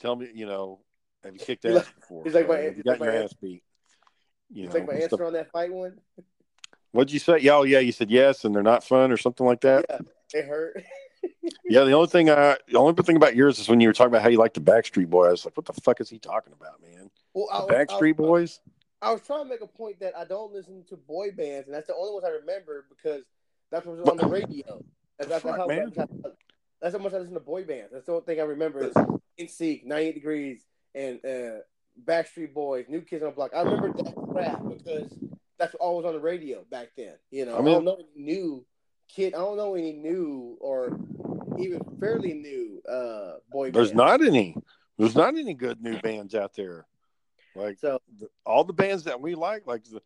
tell 0.00 0.16
me, 0.16 0.28
you 0.34 0.44
know, 0.44 0.80
have 1.22 1.32
you 1.32 1.38
kicked 1.38 1.64
ass 1.64 1.74
like, 1.74 1.94
before? 2.00 2.24
He's 2.24 2.34
like, 2.34 2.48
my, 2.48 2.60
you 2.60 2.82
got 2.82 2.98
your 2.98 3.10
ass 3.10 3.32
beat? 3.34 3.62
You 4.52 4.66
know, 4.66 4.72
like 4.72 4.86
my 4.86 4.94
answer 4.94 5.08
stuff. 5.08 5.20
on 5.20 5.32
that 5.34 5.50
fight 5.52 5.72
one. 5.72 5.98
What'd 6.92 7.12
you 7.12 7.20
say? 7.20 7.38
Yeah, 7.38 7.56
oh, 7.56 7.62
yeah, 7.62 7.78
you 7.78 7.92
said 7.92 8.10
yes, 8.10 8.44
and 8.44 8.54
they're 8.54 8.64
not 8.64 8.82
fun 8.82 9.12
or 9.12 9.16
something 9.16 9.46
like 9.46 9.60
that. 9.60 9.86
Yeah, 9.88 10.40
it 10.40 10.46
hurt. 10.46 10.82
yeah, 11.68 11.84
the 11.84 11.92
only 11.92 12.08
thing 12.08 12.30
I, 12.30 12.56
the 12.66 12.78
only 12.78 13.00
thing 13.02 13.16
about 13.16 13.36
yours 13.36 13.60
is 13.60 13.68
when 13.68 13.80
you 13.80 13.88
were 13.88 13.92
talking 13.92 14.12
about 14.12 14.22
how 14.22 14.28
you 14.28 14.38
like 14.38 14.54
the 14.54 14.60
Backstreet 14.60 15.08
Boys. 15.08 15.28
I 15.28 15.30
was 15.30 15.44
like, 15.44 15.56
what 15.56 15.66
the 15.66 15.74
fuck 15.74 16.00
is 16.00 16.10
he 16.10 16.18
talking 16.18 16.52
about, 16.52 16.82
man? 16.82 17.10
Well, 17.32 17.66
the 17.68 17.72
Backstreet 17.72 18.16
Boys. 18.16 18.60
I 19.02 19.12
was 19.12 19.22
trying 19.22 19.44
to 19.44 19.48
make 19.48 19.62
a 19.62 19.66
point 19.66 20.00
that 20.00 20.14
I 20.16 20.24
don't 20.24 20.52
listen 20.52 20.84
to 20.88 20.96
boy 20.96 21.30
bands, 21.30 21.68
and 21.68 21.74
that's 21.74 21.86
the 21.86 21.94
only 21.94 22.12
ones 22.12 22.24
I 22.24 22.30
remember 22.30 22.86
because 22.88 23.22
that's 23.70 23.86
what 23.86 23.98
was 23.98 24.08
on 24.08 24.16
the 24.16 24.26
radio. 24.26 24.84
That's, 25.18 25.30
that's, 25.30 25.44
how, 25.44 25.66
man. 25.66 25.92
that's 26.80 26.94
how 26.94 27.02
much 27.02 27.12
I 27.12 27.18
listen 27.18 27.34
to 27.34 27.40
boy 27.40 27.64
bands. 27.64 27.90
That's 27.92 28.06
the 28.06 28.12
only 28.12 28.24
thing 28.24 28.40
I 28.40 28.44
remember 28.44 28.84
is 28.84 28.94
NSYNC, 29.38 29.84
98 29.84 30.14
Degrees, 30.14 30.64
and 30.94 31.20
uh, 31.24 31.58
Backstreet 32.04 32.54
Boys, 32.54 32.86
New 32.88 33.02
Kids 33.02 33.22
on 33.22 33.30
the 33.30 33.34
Block. 33.34 33.52
I 33.54 33.62
remember 33.62 33.92
that 34.02 34.14
crap 34.32 34.62
because 34.66 35.12
that's 35.58 35.74
all 35.74 35.98
was 35.98 36.06
on 36.06 36.14
the 36.14 36.20
radio 36.20 36.64
back 36.70 36.88
then. 36.96 37.14
You 37.30 37.46
know, 37.46 37.58
I, 37.58 37.60
mean, 37.60 37.68
I 37.68 37.72
don't 37.74 37.84
know 37.84 37.96
any 37.96 38.08
new 38.16 38.64
kid. 39.08 39.34
I 39.34 39.38
don't 39.38 39.56
know 39.56 39.74
any 39.74 39.92
new 39.92 40.56
or 40.60 40.98
even 41.58 41.80
fairly 42.00 42.34
new 42.34 42.82
uh, 42.90 43.38
boy. 43.50 43.70
There's 43.70 43.88
bands. 43.88 43.96
not 43.96 44.24
any. 44.24 44.56
There's 44.98 45.14
not 45.14 45.36
any 45.36 45.54
good 45.54 45.82
new 45.82 45.98
bands 46.00 46.34
out 46.34 46.54
there. 46.54 46.86
Like 47.54 47.78
so, 47.78 48.00
the, 48.18 48.28
all 48.46 48.64
the 48.64 48.72
bands 48.72 49.04
that 49.04 49.20
we 49.20 49.34
like, 49.34 49.66
like 49.66 49.84
the 49.84 50.00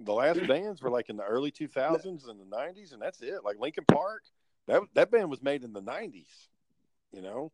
the 0.00 0.12
last 0.12 0.40
bands 0.48 0.82
were 0.82 0.90
like 0.90 1.08
in 1.08 1.16
the 1.16 1.24
early 1.24 1.50
2000s 1.50 2.28
and 2.28 2.40
the 2.40 2.56
90s, 2.56 2.92
and 2.92 3.00
that's 3.00 3.20
it. 3.22 3.44
Like 3.44 3.58
Linkin 3.58 3.84
Park, 3.86 4.22
that 4.66 4.82
that 4.94 5.10
band 5.10 5.30
was 5.30 5.42
made 5.42 5.64
in 5.64 5.72
the 5.72 5.82
90s. 5.82 6.48
You 7.12 7.22
know. 7.22 7.52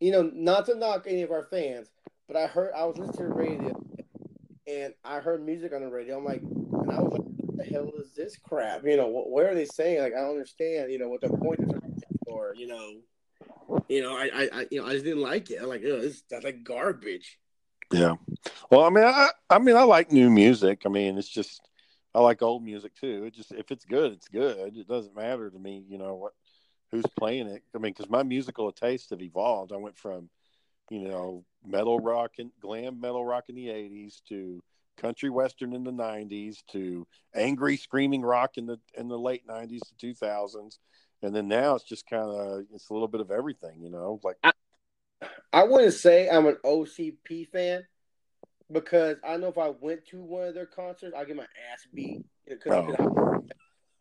You 0.00 0.12
know, 0.12 0.30
not 0.32 0.66
to 0.66 0.76
knock 0.76 1.06
any 1.08 1.22
of 1.22 1.32
our 1.32 1.48
fans, 1.50 1.88
but 2.28 2.36
I 2.36 2.46
heard 2.46 2.70
I 2.76 2.84
was 2.84 2.98
listening 2.98 3.16
to 3.16 3.22
the 3.24 3.34
radio, 3.34 3.82
and 4.68 4.94
I 5.04 5.18
heard 5.18 5.44
music 5.44 5.72
on 5.72 5.80
the 5.80 5.88
radio. 5.88 6.18
I'm 6.18 6.24
like, 6.24 6.40
and 6.40 6.92
I 6.92 7.00
was 7.00 7.12
like, 7.14 7.22
what 7.22 7.56
the 7.56 7.64
hell 7.64 7.90
is 7.98 8.14
this 8.14 8.36
crap? 8.36 8.84
You 8.84 8.96
know, 8.96 9.08
what, 9.08 9.28
what 9.28 9.46
are 9.46 9.56
they 9.56 9.64
saying? 9.64 10.00
Like, 10.00 10.12
I 10.14 10.20
don't 10.20 10.30
understand. 10.30 10.92
You 10.92 11.00
know, 11.00 11.08
what 11.08 11.20
the 11.20 11.30
point 11.30 11.58
is, 11.60 12.02
or 12.28 12.54
you 12.54 12.68
know, 12.68 13.80
you 13.88 14.02
know, 14.02 14.16
I, 14.16 14.30
I, 14.32 14.48
I 14.52 14.66
you 14.70 14.80
know, 14.80 14.86
I 14.86 14.92
just 14.92 15.04
didn't 15.04 15.22
like 15.22 15.50
it. 15.50 15.58
I'm 15.60 15.68
like, 15.68 15.82
oh, 15.84 16.00
this 16.00 16.22
that's 16.30 16.44
like 16.44 16.62
garbage. 16.62 17.40
Yeah. 17.92 18.14
Well, 18.70 18.82
I 18.84 18.90
mean, 18.90 19.04
I, 19.04 19.28
I 19.48 19.58
mean, 19.58 19.76
I 19.76 19.82
like 19.82 20.12
new 20.12 20.28
music. 20.30 20.82
I 20.84 20.88
mean, 20.88 21.16
it's 21.16 21.28
just 21.28 21.68
I 22.14 22.20
like 22.20 22.42
old 22.42 22.62
music 22.62 22.94
too. 22.94 23.24
It 23.24 23.34
just 23.34 23.52
if 23.52 23.70
it's 23.70 23.84
good, 23.84 24.12
it's 24.12 24.28
good. 24.28 24.76
It 24.76 24.88
doesn't 24.88 25.16
matter 25.16 25.50
to 25.50 25.58
me, 25.58 25.84
you 25.88 25.98
know 25.98 26.14
what, 26.16 26.32
who's 26.90 27.06
playing 27.18 27.46
it. 27.48 27.62
I 27.74 27.78
mean, 27.78 27.92
because 27.92 28.10
my 28.10 28.22
musical 28.22 28.70
tastes 28.72 29.10
have 29.10 29.22
evolved. 29.22 29.72
I 29.72 29.76
went 29.76 29.96
from, 29.96 30.28
you 30.90 31.00
know, 31.08 31.44
metal 31.66 31.98
rock 31.98 32.32
and 32.38 32.50
glam 32.60 33.00
metal 33.00 33.24
rock 33.24 33.44
in 33.48 33.54
the 33.54 33.68
'80s 33.70 34.20
to 34.28 34.62
country 34.98 35.30
western 35.30 35.74
in 35.74 35.84
the 35.84 35.92
'90s 35.92 36.62
to 36.72 37.06
angry 37.34 37.76
screaming 37.76 38.22
rock 38.22 38.58
in 38.58 38.66
the 38.66 38.78
in 38.94 39.08
the 39.08 39.18
late 39.18 39.46
'90s 39.46 39.80
to 39.88 39.94
2000s, 40.14 40.78
and 41.22 41.34
then 41.34 41.48
now 41.48 41.74
it's 41.74 41.84
just 41.84 42.06
kind 42.06 42.30
of 42.30 42.64
it's 42.74 42.90
a 42.90 42.92
little 42.92 43.08
bit 43.08 43.22
of 43.22 43.30
everything, 43.30 43.80
you 43.80 43.90
know. 43.90 44.20
Like 44.22 44.36
I, 44.42 44.52
I 45.52 45.64
wouldn't 45.64 45.94
say 45.94 46.28
I'm 46.28 46.46
an 46.46 46.56
OCP 46.64 47.48
fan 47.48 47.84
because 48.70 49.16
I 49.26 49.36
know 49.36 49.48
if 49.48 49.58
I 49.58 49.70
went 49.80 50.06
to 50.08 50.22
one 50.22 50.48
of 50.48 50.54
their 50.54 50.66
concerts, 50.66 51.14
I'd 51.16 51.26
get 51.26 51.36
my 51.36 51.46
ass 51.72 51.86
beat. 51.92 52.22
Oh. 52.70 53.42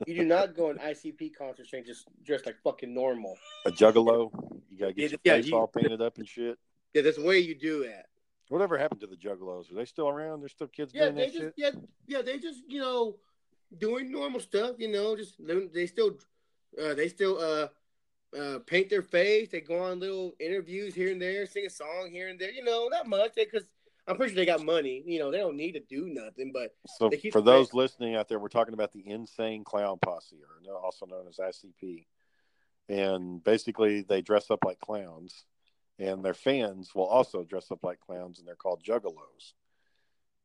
you 0.06 0.16
do 0.16 0.24
not 0.26 0.56
go 0.56 0.70
an 0.70 0.78
ICP 0.78 1.36
concert 1.38 1.68
and 1.74 1.86
just 1.86 2.06
dress 2.24 2.46
like 2.46 2.56
fucking 2.64 2.94
normal. 2.94 3.36
A 3.66 3.72
juggalo, 3.72 4.32
you 4.70 4.78
gotta 4.78 4.94
get 4.94 5.12
yeah, 5.24 5.34
your 5.34 5.42
face 5.42 5.52
yeah, 5.52 5.58
all 5.58 5.68
painted 5.68 6.02
up 6.02 6.18
and 6.18 6.28
shit. 6.28 6.58
Yeah, 6.94 7.02
that's 7.02 7.18
the 7.18 7.26
way 7.26 7.40
you 7.40 7.56
do 7.56 7.84
that. 7.86 8.06
Whatever 8.50 8.78
happened 8.78 9.02
to 9.02 9.08
the 9.08 9.18
Juggalos? 9.18 9.70
Are 9.72 9.76
they 9.76 9.84
still 9.84 10.08
around? 10.08 10.40
There's 10.40 10.54
still 10.54 10.68
kids 10.68 10.94
Yeah, 10.94 11.06
doing 11.06 11.16
they 11.16 11.26
that 11.26 11.34
just 11.34 11.44
shit. 11.44 11.54
yeah 11.58 11.72
yeah 12.08 12.22
they 12.22 12.38
just 12.40 12.62
you 12.68 12.80
know 12.80 13.18
doing 13.78 14.10
normal 14.12 14.40
stuff. 14.40 14.76
You 14.78 14.92
know, 14.92 15.16
just 15.16 15.40
living- 15.40 15.70
they 15.74 15.88
still 15.88 16.18
uh, 16.82 16.94
they 16.94 17.10
still 17.10 17.40
uh 17.40 17.68
uh 18.38 18.60
paint 18.60 18.90
their 18.90 19.02
face. 19.02 19.50
They 19.50 19.62
go 19.62 19.80
on 19.80 20.00
little 20.00 20.36
interviews 20.40 20.94
here 20.96 21.12
and 21.12 21.22
there, 21.22 21.46
sing 21.46 21.66
a 21.66 21.70
song 21.70 22.10
here 22.12 22.30
and 22.30 22.40
there. 22.40 22.52
You 22.52 22.64
know, 22.64 22.88
not 22.90 23.08
much 23.08 23.34
because 23.36 23.64
I'm 24.08 24.16
pretty 24.16 24.34
sure 24.34 24.38
they 24.42 24.46
got 24.46 24.64
money. 24.64 25.04
You 25.06 25.20
know, 25.20 25.32
they 25.32 25.40
don't 25.40 25.58
need 25.58 25.74
to 25.74 25.80
do 25.82 26.08
nothing. 26.08 26.52
But 26.54 26.76
So 26.98 27.10
for 27.32 27.42
those 27.42 27.68
face- 27.68 27.74
listening 27.74 28.16
out 28.16 28.28
there, 28.30 28.40
we're 28.40 28.48
talking 28.50 28.74
about 28.74 28.94
the 28.94 29.08
Insane 29.08 29.64
Clown 29.64 29.98
Posse, 30.02 30.38
or 30.68 30.76
also 30.78 31.06
known 31.06 31.28
as 31.28 31.38
ICP. 31.40 32.06
And 32.90 33.44
basically, 33.44 34.02
they 34.02 34.22
dress 34.22 34.50
up 34.50 34.60
like 34.64 34.80
clowns, 34.80 35.44
and 36.00 36.24
their 36.24 36.34
fans 36.34 36.96
will 36.96 37.06
also 37.08 37.44
dress 37.44 37.70
up 37.72 37.84
like 37.84 38.00
clowns, 38.00 38.40
and 38.40 38.48
they're 38.48 38.56
called 38.56 38.82
Juggalos. 38.84 39.54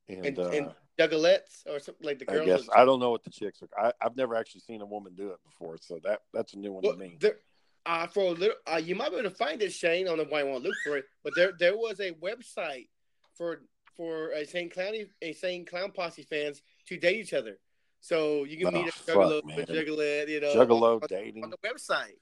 And, 0.08 0.26
and, 0.26 0.38
uh, 0.40 0.48
and 0.48 0.70
juggalettes 0.98 1.62
or 1.66 1.78
something 1.78 2.04
like 2.04 2.18
the 2.18 2.28
I 2.28 2.34
girls. 2.34 2.46
guess 2.46 2.68
I 2.74 2.84
don't 2.84 2.98
know 2.98 3.10
what 3.10 3.22
the 3.22 3.30
chicks 3.30 3.62
are. 3.62 3.68
I, 3.86 3.92
I've 4.04 4.16
never 4.16 4.34
actually 4.34 4.62
seen 4.62 4.80
a 4.82 4.86
woman 4.86 5.14
do 5.14 5.28
it 5.30 5.38
before, 5.44 5.76
so 5.80 6.00
that 6.02 6.22
that's 6.34 6.54
a 6.54 6.58
new 6.58 6.72
one 6.72 6.82
Well, 6.82 6.94
to 6.94 6.98
me. 6.98 7.16
there, 7.20 7.38
uh, 7.86 8.06
for 8.06 8.24
a 8.24 8.30
little, 8.30 8.56
uh, 8.72 8.76
you 8.76 8.94
might 8.94 9.10
be 9.10 9.16
able 9.18 9.28
to 9.30 9.34
find 9.36 9.60
it, 9.62 9.72
Shane. 9.72 10.06
I 10.06 10.10
don't 10.10 10.18
know 10.18 10.26
why 10.28 10.40
I 10.40 10.44
want 10.44 10.62
to 10.62 10.68
look 10.68 10.78
for 10.84 10.96
it, 10.96 11.04
but 11.24 11.34
there 11.34 11.52
there 11.58 11.76
was 11.76 12.00
a 12.00 12.12
website 12.12 12.88
for 13.34 13.62
for 13.96 14.30
Insane 14.32 14.70
Clown 14.70 14.94
Insane 15.20 15.64
Clown 15.66 15.90
Posse 15.92 16.22
fans 16.22 16.62
to 16.86 16.96
date 16.96 17.16
each 17.20 17.34
other. 17.34 17.58
So 18.00 18.44
you 18.44 18.56
can 18.58 18.68
Oh, 18.74 18.78
meet 18.78 18.88
a 18.88 18.92
fuck, 18.92 19.16
juggalo, 19.16 19.38
a 19.58 19.66
juggalette, 19.66 20.28
you 20.28 20.40
know, 20.40 20.54
Juggalo 20.54 21.02
on, 21.02 21.08
dating. 21.08 21.44
on 21.44 21.50
the 21.50 21.58
website. 21.58 22.18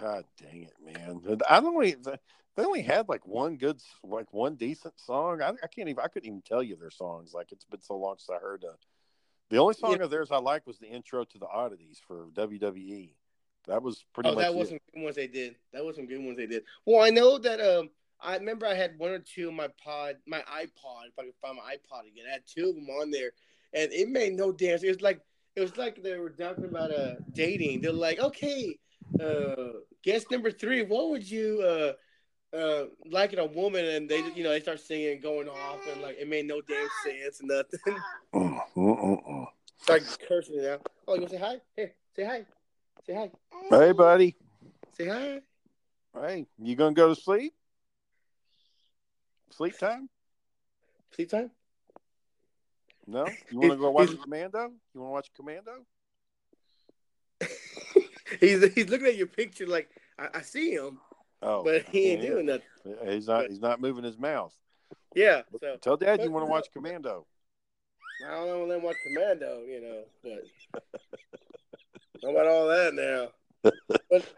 God 0.00 0.24
dang 0.40 0.62
it, 0.64 0.74
man! 0.84 1.20
I 1.48 1.60
don't 1.60 1.84
even. 1.84 2.02
They 2.54 2.64
only 2.64 2.82
had 2.82 3.08
like 3.08 3.26
one 3.26 3.56
good, 3.56 3.80
like 4.04 4.32
one 4.32 4.56
decent 4.56 4.98
song. 5.00 5.40
I, 5.42 5.48
I 5.50 5.66
can't 5.74 5.88
even. 5.88 5.98
I 6.04 6.08
couldn't 6.08 6.26
even 6.28 6.42
tell 6.42 6.62
you 6.62 6.76
their 6.76 6.90
songs. 6.90 7.32
Like 7.32 7.50
it's 7.52 7.64
been 7.64 7.82
so 7.82 7.96
long 7.96 8.16
since 8.18 8.30
I 8.36 8.40
heard. 8.40 8.64
Uh, 8.64 8.72
the 9.50 9.58
only 9.58 9.74
song 9.74 9.92
Yeah. 9.98 10.04
of 10.04 10.10
theirs 10.10 10.30
I 10.30 10.38
liked 10.38 10.66
was 10.66 10.78
the 10.78 10.86
intro 10.88 11.24
to 11.24 11.38
the 11.38 11.46
Oddities 11.46 12.00
for 12.06 12.26
WWE. 12.34 13.14
That 13.66 13.82
was 13.82 14.04
pretty 14.12 14.30
Oh, 14.30 14.34
much. 14.34 14.42
that 14.44 14.52
it. 14.52 14.56
was 14.56 14.68
some 14.70 14.78
good 14.94 15.02
ones 15.02 15.16
they 15.16 15.26
did. 15.28 15.56
That 15.72 15.84
was 15.84 15.96
some 15.96 16.06
good 16.06 16.22
ones 16.24 16.36
they 16.36 16.46
did. 16.46 16.64
Well, 16.84 17.02
I 17.04 17.10
know 17.10 17.38
that. 17.38 17.60
Um, 17.60 17.90
I 18.20 18.36
remember 18.36 18.66
I 18.66 18.74
had 18.74 18.98
one 18.98 19.10
or 19.10 19.18
two 19.18 19.48
on 19.48 19.56
my 19.56 19.68
pod, 19.82 20.16
my 20.26 20.40
iPod. 20.40 21.08
If 21.08 21.18
I 21.18 21.24
could 21.24 21.34
find 21.40 21.56
my 21.56 21.74
iPod 21.74 22.06
again, 22.06 22.24
I 22.28 22.32
had 22.32 22.42
two 22.46 22.68
of 22.68 22.74
them 22.76 22.88
on 22.88 23.10
there, 23.10 23.32
and 23.72 23.92
it 23.92 24.08
made 24.08 24.34
no 24.34 24.52
difference. 24.52 24.82
It 24.84 24.88
was 24.88 25.00
like 25.02 25.20
it 25.56 25.60
was 25.60 25.76
like 25.76 26.02
they 26.02 26.16
were 26.18 26.30
talking 26.30 26.64
about 26.66 26.90
uh 26.92 27.14
dating. 27.34 27.80
They're 27.80 27.92
like, 27.92 28.18
okay, 28.20 28.78
uh, 29.20 29.80
guess 30.02 30.24
number 30.30 30.50
three. 30.50 30.82
What 30.82 31.10
would 31.10 31.28
you 31.28 31.62
uh 31.62 32.56
uh 32.56 32.84
like 33.10 33.32
in 33.32 33.38
a 33.40 33.46
woman? 33.46 33.84
And 33.84 34.08
they, 34.08 34.22
you 34.34 34.44
know, 34.44 34.50
they 34.50 34.60
start 34.60 34.80
singing, 34.80 35.12
and 35.14 35.22
going 35.22 35.48
off, 35.48 35.80
and 35.92 36.00
like 36.02 36.16
it 36.18 36.28
made 36.28 36.46
no 36.46 36.60
damn 36.60 36.88
sense 37.04 37.40
nothing. 37.42 37.80
Mm, 38.34 38.58
mm, 38.76 38.98
mm, 38.98 39.28
mm. 39.28 39.46
Start 39.82 40.18
cursing 40.26 40.60
it 40.60 40.64
out. 40.66 40.86
Oh, 41.06 41.14
you 41.16 41.20
want 41.20 41.32
to 41.32 41.36
say 41.38 41.42
hi? 41.44 41.60
Hey, 41.76 41.92
say 42.16 42.24
hi. 42.24 42.46
Say 43.06 43.14
hi. 43.14 43.30
Hey, 43.70 43.92
buddy. 43.92 44.36
Say 44.96 45.08
hi. 45.08 45.40
Hey, 46.14 46.46
you 46.58 46.76
gonna 46.76 46.94
go 46.94 47.08
to 47.08 47.20
sleep? 47.20 47.54
Sleep 49.50 49.78
time? 49.78 50.08
Sleep 51.14 51.30
time. 51.30 51.50
No. 53.06 53.26
You 53.50 53.58
want 53.58 53.72
to 53.72 53.78
go 53.78 53.90
watch 53.90 54.10
Commando? 54.22 54.72
You 54.94 55.00
want 55.00 55.08
to 55.08 55.12
watch 55.12 55.30
Commando? 55.34 55.84
he's 58.40 58.72
he's 58.74 58.88
looking 58.88 59.08
at 59.08 59.16
your 59.16 59.26
picture 59.26 59.66
like 59.66 59.90
I, 60.18 60.28
I 60.34 60.42
see 60.42 60.72
him, 60.72 60.98
Oh, 61.42 61.64
but 61.64 61.82
he 61.90 62.12
ain't 62.12 62.22
yeah. 62.22 62.30
doing 62.30 62.46
nothing. 62.46 62.64
He's 63.08 63.26
not. 63.26 63.48
He's 63.48 63.60
not 63.60 63.80
moving 63.80 64.04
his 64.04 64.18
mouth. 64.18 64.54
Yeah, 65.14 65.42
so 65.60 65.76
Tell 65.82 65.96
Dad 65.96 66.22
you 66.22 66.30
want 66.30 66.46
to 66.46 66.50
watch 66.50 66.68
Commando. 66.72 67.26
I 68.26 68.30
don't 68.30 68.68
know 68.68 68.74
him 68.76 68.82
watch 68.82 68.96
Commando, 69.04 69.62
you 69.66 69.80
know, 69.80 70.04
but 70.22 70.82
how 72.22 72.30
about 72.30 72.46
all 72.46 72.68
that 72.68 72.94
now? 72.94 73.72
But 74.10 74.34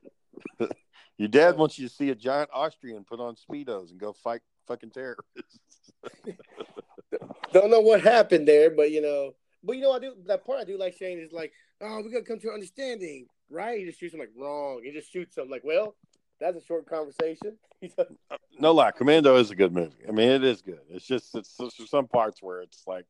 Your 1.17 1.29
dad 1.29 1.57
wants 1.57 1.79
you 1.79 1.89
to 1.89 1.95
see 1.95 2.11
a 2.11 2.15
giant 2.15 2.51
Austrian 2.53 3.05
put 3.05 3.21
on 3.21 3.37
speedos 3.37 3.91
and 3.91 4.01
go 4.01 4.13
fight 4.13 4.41
fucking 4.67 4.91
terrorists. 4.91 5.61
don't 7.53 7.71
know 7.71 7.81
what 7.81 8.01
happened 8.01 8.49
there, 8.49 8.71
but 8.71 8.91
you 8.91 9.01
know, 9.01 9.35
but 9.63 9.77
you 9.77 9.83
know, 9.83 9.93
I 9.93 10.01
do 10.01 10.15
that 10.27 10.45
part 10.45 10.61
I 10.61 10.65
do 10.65 10.77
like 10.77 10.97
Shane 10.97 11.21
is 11.21 11.33
like, 11.33 11.53
oh, 11.81 12.03
we 12.03 12.11
gotta 12.11 12.25
come 12.25 12.41
to 12.41 12.49
an 12.49 12.55
understanding, 12.55 13.27
right? 13.49 13.79
He 13.79 13.85
just 13.85 14.01
shoots 14.01 14.15
him 14.15 14.21
like 14.21 14.33
wrong. 14.37 14.83
He 14.85 14.91
just 14.91 15.13
shoots 15.13 15.39
him 15.39 15.49
like, 15.49 15.63
well, 15.65 15.95
that's 16.41 16.57
a 16.57 16.65
short 16.65 16.87
conversation. 16.87 17.59
Uh, 17.99 18.39
no 18.59 18.73
lie, 18.73 18.91
Commando 18.93 19.37
is 19.37 19.51
a 19.51 19.55
good 19.55 19.75
movie. 19.75 20.07
I 20.09 20.11
mean, 20.11 20.31
it 20.31 20.43
is 20.43 20.63
good. 20.63 20.81
It's 20.89 21.05
just 21.05 21.35
it's 21.35 21.55
there's 21.59 21.91
some 21.91 22.09
parts 22.09 22.43
where 22.43 22.63
it's 22.63 22.83
like 22.87 23.05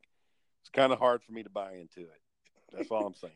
it's 0.62 0.70
kind 0.70 0.93
of 0.93 0.99
hard 0.99 1.22
for 1.22 1.31
me 1.31 1.45
to 1.45 1.49
buy 1.51 1.75
into 1.75 2.01
it. 2.01 2.20
That's 2.72 2.91
all 2.91 3.07
I'm 3.07 3.14
saying. 3.14 3.35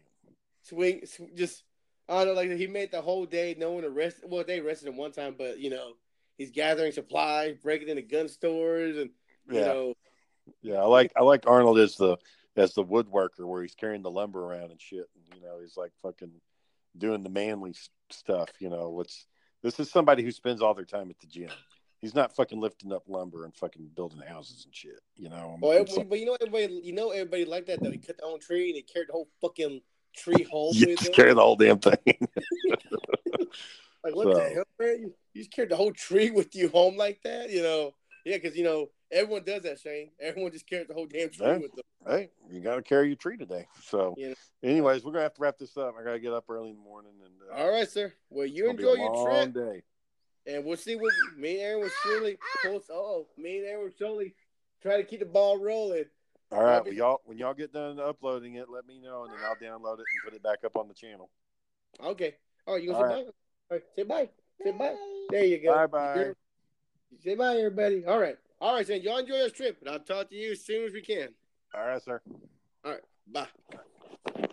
Swing, 0.68 1.06
sw- 1.06 1.34
just 1.34 1.64
I 2.08 2.24
don't 2.24 2.34
know, 2.34 2.40
like 2.40 2.50
he 2.50 2.66
made 2.66 2.90
the 2.90 3.02
whole 3.02 3.26
day. 3.26 3.54
No 3.58 3.72
one 3.72 3.84
arrested. 3.84 4.24
Well, 4.30 4.44
they 4.46 4.60
arrested 4.60 4.88
him 4.88 4.96
one 4.96 5.12
time, 5.12 5.34
but 5.36 5.58
you 5.58 5.70
know, 5.70 5.92
he's 6.38 6.50
gathering 6.50 6.92
supplies, 6.92 7.56
breaking 7.62 7.88
into 7.88 8.02
gun 8.02 8.28
stores, 8.28 8.96
and 8.96 9.10
you 9.50 9.60
Yeah, 9.60 9.66
know, 9.66 9.94
yeah. 10.62 10.76
I 10.76 10.86
like 10.86 11.12
I 11.16 11.22
like 11.22 11.46
Arnold 11.46 11.78
as 11.78 11.96
the 11.96 12.16
as 12.56 12.74
the 12.74 12.84
woodworker 12.84 13.46
where 13.46 13.62
he's 13.62 13.74
carrying 13.74 14.02
the 14.02 14.10
lumber 14.10 14.42
around 14.44 14.70
and 14.70 14.80
shit. 14.80 15.06
And, 15.14 15.36
you 15.36 15.46
know, 15.46 15.60
he's 15.60 15.76
like 15.76 15.92
fucking 16.02 16.32
doing 16.96 17.22
the 17.22 17.28
manly 17.28 17.74
stuff. 18.10 18.50
You 18.58 18.70
know, 18.70 18.90
which 18.90 19.26
this 19.62 19.78
is 19.78 19.90
somebody 19.90 20.22
who 20.22 20.30
spends 20.30 20.62
all 20.62 20.74
their 20.74 20.84
time 20.84 21.10
at 21.10 21.18
the 21.20 21.26
gym. 21.26 21.50
He's 22.00 22.14
not 22.14 22.34
fucking 22.34 22.60
lifting 22.60 22.92
up 22.92 23.02
lumber 23.08 23.44
and 23.44 23.54
fucking 23.54 23.90
building 23.96 24.20
houses 24.20 24.64
and 24.64 24.74
shit. 24.74 25.00
You 25.16 25.28
know, 25.28 25.58
well, 25.60 25.72
everybody, 25.72 26.04
but 26.04 26.20
you 26.20 26.26
know, 26.26 26.36
everybody, 26.40 26.80
you 26.84 26.92
know, 26.92 27.10
everybody 27.10 27.44
like 27.44 27.66
that 27.66 27.82
though. 27.82 27.90
He 27.90 27.98
cut 27.98 28.18
their 28.18 28.28
own 28.28 28.38
tree 28.38 28.68
and 28.68 28.76
he 28.76 28.82
carried 28.82 29.08
the 29.08 29.12
whole 29.14 29.28
fucking 29.40 29.80
tree 30.18 30.44
home 30.50 30.72
you 30.74 30.88
with 30.88 30.98
just 30.98 31.12
carry 31.14 31.32
the 31.34 31.40
whole 31.40 31.56
damn 31.56 31.78
thing. 31.78 31.96
Like 34.04 34.14
what 34.14 34.28
So- 34.28 34.34
the 34.34 34.48
hell, 34.50 34.64
man? 34.78 35.00
You, 35.00 35.14
you 35.34 35.40
just 35.42 35.50
carried 35.50 35.70
the 35.70 35.76
whole 35.76 35.92
tree 35.92 36.30
with 36.38 36.54
you 36.54 36.68
home 36.68 36.96
like 36.96 37.20
that? 37.24 37.50
You 37.50 37.62
know? 37.62 37.94
Yeah, 38.24 38.36
because 38.36 38.56
you 38.56 38.62
know 38.64 38.90
everyone 39.10 39.42
does 39.44 39.62
that, 39.62 39.80
Shane. 39.80 40.10
Everyone 40.20 40.52
just 40.52 40.68
carries 40.68 40.86
the 40.86 40.94
whole 40.94 41.06
damn 41.06 41.30
tree 41.30 41.58
with 41.58 41.72
them. 41.72 41.84
hey, 42.06 42.30
you 42.50 42.60
got 42.60 42.76
to 42.76 42.82
carry 42.82 43.08
your 43.08 43.16
tree 43.16 43.36
today. 43.36 43.66
So, 43.82 44.14
Yeah. 44.16 44.34
anyways, 44.62 45.04
we're 45.04 45.12
gonna 45.12 45.22
have 45.24 45.34
to 45.34 45.40
wrap 45.42 45.58
this 45.58 45.76
up. 45.76 45.94
I 45.98 46.04
gotta 46.04 46.18
get 46.20 46.32
up 46.32 46.44
early 46.48 46.70
in 46.70 46.76
the 46.76 46.82
morning, 46.82 47.12
and 47.24 47.32
uh, 47.50 47.60
All 47.62 47.70
right, 47.70 47.88
sir. 47.88 48.12
Well, 48.30 48.46
you 48.46 48.68
enjoy 48.70 48.94
your 48.94 49.10
long 49.12 49.52
trip. 49.52 49.54
Day. 49.54 49.82
And 50.46 50.64
we'll 50.64 50.76
see 50.76 50.94
what 50.96 51.12
me 51.36 51.54
and 51.54 51.60
Aaron 51.62 51.80
will 51.80 51.90
surely 52.04 52.38
post. 52.64 52.90
Oh, 52.92 53.26
me 53.36 53.58
and 53.58 53.66
Aaron 53.66 53.84
will 53.84 53.92
surely 53.98 54.34
try 54.80 54.96
to 54.96 55.02
keep 55.04 55.20
the 55.20 55.26
ball 55.26 55.58
rolling. 55.58 56.04
All 56.50 56.62
right, 56.62 56.82
well, 56.82 56.94
y'all, 56.94 57.20
when 57.24 57.36
y'all 57.36 57.52
get 57.52 57.72
done 57.72 58.00
uploading 58.00 58.54
it, 58.54 58.70
let 58.70 58.86
me 58.86 58.98
know, 58.98 59.24
and 59.24 59.32
then 59.32 59.40
I'll 59.44 59.56
download 59.56 59.94
it 59.94 60.04
and 60.12 60.24
put 60.24 60.34
it 60.34 60.42
back 60.42 60.58
up 60.64 60.76
on 60.76 60.88
the 60.88 60.94
channel. 60.94 61.28
Okay. 62.02 62.36
All 62.66 62.74
right, 62.74 62.82
you 62.82 62.94
All 62.94 63.02
gonna 63.02 63.14
say 63.14 63.16
right. 63.16 63.26
bye? 63.26 63.32
All 63.70 63.76
right, 63.76 63.82
say 63.96 64.02
bye. 64.04 64.28
Say 64.64 64.70
bye. 64.72 64.96
There 65.30 65.44
you 65.44 65.62
go. 65.62 65.74
Bye 65.74 65.86
bye. 65.86 66.32
Say 67.22 67.34
bye, 67.34 67.56
everybody. 67.56 68.04
All 68.06 68.18
right. 68.18 68.38
All 68.60 68.74
right, 68.74 68.86
then. 68.86 69.02
Y'all 69.02 69.18
enjoy 69.18 69.36
your 69.36 69.50
trip, 69.50 69.76
and 69.80 69.90
I'll 69.90 69.98
talk 69.98 70.30
to 70.30 70.36
you 70.36 70.52
as 70.52 70.64
soon 70.64 70.86
as 70.86 70.92
we 70.92 71.02
can. 71.02 71.28
All 71.74 71.86
right, 71.86 72.02
sir. 72.02 72.20
All 72.84 72.92
right. 72.92 73.02
Bye. 73.26 74.48